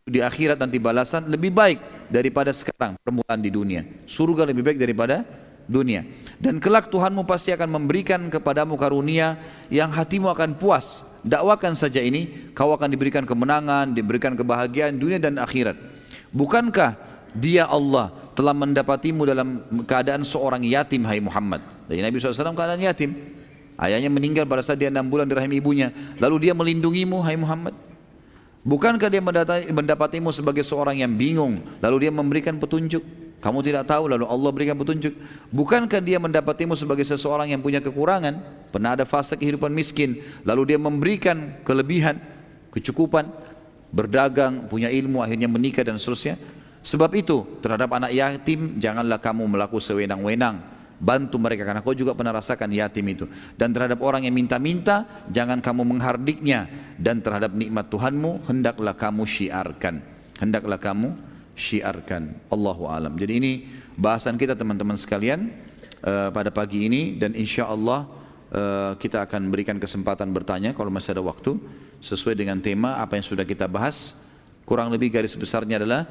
[0.08, 3.84] di akhirat nanti balasan lebih baik daripada sekarang permulaan di dunia.
[4.08, 5.24] Surga lebih baik daripada
[5.70, 6.06] dunia.
[6.42, 9.38] Dan kelak Tuhanmu pasti akan memberikan kepadamu karunia
[9.70, 11.06] yang hatimu akan puas.
[11.22, 15.78] Dakwakan saja ini, kau akan diberikan kemenangan, diberikan kebahagiaan dunia dan akhirat.
[16.34, 16.98] Bukankah
[17.30, 21.62] dia Allah telah mendapatimu dalam keadaan seorang yatim hai Muhammad.
[21.86, 23.14] Jadi Nabi SAW keadaan yatim.
[23.78, 25.94] Ayahnya meninggal pada saat dia enam bulan di rahim ibunya.
[26.18, 27.74] Lalu dia melindungimu hai Muhammad.
[28.62, 29.18] Bukankah dia
[29.70, 33.02] mendapatimu sebagai seorang yang bingung, lalu dia memberikan petunjuk?
[33.42, 35.18] Kamu tidak tahu, lalu Allah berikan petunjuk.
[35.50, 38.38] Bukankah dia mendapatimu sebagai seseorang yang punya kekurangan?
[38.70, 42.22] Pernah ada fase kehidupan miskin, lalu dia memberikan kelebihan,
[42.70, 43.26] kecukupan,
[43.90, 46.38] berdagang, punya ilmu, akhirnya menikah dan seterusnya.
[46.86, 50.62] Sebab itu, terhadap anak yatim, janganlah kamu melakukan sewenang-wenang
[51.02, 53.26] bantu mereka karena kau juga pernah rasakan yatim itu
[53.58, 55.02] dan terhadap orang yang minta-minta
[55.34, 59.98] jangan kamu menghardiknya dan terhadap nikmat Tuhanmu hendaklah kamu syiarkan
[60.38, 61.31] hendaklah kamu
[61.62, 62.50] syiarkan.
[62.50, 63.14] Allahu alam.
[63.14, 63.52] Jadi ini
[63.94, 65.54] bahasan kita teman-teman sekalian
[66.02, 67.14] uh, pada pagi ini.
[67.14, 68.10] Dan insya Allah
[68.50, 71.62] uh, kita akan berikan kesempatan bertanya kalau masih ada waktu
[72.02, 74.18] sesuai dengan tema apa yang sudah kita bahas.
[74.66, 76.02] Kurang lebih garis besarnya adalah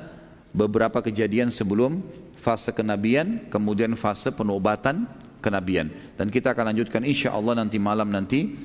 [0.55, 1.99] beberapa kejadian sebelum
[2.39, 5.07] fase kenabian, kemudian fase penobatan
[5.43, 5.91] kenabian.
[6.15, 8.55] Dan kita akan lanjutkan insya Allah nanti malam nanti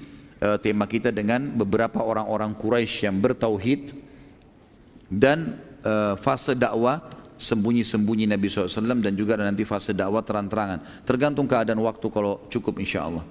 [0.43, 3.95] uh, tema kita dengan beberapa orang-orang Quraisy yang bertauhid
[5.07, 6.99] dan uh, fase dakwah
[7.37, 11.07] sembunyi-sembunyi Nabi SAW dan juga nanti fase dakwah terang-terangan.
[11.07, 13.23] Tergantung keadaan waktu kalau cukup insya Allah.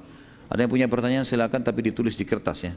[0.45, 2.73] Ada yang punya pertanyaan silakan tapi ditulis di kertas ya.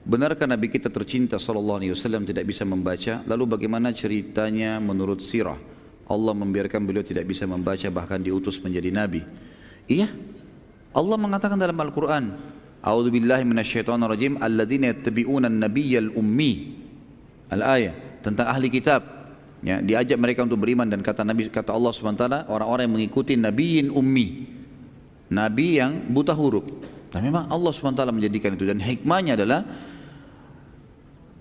[0.00, 3.20] Benarkah Nabi kita tercinta Sallallahu Alaihi Wasallam tidak bisa membaca?
[3.28, 5.60] Lalu bagaimana ceritanya menurut sirah?
[6.10, 9.22] Allah membiarkan beliau tidak bisa membaca bahkan diutus menjadi nabi.
[9.86, 10.10] Iya.
[10.90, 12.34] Allah mengatakan dalam Al-Qur'an,
[12.82, 16.80] A'udzu billahi minasyaitonir rajim alladzina yattabi'una an-nabiyyal ummi.
[17.52, 19.02] Al-ayah tentang ahli kitab.
[19.60, 23.92] Ya, diajak mereka untuk beriman dan kata Nabi kata Allah Subhanahu orang-orang yang mengikuti nabiyin
[23.92, 24.48] ummi.
[25.28, 26.64] Nabi yang buta huruf.
[27.12, 29.66] Dan memang Allah Subhanahu menjadikan itu dan hikmahnya adalah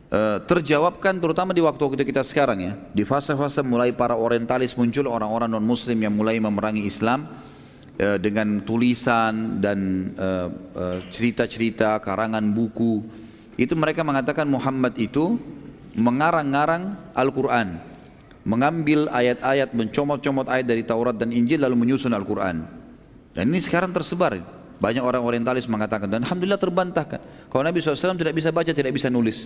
[0.10, 5.46] Eh, terjawabkan terutama di waktu-waktu kita sekarang ya di fase-fase mulai para orientalis muncul orang-orang
[5.54, 7.30] non muslim yang mulai memerangi Islam
[8.02, 10.50] uh, dengan tulisan dan eh,
[11.14, 13.06] cerita-cerita karangan buku
[13.54, 15.38] itu mereka mengatakan Muhammad itu
[16.00, 17.84] mengarang-ngarang Al-Quran
[18.48, 22.64] mengambil ayat-ayat mencomot-comot ayat dari Taurat dan Injil lalu menyusun Al-Quran
[23.36, 24.40] dan ini sekarang tersebar
[24.80, 29.12] banyak orang orientalis mengatakan dan Alhamdulillah terbantahkan kalau Nabi SAW tidak bisa baca tidak bisa
[29.12, 29.46] nulis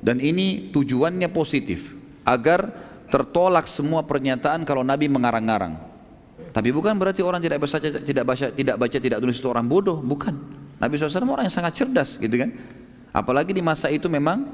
[0.00, 1.92] dan ini tujuannya positif
[2.24, 2.72] agar
[3.10, 5.76] tertolak semua pernyataan kalau Nabi mengarang-arang.
[6.50, 10.00] Tapi bukan berarti orang tidak baca tidak baca tidak baca tidak tulis itu orang bodoh,
[10.00, 10.34] bukan.
[10.80, 12.56] Nabi SAW orang yang sangat cerdas gitu kan.
[13.12, 14.48] Apalagi di masa itu memang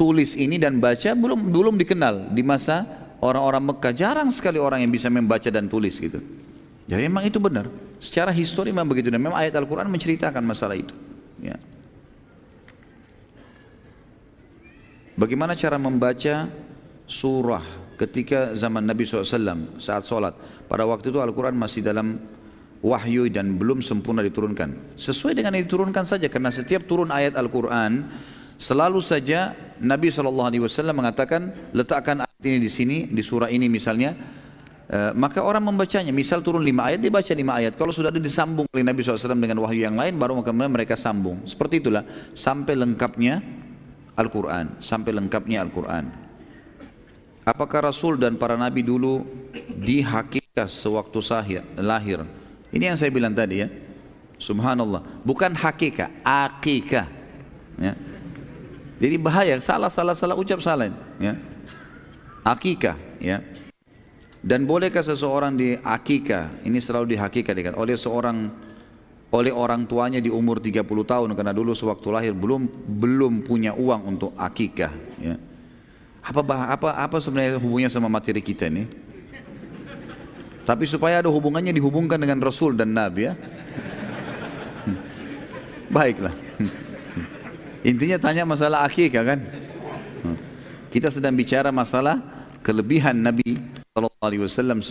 [0.00, 2.88] tulis ini dan baca belum belum dikenal di masa
[3.20, 6.24] orang-orang Mekah jarang sekali orang yang bisa membaca dan tulis gitu.
[6.88, 7.68] Jadi memang itu benar.
[8.00, 10.96] Secara histori memang begitu dan memang ayat Al-Quran menceritakan masalah itu.
[11.44, 11.60] Ya.
[15.20, 16.48] Bagaimana cara membaca
[17.04, 20.32] surah ketika zaman Nabi SAW saat sholat.
[20.64, 22.16] Pada waktu itu Al-Quran masih dalam
[22.80, 24.96] wahyu dan belum sempurna diturunkan.
[24.96, 28.08] Sesuai dengan yang diturunkan saja karena setiap turun ayat Al-Quran
[28.56, 30.52] selalu saja Nabi SAW
[30.92, 34.38] mengatakan letakkan ayat ini di sini di surah ini misalnya
[34.90, 37.78] Uh, maka orang membacanya, misal turun lima ayat, dibaca lima ayat.
[37.78, 41.46] Kalau sudah ada disambung oleh Nabi SAW dengan wahyu yang lain, baru kemudian mereka sambung.
[41.46, 42.02] Seperti itulah,
[42.34, 43.38] sampai lengkapnya
[44.20, 46.04] Al-Quran sampai lengkapnya Al-Quran
[47.48, 49.24] apakah Rasul dan para Nabi dulu
[49.80, 52.20] dihakikat sewaktu sahir, lahir
[52.70, 53.68] ini yang saya bilang tadi ya
[54.40, 57.08] Subhanallah bukan hakikat akikah
[57.80, 57.92] ya.
[59.00, 61.34] Jadi bahaya salah salah salah ucap salah ya
[62.44, 63.40] akikah ya
[64.40, 68.52] dan bolehkah seseorang di akikah ini selalu dihakikatkan oleh seorang
[69.30, 72.66] oleh orang tuanya di umur 30 tahun karena dulu sewaktu lahir belum
[72.98, 74.90] belum punya uang untuk akikah
[75.22, 75.38] ya.
[76.20, 76.42] Apa
[76.76, 78.90] apa apa sebenarnya hubungannya sama materi kita ini?
[80.66, 83.34] Tapi supaya ada hubungannya dihubungkan dengan Rasul dan Nabi ya.
[85.94, 86.34] Baiklah.
[87.80, 89.40] Intinya tanya masalah akikah kan?
[90.90, 92.18] Kita sedang bicara masalah
[92.60, 93.56] kelebihan Nabi
[94.20, 94.82] wasallam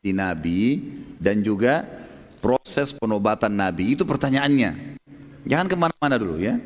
[0.00, 0.80] di Nabi
[1.20, 1.86] dan juga
[2.42, 3.94] proses penobatan Nabi?
[3.94, 4.98] Itu pertanyaannya.
[5.46, 6.58] Jangan ke mana-mana dulu ya.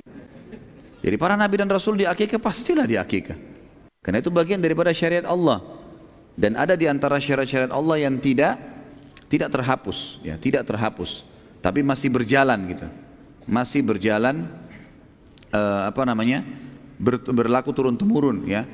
[1.02, 3.36] Jadi para Nabi dan Rasul di akikah pastilah di akikah.
[4.00, 5.60] Karena itu bagian daripada syariat Allah.
[6.36, 8.60] Dan ada di antara syariat-syariat Allah yang tidak
[9.26, 11.26] tidak terhapus, ya, tidak terhapus.
[11.64, 12.86] tapi masih berjalan gitu.
[13.42, 14.46] Masih berjalan
[15.56, 16.44] uh, apa namanya?
[17.00, 18.68] Ber, berlaku turun temurun ya.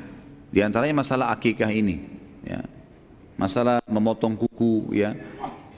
[0.50, 2.02] Di antaranya masalah akikah ini
[2.42, 2.66] ya.
[3.38, 5.14] Masalah memotong kuku ya.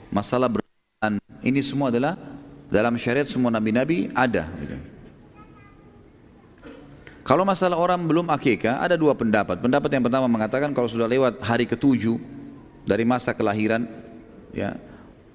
[0.09, 1.21] Masalah berjalan.
[1.45, 2.17] Ini semua adalah
[2.69, 4.77] dalam syariat semua nabi-nabi ada gitu.
[7.25, 9.57] Kalau masalah orang belum akikah, ada dua pendapat.
[9.57, 12.21] Pendapat yang pertama mengatakan kalau sudah lewat hari ketujuh
[12.85, 13.89] dari masa kelahiran,
[14.53, 14.77] ya,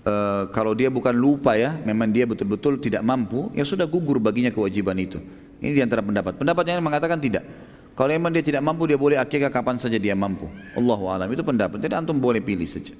[0.07, 0.15] e,
[0.55, 4.95] kalau dia bukan lupa ya, memang dia betul-betul tidak mampu, ya sudah gugur baginya kewajiban
[5.03, 5.19] itu.
[5.61, 6.41] Ini di antara pendapat.
[6.41, 7.45] Pendapat yang mengatakan tidak.
[7.93, 10.49] Kalau memang dia tidak mampu, dia boleh akikah kapan saja dia mampu.
[10.73, 11.77] Allahu alam itu pendapat.
[11.85, 12.97] Jadi antum boleh pilih saja.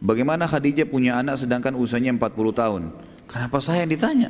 [0.00, 2.82] Bagaimana Khadijah punya anak sedangkan usianya 40 tahun?
[3.28, 4.28] Kenapa saya yang ditanya?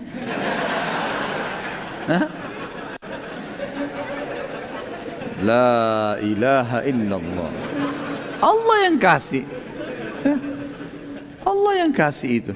[5.38, 7.50] La ilaha illallah.
[8.42, 9.46] Allah yang kasih.
[11.46, 12.52] Allah yang kasih itu.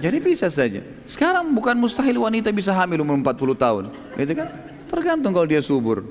[0.00, 0.80] Jadi bisa saja.
[1.04, 3.84] Sekarang bukan mustahil wanita bisa hamil umur 40 tahun.
[4.16, 4.48] Gitu kan?
[4.88, 6.02] Tergantung kalau dia subur.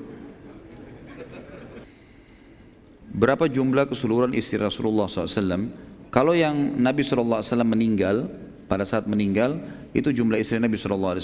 [3.10, 5.74] Berapa jumlah keseluruhan istri Rasulullah SAW?
[6.14, 8.30] Kalau yang Nabi SAW meninggal,
[8.70, 9.58] pada saat meninggal,
[9.90, 11.18] itu jumlah istri Nabi SAW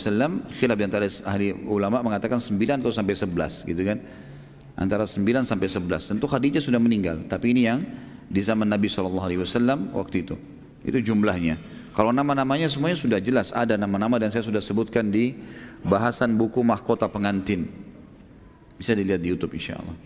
[0.58, 4.02] khilaf antara ahli ulama mengatakan 9 atau sampai 11 gitu kan
[4.74, 7.86] antara 9 sampai 11 tentu Khadijah sudah meninggal tapi ini yang
[8.26, 9.22] di zaman Nabi SAW
[9.94, 10.34] waktu itu
[10.82, 11.62] itu jumlahnya
[11.96, 15.32] kalau nama-namanya semuanya sudah jelas ada nama-nama dan saya sudah sebutkan di
[15.80, 17.72] bahasan buku mahkota pengantin
[18.76, 19.96] bisa dilihat di Youtube insya Allah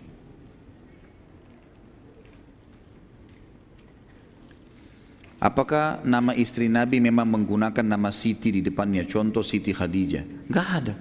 [5.40, 9.08] Apakah nama istri Nabi memang menggunakan nama Siti di depannya?
[9.08, 10.52] Contoh Siti Khadijah.
[10.52, 10.94] Enggak ada.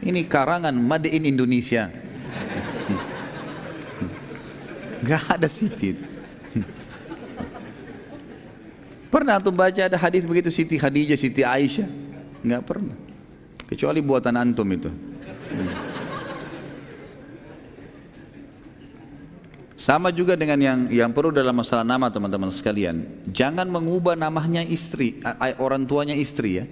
[0.00, 1.92] Ini karangan Made in Indonesia.
[5.04, 6.00] Enggak ada Siti.
[9.18, 11.90] Pernah antum baca ada hadis begitu Siti Khadijah, Siti Aisyah?
[12.38, 12.94] Enggak pernah.
[13.66, 14.94] Kecuali buatan antum itu.
[19.74, 23.26] Sama juga dengan yang yang perlu dalam masalah nama teman-teman sekalian.
[23.34, 25.18] Jangan mengubah namanya istri,
[25.58, 26.70] orang tuanya istri ya.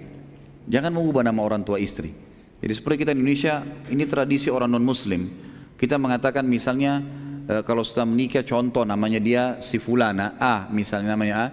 [0.71, 2.15] Jangan mengubah nama orang tua istri.
[2.63, 3.59] Jadi seperti kita di Indonesia,
[3.91, 5.27] ini tradisi orang non muslim.
[5.75, 7.03] Kita mengatakan misalnya
[7.43, 11.47] e, kalau sudah menikah contoh namanya dia si fulana A misalnya namanya A.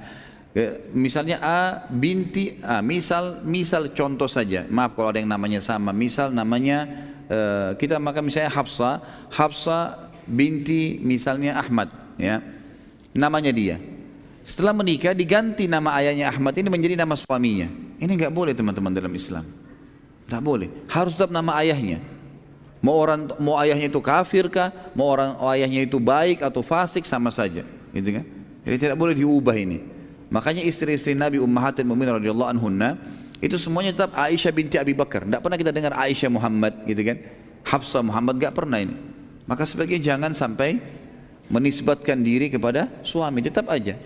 [0.95, 4.63] Misalnya A binti A, misal misal contoh saja.
[4.71, 5.91] Maaf kalau ada yang namanya sama.
[5.91, 6.87] Misal namanya
[7.27, 7.39] e,
[7.75, 9.03] kita maka misalnya Hafsa,
[9.35, 12.39] Hafsa binti misalnya Ahmad ya.
[13.19, 13.83] Namanya dia.
[14.47, 17.67] Setelah menikah diganti nama ayahnya Ahmad ini menjadi nama suaminya.
[17.99, 19.43] Ini nggak boleh teman-teman dalam Islam.
[20.31, 20.69] Nggak boleh.
[20.87, 21.99] Harus tetap nama ayahnya.
[22.79, 24.71] Mau orang mau ayahnya itu kafir kah?
[24.95, 27.03] Mau orang ayahnya itu baik atau fasik?
[27.11, 27.67] Sama saja.
[27.91, 28.25] Gitu kan?
[28.63, 29.94] Jadi tidak boleh diubah ini
[30.35, 32.99] makanya istri-istri Nabi Ummahatul Mukminin radhiyallahu anhunna
[33.39, 37.23] itu semuanya tetap Aisyah binti Abi Bakar tidak pernah kita dengar Aisyah Muhammad gitu kan
[37.63, 39.15] Hafsah Muhammad nggak pernah ini
[39.45, 40.81] maka sebaiknya jangan sampai
[41.53, 43.97] menisbatkan diri kepada suami, tetap aja.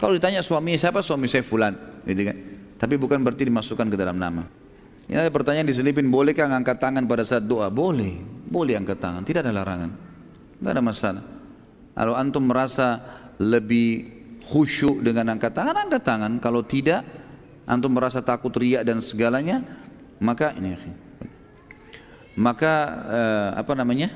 [0.00, 1.76] Kalau ditanya suaminya siapa, suami saya fulan,
[2.08, 2.36] gitu kan.
[2.80, 4.48] Tapi bukan berarti dimasukkan ke dalam nama.
[5.06, 7.68] Ini ada pertanyaan diselipin, bolehkah angkat tangan pada saat doa?
[7.68, 8.18] Boleh,
[8.48, 9.90] boleh angkat tangan, tidak ada larangan.
[10.58, 11.24] Tidak ada masalah.
[11.94, 13.02] Kalau antum merasa
[13.36, 14.19] lebih
[14.50, 16.32] khusyuk dengan angkat tangan, angkat tangan.
[16.42, 17.06] Kalau tidak,
[17.70, 19.62] antum merasa takut riak dan segalanya,
[20.18, 20.74] maka ini
[22.38, 22.72] maka
[23.10, 24.08] eh, apa namanya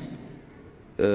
[0.99, 1.09] e,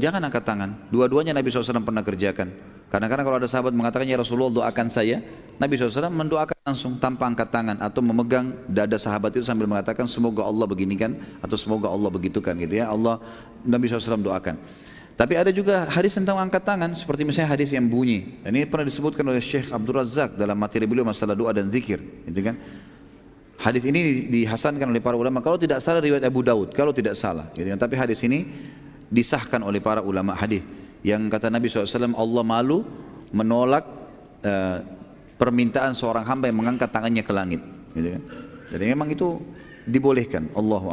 [0.00, 0.70] jangan angkat tangan.
[0.88, 2.48] Dua-duanya Nabi SAW pernah kerjakan.
[2.86, 5.18] Kadang-kadang kalau ada sahabat mengatakan ya Rasulullah doakan saya,
[5.58, 10.46] Nabi SAW mendoakan langsung tanpa angkat tangan atau memegang dada sahabat itu sambil mengatakan semoga
[10.46, 12.86] Allah beginikan atau semoga Allah begitukan gitu ya.
[12.88, 13.18] Allah
[13.66, 14.54] Nabi SAW doakan.
[15.16, 18.36] Tapi ada juga hadis tentang angkat tangan seperti misalnya hadis yang bunyi.
[18.44, 21.96] Ini pernah disebutkan oleh Syekh Abdul Razak dalam materi beliau masalah doa dan zikir,
[22.28, 22.60] gitu kan?
[23.56, 27.48] Hadis ini dihasankan oleh para ulama kalau tidak salah riwayat Abu Daud, kalau tidak salah,
[27.56, 27.80] gitu kan?
[27.80, 28.44] Tapi hadis ini
[29.08, 30.60] disahkan oleh para ulama hadis
[31.06, 32.82] yang kata Nabi SAW Allah malu
[33.30, 33.86] menolak
[34.42, 34.78] uh,
[35.38, 37.62] permintaan seorang hamba yang mengangkat tangannya ke langit
[37.94, 38.22] gitu kan?
[38.74, 39.38] jadi memang itu
[39.86, 40.88] dibolehkan Allahu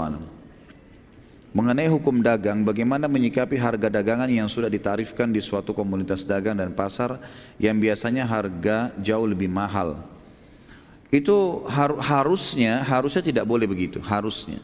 [1.54, 6.74] mengenai hukum dagang bagaimana menyikapi harga dagangan yang sudah ditarifkan di suatu komunitas dagang dan
[6.74, 7.22] pasar
[7.62, 10.02] yang biasanya harga jauh lebih mahal
[11.14, 14.58] itu har harusnya harusnya tidak boleh begitu harusnya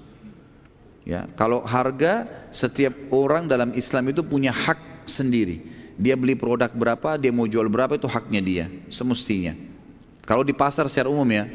[1.10, 5.66] Ya, kalau harga setiap orang dalam Islam itu punya hak sendiri.
[5.98, 9.58] Dia beli produk berapa, dia mau jual berapa itu haknya dia, semestinya.
[10.22, 11.50] Kalau di pasar secara umum ya.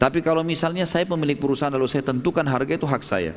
[0.00, 3.36] Tapi kalau misalnya saya pemilik perusahaan lalu saya tentukan harga itu hak saya.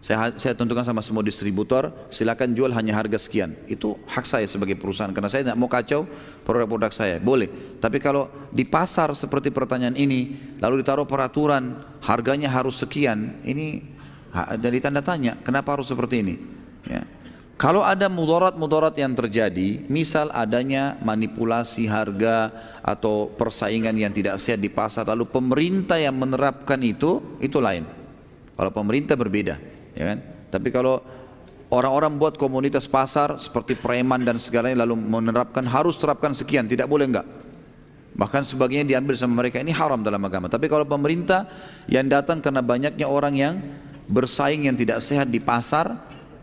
[0.00, 3.52] Saya, saya tentukan sama semua distributor, silakan jual hanya harga sekian.
[3.68, 6.08] Itu hak saya sebagai perusahaan, karena saya tidak mau kacau
[6.48, 7.20] produk-produk saya.
[7.20, 7.76] Boleh.
[7.76, 13.84] Tapi kalau di pasar seperti pertanyaan ini, lalu ditaruh peraturan, harganya harus sekian, ini
[14.56, 16.34] jadi tanda tanya, kenapa harus seperti ini?
[16.88, 17.04] Ya.
[17.60, 22.48] Kalau ada mudarat-mudarat yang terjadi, misal adanya manipulasi harga
[22.80, 27.84] atau persaingan yang tidak sehat di pasar, lalu pemerintah yang menerapkan itu, itu lain.
[28.56, 29.60] Kalau pemerintah berbeda
[29.94, 30.18] ya kan?
[30.50, 31.00] Tapi kalau
[31.70, 37.06] orang-orang buat komunitas pasar seperti preman dan segalanya lalu menerapkan harus terapkan sekian, tidak boleh
[37.06, 37.26] enggak.
[38.10, 40.50] Bahkan sebagian diambil sama mereka ini haram dalam agama.
[40.50, 41.46] Tapi kalau pemerintah
[41.86, 43.54] yang datang karena banyaknya orang yang
[44.10, 45.94] bersaing yang tidak sehat di pasar,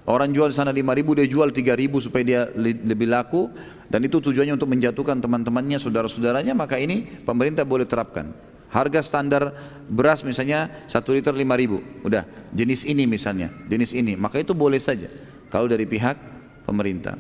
[0.07, 3.51] orang jual di sana 5 ribu, dia jual 3 ribu supaya dia lebih laku,
[3.91, 8.31] dan itu tujuannya untuk menjatuhkan teman-temannya, saudara-saudaranya, maka ini pemerintah boleh terapkan.
[8.67, 9.55] Harga standar
[9.87, 14.75] beras misalnya satu liter lima ribu, udah jenis ini misalnya, jenis ini, maka itu boleh
[14.75, 15.07] saja
[15.47, 16.19] kalau dari pihak
[16.67, 17.15] pemerintah.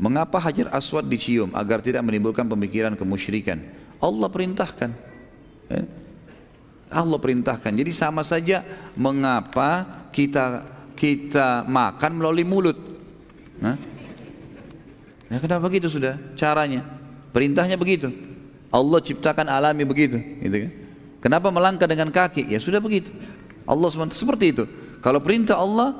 [0.00, 3.60] Mengapa hajar aswad dicium agar tidak menimbulkan pemikiran kemusyrikan?
[4.00, 4.90] Allah perintahkan.
[5.68, 5.86] Eh?
[6.88, 7.68] Allah perintahkan.
[7.68, 8.64] Jadi sama saja
[8.96, 10.64] mengapa kita
[10.96, 12.78] kita makan melalui mulut.
[13.60, 13.76] Nah?
[15.28, 16.82] Ya kenapa begitu sudah caranya?
[17.30, 18.29] Perintahnya begitu.
[18.70, 20.72] Allah ciptakan alami begitu, gitu kan?
[21.20, 22.48] Kenapa melangkah dengan kaki?
[22.48, 23.12] Ya sudah begitu.
[23.68, 24.64] Allah SWT seperti itu.
[25.04, 25.92] Kalau perintah Allah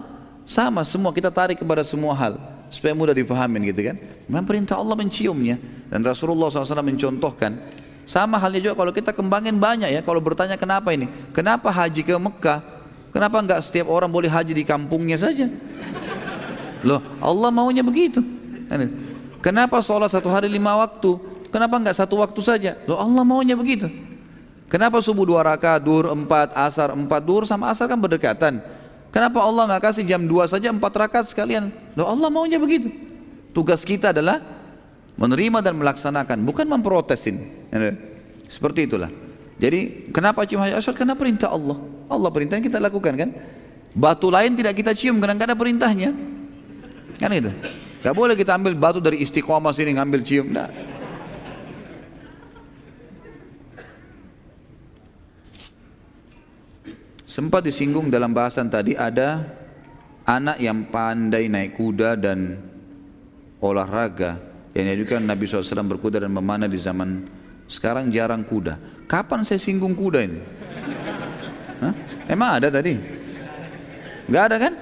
[0.49, 2.40] sama semua kita tarik kepada semua hal
[2.73, 3.97] supaya mudah dipahamin gitu kan.
[4.26, 5.60] Memang perintah Allah menciumnya
[5.92, 7.78] dan Rasulullah SAW mencontohkan.
[8.08, 10.00] Sama halnya juga kalau kita kembangin banyak ya.
[10.00, 11.07] Kalau bertanya kenapa ini?
[11.36, 12.58] Kenapa haji ke Mekah?
[13.12, 15.47] Kenapa enggak setiap orang boleh haji di kampungnya saja?
[16.81, 18.24] Loh Allah maunya begitu.
[19.44, 21.30] Kenapa sholat satu hari lima waktu?
[21.50, 22.78] Kenapa enggak satu waktu saja?
[22.86, 23.90] Loh Allah maunya begitu.
[24.70, 28.62] Kenapa subuh dua rakaat, duhur empat, asar empat, duhur sama asar kan berdekatan.
[29.10, 31.74] Kenapa Allah nggak kasih jam dua saja empat rakaat sekalian?
[31.98, 32.94] Loh Allah maunya begitu.
[33.50, 34.38] Tugas kita adalah
[35.18, 37.66] menerima dan melaksanakan, bukan memprotesin.
[38.46, 39.10] Seperti itulah.
[39.58, 40.94] Jadi kenapa cium hajar aswad?
[40.94, 41.76] Karena perintah Allah.
[42.06, 43.30] Allah perintahnya kita lakukan kan.
[43.90, 46.14] Batu lain tidak kita cium karena ada perintahnya.
[47.18, 47.50] Kan itu.
[48.00, 50.46] Gak boleh kita ambil batu dari istiqomah sini ngambil cium.
[50.54, 50.70] Nah.
[57.31, 59.47] Sempat disinggung dalam bahasan tadi ada
[60.26, 62.59] anak yang pandai naik kuda dan
[63.62, 64.34] olahraga
[64.75, 67.31] yang diajukan Nabi SAW berkuda dan memanah di zaman
[67.70, 69.07] sekarang jarang kuda.
[69.07, 70.42] Kapan saya singgung kuda ini?
[71.78, 71.94] Hah?
[72.26, 72.99] Emang ada tadi?
[74.26, 74.75] Gak ada kan?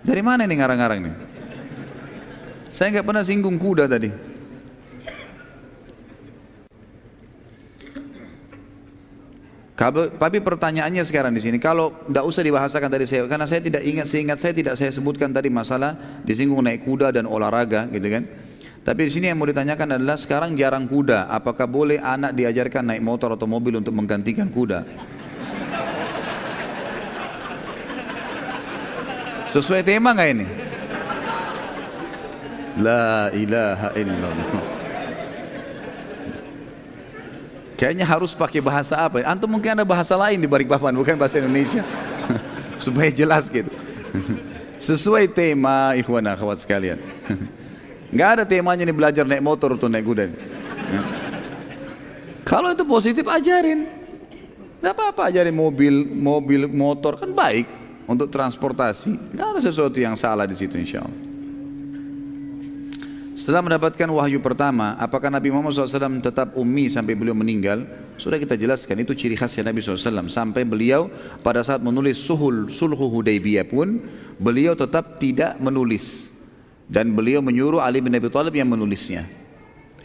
[0.00, 1.12] Dari mana ini ngarang-ngarang ini?
[2.72, 4.08] Saya nggak pernah singgung kuda tadi.
[9.74, 14.06] Tapi pertanyaannya sekarang di sini, kalau tidak usah dibahasakan tadi saya, karena saya tidak ingat,
[14.06, 18.22] seingat saya tidak saya sebutkan tadi masalah disinggung naik kuda dan olahraga, gitu kan?
[18.86, 23.02] Tapi di sini yang mau ditanyakan adalah sekarang jarang kuda, apakah boleh anak diajarkan naik
[23.02, 24.86] motor atau mobil untuk menggantikan kuda?
[29.50, 30.46] Sesuai tema nggak ini?
[32.78, 34.73] La ilaha illallah.
[37.74, 39.26] Kayaknya harus pakai bahasa apa?
[39.26, 41.82] Antum mungkin ada bahasa lain di balik papan, bukan bahasa Indonesia.
[42.84, 43.70] Supaya jelas gitu.
[44.78, 47.02] Sesuai tema ikhwan akhwat sekalian.
[48.14, 50.30] Enggak ada temanya nih belajar naik motor atau naik kuda.
[52.46, 53.90] Kalau itu positif ajarin.
[54.78, 57.66] Tidak apa-apa ajarin mobil, mobil, motor kan baik
[58.06, 59.34] untuk transportasi.
[59.34, 61.33] Enggak ada sesuatu yang salah di situ insya Allah.
[63.34, 67.82] Setelah mendapatkan wahyu pertama, apakah Nabi Muhammad SAW tetap ummi sampai beliau meninggal?
[68.14, 70.30] Sudah kita jelaskan, itu ciri khasnya Nabi SAW.
[70.30, 71.10] Sampai beliau
[71.42, 73.98] pada saat menulis suhul sulhu Hudaybiyah pun,
[74.38, 76.30] beliau tetap tidak menulis.
[76.86, 79.26] Dan beliau menyuruh Ali bin Abi Thalib yang menulisnya.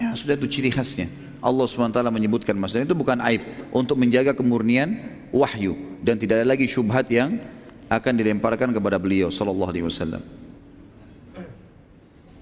[0.02, 1.14] Ya, sudah itu ciri khasnya.
[1.38, 4.98] Allah SWT menyebutkan masalah itu bukan aib untuk menjaga kemurnian
[5.30, 7.38] wahyu dan tidak ada lagi syubhat yang
[7.94, 10.39] akan dilemparkan kepada beliau sallallahu alaihi wasallam.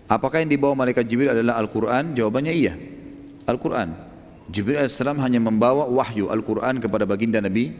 [0.08, 2.16] Apakah yang dibawa malaikat Jibril adalah Al-Quran?
[2.16, 2.74] Jawabannya iya.
[3.44, 3.92] Al-Quran.
[4.48, 7.76] Jibril AS hanya membawa wahyu Al-Quran kepada baginda Nabi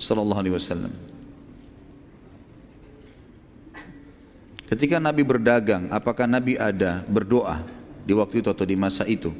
[0.00, 0.92] Wasallam.
[4.66, 7.62] Ketika Nabi berdagang, apakah Nabi ada berdoa
[8.02, 9.30] di waktu itu atau di masa itu?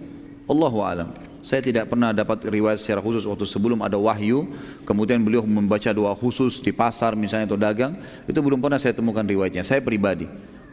[0.46, 1.10] Allahu alam.
[1.46, 4.50] Saya tidak pernah dapat riwayat secara khusus waktu sebelum ada wahyu,
[4.82, 7.94] kemudian beliau membaca doa khusus di pasar misalnya atau dagang,
[8.26, 9.62] itu belum pernah saya temukan riwayatnya.
[9.62, 10.26] Saya pribadi.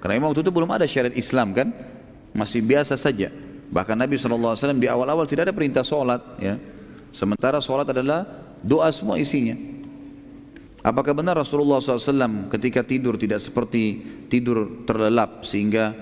[0.04, 1.72] Karena waktu itu belum ada syariat Islam kan,
[2.36, 3.32] masih biasa saja.
[3.72, 6.20] Bahkan Nabi SAW di awal-awal tidak ada perintah sholat.
[6.44, 6.60] Ya.
[7.16, 8.28] Sementara sholat adalah
[8.60, 9.56] doa semua isinya.
[10.84, 15.96] Apakah benar Rasulullah SAW ketika tidur tidak seperti tidur terlelap sehingga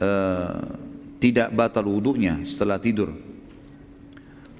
[0.00, 0.56] uh,
[1.20, 3.12] tidak batal wudhunya setelah tidur?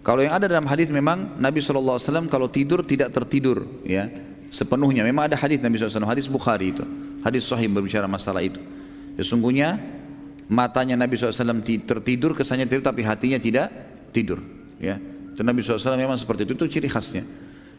[0.05, 4.05] Kalau yang ada dalam hadis memang Nabi SAW kalau tidur tidak tertidur ya
[4.55, 5.03] sepenuhnya.
[5.03, 6.87] Memang ada hadis Nabi SAW, hadis Bukhari itu,
[7.27, 8.63] hadis Sahih berbicara masalah itu.
[9.19, 9.83] Sesungguhnya
[10.47, 13.75] matanya Nabi SAW tertidur kesannya tidur tapi hatinya tidak
[14.15, 14.39] tidur.
[14.79, 15.03] Ya,
[15.35, 17.27] itu Nabi SAW memang seperti itu, itu ciri khasnya.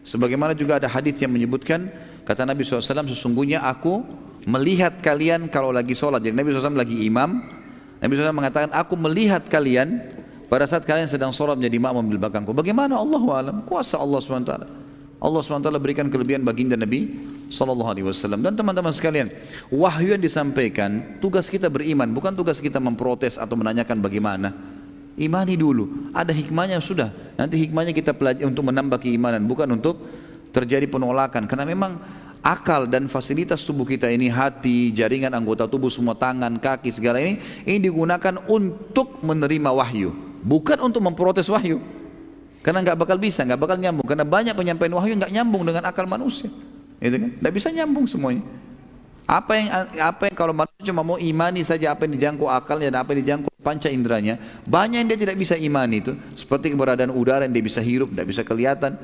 [0.04, 1.88] Sebagaimana juga ada hadis yang menyebutkan
[2.28, 4.04] kata Nabi SAW sesungguhnya aku
[4.46, 6.22] melihat kalian kalau lagi sholat.
[6.22, 7.42] Jadi Nabi SAW lagi imam.
[7.98, 9.98] Nabi SAW mengatakan aku melihat kalian
[10.46, 12.54] pada saat kalian sedang sholat menjadi makmum di belakangku.
[12.54, 13.56] Bagaimana Allah alam?
[13.66, 14.85] Kuasa Allah SWT.
[15.16, 17.08] Allah SWT berikan kelebihan baginda Nabi
[17.48, 19.32] Sallallahu Alaihi Wasallam dan teman-teman sekalian
[19.72, 24.52] wahyu yang disampaikan tugas kita beriman bukan tugas kita memprotes atau menanyakan bagaimana
[25.16, 26.12] Imani dulu.
[26.12, 27.08] Ada hikmahnya sudah.
[27.40, 29.96] Nanti hikmahnya kita pelajari untuk menambah keimanan, bukan untuk
[30.52, 31.48] terjadi penolakan.
[31.48, 31.96] Karena memang
[32.44, 37.40] akal dan fasilitas tubuh kita ini, hati, jaringan anggota tubuh, semua tangan, kaki, segala ini,
[37.64, 40.12] ini digunakan untuk menerima wahyu,
[40.44, 41.80] bukan untuk memprotes wahyu.
[42.66, 44.02] Karena nggak bakal bisa, nggak bakal nyambung.
[44.02, 46.50] Karena banyak penyampaian wahyu nggak nyambung dengan akal manusia.
[46.98, 47.30] Itu kan?
[47.38, 48.42] Nggak bisa nyambung semuanya.
[49.22, 49.68] Apa yang
[50.02, 53.22] apa yang kalau manusia cuma mau imani saja apa yang dijangkau akalnya dan apa yang
[53.22, 56.18] dijangkau panca inderanya, banyak yang dia tidak bisa imani itu.
[56.34, 58.98] Seperti keberadaan udara yang dia bisa hirup, tidak bisa kelihatan.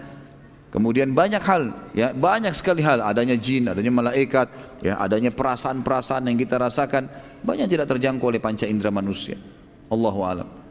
[0.74, 1.62] Kemudian banyak hal,
[1.94, 2.99] ya banyak sekali hal.
[2.99, 4.50] Adanya jin, adanya malaikat,
[4.82, 7.07] ya adanya perasaan-perasaan yang kita rasakan,
[7.47, 9.39] banyak tidak terjangkau oleh panca indera manusia.
[9.86, 10.61] Allahu alam.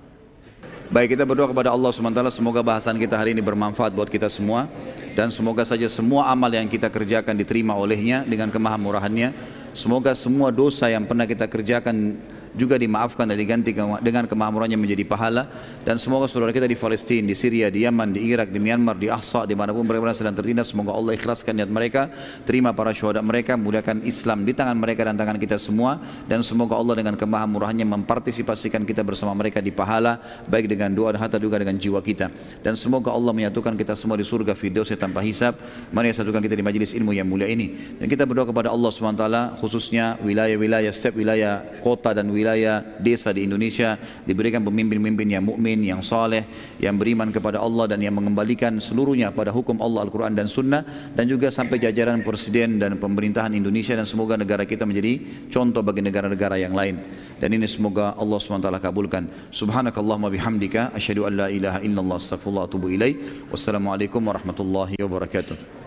[0.92, 4.68] Baik kita berdoa kepada Allah SWT semoga bahasan kita hari ini bermanfaat buat kita semua
[5.16, 9.32] dan semoga saja semua amal yang kita kerjakan diterima olehnya dengan kemahamurahannya.
[9.72, 12.20] Semoga semua dosa yang pernah kita kerjakan
[12.56, 15.48] juga dimaafkan dan diganti dengan kemahamurannya menjadi pahala.
[15.88, 19.08] Dan semoga saudara kita di Palestina, di Syria, di Yaman, di Irak, di Myanmar, di
[19.08, 22.12] Ahsa, di mana pun mereka sedang tertindas semoga Allah ikhlaskan niat mereka
[22.44, 26.02] terima para syuhada mereka muliakan Islam di tangan mereka dan tangan kita semua.
[26.28, 31.24] Dan semoga Allah dengan kemahamurahannya mempartisipasikan kita bersama mereka di pahala baik dengan doa dan
[31.24, 32.28] harta juga dengan jiwa kita.
[32.62, 35.56] Dan semoga Allah menyatukan kita semua di surga firdausi tanpa hisab.
[35.94, 37.98] Mari satukan kita di majelis ilmu yang mulia ini.
[38.02, 39.26] Dan kita berdoa kepada Allah SWT
[39.62, 43.96] khususnya wilayah-wilayah setiap wilayah kota dan wilayah wilayah desa di Indonesia
[44.26, 46.50] diberikan pemimpin-pemimpin yang mukmin, yang saleh,
[46.82, 51.30] yang beriman kepada Allah dan yang mengembalikan seluruhnya pada hukum Allah Al-Quran dan Sunnah dan
[51.30, 53.94] juga sampai jajaran presiden dan pemerintahan Indonesia.
[53.94, 56.98] Dan semoga negara kita menjadi contoh bagi negara-negara yang lain.
[57.38, 59.54] Dan ini semoga Allah SWT kabulkan.
[59.54, 63.48] Subhanakallahumma bihamdika asyhadu an la ilaha illallah astagfirullah atubu ilaih.
[63.54, 65.81] Wassalamualaikum warahmatullahi wabarakatuh